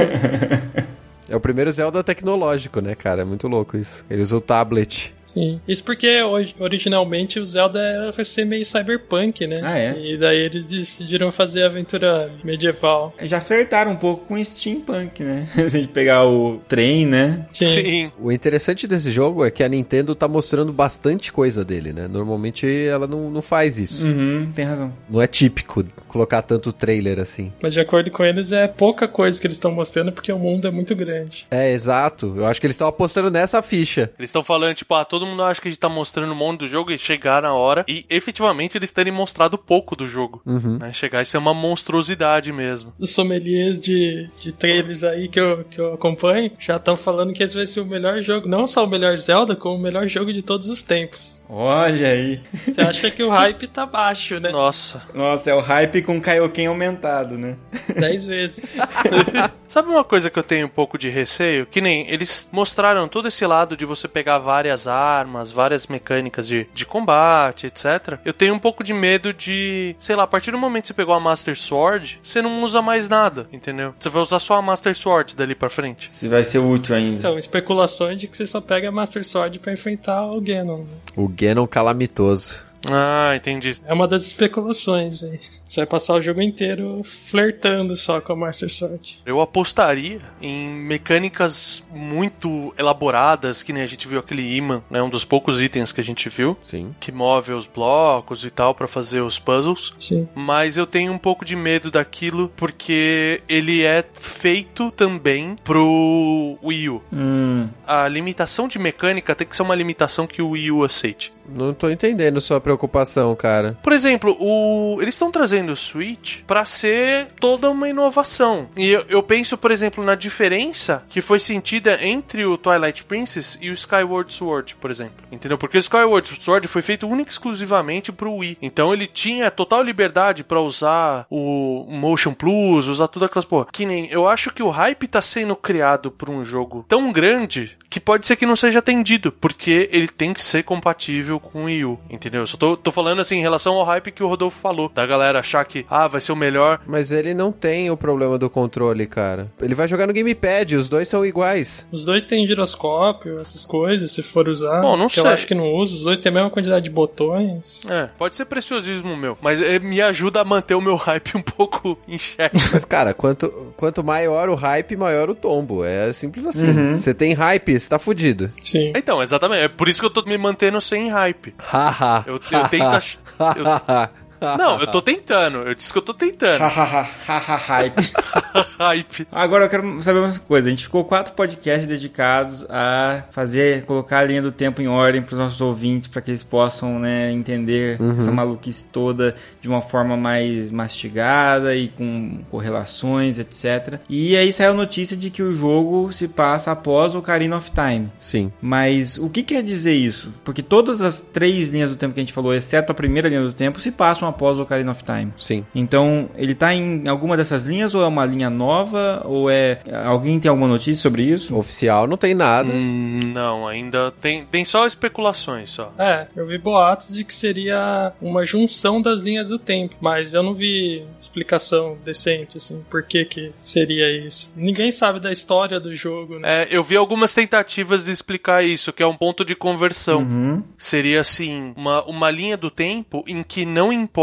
É 1.30 1.36
o 1.36 1.40
primeiro 1.40 1.70
Zelda 1.70 2.02
tecnológico, 2.02 2.80
né, 2.80 2.96
cara? 2.96 3.22
É 3.22 3.24
muito 3.24 3.46
louco 3.46 3.76
isso. 3.76 4.04
Ele 4.10 4.20
usa 4.20 4.36
o 4.36 4.40
tablet. 4.40 5.14
Sim. 5.34 5.60
Isso 5.66 5.84
porque 5.84 6.20
originalmente 6.58 7.38
o 7.38 7.46
Zelda 7.46 7.80
era 7.80 8.12
pra 8.12 8.24
ser 8.24 8.44
meio 8.44 8.64
cyberpunk, 8.64 9.46
né? 9.46 9.60
Ah, 9.62 9.78
é? 9.78 9.98
E 9.98 10.16
daí 10.16 10.38
eles 10.38 10.64
decidiram 10.64 11.30
fazer 11.30 11.64
aventura 11.64 12.30
medieval. 12.42 13.14
Já 13.22 13.40
flertaram 13.40 13.92
um 13.92 13.96
pouco 13.96 14.26
com 14.26 14.44
steampunk, 14.44 15.22
né? 15.22 15.46
Se 15.54 15.62
a 15.62 15.68
gente 15.68 15.88
pegar 15.88 16.26
o 16.26 16.60
trem, 16.68 17.06
né? 17.06 17.46
Sim. 17.52 18.10
O 18.18 18.32
interessante 18.32 18.86
desse 18.86 19.10
jogo 19.10 19.44
é 19.44 19.50
que 19.50 19.62
a 19.62 19.68
Nintendo 19.68 20.14
tá 20.14 20.26
mostrando 20.26 20.72
bastante 20.72 21.32
coisa 21.32 21.64
dele, 21.64 21.92
né? 21.92 22.08
Normalmente 22.08 22.66
ela 22.86 23.06
não, 23.06 23.30
não 23.30 23.42
faz 23.42 23.78
isso. 23.78 24.04
Uhum, 24.04 24.50
tem 24.54 24.64
razão. 24.64 24.92
Não 25.08 25.20
é 25.20 25.26
típico 25.26 25.84
colocar 26.08 26.42
tanto 26.42 26.72
trailer 26.72 27.20
assim. 27.20 27.52
Mas 27.62 27.72
de 27.72 27.80
acordo 27.80 28.10
com 28.10 28.24
eles, 28.24 28.52
é 28.52 28.66
pouca 28.66 29.06
coisa 29.06 29.40
que 29.40 29.46
eles 29.46 29.56
estão 29.56 29.70
mostrando 29.70 30.12
porque 30.12 30.32
o 30.32 30.38
mundo 30.38 30.66
é 30.66 30.70
muito 30.70 30.94
grande. 30.96 31.46
É, 31.50 31.72
exato. 31.72 32.34
Eu 32.36 32.46
acho 32.46 32.60
que 32.60 32.66
eles 32.66 32.74
estão 32.74 32.88
apostando 32.88 33.30
nessa 33.30 33.62
ficha. 33.62 34.10
Eles 34.18 34.30
estão 34.30 34.42
falando, 34.42 34.74
tipo, 34.74 34.94
ah, 34.94 35.04
todo 35.04 35.19
mundo 35.26 35.42
acha 35.42 35.60
que 35.60 35.68
a 35.68 35.70
gente 35.70 35.80
tá 35.80 35.88
mostrando 35.88 36.32
um 36.32 36.36
monte 36.36 36.60
do 36.60 36.68
jogo 36.68 36.90
e 36.90 36.98
chegar 36.98 37.42
na 37.42 37.52
hora. 37.52 37.84
E 37.88 38.04
efetivamente 38.08 38.76
eles 38.76 38.90
terem 38.90 39.12
mostrado 39.12 39.58
pouco 39.58 39.96
do 39.96 40.06
jogo. 40.06 40.42
Né? 40.44 40.92
Chegar 40.92 41.22
e 41.22 41.26
ser 41.26 41.38
uma 41.38 41.54
monstruosidade 41.54 42.52
mesmo. 42.52 42.92
Os 42.98 43.10
sommeliers 43.10 43.80
de, 43.80 44.28
de 44.38 44.52
trailers 44.52 45.02
aí 45.02 45.28
que 45.28 45.40
eu, 45.40 45.64
que 45.64 45.80
eu 45.80 45.94
acompanho 45.94 46.50
já 46.58 46.76
estão 46.76 46.96
falando 46.96 47.32
que 47.32 47.42
esse 47.42 47.56
vai 47.56 47.66
ser 47.66 47.80
o 47.80 47.86
melhor 47.86 48.20
jogo, 48.20 48.48
não 48.48 48.66
só 48.66 48.84
o 48.84 48.88
melhor 48.88 49.16
Zelda, 49.16 49.56
como 49.56 49.76
o 49.76 49.82
melhor 49.82 50.06
jogo 50.06 50.32
de 50.32 50.42
todos 50.42 50.68
os 50.68 50.82
tempos. 50.82 51.39
Olha 51.52 52.08
aí. 52.08 52.40
Você 52.64 52.80
acha 52.80 53.10
que 53.10 53.22
o 53.24 53.28
hype 53.28 53.66
tá 53.66 53.84
baixo, 53.84 54.38
né? 54.38 54.50
Nossa. 54.50 55.02
Nossa, 55.12 55.50
é 55.50 55.54
o 55.54 55.60
hype 55.60 56.00
com 56.02 56.20
Kaioken 56.20 56.68
aumentado, 56.68 57.36
né? 57.36 57.56
Dez 57.98 58.24
vezes. 58.24 58.76
Sabe 59.66 59.88
uma 59.88 60.02
coisa 60.02 60.30
que 60.30 60.38
eu 60.38 60.42
tenho 60.42 60.66
um 60.66 60.70
pouco 60.70 60.98
de 60.98 61.08
receio? 61.08 61.64
Que 61.66 61.80
nem 61.80 62.08
eles 62.10 62.48
mostraram 62.50 63.06
todo 63.08 63.28
esse 63.28 63.46
lado 63.46 63.76
de 63.76 63.84
você 63.84 64.08
pegar 64.08 64.38
várias 64.38 64.88
armas, 64.88 65.52
várias 65.52 65.86
mecânicas 65.86 66.46
de, 66.46 66.68
de 66.74 66.84
combate, 66.84 67.66
etc. 67.66 68.18
Eu 68.24 68.32
tenho 68.32 68.54
um 68.54 68.58
pouco 68.58 68.82
de 68.82 68.92
medo 68.92 69.32
de, 69.32 69.94
sei 70.00 70.16
lá, 70.16 70.24
a 70.24 70.26
partir 70.26 70.50
do 70.50 70.58
momento 70.58 70.82
que 70.82 70.88
você 70.88 70.94
pegou 70.94 71.14
a 71.14 71.20
Master 71.20 71.56
Sword, 71.56 72.20
você 72.22 72.42
não 72.42 72.62
usa 72.64 72.82
mais 72.82 73.08
nada, 73.08 73.46
entendeu? 73.52 73.94
Você 73.98 74.08
vai 74.08 74.22
usar 74.22 74.38
só 74.40 74.54
a 74.56 74.62
Master 74.62 74.96
Sword 74.96 75.36
dali 75.36 75.54
pra 75.54 75.68
frente. 75.68 76.10
Se 76.12 76.26
vai 76.28 76.42
ser 76.42 76.58
útil 76.58 76.96
ainda. 76.96 77.18
Então, 77.18 77.38
especulações 77.38 78.20
de 78.20 78.26
que 78.26 78.36
você 78.36 78.46
só 78.46 78.60
pega 78.60 78.88
a 78.88 78.92
Master 78.92 79.24
Sword 79.24 79.58
pra 79.60 79.72
enfrentar 79.72 80.26
o 80.26 80.40
Ganon. 80.40 80.78
né? 80.78 80.84
O 81.16 81.28
Ganon 81.40 81.66
calamitoso. 81.66 82.69
Ah, 82.88 83.32
entendi. 83.36 83.76
É 83.84 83.92
uma 83.92 84.08
das 84.08 84.26
especulações 84.26 85.22
aí. 85.22 85.38
Você 85.68 85.80
vai 85.80 85.86
passar 85.86 86.14
o 86.14 86.22
jogo 86.22 86.40
inteiro 86.40 87.02
flertando 87.04 87.94
só 87.94 88.20
com 88.20 88.32
a 88.32 88.36
Master 88.36 88.70
Sword. 88.70 89.18
Eu 89.24 89.40
apostaria 89.40 90.20
em 90.40 90.68
mecânicas 90.68 91.82
muito 91.94 92.74
elaboradas, 92.78 93.62
que 93.62 93.72
nem 93.72 93.82
a 93.82 93.86
gente 93.86 94.08
viu 94.08 94.18
aquele 94.18 94.56
imã, 94.56 94.82
né? 94.90 95.02
Um 95.02 95.10
dos 95.10 95.24
poucos 95.24 95.60
itens 95.60 95.92
que 95.92 96.00
a 96.00 96.04
gente 96.04 96.28
viu, 96.28 96.56
Sim. 96.62 96.94
que 96.98 97.12
move 97.12 97.52
os 97.52 97.66
blocos 97.66 98.44
e 98.44 98.50
tal 98.50 98.74
pra 98.74 98.88
fazer 98.88 99.20
os 99.20 99.38
puzzles. 99.38 99.94
Sim. 100.00 100.28
Mas 100.34 100.76
eu 100.78 100.86
tenho 100.86 101.12
um 101.12 101.18
pouco 101.18 101.44
de 101.44 101.54
medo 101.56 101.90
daquilo 101.90 102.50
porque 102.56 103.42
ele 103.48 103.82
é 103.84 104.04
feito 104.14 104.90
também 104.92 105.56
pro 105.64 106.58
Wii 106.62 106.88
U. 106.88 107.02
Hum, 107.12 107.68
A 107.86 108.08
limitação 108.08 108.66
de 108.66 108.78
mecânica 108.78 109.34
tem 109.34 109.46
que 109.46 109.54
ser 109.54 109.62
uma 109.62 109.74
limitação 109.74 110.26
que 110.26 110.40
o 110.42 110.50
Wii 110.50 110.70
U 110.72 110.84
aceite. 110.84 111.32
Não 111.54 111.72
tô 111.72 111.90
entendendo 111.90 112.40
sua 112.40 112.60
preocupação, 112.60 113.34
cara. 113.34 113.76
Por 113.82 113.92
exemplo, 113.92 114.36
o... 114.40 114.98
eles 115.00 115.14
estão 115.14 115.30
trazendo 115.30 115.72
o 115.72 115.76
Switch 115.76 116.42
pra 116.46 116.64
ser 116.64 117.28
toda 117.38 117.70
uma 117.70 117.88
inovação. 117.88 118.68
E 118.76 118.88
eu, 118.88 119.04
eu 119.08 119.22
penso, 119.22 119.56
por 119.56 119.70
exemplo, 119.70 120.04
na 120.04 120.14
diferença 120.14 121.04
que 121.08 121.20
foi 121.20 121.38
sentida 121.38 121.98
entre 122.04 122.44
o 122.44 122.56
Twilight 122.56 123.04
Princess 123.04 123.58
e 123.60 123.70
o 123.70 123.74
Skyward 123.74 124.32
Sword, 124.32 124.76
por 124.76 124.90
exemplo. 124.90 125.24
Entendeu? 125.30 125.58
Porque 125.58 125.76
o 125.76 125.80
Skyward 125.80 126.40
Sword 126.40 126.68
foi 126.68 126.82
feito 126.82 127.08
única 127.08 127.30
e 127.30 127.32
exclusivamente 127.32 128.12
pro 128.12 128.34
Wii. 128.34 128.58
Então 128.62 128.92
ele 128.92 129.06
tinha 129.06 129.50
total 129.50 129.82
liberdade 129.82 130.44
pra 130.44 130.60
usar 130.60 131.26
o 131.30 131.86
Motion 131.88 132.34
Plus, 132.34 132.86
usar 132.86 133.08
tudo 133.08 133.24
aquelas 133.24 133.44
porra. 133.44 133.66
Que 133.72 133.86
nem 133.86 134.08
eu 134.10 134.28
acho 134.28 134.52
que 134.52 134.62
o 134.62 134.70
hype 134.70 135.08
tá 135.08 135.20
sendo 135.20 135.56
criado 135.56 136.10
por 136.10 136.30
um 136.30 136.44
jogo 136.44 136.84
tão 136.88 137.12
grande 137.12 137.76
que 137.88 137.98
pode 137.98 138.26
ser 138.26 138.36
que 138.36 138.46
não 138.46 138.54
seja 138.54 138.78
atendido, 138.78 139.32
porque 139.32 139.88
ele 139.90 140.06
tem 140.06 140.32
que 140.32 140.40
ser 140.40 140.62
compatível 140.62 141.39
com 141.40 141.62
o 141.62 141.64
Wii 141.64 141.84
U, 141.84 141.98
entendeu? 142.08 142.42
Eu 142.42 142.46
só 142.46 142.56
tô, 142.56 142.76
tô 142.76 142.92
falando 142.92 143.20
assim 143.20 143.36
em 143.36 143.42
relação 143.42 143.74
ao 143.74 143.84
hype 143.84 144.10
que 144.12 144.22
o 144.22 144.28
Rodolfo 144.28 144.58
falou, 144.60 144.90
da 144.94 145.06
galera 145.06 145.40
achar 145.40 145.64
que, 145.64 145.84
ah, 145.88 146.06
vai 146.06 146.20
ser 146.20 146.32
o 146.32 146.36
melhor. 146.36 146.80
Mas 146.86 147.10
ele 147.10 147.34
não 147.34 147.52
tem 147.52 147.90
o 147.90 147.96
problema 147.96 148.38
do 148.38 148.48
controle, 148.48 149.06
cara. 149.06 149.50
Ele 149.60 149.74
vai 149.74 149.88
jogar 149.88 150.06
no 150.06 150.12
gamepad, 150.12 150.76
os 150.76 150.88
dois 150.88 151.08
são 151.08 151.24
iguais. 151.24 151.86
Os 151.90 152.04
dois 152.04 152.24
têm 152.24 152.46
giroscópio, 152.46 153.38
essas 153.40 153.64
coisas, 153.64 154.12
se 154.12 154.22
for 154.22 154.48
usar. 154.48 154.80
Bom, 154.80 154.96
não 154.96 155.08
que 155.08 155.18
eu 155.18 155.24
sei. 155.24 155.32
acho 155.32 155.46
que 155.46 155.54
não 155.54 155.72
usa. 155.72 155.94
Os 155.94 156.02
dois 156.02 156.18
têm 156.18 156.30
a 156.30 156.34
mesma 156.34 156.50
quantidade 156.50 156.84
de 156.84 156.90
botões. 156.90 157.84
É, 157.88 158.08
pode 158.18 158.36
ser 158.36 158.44
preciosismo 158.44 159.16
meu, 159.16 159.36
mas 159.40 159.60
eh, 159.60 159.78
me 159.78 160.00
ajuda 160.00 160.40
a 160.40 160.44
manter 160.44 160.74
o 160.74 160.80
meu 160.80 160.96
hype 160.96 161.36
um 161.36 161.42
pouco 161.42 161.98
em 162.06 162.18
xeque. 162.18 162.58
Mas, 162.72 162.84
cara, 162.84 163.12
quanto, 163.12 163.72
quanto 163.76 164.04
maior 164.04 164.48
o 164.48 164.54
hype, 164.54 164.96
maior 164.96 165.28
o 165.30 165.34
tombo. 165.34 165.84
É 165.84 166.12
simples 166.12 166.46
assim. 166.46 166.94
Você 166.96 167.12
tem 167.12 167.32
hype, 167.32 167.78
você 167.78 167.88
tá 167.88 167.98
fudido. 167.98 168.50
Sim. 168.62 168.92
Então, 168.94 169.22
exatamente, 169.22 169.62
é 169.62 169.68
por 169.68 169.88
isso 169.88 170.00
que 170.00 170.06
eu 170.06 170.10
tô 170.10 170.22
me 170.22 170.36
mantendo 170.38 170.80
sem 170.80 171.08
hype. 171.08 171.29
Haha. 171.58 172.24
Eu- 172.26 172.34
eu 172.34 172.68
tento 172.68 172.84
ach- 172.84 173.18
Não, 174.40 174.80
eu 174.80 174.86
tô 174.86 175.02
tentando. 175.02 175.58
Eu 175.58 175.74
disse 175.74 175.92
que 175.92 175.98
eu 175.98 176.02
tô 176.02 176.14
tentando. 176.14 176.60
Hahaha, 176.60 177.56
hype. 177.56 178.12
Hype. 178.78 179.26
Agora 179.30 179.66
eu 179.66 179.68
quero 179.68 180.02
saber 180.02 180.20
uma 180.20 180.38
coisa. 180.38 180.68
A 180.68 180.70
gente 180.70 180.84
ficou 180.84 181.04
quatro 181.04 181.34
podcasts 181.34 181.86
dedicados 181.86 182.64
a 182.68 183.24
fazer, 183.30 183.84
colocar 183.84 184.20
a 184.20 184.24
linha 184.24 184.40
do 184.40 184.50
tempo 184.50 184.80
em 184.80 184.88
ordem 184.88 185.20
para 185.20 185.34
os 185.34 185.38
nossos 185.38 185.60
ouvintes, 185.60 186.08
para 186.08 186.22
que 186.22 186.30
eles 186.30 186.42
possam 186.42 186.98
né, 186.98 187.30
entender 187.30 187.98
essa 188.18 188.32
maluquice 188.32 188.86
toda 188.86 189.34
de 189.60 189.68
uma 189.68 189.82
forma 189.82 190.16
mais 190.16 190.70
mastigada 190.70 191.74
e 191.74 191.88
com 191.88 192.40
correlações, 192.50 193.38
etc. 193.38 194.00
E 194.08 194.36
aí 194.36 194.52
saiu 194.52 194.70
a 194.70 194.74
notícia 194.74 195.16
de 195.16 195.30
que 195.30 195.42
o 195.42 195.56
jogo 195.56 196.10
se 196.12 196.26
passa 196.26 196.72
após 196.72 197.14
o 197.14 197.18
Ocarina 197.18 197.56
of 197.56 197.70
Time. 197.70 198.08
Sim. 198.18 198.50
Mas 198.62 199.18
o 199.18 199.28
que 199.28 199.42
quer 199.42 199.62
dizer 199.62 199.94
isso? 199.94 200.32
Porque 200.44 200.62
todas 200.62 201.02
as 201.02 201.20
três 201.20 201.68
linhas 201.68 201.90
do 201.90 201.96
tempo 201.96 202.14
que 202.14 202.20
a 202.20 202.22
gente 202.22 202.32
falou, 202.32 202.54
exceto 202.54 202.92
a 202.92 202.94
primeira 202.94 203.28
linha 203.28 203.42
do 203.42 203.52
tempo, 203.52 203.80
se 203.80 203.90
passam 203.92 204.29
após 204.30 204.58
o 204.58 204.62
Ocarina 204.62 204.92
of 204.92 205.04
Time. 205.04 205.32
Sim. 205.36 205.64
Então, 205.74 206.28
ele 206.36 206.54
tá 206.54 206.74
em 206.74 207.06
alguma 207.08 207.36
dessas 207.36 207.66
linhas 207.66 207.94
ou 207.94 208.02
é 208.02 208.06
uma 208.06 208.24
linha 208.24 208.50
nova? 208.50 209.22
Ou 209.24 209.50
é. 209.50 209.80
Alguém 210.04 210.38
tem 210.38 210.48
alguma 210.48 210.68
notícia 210.68 211.02
sobre 211.02 211.22
isso? 211.22 211.56
Oficial 211.56 212.06
não 212.06 212.16
tem 212.16 212.34
nada. 212.34 212.72
Hum, 212.72 213.32
não, 213.34 213.66
ainda 213.66 214.12
tem, 214.20 214.44
tem 214.44 214.64
só 214.64 214.86
especulações 214.86 215.70
só. 215.70 215.92
É, 215.98 216.26
eu 216.36 216.46
vi 216.46 216.58
boatos 216.58 217.14
de 217.14 217.24
que 217.24 217.34
seria 217.34 218.12
uma 218.20 218.44
junção 218.44 219.00
das 219.00 219.20
linhas 219.20 219.48
do 219.48 219.58
tempo, 219.58 219.96
mas 220.00 220.34
eu 220.34 220.42
não 220.42 220.54
vi 220.54 221.04
explicação 221.18 221.96
decente, 222.04 222.56
assim, 222.56 222.84
por 222.90 223.02
que 223.02 223.24
que 223.24 223.52
seria 223.60 224.10
isso. 224.10 224.52
Ninguém 224.56 224.90
sabe 224.90 225.20
da 225.20 225.32
história 225.32 225.78
do 225.78 225.92
jogo, 225.94 226.38
né? 226.38 226.62
É, 226.62 226.68
eu 226.70 226.82
vi 226.82 226.96
algumas 226.96 227.34
tentativas 227.34 228.04
de 228.04 228.12
explicar 228.12 228.64
isso, 228.64 228.92
que 228.92 229.02
é 229.02 229.06
um 229.06 229.16
ponto 229.16 229.44
de 229.44 229.54
conversão. 229.54 230.20
Uhum. 230.20 230.62
Seria 230.76 231.20
assim, 231.20 231.72
uma, 231.76 232.04
uma 232.04 232.30
linha 232.30 232.56
do 232.56 232.70
tempo 232.70 233.24
em 233.26 233.42
que 233.42 233.64
não 233.64 233.92
importa 233.92 234.19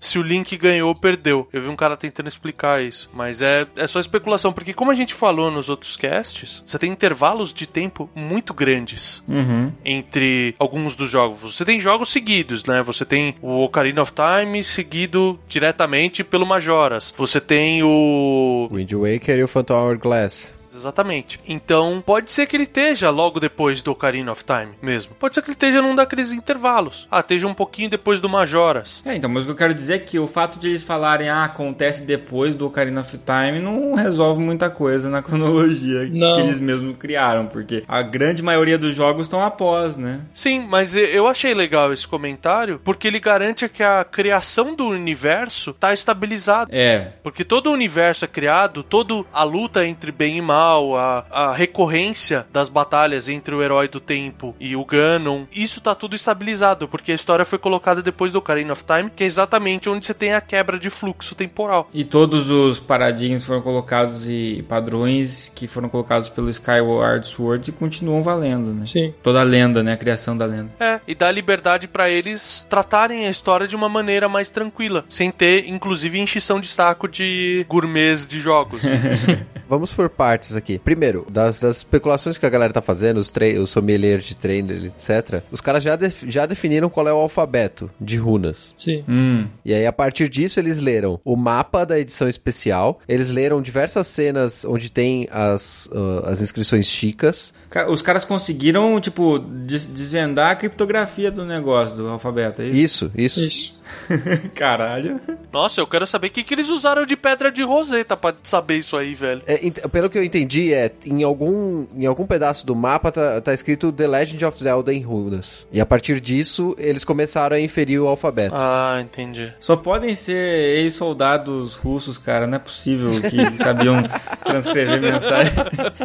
se 0.00 0.18
o 0.18 0.22
Link 0.22 0.56
ganhou 0.56 0.88
ou 0.88 0.94
perdeu. 0.94 1.48
Eu 1.52 1.62
vi 1.62 1.68
um 1.68 1.76
cara 1.76 1.96
tentando 1.96 2.28
explicar 2.28 2.82
isso. 2.82 3.08
Mas 3.14 3.42
é, 3.42 3.66
é 3.76 3.86
só 3.86 3.98
especulação, 4.00 4.52
porque 4.52 4.72
como 4.74 4.90
a 4.90 4.94
gente 4.94 5.14
falou 5.14 5.50
nos 5.50 5.68
outros 5.68 5.96
casts, 5.96 6.62
você 6.66 6.78
tem 6.78 6.90
intervalos 6.90 7.52
de 7.52 7.66
tempo 7.66 8.08
muito 8.14 8.52
grandes 8.54 9.22
Uhum. 9.28 9.72
entre 9.84 10.54
alguns 10.58 10.96
dos 10.96 11.10
jogos. 11.10 11.40
Você 11.54 11.64
tem 11.64 11.80
jogos 11.80 12.10
seguidos, 12.10 12.64
né? 12.64 12.82
Você 12.82 13.04
tem 13.04 13.34
o 13.40 13.62
Ocarina 13.64 14.02
of 14.02 14.12
Time 14.12 14.62
seguido 14.64 15.38
diretamente 15.48 16.22
pelo 16.24 16.46
Majoras. 16.46 17.12
Você 17.16 17.40
tem 17.40 17.82
o 17.82 18.68
Wind 18.70 18.92
Waker 18.92 19.38
e 19.38 19.42
o 19.44 19.48
Phantom 19.48 19.74
Hourglass. 19.74 20.54
Exatamente. 20.82 21.38
Então, 21.46 22.02
pode 22.04 22.32
ser 22.32 22.46
que 22.46 22.56
ele 22.56 22.64
esteja 22.64 23.08
logo 23.10 23.38
depois 23.38 23.82
do 23.82 23.92
Ocarina 23.92 24.32
of 24.32 24.44
Time 24.44 24.72
mesmo. 24.82 25.14
Pode 25.14 25.34
ser 25.34 25.42
que 25.42 25.48
ele 25.48 25.54
esteja 25.54 25.80
num 25.80 25.94
daqueles 25.94 26.32
intervalos. 26.32 27.06
Ah, 27.10 27.20
esteja 27.20 27.46
um 27.46 27.54
pouquinho 27.54 27.88
depois 27.88 28.20
do 28.20 28.28
Majoras. 28.28 29.00
É, 29.04 29.14
então, 29.14 29.30
mas 29.30 29.44
o 29.44 29.46
que 29.46 29.52
eu 29.52 29.56
quero 29.56 29.74
dizer 29.74 29.94
é 29.94 29.98
que 29.98 30.18
o 30.18 30.26
fato 30.26 30.58
de 30.58 30.68
eles 30.68 30.82
falarem, 30.82 31.28
ah, 31.28 31.44
acontece 31.44 32.02
depois 32.02 32.56
do 32.56 32.66
Ocarina 32.66 33.00
of 33.02 33.18
Time, 33.18 33.60
não 33.60 33.94
resolve 33.94 34.42
muita 34.42 34.68
coisa 34.68 35.08
na 35.08 35.22
cronologia 35.22 36.08
Não. 36.10 36.34
que 36.34 36.40
eles 36.40 36.58
mesmos 36.58 36.96
criaram, 36.96 37.46
porque 37.46 37.84
a 37.86 38.02
grande 38.02 38.42
maioria 38.42 38.76
dos 38.76 38.94
jogos 38.94 39.26
estão 39.26 39.44
após, 39.44 39.96
né? 39.96 40.22
Sim, 40.34 40.66
mas 40.68 40.96
eu 40.96 41.28
achei 41.28 41.54
legal 41.54 41.92
esse 41.92 42.08
comentário 42.08 42.80
porque 42.82 43.06
ele 43.06 43.20
garante 43.20 43.68
que 43.68 43.82
a 43.82 44.04
criação 44.04 44.74
do 44.74 44.88
universo 44.88 45.72
tá 45.72 45.92
estabilizada. 45.92 46.70
É. 46.74 47.12
Porque 47.22 47.44
todo 47.44 47.68
o 47.68 47.72
universo 47.72 48.24
é 48.24 48.28
criado, 48.28 48.82
toda 48.82 49.24
a 49.32 49.42
luta 49.44 49.86
entre 49.86 50.10
bem 50.10 50.38
e 50.38 50.42
mal, 50.42 50.71
a, 50.96 51.24
a 51.30 51.52
recorrência 51.52 52.46
das 52.52 52.68
batalhas 52.68 53.28
entre 53.28 53.54
o 53.54 53.62
herói 53.62 53.88
do 53.88 54.00
tempo 54.00 54.54
e 54.58 54.74
o 54.76 54.84
Ganon, 54.84 55.44
isso 55.54 55.80
tá 55.80 55.94
tudo 55.94 56.16
estabilizado, 56.16 56.88
porque 56.88 57.12
a 57.12 57.14
história 57.14 57.44
foi 57.44 57.58
colocada 57.58 58.02
depois 58.02 58.32
do 58.32 58.38
Ocarina 58.38 58.72
of 58.72 58.84
Time, 58.84 59.10
que 59.14 59.24
é 59.24 59.26
exatamente 59.26 59.88
onde 59.88 60.06
você 60.06 60.14
tem 60.14 60.32
a 60.32 60.40
quebra 60.40 60.78
de 60.78 60.90
fluxo 60.90 61.34
temporal. 61.34 61.88
E 61.92 62.04
todos 62.04 62.50
os 62.50 62.78
paradigmas 62.78 63.44
foram 63.44 63.62
colocados 63.62 64.28
e 64.28 64.64
padrões 64.68 65.48
que 65.54 65.66
foram 65.66 65.88
colocados 65.88 66.28
pelo 66.28 66.50
Skyward 66.50 67.26
Sword 67.26 67.70
e 67.70 67.72
continuam 67.72 68.22
valendo, 68.22 68.72
né? 68.72 68.86
Sim. 68.86 69.12
Toda 69.22 69.40
a 69.40 69.44
lenda, 69.44 69.82
né? 69.82 69.92
A 69.92 69.96
criação 69.96 70.36
da 70.36 70.46
lenda. 70.46 70.70
É, 70.78 71.00
e 71.06 71.14
dá 71.14 71.30
liberdade 71.30 71.88
pra 71.88 72.08
eles 72.08 72.66
tratarem 72.68 73.26
a 73.26 73.30
história 73.30 73.66
de 73.66 73.76
uma 73.76 73.88
maneira 73.88 74.28
mais 74.28 74.50
tranquila, 74.50 75.04
sem 75.08 75.30
ter, 75.30 75.68
inclusive, 75.68 76.18
enchição 76.18 76.60
de 76.60 76.68
saco 76.68 77.08
de 77.08 77.64
gourmets 77.68 78.26
de 78.26 78.40
jogos. 78.40 78.80
Vamos 79.68 79.92
por 79.92 80.08
partes 80.08 80.54
aqui. 80.54 80.61
Primeiro, 80.84 81.26
das, 81.30 81.60
das 81.60 81.78
especulações 81.78 82.38
que 82.38 82.46
a 82.46 82.50
galera 82.50 82.72
tá 82.72 82.80
fazendo, 82.80 83.18
os, 83.18 83.32
os 83.60 83.70
sommeliers 83.70 84.24
de 84.24 84.36
trainer, 84.36 84.84
etc. 84.86 85.42
Os 85.50 85.60
caras 85.60 85.82
já, 85.82 85.96
def- 85.96 86.24
já 86.26 86.46
definiram 86.46 86.88
qual 86.88 87.06
é 87.08 87.12
o 87.12 87.16
alfabeto 87.16 87.90
de 88.00 88.16
runas. 88.16 88.74
Sim. 88.78 89.04
Hum. 89.08 89.46
E 89.64 89.72
aí, 89.74 89.86
a 89.86 89.92
partir 89.92 90.28
disso, 90.28 90.60
eles 90.60 90.80
leram 90.80 91.20
o 91.24 91.36
mapa 91.36 91.84
da 91.84 91.98
edição 91.98 92.28
especial, 92.28 93.00
eles 93.08 93.30
leram 93.30 93.60
diversas 93.62 94.06
cenas 94.06 94.64
onde 94.64 94.90
tem 94.90 95.28
as, 95.30 95.88
ah, 95.92 96.30
as 96.30 96.42
inscrições 96.42 96.86
chicas. 96.86 97.52
Os 97.88 98.02
caras 98.02 98.24
conseguiram, 98.24 99.00
tipo, 99.00 99.38
des- 99.38 99.86
desvendar 99.86 100.50
a 100.50 100.54
criptografia 100.56 101.30
do 101.30 101.44
negócio, 101.44 101.96
do 101.96 102.08
alfabeto, 102.08 102.62
é 102.62 102.66
isso? 102.66 103.10
Isso, 103.16 103.44
isso. 103.44 103.44
Isso. 103.44 103.82
Caralho. 104.54 105.20
Nossa, 105.52 105.80
eu 105.80 105.86
quero 105.86 106.06
saber 106.06 106.28
o 106.28 106.30
que, 106.30 106.42
que 106.44 106.54
eles 106.54 106.68
usaram 106.68 107.04
de 107.04 107.16
pedra 107.16 107.50
de 107.52 107.62
roseta 107.62 108.16
pra 108.16 108.34
saber 108.42 108.78
isso 108.78 108.96
aí, 108.96 109.14
velho. 109.14 109.42
É, 109.46 109.58
pelo 109.88 110.08
que 110.08 110.16
eu 110.18 110.24
entendi, 110.24 110.72
é 110.72 110.90
em 111.04 111.22
algum, 111.22 111.86
em 111.94 112.06
algum 112.06 112.26
pedaço 112.26 112.64
do 112.66 112.74
mapa 112.74 113.12
tá, 113.12 113.40
tá 113.40 113.52
escrito 113.52 113.92
The 113.92 114.06
Legend 114.06 114.44
of 114.44 114.58
Zelda 114.62 114.92
em 114.94 115.00
runas. 115.02 115.66
E 115.72 115.80
a 115.80 115.86
partir 115.86 116.20
disso, 116.20 116.74
eles 116.78 117.04
começaram 117.04 117.56
a 117.56 117.60
inferir 117.60 118.00
o 118.00 118.06
alfabeto. 118.08 118.54
Ah, 118.56 118.98
entendi. 119.02 119.52
Só 119.60 119.76
podem 119.76 120.14
ser 120.14 120.78
ex-soldados 120.78 121.74
russos, 121.74 122.18
cara. 122.18 122.46
Não 122.46 122.56
é 122.56 122.60
possível 122.60 123.10
que 123.20 123.56
sabiam 123.58 123.96
transcrever 124.44 125.00
mensagem. 125.00 125.52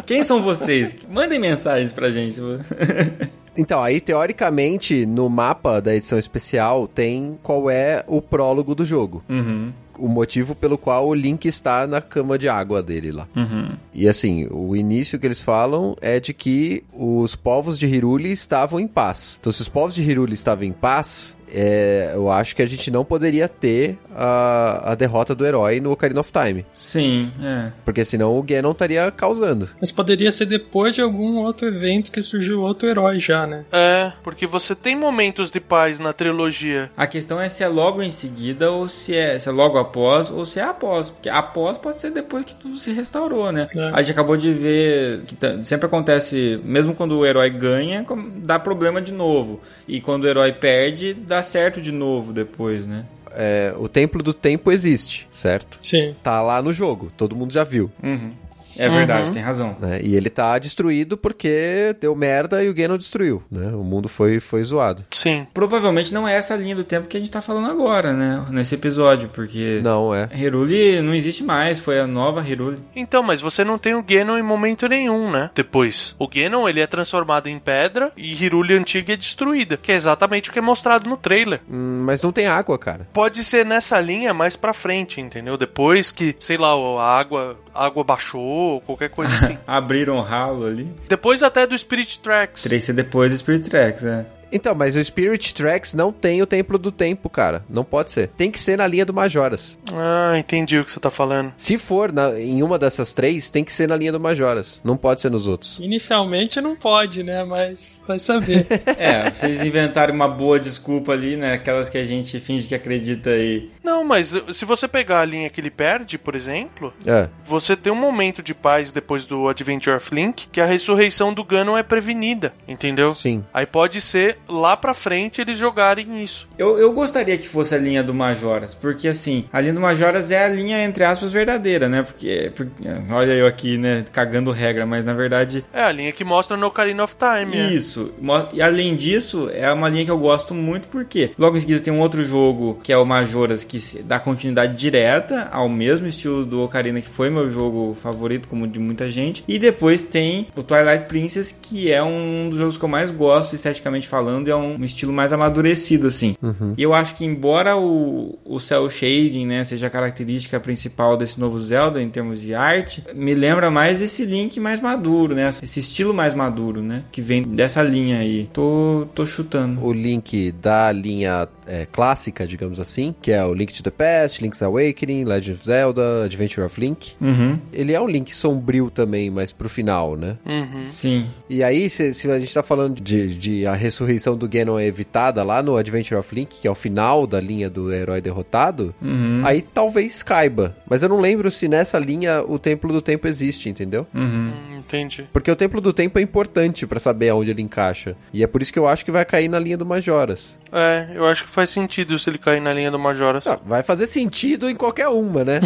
Quem 0.06 0.22
são 0.22 0.42
vocês? 0.42 0.96
Mandem 1.10 1.38
mensagens 1.58 1.92
pra 1.92 2.10
gente. 2.10 2.40
Então, 3.60 3.82
aí, 3.82 4.00
teoricamente, 4.00 5.04
no 5.04 5.28
mapa 5.28 5.80
da 5.80 5.92
edição 5.92 6.16
especial 6.16 6.86
tem 6.86 7.36
qual 7.42 7.68
é 7.68 8.04
o 8.06 8.22
prólogo 8.22 8.72
do 8.72 8.86
jogo. 8.86 9.24
Uhum. 9.28 9.72
O 9.98 10.06
motivo 10.06 10.54
pelo 10.54 10.78
qual 10.78 11.08
o 11.08 11.12
Link 11.12 11.46
está 11.46 11.84
na 11.84 12.00
cama 12.00 12.38
de 12.38 12.48
água 12.48 12.80
dele 12.80 13.10
lá. 13.10 13.26
Uhum. 13.34 13.70
E 13.92 14.08
assim, 14.08 14.46
o 14.48 14.76
início 14.76 15.18
que 15.18 15.26
eles 15.26 15.40
falam 15.40 15.96
é 16.00 16.20
de 16.20 16.32
que 16.32 16.84
os 16.92 17.34
povos 17.34 17.76
de 17.76 17.84
Hyrule 17.84 18.30
estavam 18.30 18.78
em 18.78 18.86
paz. 18.86 19.38
Então, 19.40 19.50
se 19.50 19.60
os 19.60 19.68
povos 19.68 19.92
de 19.92 20.02
Hyrule 20.02 20.34
estavam 20.34 20.62
em 20.62 20.70
paz, 20.70 21.36
é, 21.52 22.12
eu 22.14 22.30
acho 22.30 22.54
que 22.54 22.62
a 22.62 22.66
gente 22.66 22.90
não 22.90 23.04
poderia 23.04 23.48
ter 23.48 23.98
a, 24.14 24.92
a 24.92 24.94
derrota 24.94 25.34
do 25.34 25.44
herói 25.46 25.80
no 25.80 25.90
Ocarina 25.92 26.20
of 26.20 26.30
Time. 26.32 26.64
Sim, 26.74 27.30
é. 27.42 27.72
Porque 27.84 28.04
senão 28.04 28.38
o 28.38 28.42
Ganon 28.42 28.72
estaria 28.72 29.10
causando. 29.10 29.68
Mas 29.80 29.90
poderia 29.92 30.30
ser 30.32 30.46
depois 30.46 30.94
de 30.94 31.00
algum 31.00 31.36
outro 31.38 31.66
evento 31.68 32.10
que 32.12 32.22
surgiu 32.22 32.60
outro 32.60 32.88
herói 32.88 33.18
já, 33.18 33.46
né? 33.46 33.64
É, 33.72 34.12
porque 34.22 34.46
você 34.46 34.74
tem 34.74 34.96
momentos 34.96 35.50
de 35.50 35.60
paz 35.60 35.98
na 35.98 36.12
trilogia. 36.12 36.90
A 36.96 37.06
questão 37.06 37.40
é 37.40 37.48
se 37.48 37.62
é 37.62 37.68
logo 37.68 38.02
em 38.02 38.10
seguida 38.10 38.70
ou 38.70 38.88
se 38.88 39.14
é, 39.14 39.38
se 39.38 39.48
é 39.48 39.52
logo 39.52 39.78
após 39.78 40.30
ou 40.30 40.44
se 40.44 40.58
é 40.60 40.64
após. 40.64 41.10
Porque 41.10 41.28
após 41.28 41.78
pode 41.78 42.00
ser 42.00 42.10
depois 42.10 42.44
que 42.44 42.54
tudo 42.54 42.76
se 42.76 42.92
restaurou, 42.92 43.50
né? 43.52 43.68
É. 43.74 43.90
A 43.92 44.02
gente 44.02 44.12
acabou 44.12 44.36
de 44.36 44.52
ver 44.52 45.22
que 45.26 45.34
ta- 45.34 45.62
sempre 45.64 45.86
acontece, 45.86 46.60
mesmo 46.64 46.94
quando 46.94 47.18
o 47.18 47.24
herói 47.26 47.50
ganha, 47.50 48.04
dá 48.36 48.58
problema 48.58 49.00
de 49.00 49.12
novo. 49.12 49.60
E 49.86 50.00
quando 50.00 50.24
o 50.24 50.28
herói 50.28 50.52
perde, 50.52 51.14
dá 51.14 51.37
certo 51.42 51.80
de 51.80 51.92
novo 51.92 52.32
depois, 52.32 52.86
né? 52.86 53.06
É, 53.32 53.74
o 53.76 53.88
Templo 53.88 54.22
do 54.22 54.32
Tempo 54.32 54.72
existe, 54.72 55.28
certo? 55.30 55.78
Sim. 55.82 56.14
Tá 56.22 56.40
lá 56.42 56.62
no 56.62 56.72
jogo, 56.72 57.12
todo 57.16 57.36
mundo 57.36 57.52
já 57.52 57.64
viu. 57.64 57.90
Uhum. 58.02 58.32
É 58.78 58.88
verdade, 58.88 59.30
tem 59.32 59.42
razão. 59.42 59.76
né? 59.80 60.00
E 60.02 60.14
ele 60.14 60.30
tá 60.30 60.58
destruído 60.58 61.16
porque 61.16 61.94
deu 62.00 62.14
merda 62.14 62.62
e 62.62 62.68
o 62.68 62.74
Ganon 62.74 62.96
destruiu, 62.98 63.42
né? 63.50 63.68
O 63.74 63.82
mundo 63.84 64.08
foi, 64.08 64.40
foi 64.40 64.62
zoado. 64.64 65.04
Sim. 65.10 65.46
Provavelmente 65.52 66.12
não 66.12 66.26
é 66.26 66.34
essa 66.34 66.54
linha 66.56 66.74
do 66.76 66.84
tempo 66.84 67.08
que 67.08 67.16
a 67.16 67.20
gente 67.20 67.30
tá 67.30 67.40
falando 67.42 67.70
agora, 67.70 68.12
né? 68.12 68.44
Nesse 68.50 68.74
episódio, 68.74 69.28
porque 69.28 69.80
Não, 69.82 70.14
é. 70.14 70.28
Hyrule 70.32 71.00
não 71.02 71.14
existe 71.14 71.42
mais, 71.44 71.78
foi 71.78 71.98
a 72.00 72.06
nova 72.06 72.40
Hyrule. 72.40 72.78
Então, 72.94 73.22
mas 73.22 73.40
você 73.40 73.64
não 73.64 73.78
tem 73.78 73.94
o 73.94 74.02
Ganon 74.02 74.38
em 74.38 74.42
momento 74.42 74.88
nenhum, 74.88 75.30
né? 75.30 75.50
Depois. 75.54 76.14
O 76.18 76.28
Ganon, 76.28 76.68
ele 76.68 76.80
é 76.80 76.86
transformado 76.86 77.48
em 77.48 77.58
pedra 77.58 78.12
e 78.16 78.34
Hyrule 78.34 78.74
antiga 78.74 79.12
é 79.12 79.16
destruída, 79.16 79.76
que 79.76 79.92
é 79.92 79.94
exatamente 79.94 80.50
o 80.50 80.52
que 80.52 80.58
é 80.58 80.62
mostrado 80.62 81.08
no 81.08 81.16
trailer. 81.16 81.60
Hum, 81.70 82.02
mas 82.04 82.22
não 82.22 82.32
tem 82.32 82.46
água, 82.46 82.78
cara. 82.78 83.06
Pode 83.12 83.42
ser 83.44 83.64
nessa 83.64 84.00
linha 84.00 84.32
mais 84.34 84.56
pra 84.56 84.72
frente, 84.72 85.20
entendeu? 85.20 85.56
Depois 85.56 86.10
que, 86.12 86.34
sei 86.38 86.56
lá, 86.56 86.68
a 86.72 87.18
água, 87.18 87.56
a 87.74 87.86
água 87.86 88.04
baixou, 88.04 88.67
qualquer 88.84 89.10
coisa 89.10 89.34
assim. 89.34 89.58
Abriram 89.66 90.16
o 90.16 90.22
ralo 90.22 90.66
ali. 90.66 90.94
Depois 91.08 91.42
até 91.42 91.66
do 91.66 91.76
Spirit 91.76 92.20
Tracks. 92.20 92.62
Ser 92.62 92.92
depois 92.92 93.32
do 93.32 93.38
Spirit 93.38 93.68
Tracks, 93.68 94.02
né? 94.02 94.26
Então, 94.50 94.74
mas 94.74 94.96
o 94.96 95.02
Spirit 95.04 95.54
Tracks 95.54 95.94
não 95.94 96.12
tem 96.12 96.40
o 96.42 96.46
Templo 96.46 96.78
do 96.78 96.90
Tempo, 96.90 97.28
cara. 97.28 97.64
Não 97.68 97.84
pode 97.84 98.10
ser. 98.12 98.28
Tem 98.36 98.50
que 98.50 98.60
ser 98.60 98.78
na 98.78 98.86
linha 98.86 99.04
do 99.04 99.12
Majoras. 99.14 99.78
Ah, 99.92 100.38
entendi 100.38 100.78
o 100.78 100.84
que 100.84 100.90
você 100.92 101.00
tá 101.00 101.10
falando. 101.10 101.52
Se 101.56 101.76
for 101.78 102.12
na- 102.12 102.38
em 102.38 102.62
uma 102.62 102.78
dessas 102.78 103.12
três, 103.12 103.48
tem 103.50 103.62
que 103.64 103.72
ser 103.72 103.88
na 103.88 103.96
linha 103.96 104.12
do 104.12 104.20
Majoras. 104.20 104.80
Não 104.84 104.96
pode 104.96 105.20
ser 105.20 105.30
nos 105.30 105.46
outros. 105.46 105.78
Inicialmente 105.80 106.60
não 106.60 106.74
pode, 106.76 107.22
né? 107.22 107.44
Mas 107.44 108.02
vai 108.06 108.18
saber. 108.18 108.66
É, 108.98 109.30
vocês 109.30 109.62
inventaram 109.64 110.14
uma 110.14 110.28
boa 110.28 110.58
desculpa 110.58 111.12
ali, 111.12 111.36
né? 111.36 111.52
Aquelas 111.52 111.88
que 111.88 111.98
a 111.98 112.04
gente 112.04 112.40
finge 112.40 112.66
que 112.66 112.74
acredita 112.74 113.30
aí. 113.30 113.70
Não, 113.84 114.04
mas 114.04 114.34
se 114.52 114.64
você 114.64 114.88
pegar 114.88 115.20
a 115.20 115.24
linha 115.24 115.48
que 115.50 115.60
ele 115.60 115.70
perde, 115.70 116.18
por 116.18 116.34
exemplo, 116.34 116.92
É. 117.06 117.28
você 117.46 117.76
tem 117.76 117.92
um 117.92 117.96
momento 117.96 118.42
de 118.42 118.54
paz 118.54 118.90
depois 118.90 119.24
do 119.26 119.48
Adventure 119.48 119.96
of 119.96 120.14
Link 120.14 120.48
que 120.50 120.60
a 120.60 120.66
ressurreição 120.66 121.32
do 121.32 121.44
Ganon 121.44 121.76
é 121.76 121.82
prevenida, 121.82 122.52
entendeu? 122.66 123.14
Sim. 123.14 123.44
Aí 123.52 123.66
pode 123.66 124.00
ser 124.00 124.37
lá 124.48 124.76
pra 124.76 124.94
frente 124.94 125.40
eles 125.40 125.56
jogarem 125.58 126.22
isso. 126.22 126.46
Eu, 126.58 126.78
eu 126.78 126.92
gostaria 126.92 127.36
que 127.38 127.46
fosse 127.48 127.74
a 127.74 127.78
linha 127.78 128.02
do 128.02 128.12
Majoras, 128.14 128.74
porque 128.74 129.08
assim, 129.08 129.44
a 129.52 129.60
linha 129.60 129.72
do 129.72 129.80
Majoras 129.80 130.30
é 130.30 130.44
a 130.44 130.48
linha, 130.48 130.82
entre 130.84 131.04
aspas, 131.04 131.30
verdadeira, 131.32 131.88
né? 131.88 132.02
Porque, 132.02 132.52
porque- 132.54 132.72
olha 133.10 133.32
eu 133.32 133.46
aqui, 133.46 133.78
né, 133.78 134.04
cagando 134.12 134.50
regra, 134.50 134.84
mas 134.86 135.04
na 135.04 135.14
verdade, 135.14 135.64
É 135.72 135.82
a 135.82 135.92
linha 135.92 136.12
que 136.12 136.24
mostra 136.24 136.56
no 136.56 136.66
Ocarina 136.66 137.04
of 137.04 137.14
Time. 137.16 137.56
é. 137.56 137.70
isso. 137.72 138.12
Mo- 138.20 138.48
E 138.52 138.60
além 138.62 138.94
disso, 138.96 139.50
é 139.52 139.72
uma 139.72 139.88
linha 139.88 140.04
que 140.04 140.10
eu 140.10 140.18
gosto 140.18 140.54
muito, 140.54 140.88
porque 140.88 141.30
logo 141.38 141.56
em 141.56 141.60
seguida 141.60 141.80
tem 141.80 141.92
um 141.92 142.00
outro 142.00 142.24
jogo, 142.24 142.80
que 142.82 142.92
é 142.92 142.96
o 142.98 143.04
Majoras, 143.04 143.64
que 143.64 143.78
dá 144.02 144.18
continuidade 144.18 144.74
direta 144.76 145.48
ao 145.52 145.68
mesmo 145.68 146.06
estilo 146.06 146.44
do 146.44 146.62
Ocarina, 146.62 147.00
que 147.00 147.08
foi 147.08 147.30
meu 147.30 147.50
jogo 147.50 147.96
favorito, 148.00 148.48
como 148.48 148.66
de 148.66 148.78
muita 148.78 149.08
gente. 149.08 149.44
E 149.46 149.58
depois 149.58 150.02
tem 150.02 150.48
o 150.56 150.62
Twilight 150.62 151.04
Princess, 151.06 151.52
que 151.52 151.90
é 151.92 152.02
um 152.02 152.48
dos 152.48 152.58
jogos 152.58 152.76
que 152.76 152.84
eu 152.84 152.88
mais 152.88 153.10
gosto, 153.10 153.54
esteticamente 153.54 154.08
falando, 154.08 154.27
e 154.46 154.50
é 154.50 154.56
um 154.56 154.84
estilo 154.84 155.12
mais 155.12 155.32
amadurecido, 155.32 156.06
assim. 156.06 156.36
E 156.76 156.82
eu 156.82 156.94
acho 156.94 157.14
que, 157.14 157.24
embora 157.24 157.76
o, 157.76 158.38
o 158.44 158.58
cel 158.60 158.88
shading, 158.88 159.46
né, 159.46 159.64
seja 159.64 159.86
a 159.86 159.90
característica 159.90 160.58
principal 160.60 161.16
desse 161.16 161.38
novo 161.38 161.60
Zelda 161.60 162.02
em 162.02 162.08
termos 162.08 162.40
de 162.40 162.54
arte, 162.54 163.02
me 163.14 163.34
lembra 163.34 163.70
mais 163.70 164.02
esse 164.02 164.24
Link 164.24 164.58
mais 164.60 164.80
maduro, 164.80 165.34
né, 165.34 165.50
esse 165.62 165.80
estilo 165.80 166.12
mais 166.12 166.34
maduro, 166.34 166.82
né, 166.82 167.04
que 167.10 167.20
vem 167.20 167.42
dessa 167.42 167.82
linha 167.82 168.18
aí. 168.18 168.48
Tô, 168.52 169.06
tô 169.14 169.24
chutando. 169.24 169.84
O 169.84 169.92
link 169.92 170.52
da 170.52 170.90
linha 170.92 171.48
é, 171.68 171.86
clássica, 171.86 172.46
digamos 172.46 172.80
assim, 172.80 173.14
que 173.20 173.30
é 173.30 173.44
o 173.44 173.52
Link 173.52 173.72
to 173.74 173.82
the 173.82 173.90
Past, 173.90 174.42
Link's 174.42 174.62
Awakening, 174.62 175.24
Legend 175.24 175.52
of 175.52 175.64
Zelda, 175.64 176.24
Adventure 176.24 176.66
of 176.66 176.80
Link. 176.80 177.12
Uhum, 177.20 177.58
Ele 177.72 177.92
é 177.92 178.00
um 178.00 178.08
link 178.08 178.34
sombrio 178.34 178.90
também, 178.90 179.30
mas 179.30 179.52
pro 179.52 179.68
final, 179.68 180.16
né? 180.16 180.38
Uhum. 180.46 180.82
sim. 180.82 181.26
E 181.48 181.62
aí, 181.62 181.88
se, 181.90 182.14
se 182.14 182.30
a 182.30 182.38
gente 182.38 182.52
tá 182.52 182.62
falando 182.62 183.00
de, 183.00 183.34
de 183.34 183.66
a 183.66 183.74
ressurreição 183.74 184.17
do 184.36 184.48
Ganon 184.48 184.78
é 184.78 184.86
evitada 184.86 185.42
lá 185.42 185.62
no 185.62 185.76
Adventure 185.76 186.18
of 186.18 186.34
Link, 186.34 186.60
que 186.60 186.66
é 186.68 186.70
o 186.70 186.74
final 186.74 187.26
da 187.26 187.40
linha 187.40 187.68
do 187.70 187.92
herói 187.92 188.20
derrotado, 188.20 188.94
Uhum, 189.00 189.42
aí 189.44 189.62
talvez 189.62 190.22
caiba. 190.22 190.76
Mas 190.88 191.02
eu 191.02 191.08
não 191.08 191.20
lembro 191.20 191.50
se 191.50 191.68
nessa 191.68 191.98
linha 191.98 192.42
o 192.42 192.58
Templo 192.58 192.92
do 192.92 193.00
Tempo 193.02 193.26
existe, 193.28 193.68
entendeu? 193.68 194.06
uhum. 194.14 194.52
Hum, 194.52 194.78
Entendi. 194.78 195.28
Porque 195.34 195.50
o 195.50 195.56
Templo 195.56 195.82
do 195.82 195.92
Tempo 195.92 196.18
é 196.18 196.22
importante 196.22 196.86
pra 196.86 196.98
saber 196.98 197.28
aonde 197.28 197.50
ele 197.50 197.60
encaixa. 197.60 198.16
E 198.32 198.42
é 198.42 198.46
por 198.46 198.62
isso 198.62 198.72
que 198.72 198.78
eu 198.78 198.88
acho 198.88 199.04
que 199.04 199.10
vai 199.10 199.22
cair 199.22 199.46
na 199.46 199.58
linha 199.58 199.76
do 199.76 199.84
Majoras. 199.84 200.56
É, 200.72 201.08
eu 201.14 201.26
acho 201.26 201.44
que 201.44 201.50
faz 201.50 201.68
sentido 201.68 202.18
se 202.18 202.30
ele 202.30 202.38
cair 202.38 202.60
na 202.60 202.72
linha 202.72 202.90
do 202.90 202.98
Majoras. 202.98 203.46
Ah, 203.46 203.58
vai 203.66 203.82
fazer 203.82 204.06
sentido 204.06 204.68
em 204.68 204.74
qualquer 204.74 205.08
uma, 205.08 205.44
né? 205.44 205.60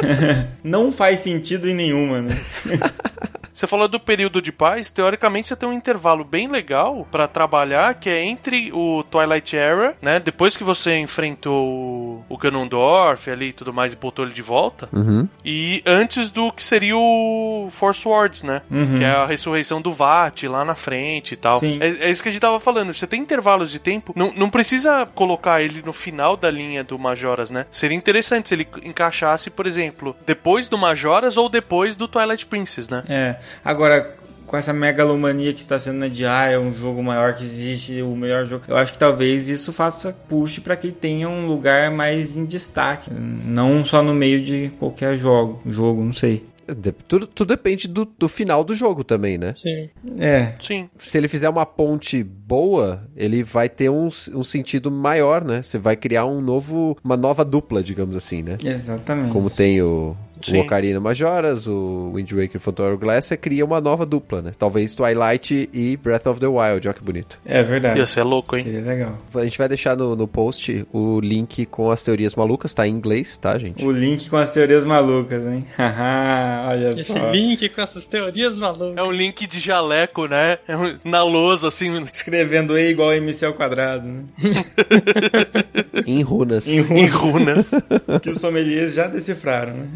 Não 0.64 0.90
faz 0.90 1.20
sentido 1.20 1.68
em 1.68 1.74
nenhuma, 1.74 2.22
né? 2.22 2.34
Você 3.54 3.68
falou 3.68 3.86
do 3.86 4.00
período 4.00 4.42
de 4.42 4.50
paz, 4.50 4.90
teoricamente 4.90 5.46
você 5.46 5.54
tem 5.54 5.68
um 5.68 5.72
intervalo 5.72 6.24
bem 6.24 6.48
legal 6.48 7.06
pra 7.08 7.28
trabalhar, 7.28 7.94
que 7.94 8.10
é 8.10 8.20
entre 8.20 8.72
o 8.72 9.04
Twilight 9.04 9.56
Era, 9.56 9.96
né? 10.02 10.18
Depois 10.18 10.56
que 10.56 10.64
você 10.64 10.98
enfrentou 10.98 12.24
o 12.28 12.36
Ganondorf 12.36 13.30
ali 13.30 13.50
e 13.50 13.52
tudo 13.52 13.72
mais 13.72 13.92
e 13.92 13.96
botou 13.96 14.24
ele 14.24 14.34
de 14.34 14.42
volta, 14.42 14.88
uhum. 14.92 15.28
e 15.44 15.80
antes 15.86 16.30
do 16.30 16.50
que 16.50 16.64
seria 16.64 16.96
o 16.96 17.68
Force 17.70 18.06
Words, 18.06 18.42
né? 18.42 18.62
Uhum. 18.68 18.98
Que 18.98 19.04
é 19.04 19.10
a 19.10 19.24
ressurreição 19.24 19.80
do 19.80 19.92
Vat 19.92 20.42
lá 20.48 20.64
na 20.64 20.74
frente 20.74 21.34
e 21.34 21.36
tal. 21.36 21.60
Sim. 21.60 21.78
É, 21.80 22.06
é 22.06 22.10
isso 22.10 22.24
que 22.24 22.28
a 22.28 22.32
gente 22.32 22.40
tava 22.40 22.58
falando. 22.58 22.92
Você 22.92 23.06
tem 23.06 23.20
intervalos 23.20 23.70
de 23.70 23.78
tempo, 23.78 24.12
não, 24.16 24.32
não 24.34 24.50
precisa 24.50 25.06
colocar 25.06 25.62
ele 25.62 25.80
no 25.80 25.92
final 25.92 26.36
da 26.36 26.50
linha 26.50 26.82
do 26.82 26.98
Majoras, 26.98 27.52
né? 27.52 27.66
Seria 27.70 27.96
interessante 27.96 28.48
se 28.48 28.54
ele 28.56 28.66
encaixasse, 28.82 29.48
por 29.48 29.64
exemplo, 29.64 30.16
depois 30.26 30.68
do 30.68 30.76
Majoras 30.76 31.36
ou 31.36 31.48
depois 31.48 31.94
do 31.94 32.08
Twilight 32.08 32.46
Princess, 32.46 32.88
né? 32.88 33.04
É. 33.08 33.43
Agora, 33.64 34.14
com 34.46 34.56
essa 34.56 34.72
megalomania 34.72 35.52
que 35.52 35.60
está 35.60 35.78
sendo 35.78 36.08
de 36.08 36.24
ah, 36.26 36.46
é 36.46 36.58
um 36.58 36.72
jogo 36.72 37.02
maior 37.02 37.34
que 37.34 37.42
existe, 37.42 38.02
o 38.02 38.14
melhor 38.14 38.44
jogo. 38.46 38.64
Eu 38.68 38.76
acho 38.76 38.92
que 38.92 38.98
talvez 38.98 39.48
isso 39.48 39.72
faça 39.72 40.12
push 40.28 40.58
para 40.60 40.76
que 40.76 40.92
tenha 40.92 41.28
um 41.28 41.46
lugar 41.46 41.90
mais 41.90 42.36
em 42.36 42.44
destaque, 42.44 43.10
não 43.12 43.84
só 43.84 44.02
no 44.02 44.14
meio 44.14 44.42
de 44.42 44.70
qualquer 44.78 45.16
jogo, 45.16 45.60
jogo, 45.66 46.04
não 46.04 46.12
sei. 46.12 46.46
De- 46.66 46.92
Tudo, 46.92 47.26
tudo 47.26 47.48
depende 47.48 47.86
do, 47.86 48.06
do 48.06 48.26
final 48.26 48.64
do 48.64 48.74
jogo 48.74 49.04
também, 49.04 49.36
né? 49.36 49.52
Sim. 49.54 49.90
É. 50.18 50.54
Sim. 50.58 50.88
Se 50.96 51.18
ele 51.18 51.28
fizer 51.28 51.46
uma 51.50 51.66
ponte 51.66 52.22
boa, 52.24 53.02
ele 53.14 53.42
vai 53.42 53.68
ter 53.68 53.90
um, 53.90 54.08
um 54.32 54.42
sentido 54.42 54.90
maior, 54.90 55.44
né? 55.44 55.62
Você 55.62 55.76
vai 55.76 55.94
criar 55.94 56.24
um 56.24 56.40
novo, 56.40 56.96
uma 57.04 57.18
nova 57.18 57.44
dupla, 57.44 57.82
digamos 57.82 58.16
assim, 58.16 58.42
né? 58.42 58.56
Exatamente. 58.64 59.30
Como 59.30 59.50
tem 59.50 59.82
o, 59.82 60.16
o 60.48 60.50
Sim. 60.52 60.60
Ocarina 60.60 61.00
Majoras, 61.00 61.66
o 61.66 62.12
Wind 62.14 62.30
Waker 62.32 62.60
Phantom 62.60 62.82
Hourglass, 62.84 63.26
você 63.26 63.36
cria 63.36 63.64
uma 63.64 63.80
nova 63.80 64.04
dupla, 64.06 64.42
né? 64.42 64.52
Talvez 64.58 64.94
Twilight 64.94 65.68
e 65.72 65.96
Breath 65.96 66.26
of 66.26 66.40
the 66.40 66.46
Wild, 66.46 66.86
olha 66.88 66.94
que 66.94 67.02
bonito. 67.02 67.38
É 67.44 67.62
verdade. 67.62 67.98
Ia 67.98 68.06
ser 68.06 68.22
louco, 68.22 68.56
hein? 68.56 68.64
Seria 68.64 68.80
legal. 68.80 69.18
A 69.34 69.44
gente 69.44 69.58
vai 69.58 69.68
deixar 69.68 69.96
no, 69.96 70.14
no 70.16 70.26
post 70.26 70.86
o 70.92 71.20
link 71.20 71.64
com 71.66 71.90
as 71.90 72.02
teorias 72.02 72.34
malucas, 72.34 72.72
tá 72.74 72.86
em 72.86 72.92
inglês, 72.92 73.36
tá, 73.36 73.58
gente? 73.58 73.84
O 73.84 73.90
link 73.90 74.28
com 74.30 74.36
as 74.36 74.50
teorias 74.50 74.84
malucas, 74.84 75.44
hein? 75.46 75.64
Haha, 75.76 76.68
Olha 76.70 76.88
Esse 76.90 77.04
só. 77.12 77.30
link 77.30 77.68
com 77.68 77.80
essas 77.82 78.06
teorias 78.06 78.56
malucas. 78.56 78.96
É 78.96 79.02
um 79.02 79.12
link 79.12 79.46
de 79.46 79.60
jaleco, 79.60 80.26
né? 80.26 80.58
É 80.66 80.76
um- 80.76 80.96
na 81.04 81.22
lousa, 81.22 81.68
assim, 81.68 82.04
Escrevendo 82.12 82.78
E 82.78 82.90
igual 82.90 83.10
a 83.10 83.16
MC 83.16 83.44
ao 83.44 83.54
quadrado, 83.54 84.06
né? 84.06 84.22
Em 86.06 86.22
runas. 86.22 86.66
Em 86.68 86.78
em 86.78 87.06
runas 87.06 87.34
runas. 87.44 87.70
que 88.22 88.30
os 88.30 88.38
sommeliers 88.38 88.94
já 88.94 89.06
decifraram, 89.06 89.74
né? 89.74 89.88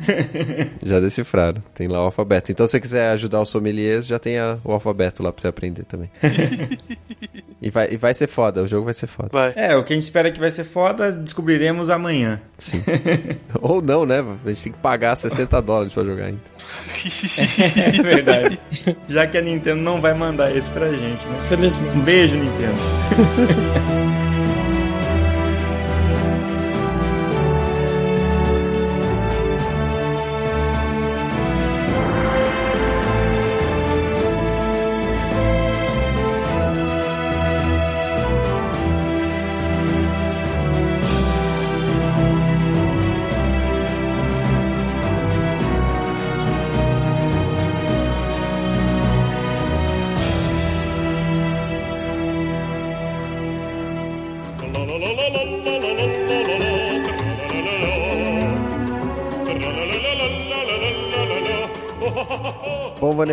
Já 0.82 1.00
decifraram. 1.00 1.62
Tem 1.74 1.88
lá 1.88 2.00
o 2.02 2.04
alfabeto. 2.06 2.50
Então, 2.52 2.66
se 2.66 2.72
você 2.72 2.80
quiser 2.80 3.10
ajudar 3.10 3.40
os 3.40 3.48
sommeliers, 3.48 4.06
já 4.06 4.18
tem 4.18 4.38
a- 4.38 4.58
o 4.64 4.72
alfabeto 4.72 5.22
lá 5.22 5.32
pra 5.32 5.40
você 5.42 5.48
aprender 5.48 5.84
também. 5.84 6.10
e, 7.60 7.70
vai, 7.70 7.88
e 7.92 7.96
vai 7.96 8.14
ser 8.14 8.26
foda, 8.26 8.62
o 8.62 8.68
jogo 8.68 8.84
vai 8.84 8.94
ser 8.94 9.06
foda. 9.06 9.28
Vai. 9.32 9.52
É, 9.56 9.76
o 9.76 9.84
que 9.84 9.92
a 9.92 9.96
gente 9.96 10.04
espera 10.04 10.30
que 10.30 10.38
vai 10.40 10.50
ser 10.50 10.64
foda, 10.64 11.10
descobriremos 11.12 11.90
amanhã. 11.90 12.40
Sim. 12.58 12.82
Ou 13.60 13.80
não, 13.82 14.04
né? 14.06 14.24
A 14.44 14.48
gente 14.48 14.62
tem 14.64 14.72
que 14.72 14.78
pagar 14.78 15.16
60 15.16 15.60
dólares 15.62 15.92
pra 15.92 16.04
jogar 16.04 16.26
ainda. 16.26 16.40
É 17.76 18.02
verdade. 18.02 18.60
Já 19.08 19.26
que 19.26 19.38
a 19.38 19.42
Nintendo 19.42 19.80
não 19.82 20.00
vai 20.00 20.14
mandar 20.14 20.54
isso 20.54 20.70
pra 20.70 20.88
gente, 20.92 21.26
né? 21.26 21.46
Felizmente. 21.48 21.96
Um 21.96 22.00
beijo, 22.00 22.34
Nintendo. 22.36 22.78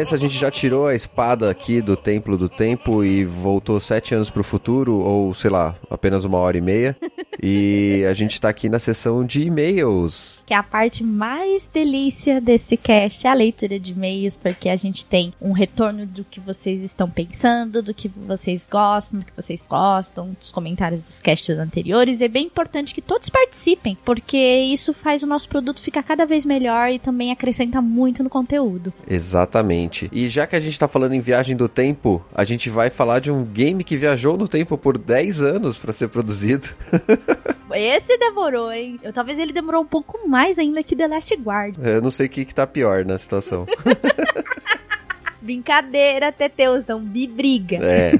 Vanessa, 0.05 0.15
a 0.15 0.19
gente 0.19 0.37
já 0.37 0.51
tirou 0.51 0.85
a 0.85 0.93
espada 0.93 1.49
aqui 1.49 1.81
do 1.81 1.97
Templo 1.97 2.37
do 2.37 2.47
Tempo 2.47 3.03
e 3.03 3.25
voltou 3.25 3.79
sete 3.79 4.13
anos 4.13 4.29
pro 4.29 4.43
futuro, 4.43 4.99
ou 4.99 5.33
sei 5.33 5.49
lá, 5.49 5.75
apenas 5.89 6.23
uma 6.23 6.37
hora 6.37 6.55
e 6.55 6.61
meia. 6.61 6.95
e 7.41 8.05
a 8.07 8.13
gente 8.13 8.39
tá 8.39 8.47
aqui 8.47 8.69
na 8.69 8.77
sessão 8.77 9.25
de 9.25 9.41
e-mails. 9.41 10.43
Que 10.45 10.53
é 10.53 10.57
a 10.57 10.63
parte 10.63 11.03
mais 11.03 11.67
delícia 11.71 12.39
desse 12.39 12.77
cast, 12.77 13.25
é 13.25 13.29
a 13.29 13.33
leitura 13.33 13.79
de 13.79 13.91
e-mails, 13.91 14.37
porque 14.37 14.69
a 14.69 14.75
gente 14.75 15.03
tem 15.05 15.33
um 15.41 15.51
retorno 15.51 16.05
do 16.05 16.23
que 16.23 16.39
vocês 16.39 16.81
estão 16.81 17.09
pensando, 17.09 17.81
do 17.81 17.93
que 17.93 18.07
vocês 18.07 18.67
gostam, 18.71 19.19
do 19.19 19.25
que 19.25 19.35
vocês 19.35 19.63
gostam, 19.67 20.35
dos 20.39 20.51
comentários 20.51 21.01
dos 21.01 21.21
casts 21.21 21.57
anteriores. 21.57 22.21
É 22.21 22.27
bem 22.27 22.45
importante 22.45 22.93
que 22.93 23.01
todos 23.01 23.29
participem, 23.29 23.97
porque 24.05 24.37
isso 24.37 24.93
faz 24.93 25.23
o 25.23 25.27
nosso 25.27 25.49
produto 25.49 25.81
ficar 25.81 26.03
cada 26.03 26.25
vez 26.25 26.45
melhor 26.45 26.91
e 26.91 26.99
também 26.99 27.31
acrescenta 27.31 27.81
muito 27.81 28.23
no 28.23 28.29
conteúdo. 28.29 28.93
Exatamente. 29.07 30.09
E 30.11 30.29
já 30.29 30.45
que 30.45 30.55
a 30.55 30.59
gente 30.59 30.77
tá 30.77 30.87
falando 30.87 31.13
em 31.13 31.19
viagem 31.19 31.55
do 31.55 31.67
tempo, 31.67 32.23
a 32.33 32.43
gente 32.43 32.69
vai 32.69 32.89
falar 32.89 33.19
de 33.19 33.31
um 33.31 33.43
game 33.43 33.83
que 33.83 33.97
viajou 33.97 34.37
no 34.37 34.47
tempo 34.47 34.77
por 34.77 34.97
10 34.97 35.41
anos 35.41 35.77
para 35.77 35.91
ser 35.91 36.09
produzido. 36.09 36.67
Esse 37.75 38.17
demorou, 38.17 38.71
hein? 38.71 38.99
Eu, 39.03 39.11
talvez 39.11 39.37
ele 39.37 39.53
demorou 39.53 39.81
um 39.81 39.85
pouco 39.85 40.27
mais 40.27 40.57
ainda 40.57 40.81
que 40.83 40.95
The 40.95 41.07
Last 41.07 41.35
Guard. 41.35 41.75
Eu 41.81 42.01
não 42.01 42.09
sei 42.09 42.27
o 42.27 42.29
que, 42.29 42.45
que 42.45 42.55
tá 42.55 42.65
pior 42.65 43.05
na 43.05 43.17
situação. 43.17 43.65
Brincadeira, 45.41 46.31
Teteus, 46.31 46.85
não 46.87 46.99
me 46.99 47.27
briga. 47.27 47.77
É. 47.77 48.13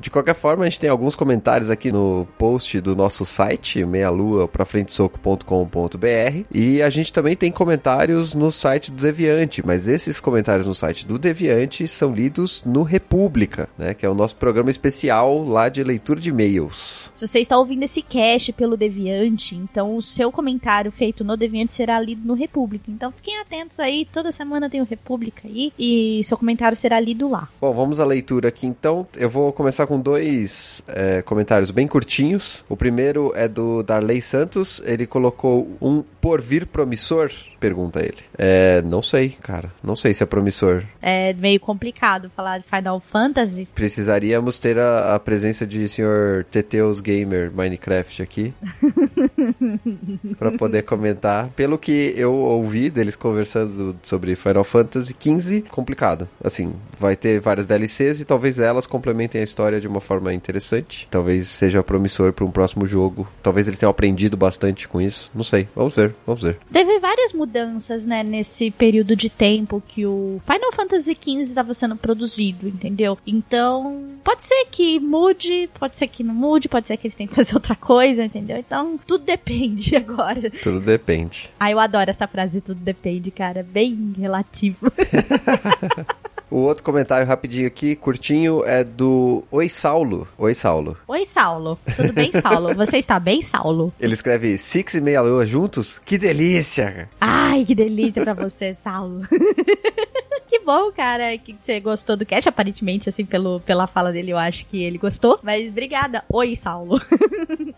De 0.00 0.08
qualquer 0.08 0.34
forma, 0.34 0.64
a 0.64 0.68
gente 0.68 0.80
tem 0.80 0.88
alguns 0.88 1.14
comentários 1.14 1.68
aqui 1.68 1.92
no 1.92 2.26
post 2.38 2.80
do 2.80 2.96
nosso 2.96 3.26
site, 3.26 3.84
meialua.frafrentesoco.com.br 3.84 6.44
e 6.50 6.80
a 6.80 6.88
gente 6.88 7.12
também 7.12 7.36
tem 7.36 7.52
comentários 7.52 8.32
no 8.32 8.50
site 8.50 8.90
do 8.90 9.02
Deviante, 9.02 9.62
mas 9.64 9.86
esses 9.86 10.18
comentários 10.18 10.66
no 10.66 10.74
site 10.74 11.06
do 11.06 11.18
Deviante 11.18 11.86
são 11.86 12.14
lidos 12.14 12.62
no 12.64 12.82
República, 12.82 13.68
né, 13.76 13.92
que 13.92 14.06
é 14.06 14.08
o 14.08 14.14
nosso 14.14 14.36
programa 14.36 14.70
especial 14.70 15.44
lá 15.44 15.68
de 15.68 15.84
leitura 15.84 16.18
de 16.18 16.30
e-mails. 16.30 17.12
Se 17.14 17.28
você 17.28 17.40
está 17.40 17.58
ouvindo 17.58 17.82
esse 17.82 18.00
cast 18.00 18.54
pelo 18.54 18.78
Deviante, 18.78 19.54
então 19.54 19.96
o 19.96 20.00
seu 20.00 20.32
comentário 20.32 20.90
feito 20.90 21.22
no 21.22 21.36
Deviante 21.36 21.74
será 21.74 22.00
lido 22.00 22.26
no 22.26 22.32
República. 22.32 22.90
Então 22.90 23.12
fiquem 23.12 23.38
atentos 23.38 23.78
aí, 23.78 24.08
toda 24.10 24.32
semana 24.32 24.70
tem 24.70 24.80
o 24.80 24.84
República 24.84 25.46
aí 25.46 25.74
e 25.78 26.22
seu 26.24 26.38
comentário 26.38 26.74
será 26.74 26.98
lido 26.98 27.28
lá. 27.28 27.46
Bom, 27.60 27.74
vamos 27.74 28.00
à 28.00 28.06
leitura 28.06 28.48
aqui 28.48 28.66
então. 28.66 29.06
Eu 29.14 29.28
vou 29.28 29.52
começar 29.52 29.89
com 29.90 29.98
dois 29.98 30.84
é, 30.86 31.20
comentários 31.20 31.72
bem 31.72 31.88
curtinhos. 31.88 32.64
O 32.68 32.76
primeiro 32.76 33.32
é 33.34 33.48
do 33.48 33.82
Darley 33.82 34.22
Santos. 34.22 34.80
Ele 34.84 35.04
colocou 35.04 35.76
um 35.82 36.00
por 36.20 36.40
vir 36.40 36.64
promissor? 36.64 37.32
Pergunta 37.58 37.98
ele. 37.98 38.18
É, 38.38 38.80
não 38.82 39.02
sei, 39.02 39.30
cara. 39.30 39.72
Não 39.82 39.96
sei 39.96 40.14
se 40.14 40.22
é 40.22 40.26
promissor. 40.26 40.84
É 41.02 41.32
meio 41.34 41.58
complicado 41.58 42.30
falar 42.36 42.58
de 42.58 42.64
Final 42.64 43.00
Fantasy. 43.00 43.66
Precisaríamos 43.74 44.60
ter 44.60 44.78
a, 44.78 45.16
a 45.16 45.18
presença 45.18 45.66
de 45.66 45.88
senhor 45.88 46.44
Teteus 46.44 47.00
Gamer 47.00 47.50
Minecraft 47.52 48.22
aqui. 48.22 48.54
para 50.38 50.52
poder 50.52 50.82
comentar. 50.82 51.48
Pelo 51.50 51.76
que 51.76 52.14
eu 52.16 52.32
ouvi 52.32 52.90
deles 52.90 53.16
conversando 53.16 53.96
sobre 54.02 54.36
Final 54.36 54.64
Fantasy 54.64 55.16
XV, 55.18 55.62
complicado. 55.62 56.28
Assim, 56.42 56.72
vai 56.98 57.16
ter 57.16 57.40
várias 57.40 57.66
DLCs 57.66 58.20
e 58.20 58.24
talvez 58.24 58.58
elas 58.58 58.86
complementem 58.86 59.40
a 59.40 59.44
história 59.44 59.79
de 59.80 59.88
uma 59.88 60.00
forma 60.00 60.32
interessante. 60.32 61.06
Talvez 61.10 61.48
seja 61.48 61.82
promissor 61.82 62.32
para 62.32 62.44
um 62.44 62.50
próximo 62.50 62.86
jogo. 62.86 63.26
Talvez 63.42 63.66
eles 63.66 63.78
tenham 63.78 63.90
aprendido 63.90 64.36
bastante 64.36 64.86
com 64.86 65.00
isso. 65.00 65.30
Não 65.34 65.44
sei. 65.44 65.68
Vamos 65.74 65.94
ver, 65.96 66.14
vamos 66.26 66.42
ver. 66.42 66.58
Teve 66.72 66.98
várias 66.98 67.32
mudanças, 67.32 68.04
né, 68.04 68.22
nesse 68.22 68.70
período 68.70 69.16
de 69.16 69.28
tempo 69.28 69.82
que 69.86 70.06
o 70.06 70.40
Final 70.44 70.72
Fantasy 70.72 71.14
XV 71.20 71.40
estava 71.40 71.74
sendo 71.74 71.96
produzido, 71.96 72.68
entendeu? 72.68 73.18
Então, 73.26 74.04
pode 74.22 74.44
ser 74.44 74.66
que 74.70 75.00
mude, 75.00 75.68
pode 75.78 75.96
ser 75.96 76.06
que 76.08 76.22
não 76.22 76.34
mude, 76.34 76.68
pode 76.68 76.86
ser 76.86 76.96
que 76.96 77.06
eles 77.06 77.16
tenham 77.16 77.28
que 77.28 77.34
fazer 77.34 77.54
outra 77.54 77.74
coisa, 77.74 78.24
entendeu? 78.24 78.56
Então, 78.56 78.98
tudo 79.06 79.24
depende 79.24 79.96
agora. 79.96 80.50
Tudo 80.50 80.80
depende. 80.80 81.50
Ah, 81.58 81.70
eu 81.70 81.78
adoro 81.78 82.10
essa 82.10 82.26
frase, 82.26 82.60
tudo 82.60 82.80
depende, 82.80 83.30
cara. 83.30 83.62
Bem 83.62 84.12
relativo. 84.18 84.90
O 86.50 86.56
outro 86.62 86.82
comentário 86.82 87.26
rapidinho 87.26 87.68
aqui, 87.68 87.94
curtinho, 87.94 88.64
é 88.64 88.82
do 88.82 89.44
Oi 89.52 89.68
Saulo. 89.68 90.26
Oi 90.36 90.52
Saulo. 90.52 90.96
Oi 91.06 91.24
Saulo. 91.24 91.78
Tudo 91.94 92.12
bem, 92.12 92.32
Saulo? 92.32 92.74
Você 92.76 92.96
está 92.96 93.20
bem, 93.20 93.40
Saulo? 93.40 93.94
Ele 94.00 94.14
escreve 94.14 94.58
Six 94.58 94.94
e 94.94 95.00
meia 95.00 95.22
lua 95.22 95.46
juntos? 95.46 96.00
Que 96.04 96.18
delícia! 96.18 97.08
Ai, 97.20 97.64
que 97.64 97.74
delícia 97.74 98.24
pra 98.24 98.34
você, 98.34 98.74
Saulo. 98.82 99.22
que 100.48 100.58
bom, 100.58 100.90
cara, 100.90 101.38
que 101.38 101.54
você 101.60 101.78
gostou 101.78 102.16
do 102.16 102.26
cast. 102.26 102.48
Aparentemente, 102.48 103.08
assim, 103.08 103.24
pelo, 103.24 103.60
pela 103.60 103.86
fala 103.86 104.10
dele, 104.10 104.32
eu 104.32 104.38
acho 104.38 104.66
que 104.66 104.82
ele 104.82 104.98
gostou. 104.98 105.38
Mas 105.44 105.68
obrigada. 105.68 106.24
Oi, 106.28 106.56
Saulo. 106.56 107.00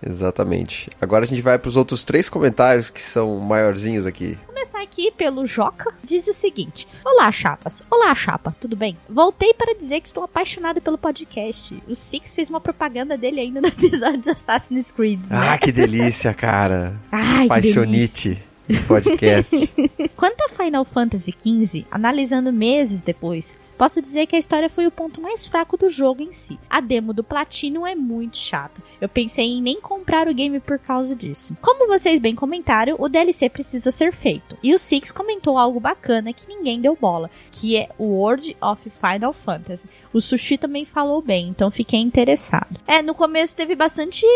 Exatamente. 0.05 0.91
Agora 1.01 1.25
a 1.25 1.29
gente 1.29 1.41
vai 1.41 1.59
pros 1.59 1.77
outros 1.77 2.03
três 2.03 2.29
comentários 2.29 2.91
que 2.91 3.01
são 3.01 3.39
maiorzinhos 3.39 4.07
aqui. 4.07 4.39
Vou 4.47 4.55
começar 4.55 4.83
aqui 4.83 5.11
pelo 5.13 5.47
Joca. 5.47 5.93
Diz 6.03 6.27
o 6.27 6.33
seguinte: 6.33 6.89
Olá, 7.05 7.31
chapas. 7.31 7.83
Olá, 7.91 8.15
chapa. 8.15 8.55
Tudo 8.61 8.77
bem? 8.77 8.97
Voltei 9.09 9.55
para 9.55 9.75
dizer 9.75 10.01
que 10.01 10.09
estou 10.09 10.25
apaixonada 10.25 10.81
pelo 10.81 10.99
podcast. 10.99 11.83
O 11.89 11.95
Six 11.95 12.35
fez 12.35 12.51
uma 12.51 12.61
propaganda 12.61 13.17
dele 13.17 13.41
ainda 13.41 13.61
no 13.61 13.69
episódio 13.69 14.19
de 14.19 14.31
Assassin's 14.31 14.91
Creed. 14.91 15.21
Né? 15.21 15.29
Ah, 15.31 15.59
que 15.59 15.73
delícia, 15.73 16.33
cara. 16.35 16.95
Ai, 17.11 17.47
Paixonite. 17.47 18.43
Podcast. 18.87 19.55
Quanto 20.17 20.41
a 20.43 20.49
Final 20.49 20.85
Fantasy 20.85 21.33
XV, 21.33 21.85
analisando 21.91 22.53
meses 22.53 23.03
depois, 23.03 23.57
posso 23.77 24.01
dizer 24.01 24.27
que 24.27 24.37
a 24.37 24.39
história 24.39 24.71
foi 24.71 24.87
o 24.87 24.91
ponto 24.91 25.21
mais 25.21 25.47
fraco 25.47 25.77
do 25.77 25.91
jogo 25.91 26.23
em 26.23 26.33
si. 26.33 26.59
A 26.71 26.81
demo 26.81 27.13
do 27.13 27.25
Platinum 27.25 27.87
é 27.87 27.95
muito 27.95 28.39
chata. 28.39 28.81
Eu 29.01 29.09
pensei 29.09 29.45
em 29.47 29.61
nem 29.61 29.81
comprar 30.03 30.27
o 30.27 30.35
game 30.35 30.59
por 30.59 30.81
causa 30.81 31.15
disso. 31.15 31.57
Como 31.63 31.87
vocês 31.87 32.21
bem 32.21 32.35
comentaram, 32.35 32.97
o 32.99 33.09
DLC 33.09 33.49
precisa 33.49 33.93
ser 33.93 34.13
feito. 34.13 34.59
E 34.61 34.75
o 34.75 34.79
Six 34.79 35.13
comentou 35.13 35.57
algo 35.57 35.79
bacana 35.79 36.33
que 36.33 36.49
ninguém 36.49 36.81
deu 36.81 36.99
bola, 37.01 37.31
que 37.53 37.77
é 37.77 37.89
o 37.97 38.05
World 38.05 38.57
of 38.61 38.91
Final 38.91 39.33
Fantasy. 39.33 39.87
O 40.13 40.21
Sushi 40.21 40.59
também 40.59 40.85
falou 40.85 41.23
bem, 41.23 41.49
então 41.49 41.71
fiquei 41.71 42.01
interessado. 42.01 42.81
É, 42.87 43.01
no 43.01 43.15
começo 43.15 43.57
teve 43.57 43.77
bastante 43.77 44.27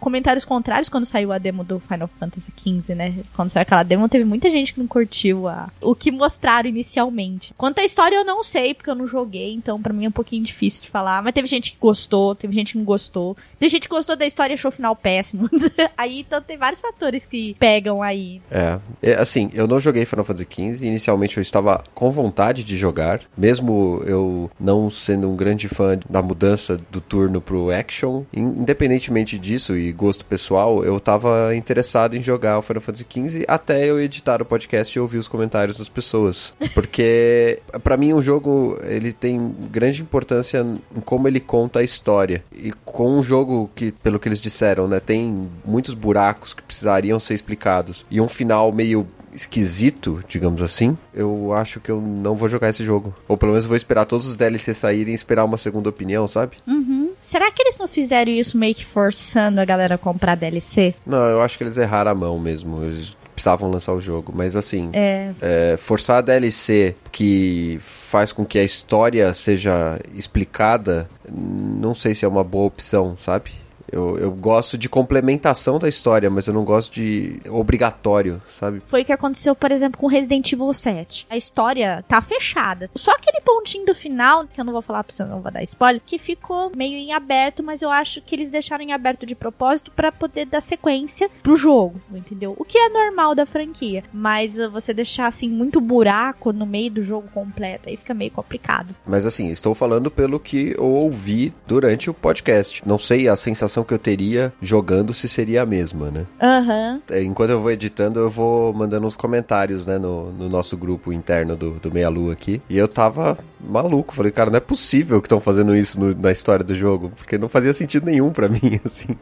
comentários 0.00 0.44
contrários 0.44 0.88
quando 0.88 1.06
saiu 1.06 1.32
a 1.32 1.38
demo 1.38 1.62
do 1.62 1.78
Final 1.78 2.08
Fantasy 2.08 2.52
XV, 2.56 2.94
né? 2.94 3.14
Quando 3.34 3.48
saiu 3.48 3.62
aquela 3.62 3.84
demo, 3.84 4.08
teve 4.08 4.24
muita 4.24 4.50
gente 4.50 4.74
que 4.74 4.80
não 4.80 4.88
curtiu 4.88 5.46
a... 5.48 5.70
o 5.80 5.94
que 5.94 6.10
mostraram 6.10 6.68
inicialmente. 6.68 7.54
Quanto 7.56 7.78
à 7.78 7.84
história, 7.84 8.16
eu 8.16 8.24
não 8.24 8.42
sei, 8.42 8.74
porque 8.74 8.90
eu 8.90 8.94
não 8.94 9.06
joguei, 9.06 9.54
então 9.54 9.80
para 9.80 9.92
mim 9.92 10.04
é 10.04 10.08
um 10.08 10.12
pouquinho 10.12 10.42
difícil 10.42 10.82
de 10.82 10.90
falar. 10.90 11.22
Mas 11.22 11.32
teve 11.32 11.46
gente 11.46 11.72
que 11.72 11.78
gostou, 11.78 12.34
teve 12.34 12.52
gente 12.52 12.72
que 12.72 12.78
não 12.78 12.84
gostou. 12.84 13.36
Teve 13.58 13.70
gente 13.70 13.88
que 13.88 13.94
gostou 13.94 14.16
da 14.16 14.26
história 14.26 14.52
e 14.52 14.54
achou 14.54 14.68
o 14.70 14.72
final 14.72 14.95
péssimo. 14.96 15.48
aí, 15.96 16.20
então 16.20 16.40
tem 16.40 16.56
vários 16.56 16.80
fatores 16.80 17.24
que 17.24 17.54
pegam 17.58 18.02
aí. 18.02 18.40
É, 18.50 18.78
é, 19.02 19.14
assim, 19.14 19.50
eu 19.54 19.66
não 19.66 19.78
joguei 19.78 20.04
Final 20.04 20.24
Fantasy 20.24 20.48
XV. 20.50 20.86
Inicialmente 20.86 21.36
eu 21.36 21.42
estava 21.42 21.82
com 21.94 22.10
vontade 22.10 22.64
de 22.64 22.76
jogar, 22.76 23.20
mesmo 23.36 24.02
eu 24.06 24.50
não 24.58 24.90
sendo 24.90 25.28
um 25.30 25.36
grande 25.36 25.68
fã 25.68 25.98
da 26.08 26.22
mudança 26.22 26.78
do 26.90 27.00
turno 27.00 27.40
pro 27.40 27.70
action. 27.70 28.24
Independentemente 28.32 29.38
disso 29.38 29.76
e 29.76 29.92
gosto 29.92 30.24
pessoal, 30.24 30.84
eu 30.84 30.98
tava 30.98 31.54
interessado 31.54 32.16
em 32.16 32.22
jogar 32.22 32.58
o 32.58 32.62
Final 32.62 32.80
Fantasy 32.80 33.06
XV 33.08 33.44
até 33.46 33.84
eu 33.84 34.00
editar 34.00 34.40
o 34.40 34.44
podcast 34.44 34.96
e 34.96 35.00
ouvir 35.00 35.18
os 35.18 35.28
comentários 35.28 35.76
das 35.76 35.88
pessoas. 35.88 36.54
Porque, 36.74 37.60
para 37.82 37.96
mim, 37.96 38.12
um 38.12 38.22
jogo 38.22 38.78
ele 38.84 39.12
tem 39.12 39.54
grande 39.70 40.02
importância 40.02 40.64
em 40.94 41.00
como 41.00 41.28
ele 41.28 41.40
conta 41.40 41.80
a 41.80 41.82
história. 41.82 42.42
E 42.52 42.72
com 42.84 43.18
um 43.18 43.22
jogo 43.22 43.70
que, 43.74 43.92
pelo 43.92 44.18
que 44.18 44.28
eles 44.28 44.40
disseram, 44.40 44.85
né, 44.86 45.00
tem 45.00 45.48
muitos 45.64 45.94
buracos 45.94 46.54
que 46.54 46.62
precisariam 46.62 47.18
ser 47.18 47.34
explicados 47.34 48.04
e 48.10 48.20
um 48.20 48.28
final 48.28 48.72
meio 48.72 49.06
esquisito, 49.36 50.24
digamos 50.26 50.62
assim, 50.62 50.96
eu 51.12 51.52
acho 51.52 51.78
que 51.78 51.90
eu 51.90 52.00
não 52.00 52.34
vou 52.34 52.48
jogar 52.48 52.70
esse 52.70 52.82
jogo. 52.82 53.14
Ou 53.28 53.36
pelo 53.36 53.52
menos 53.52 53.66
vou 53.66 53.76
esperar 53.76 54.06
todos 54.06 54.26
os 54.26 54.34
DLCs 54.34 54.78
saírem 54.78 55.12
e 55.12 55.14
esperar 55.14 55.44
uma 55.44 55.58
segunda 55.58 55.90
opinião, 55.90 56.26
sabe? 56.26 56.56
Uhum. 56.66 57.10
Será 57.20 57.50
que 57.50 57.62
eles 57.62 57.76
não 57.76 57.86
fizeram 57.86 58.32
isso 58.32 58.56
meio 58.56 58.74
que 58.74 58.84
forçando 58.84 59.60
a 59.60 59.64
galera 59.64 59.96
a 59.96 59.98
comprar 59.98 60.36
DLC? 60.36 60.94
Não, 61.04 61.18
eu 61.18 61.42
acho 61.42 61.58
que 61.58 61.64
eles 61.64 61.76
erraram 61.76 62.10
a 62.10 62.14
mão 62.14 62.38
mesmo. 62.38 62.82
Eles 62.82 63.14
precisavam 63.34 63.70
lançar 63.70 63.92
o 63.92 64.00
jogo. 64.00 64.32
Mas 64.34 64.56
assim, 64.56 64.90
é. 64.92 65.32
É, 65.40 65.76
forçar 65.76 66.18
a 66.18 66.20
DLC 66.22 66.96
que 67.12 67.78
faz 67.80 68.32
com 68.32 68.44
que 68.44 68.58
a 68.58 68.64
história 68.64 69.32
seja 69.34 70.00
explicada, 70.14 71.08
não 71.30 71.94
sei 71.94 72.14
se 72.14 72.24
é 72.24 72.28
uma 72.28 72.42
boa 72.42 72.66
opção, 72.66 73.16
sabe? 73.18 73.52
Eu, 73.90 74.18
eu 74.18 74.32
gosto 74.32 74.76
de 74.76 74.88
complementação 74.88 75.78
da 75.78 75.88
história, 75.88 76.28
mas 76.28 76.46
eu 76.46 76.54
não 76.54 76.64
gosto 76.64 76.92
de 76.92 77.40
obrigatório, 77.48 78.42
sabe? 78.48 78.82
Foi 78.86 79.02
o 79.02 79.04
que 79.04 79.12
aconteceu, 79.12 79.54
por 79.54 79.70
exemplo, 79.70 80.00
com 80.00 80.06
Resident 80.06 80.52
Evil 80.52 80.72
7. 80.72 81.26
A 81.30 81.36
história 81.36 82.04
tá 82.08 82.20
fechada. 82.20 82.90
Só 82.94 83.12
aquele 83.12 83.40
pontinho 83.40 83.86
do 83.86 83.94
final, 83.94 84.46
que 84.46 84.60
eu 84.60 84.64
não 84.64 84.72
vou 84.72 84.82
falar 84.82 85.04
pra 85.04 85.14
você, 85.14 85.24
não 85.24 85.40
vou 85.40 85.52
dar 85.52 85.62
spoiler, 85.62 86.02
que 86.04 86.18
ficou 86.18 86.70
meio 86.76 86.96
em 86.96 87.12
aberto, 87.12 87.62
mas 87.62 87.82
eu 87.82 87.90
acho 87.90 88.20
que 88.20 88.34
eles 88.34 88.50
deixaram 88.50 88.84
em 88.84 88.92
aberto 88.92 89.24
de 89.24 89.34
propósito 89.34 89.90
para 89.90 90.10
poder 90.10 90.46
dar 90.46 90.60
sequência 90.60 91.30
pro 91.42 91.56
jogo, 91.56 92.00
entendeu? 92.12 92.54
O 92.58 92.64
que 92.64 92.78
é 92.78 92.88
normal 92.88 93.34
da 93.34 93.46
franquia. 93.46 94.04
Mas 94.12 94.56
você 94.56 94.92
deixar 94.92 95.26
assim 95.26 95.48
muito 95.48 95.80
buraco 95.80 96.52
no 96.52 96.66
meio 96.66 96.90
do 96.90 97.02
jogo 97.02 97.28
completo, 97.32 97.88
aí 97.88 97.96
fica 97.96 98.14
meio 98.14 98.30
complicado. 98.30 98.94
Mas 99.06 99.24
assim, 99.24 99.50
estou 99.50 99.74
falando 99.74 100.10
pelo 100.10 100.40
que 100.40 100.74
eu 100.76 100.86
ouvi 100.86 101.52
durante 101.66 102.10
o 102.10 102.14
podcast. 102.14 102.82
Não 102.86 102.98
sei 102.98 103.28
a 103.28 103.36
sensação 103.36 103.75
que 103.84 103.94
eu 103.94 103.98
teria 103.98 104.52
jogando 104.60 105.12
se 105.14 105.28
seria 105.28 105.62
a 105.62 105.66
mesma, 105.66 106.10
né? 106.10 106.26
Aham. 106.40 107.00
É, 107.10 107.22
Enquanto 107.22 107.50
eu 107.50 107.60
vou 107.60 107.70
editando, 107.70 108.20
eu 108.20 108.30
vou 108.30 108.72
mandando 108.72 109.06
uns 109.06 109.16
comentários, 109.16 109.86
né, 109.86 109.98
no, 109.98 110.32
no 110.32 110.48
nosso 110.48 110.76
grupo 110.76 111.12
interno 111.12 111.56
do, 111.56 111.72
do 111.72 111.92
Meia 111.92 112.08
Lua 112.08 112.32
aqui. 112.32 112.60
E 112.68 112.76
eu 112.76 112.88
tava 112.88 113.38
maluco. 113.60 114.14
Falei, 114.14 114.30
cara, 114.32 114.50
não 114.50 114.56
é 114.56 114.60
possível 114.60 115.20
que 115.20 115.26
estão 115.26 115.40
fazendo 115.40 115.74
isso 115.76 115.98
no- 115.98 116.14
na 116.14 116.30
história 116.32 116.64
do 116.64 116.74
jogo. 116.74 117.10
Porque 117.16 117.36
não 117.38 117.48
fazia 117.48 117.72
sentido 117.74 118.06
nenhum 118.06 118.30
pra 118.30 118.48
mim, 118.48 118.80
assim. 118.84 119.16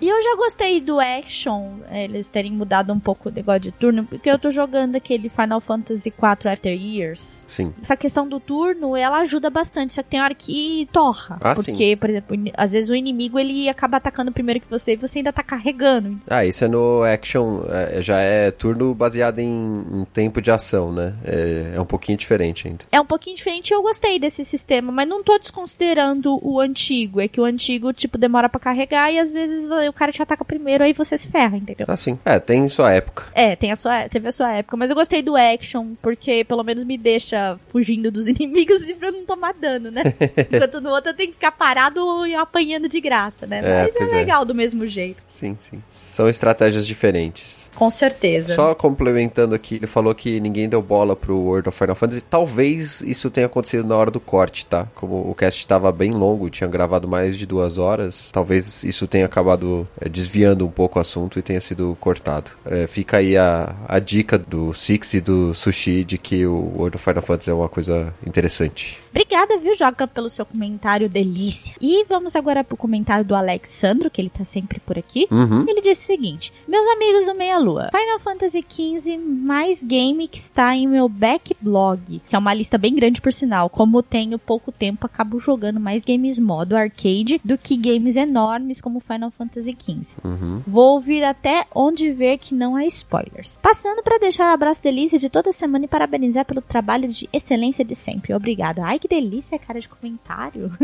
E 0.00 0.08
eu 0.08 0.22
já 0.22 0.36
gostei 0.36 0.80
do 0.80 0.98
action, 1.00 1.78
eles 1.90 2.28
terem 2.28 2.52
mudado 2.52 2.92
um 2.92 3.00
pouco 3.00 3.28
o 3.28 3.32
negócio 3.32 3.60
de 3.60 3.72
turno, 3.72 4.04
porque 4.04 4.30
eu 4.30 4.38
tô 4.38 4.50
jogando 4.50 4.96
aquele 4.96 5.28
Final 5.28 5.60
Fantasy 5.60 6.08
IV 6.08 6.48
After 6.50 6.72
Years. 6.72 7.44
Sim. 7.46 7.72
Essa 7.82 7.96
questão 7.96 8.28
do 8.28 8.38
turno, 8.40 8.96
ela 8.96 9.18
ajuda 9.20 9.50
bastante, 9.50 9.94
só 9.94 10.02
que 10.02 10.10
tem 10.10 10.20
hora 10.22 10.34
que 10.34 10.88
torra. 10.92 11.38
Ah, 11.40 11.54
porque, 11.54 11.96
por 11.96 12.08
exemplo, 12.10 12.36
às 12.56 12.72
vezes 12.72 12.90
o 12.90 12.94
inimigo 12.94 13.38
ele 13.38 13.68
acaba 13.68 13.81
atacando 13.86 14.32
primeiro 14.32 14.60
que 14.60 14.68
você 14.68 14.92
e 14.92 14.96
você 14.96 15.18
ainda 15.18 15.32
tá 15.32 15.42
carregando. 15.42 16.20
Ah, 16.28 16.44
isso 16.44 16.64
é 16.64 16.68
no 16.68 17.02
action, 17.02 17.62
é, 17.68 18.02
já 18.02 18.18
é 18.18 18.50
turno 18.50 18.94
baseado 18.94 19.38
em, 19.38 19.84
em 19.92 20.04
tempo 20.12 20.40
de 20.40 20.50
ação, 20.50 20.92
né? 20.92 21.14
É, 21.24 21.72
é 21.76 21.80
um 21.80 21.84
pouquinho 21.84 22.18
diferente 22.18 22.66
ainda. 22.66 22.84
É 22.90 23.00
um 23.00 23.06
pouquinho 23.06 23.36
diferente 23.36 23.70
e 23.70 23.74
eu 23.74 23.82
gostei 23.82 24.18
desse 24.18 24.44
sistema, 24.44 24.92
mas 24.92 25.08
não 25.08 25.22
tô 25.22 25.38
desconsiderando 25.38 26.38
o 26.42 26.60
antigo. 26.60 27.20
É 27.20 27.28
que 27.28 27.40
o 27.40 27.44
antigo, 27.44 27.92
tipo, 27.92 28.18
demora 28.18 28.48
pra 28.48 28.60
carregar 28.60 29.12
e 29.12 29.18
às 29.18 29.32
vezes 29.32 29.68
o 29.68 29.92
cara 29.92 30.12
te 30.12 30.22
ataca 30.22 30.44
primeiro, 30.44 30.84
aí 30.84 30.92
você 30.92 31.16
se 31.16 31.28
ferra, 31.28 31.56
entendeu? 31.56 31.86
Ah, 31.88 31.96
sim. 31.96 32.18
É, 32.24 32.38
tem 32.38 32.68
sua 32.68 32.92
época. 32.92 33.24
É, 33.34 33.56
tem 33.56 33.72
a 33.72 33.76
sua, 33.76 34.08
teve 34.08 34.28
a 34.28 34.32
sua 34.32 34.52
época, 34.52 34.76
mas 34.76 34.90
eu 34.90 34.96
gostei 34.96 35.22
do 35.22 35.36
action, 35.36 35.94
porque 36.00 36.44
pelo 36.44 36.62
menos 36.62 36.84
me 36.84 36.96
deixa 36.98 37.58
fugindo 37.68 38.10
dos 38.10 38.26
inimigos 38.28 38.82
e 38.82 38.94
pra 38.94 39.10
não 39.10 39.24
tomar 39.24 39.54
dano, 39.54 39.90
né? 39.90 40.02
Enquanto 40.52 40.80
no 40.80 40.90
outro 40.90 41.10
eu 41.10 41.14
tenho 41.14 41.28
que 41.28 41.34
ficar 41.34 41.52
parado 41.52 42.26
e 42.26 42.34
apanhando 42.34 42.88
de 42.88 43.00
graça, 43.00 43.46
né? 43.46 43.60
É, 43.62 43.71
mas 43.72 43.92
pois 43.96 44.10
é 44.10 44.14
é. 44.14 44.16
legal 44.18 44.44
do 44.44 44.54
mesmo 44.54 44.86
jeito. 44.86 45.22
Sim, 45.26 45.56
sim. 45.58 45.82
São 45.88 46.28
estratégias 46.28 46.86
diferentes. 46.86 47.70
Com 47.74 47.90
certeza. 47.90 48.54
Só 48.54 48.74
complementando 48.74 49.54
aqui, 49.54 49.76
ele 49.76 49.86
falou 49.86 50.14
que 50.14 50.40
ninguém 50.40 50.68
deu 50.68 50.82
bola 50.82 51.16
pro 51.16 51.36
World 51.38 51.68
of 51.68 51.78
Final 51.78 51.96
Fantasy. 51.96 52.22
Talvez 52.22 53.00
isso 53.02 53.30
tenha 53.30 53.46
acontecido 53.46 53.86
na 53.86 53.96
hora 53.96 54.10
do 54.10 54.20
corte, 54.20 54.66
tá? 54.66 54.86
Como 54.94 55.30
o 55.30 55.34
cast 55.34 55.58
estava 55.58 55.90
bem 55.92 56.12
longo, 56.12 56.50
tinha 56.50 56.68
gravado 56.68 57.08
mais 57.08 57.36
de 57.36 57.46
duas 57.46 57.78
horas, 57.78 58.30
talvez 58.32 58.84
isso 58.84 59.06
tenha 59.06 59.26
acabado 59.26 59.86
é, 60.00 60.08
desviando 60.08 60.66
um 60.66 60.70
pouco 60.70 60.98
o 60.98 61.02
assunto 61.02 61.38
e 61.38 61.42
tenha 61.42 61.60
sido 61.60 61.96
cortado. 62.00 62.50
É, 62.64 62.86
fica 62.86 63.18
aí 63.18 63.36
a, 63.36 63.74
a 63.88 63.98
dica 63.98 64.38
do 64.38 64.72
Six 64.72 65.14
e 65.14 65.20
do 65.20 65.54
Sushi 65.54 66.04
de 66.04 66.18
que 66.18 66.46
o 66.46 66.72
World 66.76 66.96
of 66.96 67.04
Final 67.04 67.22
Fantasy 67.22 67.50
é 67.50 67.54
uma 67.54 67.68
coisa 67.68 68.14
interessante. 68.26 68.98
Obrigada, 69.10 69.58
viu, 69.58 69.74
Joga, 69.76 70.06
pelo 70.06 70.28
seu 70.28 70.46
comentário 70.46 71.08
delícia. 71.08 71.74
E 71.80 72.04
vamos 72.04 72.34
agora 72.34 72.64
pro 72.64 72.76
comentário 72.76 73.24
do 73.24 73.34
Alexandro, 73.62 74.10
que 74.10 74.20
ele 74.20 74.28
tá 74.28 74.44
sempre 74.44 74.80
por 74.80 74.98
aqui. 74.98 75.26
Uhum. 75.30 75.64
Ele 75.68 75.80
disse 75.80 76.02
o 76.02 76.04
seguinte: 76.04 76.52
Meus 76.66 76.86
amigos 76.88 77.24
do 77.24 77.34
Meia 77.34 77.58
Lua, 77.58 77.88
Final 77.90 78.18
Fantasy 78.18 78.64
XV 78.68 79.18
mais 79.18 79.82
game 79.82 80.26
que 80.26 80.38
está 80.38 80.74
em 80.74 80.86
meu 80.86 81.08
backlog, 81.08 82.20
que 82.26 82.34
é 82.34 82.38
uma 82.38 82.52
lista 82.52 82.76
bem 82.76 82.94
grande 82.94 83.20
por 83.20 83.32
sinal. 83.32 83.70
Como 83.70 84.02
tenho 84.02 84.38
pouco 84.38 84.72
tempo, 84.72 85.06
acabo 85.06 85.38
jogando 85.38 85.78
mais 85.78 86.02
games 86.02 86.38
modo 86.38 86.76
arcade 86.76 87.40
do 87.44 87.56
que 87.56 87.76
games 87.76 88.16
enormes 88.16 88.80
como 88.80 89.00
Final 89.00 89.30
Fantasy 89.30 89.76
XV. 89.78 90.16
Uhum. 90.24 90.62
Vou 90.66 90.94
ouvir 90.94 91.22
até 91.24 91.66
onde 91.74 92.10
ver 92.12 92.38
que 92.38 92.54
não 92.54 92.74
há 92.74 92.84
spoilers. 92.86 93.58
Passando 93.62 94.02
para 94.02 94.18
deixar 94.18 94.50
o 94.50 94.54
abraço 94.54 94.82
delícia 94.82 95.18
de 95.18 95.30
toda 95.30 95.52
semana 95.52 95.84
e 95.84 95.88
parabenizar 95.88 96.44
pelo 96.44 96.60
trabalho 96.60 97.08
de 97.08 97.28
excelência 97.32 97.84
de 97.84 97.94
sempre. 97.94 98.34
Obrigada. 98.34 98.82
Ai, 98.84 98.98
que 98.98 99.08
delícia, 99.08 99.58
cara 99.58 99.80
de 99.80 99.88
comentário. 99.88 100.70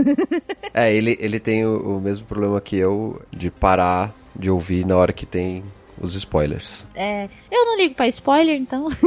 É, 0.74 0.94
ele, 0.94 1.16
ele 1.18 1.40
tem 1.40 1.64
o, 1.64 1.96
o 1.96 2.00
mesmo 2.00 2.26
problema 2.26 2.60
que 2.60 2.67
eu 2.76 3.20
de 3.30 3.50
parar 3.50 4.14
de 4.34 4.50
ouvir 4.50 4.86
na 4.86 4.96
hora 4.96 5.12
que 5.12 5.26
tem 5.26 5.64
os 6.00 6.14
spoilers. 6.14 6.86
É, 6.94 7.28
eu 7.50 7.64
não 7.66 7.76
ligo 7.76 7.94
pra 7.94 8.08
spoiler, 8.08 8.56
então. 8.56 8.88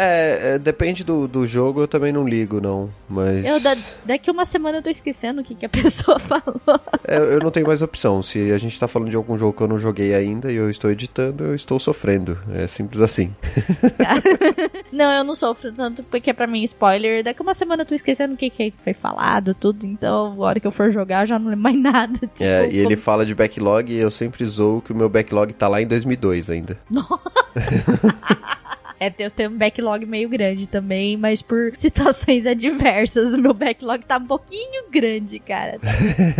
É, 0.00 0.54
é, 0.54 0.58
depende 0.60 1.02
do, 1.02 1.26
do 1.26 1.44
jogo, 1.44 1.80
eu 1.80 1.88
também 1.88 2.12
não 2.12 2.24
ligo, 2.24 2.60
não. 2.60 2.88
Mas. 3.08 3.44
Eu, 3.44 3.58
da- 3.58 3.76
daqui 4.04 4.30
uma 4.30 4.44
semana 4.46 4.78
eu 4.78 4.82
tô 4.82 4.88
esquecendo 4.88 5.40
o 5.40 5.44
que, 5.44 5.56
que 5.56 5.66
a 5.66 5.68
pessoa 5.68 6.20
falou. 6.20 6.60
É, 7.02 7.16
eu 7.16 7.40
não 7.40 7.50
tenho 7.50 7.66
mais 7.66 7.82
opção. 7.82 8.22
Se 8.22 8.52
a 8.52 8.58
gente 8.58 8.78
tá 8.78 8.86
falando 8.86 9.10
de 9.10 9.16
algum 9.16 9.36
jogo 9.36 9.52
que 9.54 9.60
eu 9.60 9.66
não 9.66 9.76
joguei 9.76 10.14
ainda 10.14 10.52
e 10.52 10.54
eu 10.54 10.70
estou 10.70 10.88
editando, 10.88 11.42
eu 11.46 11.52
estou 11.54 11.80
sofrendo. 11.80 12.38
É 12.54 12.68
simples 12.68 13.00
assim. 13.00 13.34
Não, 14.92 15.12
eu 15.12 15.24
não 15.24 15.34
sofro 15.34 15.72
tanto 15.72 16.02
porque 16.04 16.32
pra 16.32 16.46
mim 16.46 16.62
spoiler. 16.64 17.22
Daqui 17.22 17.42
uma 17.42 17.54
semana 17.54 17.82
eu 17.82 17.86
tô 17.86 17.94
esquecendo 17.94 18.34
o 18.34 18.36
que, 18.36 18.50
que 18.50 18.72
foi 18.82 18.92
falado, 18.94 19.54
tudo. 19.54 19.84
Então, 19.86 20.34
a 20.42 20.46
hora 20.46 20.60
que 20.60 20.66
eu 20.66 20.70
for 20.72 20.90
jogar, 20.90 21.24
eu 21.24 21.26
já 21.28 21.38
não 21.38 21.46
lembro 21.50 21.62
mais 21.62 21.76
nada. 21.80 22.18
Tipo, 22.18 22.44
É, 22.44 22.66
e 22.70 22.76
ele 22.78 22.84
como- 22.84 22.96
fala 22.98 23.26
de 23.26 23.34
backlog 23.34 23.92
e 23.92 23.96
eu 23.96 24.10
sempre 24.10 24.44
zoo 24.46 24.80
que 24.82 24.92
o 24.92 24.96
meu 24.96 25.08
backlog 25.08 25.52
tá 25.54 25.68
lá 25.68 25.80
em 25.80 25.86
2002 26.18 26.50
ainda. 26.50 26.78
É, 29.00 29.12
eu 29.18 29.30
tenho 29.30 29.50
um 29.50 29.56
backlog 29.56 30.04
meio 30.04 30.28
grande 30.28 30.66
também, 30.66 31.16
mas 31.16 31.40
por 31.40 31.72
situações 31.78 32.46
adversas, 32.46 33.32
o 33.32 33.38
meu 33.38 33.54
backlog 33.54 34.04
tá 34.04 34.16
um 34.16 34.26
pouquinho 34.26 34.90
grande, 34.90 35.38
cara. 35.38 35.78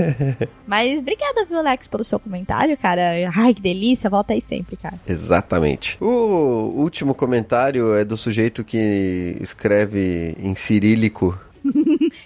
mas 0.67 1.01
obrigada, 1.01 1.45
viu, 1.45 1.59
Alex, 1.59 1.87
pelo 1.87 2.03
seu 2.03 2.19
comentário, 2.19 2.77
cara. 2.77 3.31
Ai, 3.35 3.55
que 3.55 3.63
delícia, 3.63 4.11
volta 4.11 4.33
aí 4.33 4.41
sempre, 4.41 4.77
cara. 4.77 4.99
Exatamente. 5.07 5.97
O 6.01 6.73
último 6.75 7.15
comentário 7.15 7.95
é 7.95 8.05
do 8.05 8.17
sujeito 8.17 8.65
que 8.65 9.37
escreve 9.41 10.37
em 10.41 10.55
cirílico. 10.57 11.39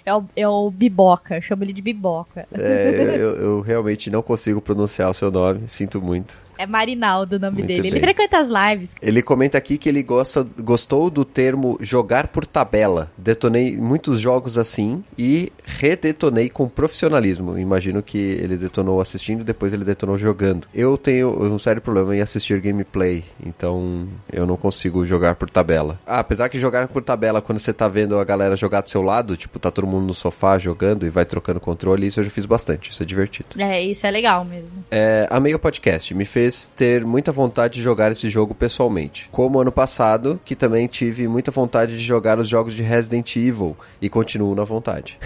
É 0.05 0.13
o, 0.13 0.23
é 0.35 0.47
o 0.47 0.71
Biboca, 0.71 1.35
eu 1.35 1.41
chamo 1.41 1.63
ele 1.63 1.73
de 1.73 1.81
Biboca. 1.81 2.47
É, 2.53 3.15
eu, 3.17 3.35
eu 3.35 3.61
realmente 3.61 4.09
não 4.09 4.21
consigo 4.21 4.61
pronunciar 4.61 5.09
o 5.09 5.13
seu 5.13 5.29
nome, 5.29 5.63
sinto 5.67 6.01
muito. 6.01 6.37
É 6.57 6.65
Marinaldo 6.65 7.35
o 7.35 7.39
nome 7.39 7.57
Muito 7.57 7.67
dele. 7.67 7.87
Ele 7.87 7.91
bem. 7.91 8.01
frequenta 8.01 8.37
as 8.37 8.47
lives. 8.47 8.95
Ele 9.01 9.21
comenta 9.21 9.57
aqui 9.57 9.77
que 9.77 9.89
ele 9.89 10.03
gosta, 10.03 10.45
gostou 10.59 11.09
do 11.09 11.25
termo 11.25 11.77
jogar 11.81 12.27
por 12.27 12.45
tabela. 12.45 13.11
Detonei 13.17 13.75
muitos 13.75 14.19
jogos 14.19 14.57
assim 14.57 15.03
e 15.17 15.51
redetonei 15.65 16.49
com 16.49 16.67
profissionalismo. 16.67 17.57
Imagino 17.57 18.01
que 18.01 18.17
ele 18.17 18.57
detonou 18.57 19.01
assistindo 19.01 19.41
e 19.41 19.43
depois 19.43 19.73
ele 19.73 19.83
detonou 19.83 20.17
jogando. 20.17 20.67
Eu 20.73 20.97
tenho 20.97 21.29
um 21.43 21.59
sério 21.59 21.81
problema 21.81 22.15
em 22.15 22.21
assistir 22.21 22.59
gameplay, 22.59 23.23
então 23.45 24.07
eu 24.31 24.45
não 24.45 24.57
consigo 24.57 25.05
jogar 25.05 25.35
por 25.35 25.49
tabela. 25.49 25.99
Ah, 26.05 26.19
apesar 26.19 26.49
que 26.49 26.59
jogar 26.59 26.87
por 26.87 27.01
tabela 27.03 27.41
quando 27.41 27.59
você 27.59 27.73
tá 27.73 27.87
vendo 27.87 28.17
a 28.19 28.23
galera 28.23 28.55
jogar 28.55 28.81
do 28.81 28.89
seu 28.89 29.01
lado, 29.01 29.35
tipo, 29.35 29.59
tá 29.59 29.71
todo 29.71 29.87
mundo 29.87 30.05
no 30.05 30.13
sofá 30.13 30.57
jogando 30.57 31.05
e 31.05 31.09
vai 31.09 31.25
trocando 31.25 31.59
controle, 31.59 32.07
isso 32.07 32.19
eu 32.19 32.23
já 32.23 32.29
fiz 32.29 32.45
bastante, 32.45 32.91
isso 32.91 33.01
é 33.01 33.05
divertido. 33.05 33.49
É, 33.57 33.81
isso 33.81 34.05
é 34.05 34.11
legal 34.11 34.45
mesmo. 34.45 34.83
É, 34.91 35.27
amei 35.29 35.53
o 35.53 35.59
podcast, 35.59 36.13
me 36.13 36.25
fez 36.25 36.42
ter 36.75 37.05
muita 37.05 37.31
vontade 37.31 37.75
de 37.75 37.81
jogar 37.81 38.11
esse 38.11 38.29
jogo 38.29 38.53
pessoalmente. 38.53 39.27
Como 39.31 39.59
ano 39.59 39.71
passado, 39.71 40.39
que 40.43 40.55
também 40.55 40.87
tive 40.87 41.27
muita 41.27 41.51
vontade 41.51 41.97
de 41.97 42.03
jogar 42.03 42.39
os 42.39 42.47
jogos 42.47 42.73
de 42.73 42.81
Resident 42.81 43.35
Evil 43.35 43.75
e 44.01 44.09
continuo 44.09 44.55
na 44.55 44.63
vontade. 44.63 45.17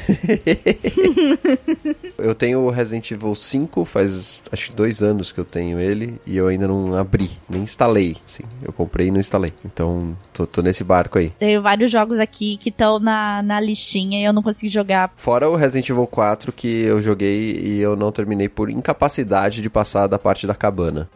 eu 2.18 2.34
tenho 2.36 2.60
o 2.62 2.70
Resident 2.70 3.12
Evil 3.12 3.36
5, 3.36 3.86
faz 3.86 4.42
acho 4.52 4.70
que 4.70 4.76
dois 4.76 5.02
anos 5.02 5.32
que 5.32 5.40
eu 5.40 5.46
tenho 5.46 5.80
ele 5.80 6.20
e 6.26 6.38
eu 6.38 6.48
ainda 6.48 6.68
não 6.68 6.96
abri, 6.96 7.32
nem 7.50 7.64
instalei. 7.64 8.18
Sim, 8.26 8.44
eu 8.64 8.72
comprei 8.72 9.08
e 9.08 9.12
não 9.12 9.20
instalei. 9.20 9.54
Então 9.66 10.16
tô, 10.34 10.46
tô 10.46 10.62
nesse 10.62 10.84
barco 10.84 11.18
aí. 11.18 11.30
Tenho 11.40 11.62
vários 11.62 11.92
jogos 11.92 12.20
aqui 12.20 12.58
que 12.58 12.70
estão 12.70 13.00
na, 13.00 13.42
na 13.42 13.60
listinha 13.60 14.20
e 14.20 14.24
eu 14.24 14.34
não 14.34 14.42
consegui 14.42 14.70
jogar. 14.70 15.12
Fora 15.16 15.50
o 15.50 15.56
Resident 15.56 15.90
Evil 15.90 16.08
4 16.08 16.52
que 16.52 16.84
eu 16.84 17.02
joguei 17.02 17.58
e 17.58 17.80
eu 17.80 17.96
não 17.96 18.12
terminei 18.12 18.50
por 18.50 18.70
incapacidade 18.70 19.62
de 19.62 19.70
passar 19.70 20.08
da 20.08 20.20
parte 20.20 20.48
da 20.48 20.56
cabana. 20.56 21.07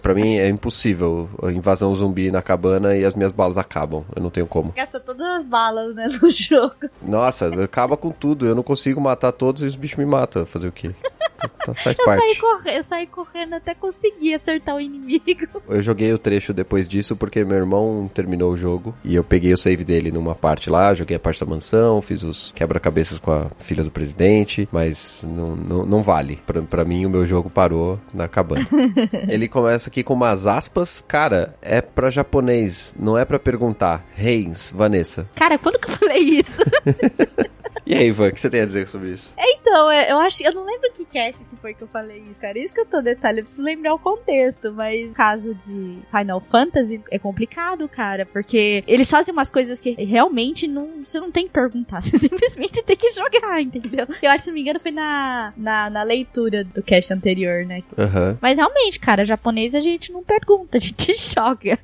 Pra 0.00 0.14
mim 0.14 0.36
é 0.36 0.48
impossível 0.48 1.28
a 1.42 1.52
invasão 1.52 1.94
zumbi 1.94 2.30
na 2.30 2.40
cabana 2.42 2.96
e 2.96 3.04
as 3.04 3.14
minhas 3.14 3.32
balas 3.32 3.58
acabam. 3.58 4.04
Eu 4.16 4.22
não 4.22 4.30
tenho 4.30 4.46
como. 4.46 4.72
Gasta 4.74 4.98
todas 4.98 5.26
as 5.26 5.44
balas, 5.44 5.94
né, 5.94 6.06
no 6.22 6.30
jogo. 6.32 6.74
Nossa, 7.02 7.48
acaba 7.62 7.96
com 7.96 8.10
tudo. 8.10 8.46
Eu 8.46 8.54
não 8.54 8.62
consigo 8.62 9.00
matar 9.00 9.32
todos 9.32 9.62
e 9.62 9.66
os 9.66 9.76
bichos 9.76 9.98
me 9.98 10.06
matam. 10.06 10.46
Fazer 10.46 10.68
o 10.68 10.72
quê? 10.72 10.92
Tá- 11.38 11.48
tá- 11.48 11.74
Faz 11.74 11.98
Eu 11.98 12.04
saí, 12.04 12.18
parte. 12.18 12.40
corre- 12.40 12.78
eu 12.78 12.84
saí 12.84 13.06
correndo 13.06 13.54
até 13.54 13.74
conseguir 13.74 14.34
acertar 14.34 14.74
o 14.76 14.80
inimigo. 14.80 15.60
Eu 15.68 15.82
joguei 15.82 16.12
o 16.12 16.18
trecho 16.18 16.52
depois 16.52 16.88
disso 16.88 17.14
porque 17.16 17.44
meu 17.44 17.56
irmão 17.58 18.10
terminou 18.12 18.52
o 18.52 18.56
jogo 18.56 18.94
e 19.04 19.14
eu 19.14 19.22
peguei 19.22 19.52
o 19.52 19.58
save 19.58 19.84
dele 19.84 20.10
numa 20.10 20.34
parte 20.34 20.68
lá, 20.70 20.92
joguei 20.94 21.16
a 21.16 21.20
parte 21.20 21.40
da 21.40 21.46
mansão, 21.46 22.00
fiz 22.02 22.22
os 22.22 22.52
quebra-cabeças 22.52 23.18
com 23.18 23.30
a 23.30 23.46
filha 23.58 23.84
do 23.84 23.90
presidente, 23.90 24.68
mas 24.72 25.24
não, 25.26 25.54
não, 25.56 25.86
não 25.86 26.02
vale. 26.02 26.38
Pra, 26.46 26.62
pra 26.62 26.84
mim, 26.84 27.04
o 27.06 27.10
meu 27.10 27.26
jogo 27.26 27.48
parou 27.50 28.00
na 28.12 28.26
cabana. 28.28 28.66
Ele 29.28 29.46
começa 29.48 29.88
aqui 29.90 30.02
com 30.02 30.14
umas 30.14 30.46
aspas. 30.46 31.04
Cara, 31.06 31.54
é 31.62 31.80
pra 31.80 32.10
japonês, 32.10 32.96
não 32.98 33.16
é 33.18 33.24
pra 33.24 33.38
perguntar. 33.38 34.04
Reis, 34.14 34.72
Vanessa. 34.74 35.28
Cara, 35.34 35.58
quando 35.58 35.78
que 35.78 35.90
eu 35.90 35.96
falei 35.96 36.18
isso? 36.40 36.58
E 37.88 37.94
aí, 37.94 38.08
Ivan, 38.08 38.28
o 38.28 38.32
que 38.32 38.38
você 38.38 38.50
tem 38.50 38.60
a 38.60 38.66
dizer 38.66 38.86
sobre 38.86 39.12
isso? 39.12 39.32
então, 39.38 39.90
é, 39.90 40.12
eu 40.12 40.18
acho. 40.18 40.44
Eu 40.44 40.52
não 40.52 40.64
lembro 40.64 40.92
que 40.92 41.06
cast 41.06 41.42
que 41.42 41.56
foi 41.56 41.72
que 41.72 41.82
eu 41.82 41.88
falei 41.88 42.18
isso, 42.18 42.40
cara. 42.40 42.58
Isso 42.58 42.74
que 42.74 42.80
eu 42.80 42.86
tô 42.86 43.00
detalhe, 43.00 43.38
eu 43.38 43.44
preciso 43.44 43.62
lembrar 43.62 43.94
o 43.94 43.98
contexto, 43.98 44.72
mas 44.74 45.08
no 45.08 45.14
caso 45.14 45.54
de 45.66 45.98
Final 46.10 46.40
Fantasy 46.40 47.00
é 47.10 47.18
complicado, 47.18 47.88
cara, 47.88 48.26
porque 48.26 48.84
eles 48.86 49.10
fazem 49.10 49.32
umas 49.32 49.50
coisas 49.50 49.80
que 49.80 49.92
realmente 49.92 50.68
não, 50.68 51.04
você 51.04 51.18
não 51.18 51.30
tem 51.30 51.46
que 51.46 51.52
perguntar, 51.52 52.00
você 52.02 52.18
simplesmente 52.18 52.82
tem 52.82 52.96
que 52.96 53.10
jogar, 53.12 53.60
entendeu? 53.62 54.06
Eu 54.22 54.30
acho, 54.30 54.44
se 54.44 54.50
não 54.50 54.54
me 54.54 54.60
engano, 54.60 54.80
foi 54.80 54.90
na, 54.90 55.52
na, 55.56 55.88
na 55.88 56.02
leitura 56.02 56.64
do 56.64 56.82
cast 56.82 57.12
anterior, 57.12 57.64
né? 57.64 57.82
Aham. 57.96 58.38
Mas 58.40 58.56
realmente, 58.56 59.00
cara, 59.00 59.24
japonês 59.24 59.74
a 59.74 59.80
gente 59.80 60.12
não 60.12 60.22
pergunta, 60.22 60.76
a 60.76 60.80
gente 60.80 61.16
joga. 61.16 61.78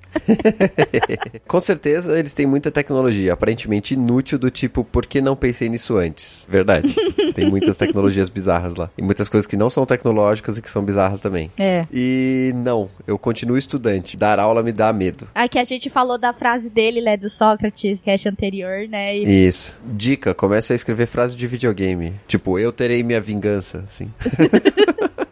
Com 1.48 1.60
certeza 1.60 2.18
eles 2.18 2.34
têm 2.34 2.46
muita 2.46 2.70
tecnologia, 2.70 3.32
aparentemente 3.32 3.94
inútil 3.94 4.38
do 4.38 4.50
tipo, 4.50 4.84
por 4.84 5.06
que 5.06 5.20
não 5.20 5.34
pensei 5.34 5.68
nisso 5.68 5.93
antes? 5.96 6.46
Verdade. 6.48 6.94
Tem 7.34 7.48
muitas 7.48 7.76
tecnologias 7.76 8.28
bizarras 8.28 8.76
lá. 8.76 8.90
E 8.96 9.02
muitas 9.02 9.28
coisas 9.28 9.46
que 9.46 9.56
não 9.56 9.68
são 9.68 9.84
tecnológicas 9.84 10.58
e 10.58 10.62
que 10.62 10.70
são 10.70 10.82
bizarras 10.84 11.20
também. 11.20 11.50
É. 11.58 11.86
E 11.92 12.52
não, 12.56 12.88
eu 13.06 13.18
continuo 13.18 13.56
estudante. 13.56 14.16
Dar 14.16 14.38
aula 14.38 14.62
me 14.62 14.72
dá 14.72 14.92
medo. 14.92 15.28
Aqui 15.34 15.58
a 15.58 15.64
gente 15.64 15.90
falou 15.90 16.18
da 16.18 16.32
frase 16.32 16.68
dele, 16.68 17.00
né, 17.00 17.16
do 17.16 17.28
Sócrates, 17.28 18.00
cast 18.02 18.28
anterior, 18.28 18.88
né? 18.88 19.16
E 19.16 19.46
Isso. 19.46 19.76
Dica, 19.84 20.34
comece 20.34 20.72
a 20.72 20.76
escrever 20.76 21.06
frase 21.06 21.36
de 21.36 21.46
videogame. 21.46 22.14
Tipo, 22.26 22.58
eu 22.58 22.72
terei 22.72 23.02
minha 23.02 23.20
vingança, 23.20 23.84
assim. 23.88 24.10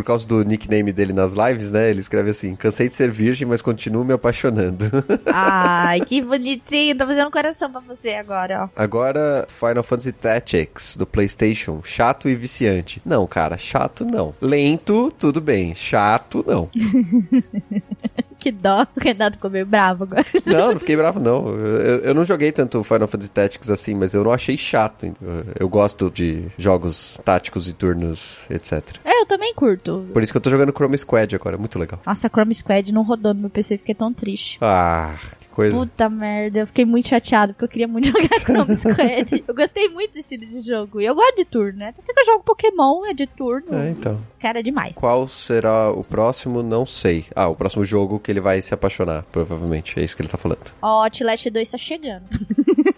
Por 0.00 0.04
causa 0.04 0.26
do 0.26 0.42
nickname 0.42 0.94
dele 0.94 1.12
nas 1.12 1.34
lives, 1.34 1.70
né? 1.70 1.90
Ele 1.90 2.00
escreve 2.00 2.30
assim: 2.30 2.54
cansei 2.54 2.88
de 2.88 2.94
ser 2.94 3.10
virgem, 3.10 3.46
mas 3.46 3.60
continuo 3.60 4.02
me 4.02 4.14
apaixonando. 4.14 4.86
Ai, 5.30 6.00
que 6.00 6.22
bonitinho. 6.22 6.96
Tô 6.96 7.06
fazendo 7.06 7.28
um 7.28 7.30
coração 7.30 7.70
pra 7.70 7.80
você 7.80 8.14
agora, 8.14 8.64
ó. 8.64 8.82
Agora, 8.82 9.46
Final 9.46 9.82
Fantasy 9.82 10.12
Tactics 10.12 10.96
do 10.96 11.06
PlayStation. 11.06 11.82
Chato 11.84 12.30
e 12.30 12.34
viciante. 12.34 13.02
Não, 13.04 13.26
cara, 13.26 13.58
chato 13.58 14.06
não. 14.06 14.34
Lento, 14.40 15.12
tudo 15.18 15.38
bem. 15.38 15.74
Chato, 15.74 16.42
não. 16.48 16.70
Que 18.50 18.50
dó. 18.50 18.86
O 18.96 19.00
Renato 19.00 19.36
ficou 19.36 19.50
meio 19.50 19.66
bravo 19.66 20.04
agora. 20.04 20.24
Não, 20.46 20.72
não 20.72 20.78
fiquei 20.78 20.96
bravo, 20.96 21.20
não. 21.20 21.48
Eu, 21.48 21.98
eu 22.00 22.14
não 22.14 22.24
joguei 22.24 22.50
tanto 22.50 22.82
Final 22.82 23.06
Fantasy 23.06 23.30
Tactics 23.30 23.68
assim, 23.68 23.94
mas 23.94 24.14
eu 24.14 24.24
não 24.24 24.32
achei 24.32 24.56
chato. 24.56 25.06
Eu, 25.06 25.44
eu 25.60 25.68
gosto 25.68 26.10
de 26.10 26.46
jogos 26.56 27.20
táticos 27.22 27.68
e 27.68 27.74
turnos, 27.74 28.46
etc. 28.48 28.96
É, 29.04 29.20
eu 29.20 29.26
também 29.26 29.54
curto. 29.54 30.06
Por 30.12 30.22
isso 30.22 30.32
que 30.32 30.38
eu 30.38 30.40
tô 30.40 30.48
jogando 30.48 30.72
Chrome 30.72 30.96
Squad 30.96 31.34
agora, 31.36 31.58
muito 31.58 31.78
legal. 31.78 32.00
Nossa, 32.06 32.28
Chrome 32.28 32.54
Squad 32.54 32.92
não 32.92 33.02
rodou 33.02 33.34
no 33.34 33.42
meu 33.42 33.50
PC, 33.50 33.76
fiquei 33.76 33.94
tão 33.94 34.12
triste. 34.12 34.58
Ah, 34.62 35.16
que 35.38 35.48
coisa. 35.48 35.76
Puta 35.76 36.08
merda, 36.08 36.60
eu 36.60 36.66
fiquei 36.66 36.84
muito 36.86 37.08
chateado 37.08 37.52
porque 37.52 37.64
eu 37.64 37.68
queria 37.68 37.88
muito 37.88 38.06
jogar 38.12 38.40
Chrome 38.40 38.76
Squad. 38.76 39.44
eu 39.46 39.54
gostei 39.54 39.88
muito 39.88 40.14
desse 40.14 40.34
estilo 40.34 40.50
de 40.50 40.66
jogo. 40.66 41.00
E 41.00 41.04
eu 41.04 41.14
gosto 41.14 41.36
de 41.36 41.44
turno, 41.44 41.78
né? 41.78 41.88
Até 41.88 42.12
que 42.12 42.20
eu 42.20 42.24
jogo 42.26 42.44
Pokémon, 42.44 43.04
é 43.06 43.12
de 43.12 43.26
turno. 43.26 43.74
É, 43.74 43.90
então. 43.90 44.18
Cara, 44.40 44.60
é 44.60 44.62
demais. 44.62 44.94
Qual 44.94 45.28
será 45.28 45.90
o 45.90 46.02
próximo? 46.02 46.62
Não 46.62 46.86
sei. 46.86 47.26
Ah, 47.34 47.48
o 47.48 47.54
próximo 47.54 47.84
jogo 47.84 48.18
que 48.18 48.29
ele 48.30 48.40
vai 48.40 48.60
se 48.60 48.72
apaixonar, 48.74 49.24
provavelmente. 49.30 49.98
É 49.98 50.04
isso 50.04 50.16
que 50.16 50.22
ele 50.22 50.28
tá 50.28 50.38
falando. 50.38 50.72
Ó, 50.80 51.04
Outlast 51.04 51.50
2 51.50 51.70
tá 51.70 51.78
chegando. 51.78 52.24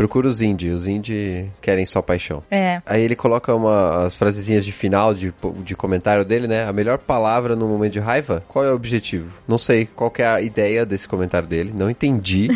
Procura 0.00 0.28
os 0.28 0.40
indie. 0.40 0.70
Os 0.70 0.86
indie 0.86 1.50
querem 1.60 1.84
só 1.84 2.00
paixão. 2.00 2.42
É. 2.50 2.80
Aí 2.86 3.02
ele 3.02 3.14
coloca 3.14 3.54
uma, 3.54 4.06
as 4.06 4.16
frasezinhas 4.16 4.64
de 4.64 4.72
final 4.72 5.12
de, 5.12 5.30
de 5.62 5.76
comentário 5.76 6.24
dele, 6.24 6.48
né? 6.48 6.66
A 6.66 6.72
melhor 6.72 6.96
palavra 6.96 7.54
no 7.54 7.68
momento 7.68 7.92
de 7.92 7.98
raiva? 7.98 8.42
Qual 8.48 8.64
é 8.64 8.70
o 8.70 8.74
objetivo? 8.74 9.38
Não 9.46 9.58
sei 9.58 9.84
qual 9.84 10.10
que 10.10 10.22
é 10.22 10.26
a 10.26 10.40
ideia 10.40 10.86
desse 10.86 11.06
comentário 11.06 11.46
dele. 11.46 11.70
Não 11.76 11.90
entendi. 11.90 12.48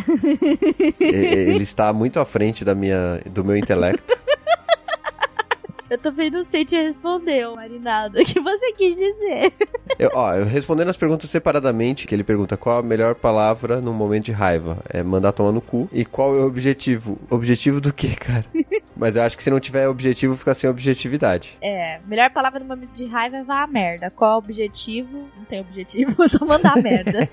Ele 0.99 1.63
está 1.63 1.93
muito 1.93 2.19
à 2.19 2.25
frente 2.25 2.65
da 2.65 2.75
minha, 2.75 3.21
do 3.27 3.45
meu 3.45 3.59
intelecto. 3.59 4.17
Eu 5.91 5.99
também 5.99 6.31
não 6.31 6.45
sei 6.45 6.65
te 6.65 6.77
responder, 6.77 7.47
ô 7.47 7.57
Marinado. 7.57 8.19
O 8.25 8.25
que 8.25 8.41
você 8.41 8.73
quis 8.73 8.97
dizer? 8.97 9.53
Eu, 9.99 10.11
ó, 10.15 10.35
eu 10.35 10.47
respondendo 10.47 10.89
as 10.89 10.97
perguntas 10.97 11.29
separadamente, 11.29 12.07
que 12.07 12.15
ele 12.15 12.25
pergunta 12.25 12.57
qual 12.57 12.79
a 12.79 12.83
melhor 12.83 13.15
palavra 13.15 13.81
no 13.81 13.93
momento 13.93 14.25
de 14.25 14.33
raiva. 14.33 14.79
É 14.89 15.03
mandar 15.03 15.33
tomar 15.33 15.53
no 15.53 15.61
cu. 15.61 15.89
E 15.93 16.05
qual 16.05 16.35
é 16.35 16.41
o 16.41 16.47
objetivo? 16.47 17.19
Objetivo 17.29 17.81
do 17.81 17.93
quê, 17.93 18.15
cara? 18.17 18.45
Mas 18.97 19.17
eu 19.17 19.23
acho 19.23 19.37
que 19.37 19.43
se 19.43 19.51
não 19.51 19.61
tiver 19.61 19.89
objetivo, 19.89 20.37
fica 20.37 20.55
sem 20.55 20.71
objetividade. 20.71 21.59
É, 21.61 22.01
melhor 22.07 22.31
palavra 22.31 22.61
no 22.61 22.67
momento 22.67 22.93
de 22.93 23.05
raiva 23.07 23.39
é 23.39 23.43
vá 23.43 23.63
a 23.63 23.67
merda. 23.67 24.11
Qual 24.11 24.33
é 24.33 24.35
o 24.35 24.39
objetivo? 24.39 25.29
Não 25.37 25.45
tem 25.45 25.61
objetivo, 25.61 26.15
é 26.23 26.29
só 26.29 26.45
mandar 26.47 26.77
merda. 26.77 27.29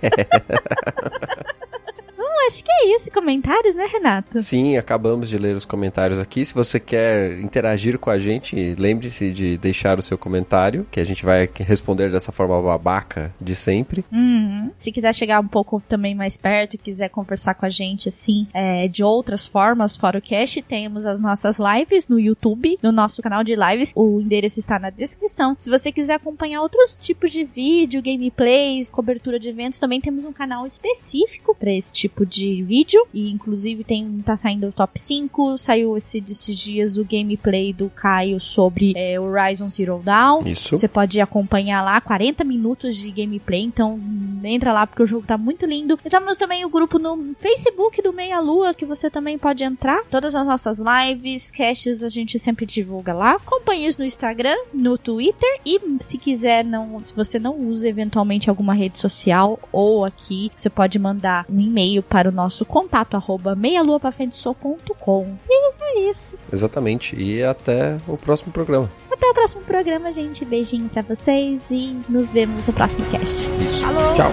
Acho 2.48 2.64
que 2.64 2.72
é 2.72 2.96
isso. 2.96 3.12
Comentários, 3.12 3.76
né, 3.76 3.86
Renato? 3.86 4.42
Sim, 4.42 4.78
acabamos 4.78 5.30
de 5.30 5.38
ler 5.38 5.56
os 5.56 5.66
comentários 5.66 6.20
aqui. 6.20 6.46
Se 6.46 6.54
você 6.54 6.80
quer 6.80 7.40
interagir 7.40 7.98
com 7.98 8.10
a 8.10 8.18
gente, 8.18 8.76
lembre-se 8.78 9.32
de 9.32 9.58
deixar 9.58 10.00
o 10.00 10.02
seu 10.02 10.18
comentário, 10.18 10.86
que 10.92 11.00
a 11.00 11.04
gente 11.04 11.26
vai 11.26 11.50
responder 11.56 12.10
dessa 12.10 12.32
forma 12.32 12.62
babaca 12.62 13.34
de 13.40 13.56
sempre. 13.56 14.04
Uhum. 14.12 14.72
Se 14.78 14.92
quiser 14.92 15.14
chegar 15.14 15.40
um 15.40 15.48
pouco 15.48 15.82
também 15.88 16.16
mais 16.16 16.38
perto 16.38 16.76
e 16.76 16.78
quiser 16.78 17.10
conversar 17.10 17.54
com 17.54 17.66
a 17.66 17.70
gente, 17.70 18.10
assim, 18.10 18.48
é, 18.54 18.88
de 18.88 19.04
outras 19.04 19.46
formas, 19.46 19.96
fora 19.96 20.18
o 20.18 20.22
cast, 20.22 20.62
temos 20.64 21.06
as 21.06 21.20
nossas 21.20 21.58
lives 21.58 22.08
no 22.08 22.20
YouTube, 22.20 22.78
no 22.82 22.92
nosso 22.92 23.22
canal 23.22 23.44
de 23.44 23.56
lives. 23.56 23.92
O 23.96 24.20
endereço 24.20 24.60
está 24.60 24.80
na 24.80 24.90
descrição. 24.90 25.56
Se 25.60 25.70
você 25.70 25.92
quiser 25.92 26.16
acompanhar 26.16 26.62
outros 26.62 26.98
tipos 27.00 27.32
de 27.32 27.44
vídeo, 27.44 28.02
gameplays, 28.02 28.90
cobertura 28.90 29.40
de 29.40 29.50
eventos, 29.50 29.80
também 29.80 30.02
temos 30.02 30.26
um 30.26 30.34
canal 30.34 30.66
específico 30.66 31.56
para 31.56 31.72
esse 31.72 31.94
tipo 31.94 32.26
de 32.32 32.64
vídeo. 32.64 33.06
E 33.14 33.30
inclusive 33.30 33.84
tem 33.84 34.22
tá 34.26 34.38
saindo 34.38 34.68
o 34.68 34.74
top 34.74 35.00
5. 35.00 35.58
Saiu 35.58 35.98
esse, 35.98 36.24
esses 36.30 36.58
dias 36.58 36.98
o 36.98 37.04
gameplay 37.04 37.74
do 37.74 37.90
Caio 37.90 38.40
sobre 38.40 38.94
é, 38.96 39.20
Horizon 39.20 39.68
Zero 39.68 40.02
Dawn. 40.04 40.40
Isso. 40.46 40.76
Você 40.76 40.88
pode 40.88 41.20
acompanhar 41.20 41.84
lá 41.84 42.00
40 42.00 42.44
minutos 42.44 42.96
de 42.96 43.12
gameplay, 43.12 43.62
então 43.62 44.00
entra 44.44 44.72
lá 44.72 44.88
porque 44.88 45.04
o 45.04 45.06
jogo 45.06 45.28
tá 45.28 45.38
muito 45.38 45.66
lindo. 45.66 46.00
E 46.04 46.10
temos 46.10 46.38
também 46.38 46.64
o 46.64 46.70
grupo 46.70 46.98
no 46.98 47.36
Facebook 47.40 48.02
do 48.02 48.14
Meia 48.14 48.40
Lua 48.40 48.74
que 48.74 48.86
você 48.86 49.10
também 49.10 49.38
pode 49.38 49.64
entrar. 49.64 50.04
Todas 50.10 50.34
as 50.34 50.46
nossas 50.46 50.80
lives, 50.80 51.52
casts 51.52 52.04
a 52.04 52.10
gente 52.10 52.40
sempre 52.40 52.66
divulga 52.66 53.14
lá. 53.14 53.34
Acompanhe-os 53.34 53.98
no 53.98 54.06
Instagram, 54.06 54.56
no 54.74 54.98
Twitter 54.98 55.60
e 55.66 55.80
se 56.00 56.18
quiser 56.18 56.64
não, 56.64 57.02
se 57.06 57.16
você 57.16 57.38
não 57.38 57.56
usa 57.56 57.90
eventualmente 57.90 58.50
alguma 58.50 58.74
rede 58.74 58.98
social 58.98 59.60
ou 59.72 60.06
aqui, 60.06 60.52
você 60.56 60.70
pode 60.70 60.98
mandar 60.98 61.46
um 61.50 61.60
e-mail 61.60 62.02
para 62.02 62.21
o 62.28 62.32
nosso 62.32 62.66
contato 62.66 63.16
arroba 63.16 63.56
meialuapafendesou.com. 63.56 65.36
E 65.50 65.72
é 65.82 66.10
isso. 66.10 66.38
Exatamente. 66.52 67.16
E 67.16 67.44
até 67.44 67.98
o 68.08 68.18
próximo 68.18 68.52
programa. 68.52 68.90
Até 69.12 69.28
o 69.28 69.34
próximo 69.34 69.62
programa, 69.64 70.12
gente. 70.12 70.44
Beijinho 70.46 70.90
pra 70.90 71.02
vocês 71.02 71.62
e 71.70 72.00
nos 72.10 72.32
vemos 72.32 72.66
no 72.66 72.74
próximo 72.74 73.06
cast. 73.12 73.50
Isso. 73.64 73.86
Tchau. 74.16 74.32